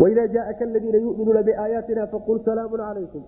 waida 0.00 0.28
jaaka 0.36 0.64
aladiina 0.68 0.98
yuminuuna 1.04 1.42
biaayaatina 1.48 2.06
faqul 2.14 2.38
salaamun 2.48 2.80
calaykum 2.88 3.22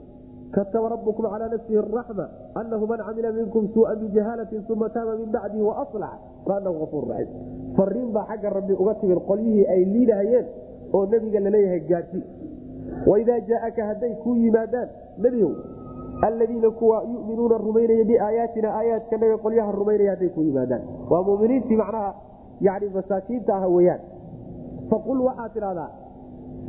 kataba 0.53 0.89
rabkum 0.89 1.15
calى 1.15 1.47
nafsihi 1.53 1.81
raxma 1.97 2.27
anahu 2.55 2.87
man 2.87 2.99
camila 3.07 3.33
minkum 3.33 3.69
suua 3.75 3.95
bijahaalati 3.97 4.57
uma 4.73 4.89
taaba 4.89 5.17
min 5.21 5.29
bacdihi 5.33 5.63
waaslaxa 5.63 6.19
faanahu 6.47 6.83
afuur 6.85 7.05
raxiim 7.09 7.75
fariin 7.77 8.13
baa 8.13 8.25
xagga 8.31 8.51
rabbi 8.59 8.73
uga 8.73 8.95
timid 9.01 9.19
qolyihii 9.29 9.67
ay 9.75 9.85
liidahayeen 9.95 10.47
oo 10.93 11.07
nebiga 11.07 11.41
la 11.41 11.51
leeyahay 11.51 11.81
gaadsi 11.91 12.21
waidaa 13.07 13.41
jaaaka 13.51 13.87
hadday 13.91 14.13
kuu 14.25 14.37
yimaadaan 14.45 14.89
nebigow 15.19 15.53
aladiina 16.23 16.71
kuwa 16.71 17.03
yuminuuna 17.13 17.59
rumaynaya 17.59 18.05
biaayaatina 18.05 18.69
aayaadkanaga 18.79 19.37
qolyaha 19.45 19.73
rumaynaya 19.81 20.11
hadday 20.15 20.29
kuu 20.29 20.43
yimaadaan 20.49 20.83
waa 21.11 21.23
muminiintii 21.29 21.77
macnaha 21.83 22.15
yani 22.61 22.89
masaakiinta 22.97 23.53
ah 23.57 23.69
weyaan 23.77 24.01
faqul 24.91 25.21
waxaad 25.29 25.53
tidhahdaa 25.53 25.91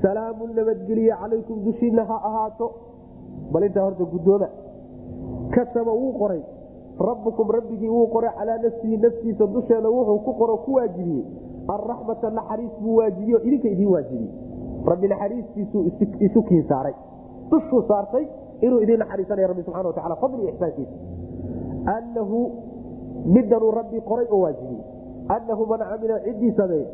salaamu 0.01 0.47
nabadgeliye 0.59 1.15
calaykum 1.21 1.63
dushiina 1.65 2.05
ha 2.11 2.17
ahaato 2.29 2.67
bal 3.53 3.63
intaa 3.63 3.83
horta 3.83 4.03
guddooma 4.13 4.47
kataba 5.55 5.91
wuu 5.91 6.13
qoray. 6.21 6.41
Rabbukum 6.99 7.49
rabbigii 7.51 7.89
wuu 7.89 8.07
qoray 8.07 8.31
calaa 8.37 8.57
nafsihi 8.63 8.97
naftiisa 8.97 9.47
dusheeda 9.47 9.89
wuxuu 9.89 10.19
ku 10.25 10.33
qoro 10.33 10.57
ku 10.65 10.73
waajibiyey. 10.73 11.23
Alraxmata 11.67 12.29
naxariis 12.29 12.71
buu 12.81 12.95
waajibiyo 12.95 13.39
idinka 13.43 13.67
idiin 13.69 13.89
waajibiyey. 13.93 14.31
Rabbi 14.85 15.07
naxariistiisuu 15.07 15.83
isu 16.19 16.43
kiin 16.43 16.63
saaray. 16.67 16.93
Dushuu 17.51 17.81
saartay 17.87 18.25
inuu 18.61 18.79
idiin 18.83 18.99
naxariisanaya 18.99 19.47
rabbi 19.47 19.63
subxana 19.63 19.87
watacala 19.87 20.15
fadli 20.15 20.41
iyo 20.41 20.49
ixsaankiisa. 20.53 20.95
Annahu 21.97 22.39
midanuu 23.25 23.71
rabbi 23.71 24.01
qoray 24.01 24.27
oo 24.31 24.39
waajibiyey. 24.41 24.83
Annahu 25.35 25.65
man 25.65 25.79
camila 25.79 26.19
ciddii 26.25 26.51
sameeye 26.57 26.87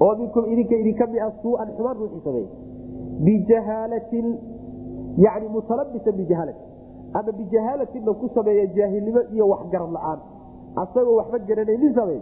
oo 0.00 0.14
minkum 0.16 0.44
idinka 0.52 0.74
idinka 0.76 1.06
mia 1.06 1.30
suuan 1.42 1.68
xumaan 1.76 1.96
ruuxii 1.96 2.20
sameeye 2.24 2.48
bijahaalatin 3.24 4.26
yani 5.18 5.48
mutalabisan 5.48 6.14
bijahaalati 6.16 6.60
ama 7.14 7.32
bijahaalatinna 7.32 8.12
ku 8.14 8.28
sameeya 8.34 8.66
jaahilnimo 8.66 9.20
iyo 9.34 9.48
waxgarad 9.48 9.90
la'aan 9.92 10.18
asagoo 10.82 11.16
waxba 11.16 11.38
garanaynin 11.38 11.94
sameey 11.94 12.20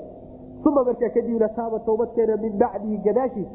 uma 0.67 0.85
markaa 0.85 1.09
kadibna 1.15 1.49
taaba 1.49 1.79
towbadkeena 1.79 2.37
min 2.37 2.53
bacdihi 2.59 2.99
gadaashiis 3.07 3.49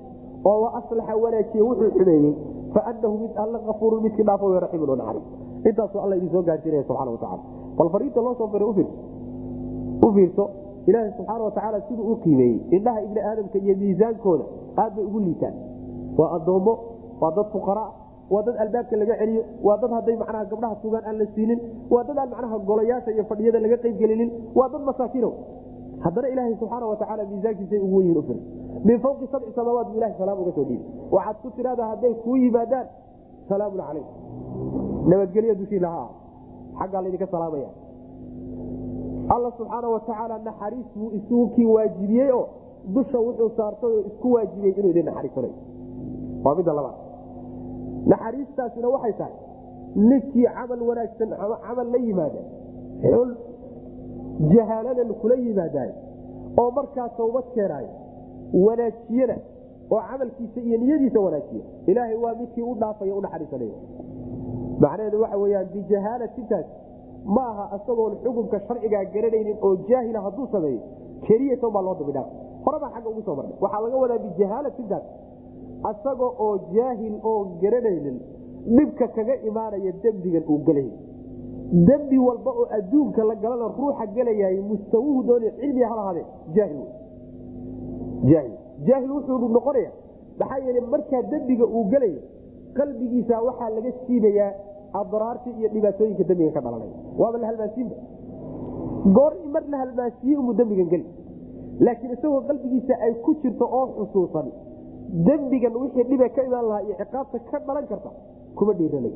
oo 0.45 0.61
wa 0.61 0.69
aslaxa 0.79 1.15
wanaajiye 1.23 1.63
wuxuu 1.63 1.89
xumeeyey 1.97 2.33
faanahu 2.73 3.17
mid 3.23 3.31
alla 3.43 3.59
afuurun 3.73 4.03
midkii 4.03 4.23
dhaafo 4.29 4.59
raxiimun 4.59 4.89
oo 4.89 4.95
naxariis 4.95 5.25
intaasuu 5.69 5.99
alla 6.01 6.15
idin 6.15 6.29
soo 6.31 6.41
gaarsiinaya 6.49 6.83
subxana 6.87 7.11
watacala 7.11 7.43
bal 7.77 7.89
fariinta 7.89 8.21
loo 8.21 8.35
soo 8.39 8.47
firay 8.47 8.85
u 10.05 10.11
fiirso 10.15 10.49
ilaaha 10.87 11.11
subxaana 11.17 11.43
watacaala 11.43 11.81
siduu 11.87 12.11
u 12.11 12.15
qiimeeyey 12.23 12.59
indhaha 12.77 13.01
ibni 13.01 13.19
aadamka 13.29 13.57
iyo 13.57 13.75
miisaankooda 13.81 14.45
aad 14.77 14.95
bay 14.95 15.05
ugu 15.05 15.19
liitaan 15.19 15.53
waa 16.17 16.31
addoommo 16.37 16.73
waa 17.21 17.31
dad 17.37 17.47
fuqaraa 17.53 17.89
waa 18.33 18.43
dad 18.47 18.55
albaabka 18.63 18.95
laga 19.01 19.15
celiyo 19.21 19.43
waa 19.67 19.77
dad 19.83 19.91
hadday 19.97 20.15
macnaha 20.21 20.45
gabdhaha 20.51 20.75
tugaan 20.83 21.03
aan 21.09 21.17
la 21.21 21.25
siinin 21.35 21.59
waa 21.93 22.03
dad 22.09 22.17
aan 22.23 22.29
macnaha 22.33 22.57
golayaasha 22.69 23.11
iyo 23.15 23.23
fadhiyada 23.31 23.59
laga 23.65 23.77
qaybgelinin 23.85 24.29
waa 24.59 24.69
dad 24.73 24.81
masaakiino 24.89 25.29
haddana 26.05 26.27
ilaahay 26.33 26.55
subxaana 26.61 26.85
watacaala 26.91 27.23
miisaankiisay 27.31 27.79
ugu 27.85 27.95
weyihin 27.97 28.17
ufir 28.23 28.37
min 28.87 28.99
fawqi 29.05 29.27
sabci 29.33 29.51
samaawaat 29.59 29.87
bu 29.91 29.97
ilahay 29.99 30.15
salaam 30.21 30.39
uga 30.43 30.51
soo 30.57 30.63
dhiibi 30.69 30.85
waxaad 31.15 31.37
ku 31.43 31.49
tidhahdaa 31.57 31.87
hadday 31.93 32.13
kuu 32.25 32.35
yimaadaan 32.43 32.87
salaamun 33.49 33.81
calayk 33.87 34.07
nabadgelyo 35.11 35.55
dushiina 35.61 35.89
ha 35.95 36.01
ah 36.05 36.11
xaggaa 36.79 37.01
laydinka 37.05 37.27
salaamaya. 37.35 37.69
Alla 39.35 39.49
subxaana 39.57 39.87
watacaala 39.95 40.37
naxariis 40.47 40.87
buu 40.95 41.09
isukii 41.19 41.65
waajibiyey 41.75 42.31
oo 42.39 42.45
dusha 42.95 43.19
wuxuu 43.27 43.49
saartay 43.57 43.89
oo 43.97 44.01
isku 44.09 44.27
waajibiyey 44.35 44.73
inuu 44.79 44.89
idin 44.93 45.05
naxariisanayo 45.09 45.53
waa 46.45 46.55
midda 46.59 46.73
labaad 46.79 46.97
naxariistaasina 48.11 48.87
waxay 48.95 49.13
tahay 49.19 49.33
ninkii 50.09 50.47
camal 50.57 50.81
wanaagsan 50.89 51.29
camal 51.67 51.87
la 51.93 51.99
yimaada 52.07 52.41
xul 53.11 53.29
jahaaladan 54.53 55.13
kula 55.21 55.35
yimaadaay 55.45 55.91
oo 56.61 56.69
markaa 56.77 57.09
tawbad 57.19 57.45
keenaayo 57.55 57.91
wanaajiyana 58.65 59.35
oo 59.91 60.01
camalkiisa 60.09 60.59
iyo 60.67 60.77
niyadiisa 60.77 61.19
wanaajiya. 61.19 61.63
Ilaahay 61.87 62.17
waa 62.23 62.33
midkii 62.39 62.61
u 62.71 62.75
dhaafaya 62.81 63.15
u 63.15 63.21
naxariisanaya. 63.21 63.77
Macnaheedu 64.83 65.21
waxa 65.21 65.37
weyaan 65.43 65.67
bijahaalatintaas 65.73 66.65
ma 67.35 67.43
aha 67.51 67.65
isagoon 67.77 68.13
sharcigaa 68.67 69.03
garanaynin 69.13 69.57
oo 69.61 69.75
jaahila 69.89 70.21
hadduu 70.25 70.47
sameeyo 70.51 70.81
keliyatan 71.27 71.71
baa 71.75 71.81
loo 71.87 71.95
dabidhaa 71.99 72.25
horebaa 72.65 72.91
agga 72.97 73.09
ugu 73.09 73.21
soo 73.27 73.35
marnay. 73.35 73.55
Waxaa 73.63 73.81
laga 73.85 73.97
wadaa 74.03 74.17
bijahaalatintaas 74.25 75.03
isaga 75.91 76.27
oo 76.45 76.51
jaahil 76.75 77.15
oo 77.31 77.41
garanaynin 77.61 78.17
dhibka 78.77 79.07
kaga 79.15 79.35
imaanaya 79.49 79.91
dembigan 80.03 80.43
uu 80.49 80.59
gelay. 80.67 80.87
Dembi 81.87 82.17
walba 82.27 82.51
oo 82.51 82.65
adduunka 82.77 83.23
la 83.29 83.35
galana 83.43 83.67
ruuxa 83.77 84.05
gelayaay 84.15 84.57
mustawuhu 84.69 85.23
doonay 85.27 85.51
cilmiga 85.59 85.87
halahaadee 85.91 86.25
jaahil 88.87 89.11
wuxuu 89.15 89.47
noqonaya 89.57 89.91
maxaa 90.39 90.59
yeele 90.65 90.81
markaa 90.93 91.21
dembiga 91.31 91.65
uu 91.65 91.83
gelayo 91.93 92.21
qalbigiisa 92.77 93.41
waxaa 93.47 93.69
laga 93.75 93.91
siibayaa 94.05 94.51
adraarta 95.01 95.49
iyo 95.59 95.69
dhibaatooyinka 95.73 96.23
dembiga 96.29 96.51
ka 96.57 96.61
dhalanaya 96.65 96.93
waaba 97.19 97.37
la 97.41 97.47
halmaansiinba 97.49 97.95
goor 99.17 99.33
mar 99.53 99.63
la 99.71 99.77
halmaansiiye 99.83 100.37
umuu 100.41 100.53
dembigan 100.59 100.89
geli. 100.93 101.05
Laakiin 101.85 102.11
isagoo 102.15 102.41
qalbigiisa 102.49 102.93
ay 103.05 103.13
ku 103.25 103.31
jirto 103.41 103.65
oo 103.79 103.85
xusuusan 103.97 104.47
dembigan 105.27 105.75
wixii 105.81 106.03
dhibe 106.09 106.29
ka 106.35 106.43
imaan 106.43 106.65
lahaa 106.69 106.81
iyo 106.87 106.95
ciqaabta 107.01 107.39
ka 107.51 107.59
dhalan 107.67 107.85
karta 107.87 108.09
kuma 108.55 108.73
dhiiranay 108.73 109.13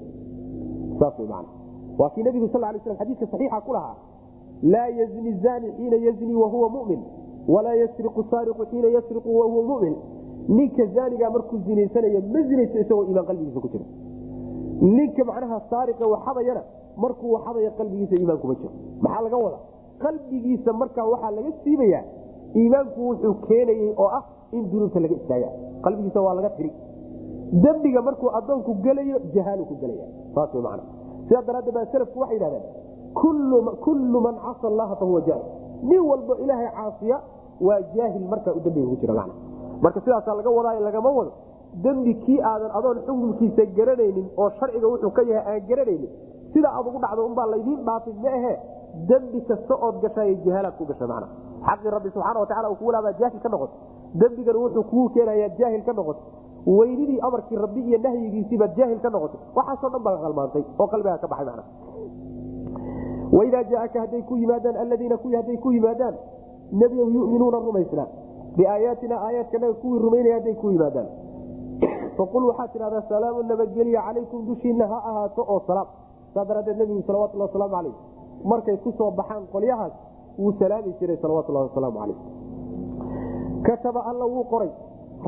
waa 2.00 2.10
kii 2.16 2.24
nabigu 2.24 2.48
sal 2.52 2.62
lay 2.62 2.80
slam 2.84 2.98
xadiiska 2.98 3.26
saxiixa 3.32 3.62
ku 3.66 3.74
lahaa 3.74 3.96
laa 4.64 4.88
yazni 5.00 5.34
zani 5.44 5.72
xiina 5.78 5.96
yazni 6.06 6.36
wahuwa 6.36 6.70
mumin 6.70 7.02
walaa 7.48 7.76
yasriqu 7.82 8.24
saariqu 8.32 8.66
xiina 8.72 8.88
yasriqu 8.88 9.30
wahuwa 9.40 9.64
mumin. 9.72 9.96
Ninka 10.50 10.86
zaanigaa 10.96 11.30
markuu 11.30 11.58
zinaysanayo 11.66 12.22
ma 12.34 12.42
zinayso 12.50 12.78
isagoo 12.80 13.04
iimaan 13.06 13.26
qalbigiisa 13.30 13.60
ku 13.60 13.68
jiro. 13.74 13.86
Ninka 14.82 15.24
macnaha 15.30 15.58
saariqa 15.70 16.06
waxadayana 16.14 16.64
markuu 16.98 17.32
waxadaya 17.36 17.72
qalbigiisa 17.80 18.16
iimaan 18.16 18.40
kuma 18.42 18.56
jiro. 18.56 18.72
Maxaa 19.02 19.22
laga 19.26 19.38
wada 19.38 19.58
qalbigiisa 20.04 20.74
markaa 20.74 21.06
waxaa 21.14 21.32
laga 21.38 21.52
siibayaa 21.64 22.04
iimaanku 22.56 23.00
wuxuu 23.10 23.34
keenayey 23.48 23.94
oo 23.98 24.10
ah 24.18 24.24
in 24.52 24.64
dunuubta 24.72 25.00
laga 25.00 25.16
istaaga 25.16 25.50
qalbigiisa 25.84 26.22
waa 26.22 26.34
laga 26.34 26.50
tiri. 26.58 26.72
Dembiga 27.64 28.02
markuu 28.02 28.30
adoonku 28.40 28.74
gelayo 28.86 29.18
jahaalu 29.36 29.66
ku 29.66 29.76
gelaya 29.82 30.06
saas 30.36 30.54
w 30.54 30.62
man 30.62 30.80
sidaa 31.28 31.42
daraaddeed 31.48 31.74
baa 31.78 31.86
selafku 31.92 32.20
waxay 32.20 32.36
yidhahdeen 32.38 32.66
kullu 33.86 34.20
man 34.22 34.36
casa 34.46 34.68
allaha 34.68 34.96
fahuwa 34.96 35.22
jaahil. 35.28 35.46
Nin 35.90 36.00
walbo 36.10 36.36
ilaahay 36.44 36.70
caasiya 36.78 37.18
waa 37.62 37.82
jaahil 37.96 38.26
markaa 38.34 38.54
u 38.58 38.60
dembiga 38.66 38.88
ku 38.92 38.96
jira 39.02 39.14
man 39.14 39.30
marka 39.82 40.02
sidaasaa 40.06 40.36
laga 40.40 40.50
wadaayo 40.50 40.82
lagama 40.90 41.10
wado. 41.18 41.32
Dembi 41.84 42.14
kii 42.26 42.40
aadan 42.42 42.72
adoon 42.78 42.98
xukunkiisa 43.06 43.66
garanaynin 43.78 44.28
oo 44.38 44.50
sharciga 44.60 44.88
wuxuu 44.88 45.12
ka 45.18 45.22
yahay 45.22 45.54
aan 45.56 45.68
garanaynin 45.70 46.10
sida 46.54 46.70
aad 46.78 46.88
ugu 46.88 47.00
dhacdo 47.04 47.26
unbaa 47.26 47.46
laydiin 47.54 47.82
dhaafin 47.86 48.16
ma 48.24 48.30
ahe. 48.38 48.54
Dembi 49.10 49.42
kasta 49.50 49.76
ood 49.88 49.96
gashay 50.02 50.36
jahaalaad 50.46 50.76
ku 50.78 50.86
gasha 50.86 51.08
man 51.08 51.24
xaqii 51.68 51.90
rabbi 51.96 52.10
subxaana 52.16 52.40
watacala 52.44 52.70
uu 52.72 52.76
kugu 52.82 52.92
laabaa 52.96 53.14
jaahil 53.22 53.40
ka 53.46 53.50
noqoto 53.50 53.74
dembigan 54.22 54.56
wuxuu 54.64 54.84
kugu 54.92 55.10
keenayaa 55.16 55.50
jaahil 55.60 55.84
ka 55.88 55.94
noqoto 56.00 56.22
weynidii 56.78 57.20
amarkii 57.28 57.58
rabbi 57.66 57.82
iyo 57.90 57.98
nahyigiisiibaad 58.06 58.76
jaahil 58.78 59.00
ka 59.06 59.10
noqotay. 59.16 59.40
Waxaasoo 59.58 59.90
dhan 59.94 60.04
baa 60.08 60.18
qalmaantay 60.24 60.64
oo 60.80 60.88
qalbigaa 60.94 61.18
ka 61.24 61.28
baxay 61.32 61.46
man 61.50 61.64
waidaa 63.38 63.64
jaaaka 63.72 64.00
hadday 64.04 64.22
ku 64.30 64.36
yimaadaan 64.42 64.76
aladiina 64.84 65.18
kuwii 65.18 65.36
hadday 65.40 65.58
ku 65.58 65.72
yimaadaan 65.72 66.16
nebiyow 66.82 67.08
yuminuuna 67.16 67.60
rumaysnaa 67.68 68.08
biaayaatina 68.58 69.16
aayaadkanaga 69.28 69.74
kuwii 69.82 70.00
rumaynaya 70.06 70.36
hadday 70.40 70.54
ku 70.62 70.72
yimaadaan. 70.72 71.08
Faqul 72.18 72.44
waxaad 72.50 72.72
tidhahdaa 72.74 73.02
salaamu 73.10 73.44
nabadgelya 73.52 74.02
calaykum 74.08 74.46
dushiina 74.48 74.88
ha 74.92 74.98
ahaato 75.10 75.42
oo 75.54 75.60
salaam. 75.68 75.88
Saa 76.34 76.46
daraaddeed 76.46 76.78
nebigu 76.82 77.02
salawatullah 77.08 77.48
wasalaamu 77.48 77.74
calayh 77.76 77.94
markay 78.52 78.78
ku 78.84 78.92
soo 78.98 79.12
baxaan 79.12 79.44
qolyahaas 79.54 79.94
wuu 80.40 80.54
salaami 80.60 80.94
jiray 81.00 81.18
salawatulahi 81.22 81.68
wasalaamu 81.70 82.00
calayh. 82.00 82.18
Kataba 83.68 84.02
alla 84.12 84.26
wuu 84.26 84.44
qoray. 84.54 84.72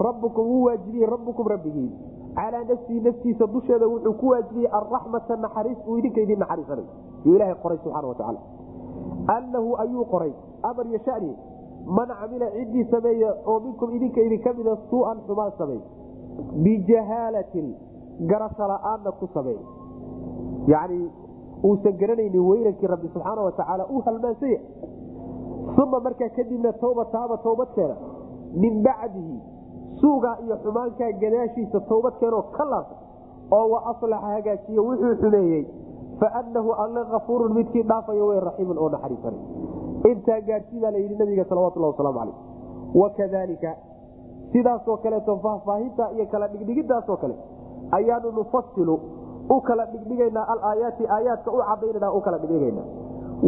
Rabbukum 0.07 0.45
wuu 0.51 0.63
waajibiyey 0.67 1.05
rabbukum 1.13 1.47
rabbigii 1.47 1.89
calaa 2.35 2.63
nafsihi 2.63 2.99
naftiisa 3.07 3.47
dusheeda 3.47 3.87
wuxuu 3.87 4.13
ku 4.13 4.27
waajibiyey 4.27 4.69
alraxmata 4.79 5.35
naxariis 5.35 5.77
uu 5.87 5.97
idinka 5.97 6.21
idin 6.21 6.39
naxariisanay. 6.39 6.85
Yuu 7.25 7.35
ilaahay 7.35 7.55
qoray 7.63 7.77
subxana 7.83 8.07
watacaala 8.07 8.39
annahu 9.37 9.75
ayuu 9.83 10.05
qoray. 10.13 10.33
Amar 10.63 10.85
iyo 10.87 10.99
shani 11.05 11.31
man 11.85 12.07
camila 12.21 12.47
ciddii 12.55 12.85
sameeya 12.91 13.33
oo 13.45 13.59
minkum 13.59 13.89
idinka 13.95 14.21
idinka 14.21 14.53
mida 14.53 14.77
suu'an 14.89 15.17
xumaan 15.27 15.51
sameey 15.57 15.81
bijahaalatin 16.63 17.67
garasho 18.29 18.67
la'aanna 18.71 19.11
ku 19.19 19.27
sameey 19.33 19.57
yacni 20.67 21.09
uusan 21.63 21.97
garanaynin 22.01 22.41
weynankii 22.49 22.87
rabbi 22.93 23.07
subxaana 23.13 23.41
watacaala 23.47 23.85
uu 23.89 24.01
halmaansanya 24.05 24.59
uma 25.83 25.99
markaa 25.99 26.29
kadibna 26.37 26.73
tawba 26.73 27.05
taaba 27.05 27.37
tawbadkeena 27.37 27.95
min 28.63 28.83
bacdihi 28.83 29.37
suugaa 30.01 30.37
iyo 30.45 30.55
xumaankaa 30.63 31.11
gadaashiisa 31.21 31.79
tawbadkeenoo 31.91 32.41
ka 32.57 32.65
laabta 32.71 32.95
oo 33.57 33.65
wa 33.73 33.79
aslaxa 33.91 34.27
hagaajiyo 34.33 34.81
wuxuu 34.87 35.15
xumeeyey. 35.21 35.63
Faanahu 36.19 36.71
alle 36.83 37.01
kafuurun 37.11 37.53
midkii 37.53 37.83
dhaafayo 37.83 38.27
wey 38.27 38.39
raxiimun 38.39 38.77
oo 38.77 38.89
naxariisanay 38.89 39.39
intaa 40.11 40.39
gaadhsii 40.49 40.79
baa 40.83 40.91
layidhi 40.91 41.15
nabiga 41.21 41.45
salawatullah 41.49 41.89
wasalaamu 41.91 42.19
calayh. 42.19 42.35
Wakadalika 43.01 43.71
sidaasoo 44.51 44.97
kaleeto 44.97 45.37
faahfaahinta 45.43 46.11
iyo 46.15 46.25
kala 46.31 46.47
dhigdhigidaasoo 46.47 47.17
kale 47.17 47.35
ayaanu 47.91 48.31
nufasilu 48.31 48.95
u 49.55 49.61
kala 49.61 49.85
dhigdhigaynaa 49.85 50.45
alaayaati 50.53 51.07
aayaadka 51.15 51.51
u 51.51 51.57
cadaynana 51.69 52.11
u 52.13 52.21
kala 52.21 52.37
dhigdhigaynaa. 52.37 52.85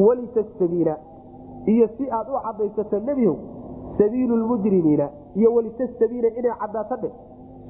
Walitastabiina 0.06 0.96
iyo 1.66 1.88
si 1.98 2.10
aad 2.12 2.28
u 2.30 2.40
cadaysato 2.46 3.00
nebihow 3.00 3.36
sabiilu 3.98 4.36
lmujrimiina 4.38 5.10
iyo 5.36 5.54
walitastabiina 5.56 6.28
inay 6.40 6.54
cadaato 6.62 6.96
dheh 7.04 7.12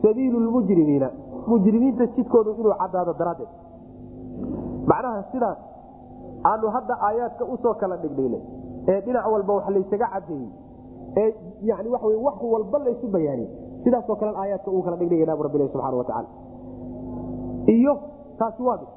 sabiilu 0.01 0.39
lmujrimiina 0.39 1.09
mujrimiinta 1.47 2.05
jidkoodu 2.15 2.51
inuu 2.59 2.73
cadaado 2.81 3.13
daraaddeed. 3.19 3.49
Macnaha 4.89 5.23
sidaas 5.31 5.57
aanu 6.49 6.67
hadda 6.75 6.93
aayaadka 7.07 7.45
u 7.45 7.57
soo 7.63 7.73
kala 7.73 7.97
dhigdhignay 7.97 8.41
ee 8.87 9.01
dhinac 9.05 9.25
walba 9.33 9.53
wax 9.53 9.67
laysaga 9.75 10.07
cadeeyey 10.13 10.49
ee 11.21 11.29
yani 11.69 11.89
waxa 11.89 12.07
w 12.07 12.23
wax 12.27 12.35
walba 12.53 12.79
laysu 12.85 13.07
bayaaniyey 13.07 13.49
sidaasoo 13.83 14.15
kalen 14.15 14.35
aayaadka 14.43 14.71
uu 14.71 14.81
kala 14.87 14.95
dhigdhigayna 15.01 15.35
bu 15.37 15.43
rabbilahi 15.47 15.69
subxana 15.73 15.97
watacaala 15.97 16.29
iyo 17.75 17.93
taasi 18.39 18.63
waa 18.63 18.77
mid. 18.81 18.89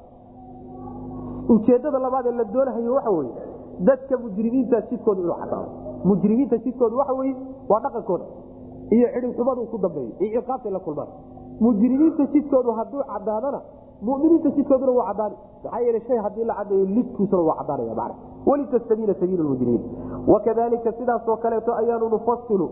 Ujeedada 1.49 1.99
labaad 1.99 2.25
ee 2.25 2.31
la 2.39 2.43
doonahayo 2.43 2.93
waxa 2.93 3.09
weye 3.17 3.31
dadka 3.79 4.17
mujrimiinta 4.17 4.81
jidkooda 4.89 5.21
inuu 5.21 5.35
cadaado 5.41 5.69
mujrimiinta 6.03 6.57
jidkooda 6.57 6.95
waxa 6.95 7.13
weye 7.13 7.35
waa 7.69 7.79
dhaqankooda. 7.79 8.25
Iyo 8.95 9.07
cidhibxumadu 9.13 9.65
ku 9.71 9.77
dambeeyo 9.77 10.11
iyo 10.19 10.41
ciqaabtay 10.41 10.71
la 10.71 10.79
kulmaan. 10.79 11.07
Mujrimiinta 11.59 12.25
jidkoodu 12.33 12.71
hadduu 12.71 13.03
cadaadana 13.13 13.61
muminiinta 14.01 14.49
jidkooduna 14.55 14.91
waa 14.91 15.07
cadaani 15.13 15.35
maxaa 15.63 15.79
yeele 15.79 15.99
shay 16.07 16.17
haddii 16.17 16.43
la 16.45 16.53
cadeeyo 16.55 16.85
lidkuusuna 16.85 17.41
waa 17.41 17.55
cadaanaya 17.59 17.95
man 17.95 18.11
walitastabiina 18.45 19.13
sabiil 19.13 19.43
mujrimiin. 19.43 19.81
Wakadalika 20.27 20.91
sidaasoo 20.91 21.37
kaleeto 21.37 21.73
ayaanu 21.75 22.09
nufasilu 22.09 22.69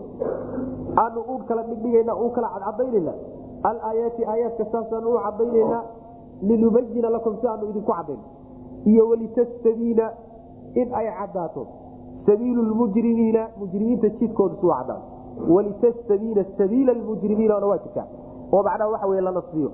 aanu 0.96 1.20
u 1.20 1.38
kala 1.48 1.62
dhigdhigana 1.62 2.14
u 2.16 2.30
kala 2.30 2.48
cadcadaynayna 2.54 3.12
alaayaati 3.62 4.24
aayaadka 4.24 4.64
saasaanu 4.72 5.10
u 5.10 5.18
cadaynayna 5.24 5.82
linubayina 6.42 7.10
lakum 7.10 7.36
si 7.40 7.46
aanu 7.48 7.68
idinku 7.70 7.92
cadayn 7.92 8.18
iyo 8.86 9.08
walitastabiina 9.08 10.10
in 10.80 10.88
ay 11.00 11.06
cadaato 11.18 11.62
sabiilu 12.26 12.62
lmujrimiina 12.70 13.42
mujrimiinta 13.60 14.08
jidkooda 14.18 14.54
suu 14.60 14.70
cadaan 14.78 15.02
walitastabiina 15.54 16.44
sabiila 16.58 16.92
lmujrimiinna 17.00 17.66
waa 17.70 17.78
jirtaa. 17.84 18.06
Oo 18.52 18.62
macnaha 18.66 18.90
waxa 18.92 19.06
wey 19.10 19.20
la 19.20 19.30
nasbiyo. 19.38 19.70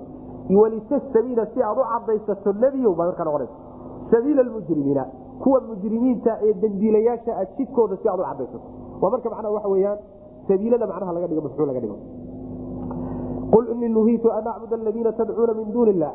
Walitastabiina 0.61 1.45
si 1.53 1.59
aad 1.63 1.77
u 1.77 1.85
cadaysato 1.93 2.53
nebiyow 2.63 2.93
baa 2.95 3.05
markaa 3.09 3.25
noqonaysa. 3.27 3.53
Sabiila 4.11 4.43
lmujrimiina 4.43 5.03
kuwa 5.43 5.61
mujrimiinta 5.69 6.31
ee 6.47 6.53
dembiilayaasha 6.53 7.31
ah 7.41 7.45
jidkooda 7.57 7.95
si 8.01 8.09
aad 8.09 8.19
u 8.19 8.23
cadaysato 8.29 8.59
waa 9.01 9.11
marka 9.13 9.29
macnaha 9.29 9.53
waxa 9.57 9.69
weyaan 9.75 9.97
sabiilada 10.47 10.87
macnaha 10.87 11.13
laga 11.13 11.27
dhigo 11.27 11.41
mafcuul 11.41 11.67
laga 11.67 11.79
dhigo. 11.79 11.97
Qul 13.53 13.65
inii 13.73 13.89
nuhiitu 13.89 14.31
an 14.37 14.47
acbud 14.47 14.73
aladiina 14.73 15.11
tadcuuna 15.19 15.53
min 15.53 15.67
duuni 15.73 15.91
illah 15.95 16.13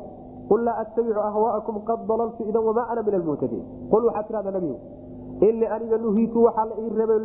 qul 0.49 0.61
laa 0.65 0.77
attabicu 0.83 1.21
ahwaa'akum 1.31 1.77
qad 1.89 2.01
dalaltu 2.09 2.43
idan 2.51 2.63
wamaa 2.69 2.87
ana 2.93 3.03
min 3.03 3.15
almuhtadiin 3.21 3.65
qul 3.91 4.03
waxaa 4.09 4.23
tidhahda 4.29 4.51
nebigu 4.57 4.79
ini 5.49 5.67
aniga 5.77 5.99
nuhiitu 6.05 6.39
waxaa 6.45 6.67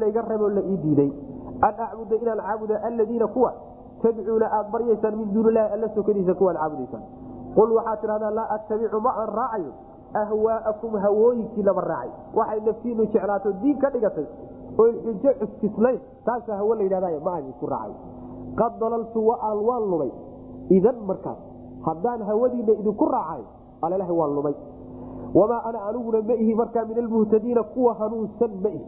laiga 0.03 0.21
rabo 0.21 0.49
la 0.49 0.61
ii 0.71 0.77
diiday 0.83 1.11
an 1.67 1.73
acbuda 1.85 2.15
inaan 2.23 2.41
caabuda 2.47 2.75
aladiina 2.89 3.27
kuwa 3.27 3.51
tadcuuna 4.03 4.47
aad 4.57 4.67
baryaysaan 4.71 5.15
min 5.17 5.33
duuni 5.33 5.49
ilahi 5.49 5.73
alla 5.75 5.87
sokadiisa 5.95 6.33
kuwaad 6.39 6.57
caabudaysaan 6.61 7.03
qul 7.55 7.69
waxaa 7.77 7.95
tidhahdaa 8.01 8.31
laa 8.39 8.47
attabicu 8.55 8.99
ma 9.05 9.11
aan 9.21 9.29
raacayo 9.39 9.71
ahwaa'akum 10.23 10.91
hawooyinkiinama 11.05 11.81
raacay 11.91 12.11
waxay 12.39 12.59
naftiinu 12.67 13.05
jeclaato 13.13 13.51
diin 13.61 13.77
ka 13.83 13.89
dhigatay 13.95 14.25
oo 14.81 14.89
xujo 15.05 15.31
cuskislayn 15.39 15.99
taasaa 16.25 16.57
hawo 16.61 16.75
la 16.75 16.83
yidhahday 16.87 17.19
ma 17.27 17.31
aan 17.37 17.49
isku 17.53 17.65
raacay 17.65 17.95
qad 18.59 18.73
dalaltu 18.83 19.19
waan 19.29 19.57
waan 19.69 19.83
lumay 19.91 20.11
idan 20.77 20.97
markaas 21.09 21.39
haddaan 21.85 22.21
hawadiina 22.29 22.73
idinku 22.81 23.05
raacay 23.05 23.43
alalahi 23.81 24.11
waan 24.11 24.35
lumay. 24.35 24.55
Wamaa 25.33 25.61
ana 25.69 25.79
aniguna 25.89 26.21
ma 26.21 26.33
ihi 26.33 26.53
markaa 26.55 26.85
min 26.85 26.97
almuhtadiina 26.97 27.63
kuwa 27.63 27.93
hanuunsan 27.99 28.51
ma 28.63 28.69
ihi. 28.69 28.85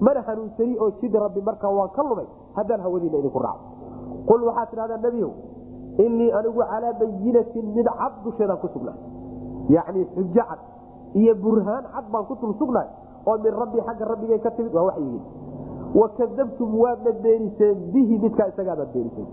Mana 0.00 0.20
hanuunsani 0.22 0.76
oo 0.78 0.90
jid 1.00 1.14
rabbi 1.14 1.40
markaa 1.40 1.70
waan 1.78 1.90
ka 1.96 2.02
lumay 2.02 2.26
haddaan 2.56 2.80
hawadiina 2.80 3.18
idinku 3.18 3.38
raaco 3.38 3.64
qul 4.28 4.42
waxaa 4.48 4.66
tidhahdaa 4.70 4.98
nebiyow 5.06 5.30
inii 6.04 6.30
anigu 6.38 6.60
calaa 6.70 6.92
bayinatin 7.00 7.66
mid 7.76 7.86
cad 7.98 8.12
dusheedaan 8.24 8.58
ku 8.60 8.68
sugnaa 8.74 8.94
yacni 9.74 10.04
xujo 10.14 10.42
cad 10.50 10.60
iyo 11.14 11.34
burhaan 11.34 11.84
cad 11.94 12.06
baan 12.12 12.24
ku 12.28 12.36
tul 12.36 12.52
sugnahay 12.60 12.88
oo 13.26 13.36
min 13.44 13.52
rabbi 13.60 13.80
xagga 13.86 14.04
rabbigay 14.12 14.38
ka 14.44 14.50
timid 14.50 14.74
waa 14.74 14.84
waxyigii 14.90 15.22
wakadabtum 15.94 16.70
waadna 16.80 17.12
beeniseen 17.24 17.76
bihi 17.92 18.18
midkaa 18.18 18.48
isagaabaad 18.52 18.92
beeniseen 18.92 19.26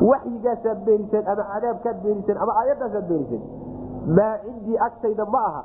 waxyigaasaad 0.00 0.84
beeniseen 0.84 1.26
ama 1.28 1.44
cadaabkaad 1.52 2.02
beeniseen 2.02 2.38
ama 2.38 2.52
aayadaasaad 2.60 3.06
beeniseen. 3.08 3.42
Maa 4.16 4.38
cindii 4.44 4.78
agtayda 4.86 5.24
ma 5.34 5.38
aha. 5.48 5.62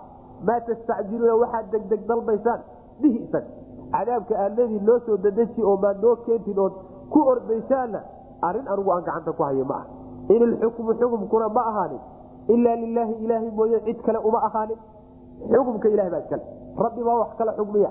Maa 0.47 0.59
tastacjiluuna 0.67 1.35
waxaad 1.41 1.71
degdeg 1.71 2.05
dalbaysaan. 2.07 2.59
Bihi 3.01 3.17
isaga 3.25 3.47
cadaabka 3.91 4.33
aad 4.43 4.57
leediin 4.57 4.85
noo 4.85 4.99
soo 5.05 5.17
dadeji 5.17 5.63
oo 5.63 5.77
maad 5.77 5.97
noo 6.03 6.15
keentin 6.25 6.59
ood 6.59 6.73
ku 7.09 7.19
ordaysaanna 7.31 7.99
arrin 8.41 8.67
anugu 8.67 8.91
aan 8.91 9.03
gacanta 9.03 9.31
ku 9.31 9.43
hayo 9.43 9.65
ma 9.65 9.75
aha. 9.75 9.85
In 10.29 10.41
ilxukmu 10.47 10.93
xukumkuna 10.99 11.49
ma 11.49 11.61
ahaanin 11.71 11.99
ilaa 12.47 12.75
lilaahi 12.75 13.13
ilaahay 13.23 13.51
mooye 13.51 13.79
cid 13.85 13.99
kale 14.05 14.19
uma 14.23 14.39
ahaanin 14.47 14.77
xukumka 15.51 15.87
ilahi 15.89 16.09
baa 16.09 16.19
iskale. 16.23 16.43
Rabbi 16.77 17.03
baa 17.03 17.17
wax 17.19 17.31
kala 17.37 17.53
xugmiya. 17.59 17.89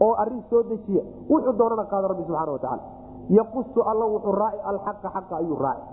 Oo 0.00 0.14
arrin 0.22 0.42
soo 0.50 0.62
dejiya. 0.62 1.02
Wuxuu 1.30 1.52
doonana 1.58 1.84
qaada 1.90 2.08
rabbi 2.08 2.22
subxana 2.24 2.52
watacaala 2.52 2.82
yaqusu 3.38 3.80
alla 3.90 4.04
wuxuu 4.12 4.32
raaci 4.42 4.58
alxaqa 4.70 5.08
xaqa 5.16 5.34
ayuu 5.40 5.56
raaci. 5.64 5.86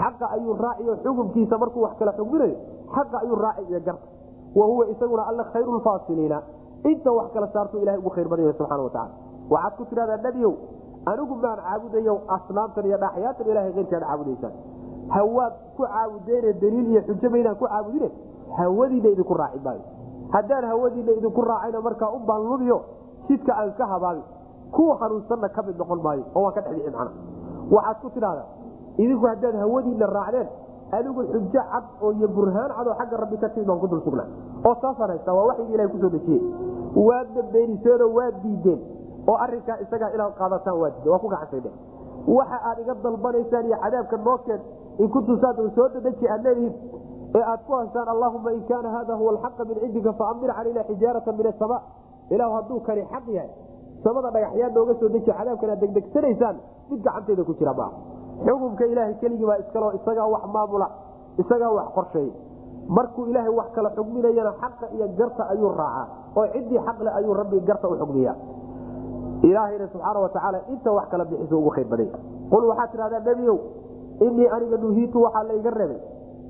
Xaqa 0.00 0.26
ayuu 0.36 0.54
raaciyo 0.64 0.92
xukumkiisa 1.04 1.58
markuu 1.62 1.82
wax 1.86 1.94
kala 1.98 2.12
xugminayo 2.18 2.56
xaqa 2.94 3.16
ayuu 3.22 3.36
raaci 3.44 3.62
iyo 3.70 3.80
garta 3.86 4.06
wa 4.58 4.64
huwa 4.66 4.84
isaguna 4.92 5.22
alla 5.30 5.44
khayru 5.52 5.72
lfaasiliina 5.78 6.38
inta 6.90 7.10
wax 7.12 7.28
kala 7.34 7.46
saartu 7.54 7.78
ilahay 7.82 7.98
ugu 7.98 8.10
khayr 8.10 8.28
badanya 8.28 8.52
subxana 8.58 8.82
watacaala 8.82 9.10
waxaad 9.50 9.72
ku 9.78 9.84
tidhahdaa 9.90 10.16
nebiyow 10.26 10.52
anigu 11.10 11.34
maan 11.42 11.58
caabudayo 11.66 12.14
asnaamtan 12.36 12.84
iyo 12.88 12.98
dhaxyaatan 13.04 13.46
ilahay 13.50 13.72
keyrkaad 13.76 14.02
caabudaysaan. 14.06 14.52
Hawaad 15.14 15.52
ku 15.76 15.82
caabudeene 15.86 16.50
daliil 16.62 16.86
iyo 16.92 17.00
xujo 17.08 17.28
maynaan 17.34 17.56
ku 17.60 17.66
caabudine 17.66 18.08
hawadiina 18.58 19.08
idinku 19.14 19.34
raaci 19.34 19.58
maayo. 19.64 19.82
Haddaan 20.34 20.64
hawadiina 20.70 21.12
idinku 21.18 21.40
raacayna 21.50 21.80
markaa 21.80 22.10
u 22.14 22.18
baanlubiyo 22.28 22.76
jidka 23.28 23.52
aan 23.60 23.72
ka 23.78 23.86
habaabi 23.86 24.22
kuwa 24.74 24.96
hanuunsanna 25.00 25.48
ka 25.48 25.62
mid 25.66 25.76
noqon 25.78 26.00
maayo 26.06 26.24
oo 26.34 26.42
waan 26.44 26.54
ka 26.54 26.60
dhexdhixi 26.60 26.90
macna 26.96 27.12
waxaad 27.74 27.96
ku 28.02 28.10
tidhahdaa 28.16 28.46
idinku 29.02 29.26
haddaad 29.26 29.54
hawadiina 29.62 30.06
raacdeen 30.16 30.48
anigu 30.98 31.22
xujo 31.32 31.48
cad 31.54 31.84
oo 32.02 32.12
iyo 32.18 32.28
burhaan 32.28 32.70
cad 32.76 32.86
oo 32.90 32.94
xagga 33.00 33.16
rabbi 33.22 33.36
ka 33.42 33.48
timid 33.54 33.66
baan 33.68 33.80
ku 33.80 33.86
dul 33.92 34.02
sugnaa. 34.06 34.26
Oo 34.66 34.74
saasaan 34.82 35.10
haystaa 35.10 35.34
waa 35.38 35.46
waxyigi 35.50 35.72
ilahay 35.74 35.90
ku 35.92 35.98
soo 36.02 36.10
dejiyey 36.10 36.42
waadna 37.08 37.42
beeniseenoo 37.52 38.10
waad 38.18 38.34
diideen 38.42 38.80
oo 39.30 39.36
arinkaa 39.44 39.76
isagaa 39.84 40.10
inaad 40.14 40.34
qaadataan 40.40 40.76
waa 40.82 40.90
diideen 40.94 41.12
waa 41.12 41.22
ku 41.24 41.28
gacansaydhe 41.34 41.70
waxa 42.38 42.58
aad 42.70 42.78
iga 42.84 42.94
dalbanaysaan 43.04 43.66
iyo 43.70 43.76
cadaabka 43.84 44.16
noo 44.26 44.38
keen 44.46 44.60
in 44.98 45.08
kuntusaad 45.14 45.56
soo 45.76 45.88
dadeji 45.94 46.28
aad 46.34 46.42
leedihiin 46.44 46.74
ee 47.38 47.42
aad 47.52 47.60
ku 47.66 47.72
haystaan 47.78 48.08
allahuma 48.14 48.52
in 48.52 48.62
kaana 48.70 48.88
hada 48.96 49.14
huwa 49.20 49.30
alxaqa 49.34 49.64
min 49.70 49.76
cindika 49.84 50.12
faamdir 50.20 50.50
calayna 50.58 50.82
xijaarata 50.90 51.32
min 51.38 51.46
asama 51.52 51.78
ilahu 52.34 52.52
hadduu 52.58 52.80
kani 52.88 53.02
xaq 53.12 53.26
yahay 53.36 53.50
samada 54.04 54.30
dhagaxyaa 54.36 54.70
nooga 54.76 54.94
soo 55.00 55.08
deji 55.14 55.30
cadaabkan 55.38 55.70
aad 55.74 55.80
degdegsanaysaan 55.84 56.56
mid 56.90 57.00
gacantayda 57.06 57.42
ku 57.48 57.54
jira 57.60 57.72
maaha 57.74 57.92
xukumka 58.46 58.84
ilaahay 58.92 59.14
keligii 59.22 59.46
baa 59.50 59.58
iskaloo 59.64 59.92
isagaa 59.98 60.26
wax 60.34 60.44
maamula 60.54 60.88
isagaa 61.42 61.70
wax 61.78 61.88
qorsheey 61.96 62.28
markuu 62.98 63.26
ilaahay 63.30 63.52
wax 63.60 63.68
kala 63.76 63.90
xugminayana 63.98 64.52
xaqa 64.62 64.86
iyo 64.96 65.06
garta 65.18 65.42
ayuu 65.52 65.72
raacaa 65.80 66.06
oo 66.38 66.46
ciddii 66.54 66.80
xaqle 66.86 67.10
ayuu 67.18 67.34
rabbi 67.40 67.60
garta 67.68 67.86
u 67.88 67.96
xugmiya 68.02 68.32
ilaahayna 69.48 69.86
subxaana 69.92 70.20
watacaala 70.24 70.58
inta 70.72 70.90
wax 70.98 71.06
kala 71.12 71.24
bixiso 71.30 71.58
ugu 71.60 71.70
khayr 71.76 71.86
badanya 71.92 72.18
qul 72.52 72.64
waxaad 72.70 72.90
tidhahdaa 72.94 73.20
nebiyow 73.28 73.56
inii 74.26 74.48
aniga 74.56 74.76
nuhiitu 74.84 75.22
waxaa 75.26 75.44
layga 75.50 75.70
reebay 75.80 76.00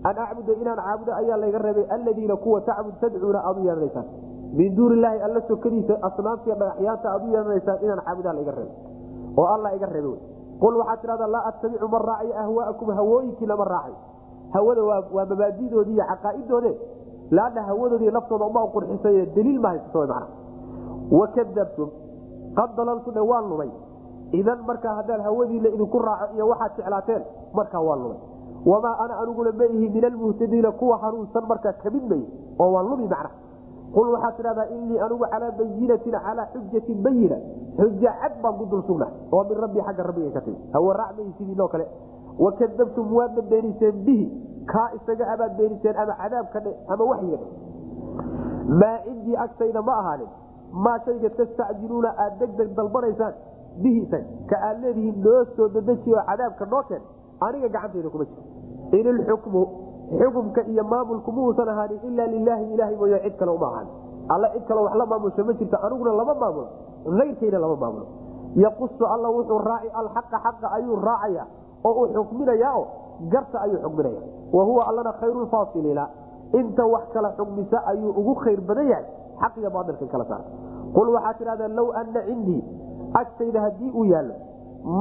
an 0.08 0.16
acbuda 0.24 0.52
inaan 0.62 0.78
caabudo 0.86 1.12
ayaa 1.20 1.36
layga 1.42 1.58
reebay 1.66 1.84
aladiina 1.96 2.36
kuwa 2.44 2.60
tacbud 2.68 2.94
tadcuuna 3.02 3.40
aad 3.48 3.56
u 3.58 3.64
yeelanaysaan 3.68 4.06
min 4.58 4.74
duuni 4.76 4.96
ilaahi 4.98 5.20
alla 5.26 5.40
sokadiisa 5.48 5.94
asnaamtiiyo 6.08 6.56
dhagaxyaanta 6.62 7.06
aad 7.14 7.22
u 7.24 7.32
yeelanaysaan 7.34 7.78
inaan 7.84 8.02
caabudaa 8.06 8.32
layga 8.38 8.52
reebay 8.58 8.76
oo 9.40 9.46
alla 9.54 9.74
iga 9.76 9.86
reebay 9.94 10.18
qul 10.62 10.74
waxaad 10.80 11.00
tidhahdaa 11.02 11.30
laa 11.34 11.44
attabicu 11.50 11.88
ma 11.94 11.98
raacayo 12.08 12.34
ahwaa'akum 12.44 12.88
hawooyinkii 12.98 13.46
lama 13.52 13.64
raacay. 13.64 13.94
Hawada 14.54 14.82
waa 14.88 15.24
mabaadidoodii 15.30 15.94
iyo 15.94 16.04
caqaa'idoode 16.10 16.72
laana 17.30 17.62
hawadoodii 17.68 18.10
naftooda 18.16 18.44
uma 18.50 18.62
qurxisay 18.74 19.26
daliil 19.36 19.60
ma 19.64 19.68
haysato 19.68 19.98
mana 20.10 20.26
wakadabtum 21.10 21.88
qad 22.58 22.70
dalaltune 22.76 23.20
waan 23.30 23.44
lumay. 23.50 23.70
Idan 24.32 24.58
markaa 24.66 24.94
haddaan 24.98 25.20
hawadiina 25.26 25.68
idinku 25.68 25.98
raaco 25.98 26.34
iyo 26.34 26.48
waxaad 26.48 26.72
jeclaateen 26.76 27.22
markaa 27.54 27.80
waan 27.88 28.00
lumay. 28.02 28.18
Wamaa 28.66 28.96
ana 29.04 29.14
aniguna 29.22 29.52
ma 29.52 29.64
ihi 29.64 29.88
min 29.88 30.04
almuhtadiina 30.04 30.70
kuwa 30.72 30.98
hanuunsan 30.98 31.44
markaa 31.48 31.72
ka 31.82 31.90
mid 31.90 32.04
may 32.10 32.22
oo 32.58 32.70
waan 32.74 32.86
lumi 32.90 33.08
macna 33.08 33.30
qul 33.94 34.08
waxaad 34.14 34.34
tidhahdaa 34.38 34.66
inii 34.76 34.98
anigu 35.06 35.24
calaa 35.32 35.50
bayinatin 35.58 36.14
calaa 36.26 36.46
xujatin 36.54 36.98
bayina 37.06 37.36
xuja 37.78 38.12
cad 38.22 38.34
baan 38.42 38.54
ku 38.60 38.64
dul 38.72 38.82
sugna 38.88 39.06
oo 39.32 39.42
min 39.48 39.56
rabbi 39.64 39.80
xagga 39.88 40.02
rabbiga 40.10 40.30
ka 40.36 40.40
timi 40.46 40.58
hawa 40.74 40.94
raacmay 41.00 41.32
sidiinoo 41.38 41.68
kale 41.74 41.86
wakadabtum 42.44 43.06
waadna 43.18 43.42
beeniseen 43.50 43.96
bihi 44.06 44.26
kaa 44.72 44.88
isaga 44.98 45.24
abaad 45.34 45.56
beeniseen 45.58 45.96
ama 46.02 46.14
cadaabka 46.22 46.60
dhe 46.66 46.72
ama 46.94 47.04
waxyiga 47.10 47.36
dhe 47.42 47.48
maa 48.80 48.96
cindii 49.06 49.36
agtayda 49.44 49.82
ma 49.88 49.94
ahaanin 50.02 50.30
maa 50.84 50.98
shayga 51.06 51.30
tastacjiluuna 51.38 52.10
aad 52.24 52.38
degdeg 52.42 52.68
dalbanaysaan 52.78 53.34
bihi 53.82 54.00
isaga 54.06 54.26
ka 54.50 54.56
aad 54.68 54.76
leedihiin 54.84 55.18
noo 55.26 55.44
soo 55.56 55.68
dadeji 55.76 56.14
oo 56.14 56.24
cadaabka 56.30 56.64
noo 56.74 56.82
keen 56.90 57.02
aniga 57.48 57.68
gacantayda 57.76 58.08
kuma 58.14 58.24
jiro 58.30 58.42
in 59.00 59.06
ilxukmu 59.14 59.62
xukumka 60.18 60.62
iyo 60.72 60.84
maamulku 60.84 61.32
muusan 61.32 61.68
ahaanin 61.68 62.00
ilaa 62.08 62.26
lilaahi 62.26 62.64
ilaahay 62.74 62.96
mooye 62.96 63.18
cid 63.24 63.36
kale 63.38 63.50
uma 63.52 63.66
ahaanin 63.66 63.92
alla 64.34 64.48
cid 64.54 64.64
kale 64.68 64.80
wax 64.86 64.94
la 65.00 65.06
maamusha 65.06 65.44
ma 65.44 65.52
jirto 65.52 65.76
aniguna 65.86 66.12
lama 66.20 66.34
maamulo. 66.34 66.66
Ayrkayna 67.22 67.58
lama 67.58 67.76
maamulo. 67.76 68.06
Yaqusu 68.56 69.04
alla 69.14 69.28
wuxuu 69.36 69.58
raaci 69.58 69.88
alxaqa 70.00 70.38
xaqa 70.46 70.66
ayuu 70.76 70.96
raacaya 71.06 71.44
oo 71.84 71.92
uu 72.02 72.08
xukminayaao 72.14 72.82
garta 73.32 73.60
ayuu 73.60 73.78
xukminaya 73.84 74.20
wa 74.52 74.64
huwa 74.64 74.88
allana 74.88 75.12
khayru 75.20 75.40
lfaasiliina 75.46 76.04
inta 76.60 76.84
wax 76.86 77.02
kala 77.14 77.30
xugmisa 77.38 77.78
ayuu 77.86 78.10
ugu 78.20 78.34
khayr 78.42 78.60
badan 78.68 78.88
yahay 78.92 79.04
xaq 79.42 79.56
iyo 79.60 79.70
baailka 79.70 80.06
kala 80.12 80.24
saar. 80.30 80.42
Qul 80.94 81.08
waxaad 81.14 81.36
tidhahdaa 81.38 81.68
low 81.78 81.88
ana 82.00 82.20
cindii 82.28 82.60
agtayda 83.20 83.60
haddii 83.60 83.90
uu 83.94 84.04
yaallo 84.04 84.34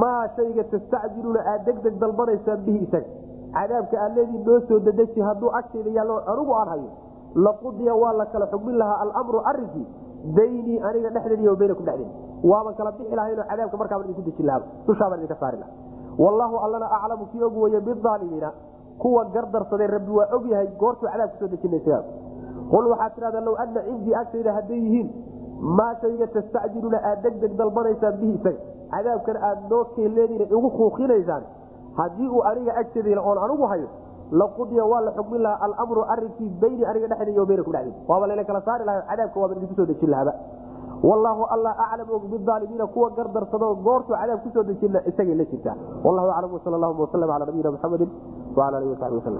maa 0.02 0.28
shayga 0.36 0.64
tastacjiluuna 0.72 1.40
aad 1.52 1.64
degdeg 1.66 1.98
dalbanaysaan 2.02 2.60
bihi 2.66 2.78
isaga 2.86 3.06
cadaabka 3.56 3.96
aad 4.04 4.16
leedii 4.18 4.42
noo 4.48 4.60
soo 4.68 4.78
dadeji 4.88 5.20
hadduu 5.28 5.50
agtayda 5.60 5.90
yaallo 5.98 6.16
anigu 6.32 6.52
aan 6.60 6.68
hayo 6.74 6.90
laqudiya 7.46 7.94
waa 8.02 8.12
la 8.20 8.26
kala 8.32 8.46
xugmin 8.52 8.76
lahaa 8.82 8.98
alamru 9.04 9.40
arinkii 9.52 9.86
baynii 10.36 10.78
aniga 10.88 11.10
dhexdeediiy 11.16 11.56
baynakum 11.62 11.84
dhexdeedi 11.84 12.14
waaban 12.50 12.74
kala 12.80 12.92
bixi 12.98 13.14
lahaynoo 13.20 13.46
cadaabka 13.50 13.76
markaabaan 13.82 14.08
idinku 14.10 14.22
dejin 14.30 14.46
lahaa 14.46 14.62
dushaabaan 14.88 15.20
idinka 15.20 15.38
saari 15.42 15.58
laha 15.62 15.72
wallaahu 16.24 16.56
allana 16.66 16.86
aclamu 16.98 17.26
kii 17.32 17.42
og 17.48 17.56
weye 17.62 17.80
biaalimiina 17.88 18.50
kuwa 19.02 19.24
gardarsaday 19.34 19.86
rabbi 19.96 20.12
waa 20.18 20.28
og 20.36 20.46
yahay 20.52 20.68
goortuu 20.80 21.08
cadaab 21.12 21.30
ku 21.30 21.38
soo 21.40 21.48
dejinaysa. 21.54 21.98
Qul 22.72 22.84
waxaad 22.92 23.12
tidhahdaa 23.14 23.40
low 23.46 23.54
ana 23.62 23.80
cindii 23.86 24.14
agtayda 24.22 24.52
hadday 24.56 24.80
yihiin 24.86 25.08
maa 25.78 25.94
shayga 26.02 26.26
tastacjiluuna 26.34 26.98
aad 27.10 27.22
degdeg 27.24 27.52
dalbanaysaan 27.60 28.18
bihi 28.20 28.32
isaga. 28.38 28.60
Cadaabkan 28.92 29.36
aad 29.48 29.60
noo 29.70 29.84
keeleediina 29.94 30.44
igu 30.44 30.70
kuukinaysaan 30.78 31.42
haddii 32.00 32.28
uu 32.36 32.42
aniga 32.50 32.72
agtadiina 32.82 33.20
oon 33.28 33.38
anigu 33.46 33.66
hayo 33.72 33.88
laqudiya 34.40 34.84
waa 34.92 35.00
la 35.06 35.12
xukmin 35.18 35.40
lahaa 35.46 35.60
alamru 35.66 36.02
arinkii 36.14 36.48
bayni 36.62 36.84
aniga 36.90 37.06
dhexdeeda 37.12 37.44
baynaku 37.50 37.70
dhexdeeda. 37.74 38.08
Waaba 38.10 38.26
layna 38.30 38.44
kala 38.48 38.60
saari 38.66 38.84
laha 38.88 39.00
cadaabka 39.10 39.40
waaba 39.42 39.54
idinku 39.58 39.74
soo 39.78 39.86
dejin 39.90 40.10
lahaba 40.14 40.32
wallaahu 41.08 41.42
alla 41.54 41.70
aclam 41.84 42.08
og 42.16 42.24
bidaalimiina 42.32 42.86
kuwa 42.94 43.08
gardarsado 43.16 43.68
goortuu 43.86 44.14
cadaab 44.20 44.40
ku 44.44 44.50
soo 44.54 44.62
dejina 44.70 45.00
isagay 45.10 45.34
la 45.40 45.44
jirtaa. 45.50 45.76
Wallahu 46.04 46.28
aclam 46.36 46.52
wsal 46.58 46.74
allahuma 46.78 47.00
waslm 47.06 47.30
ala 47.36 47.44
nabiyina 47.48 47.70
muxamedi 47.76 48.06
wala 48.58 48.76
alihi 48.78 48.92
wasabi 48.94 49.16
waslm 49.20 49.38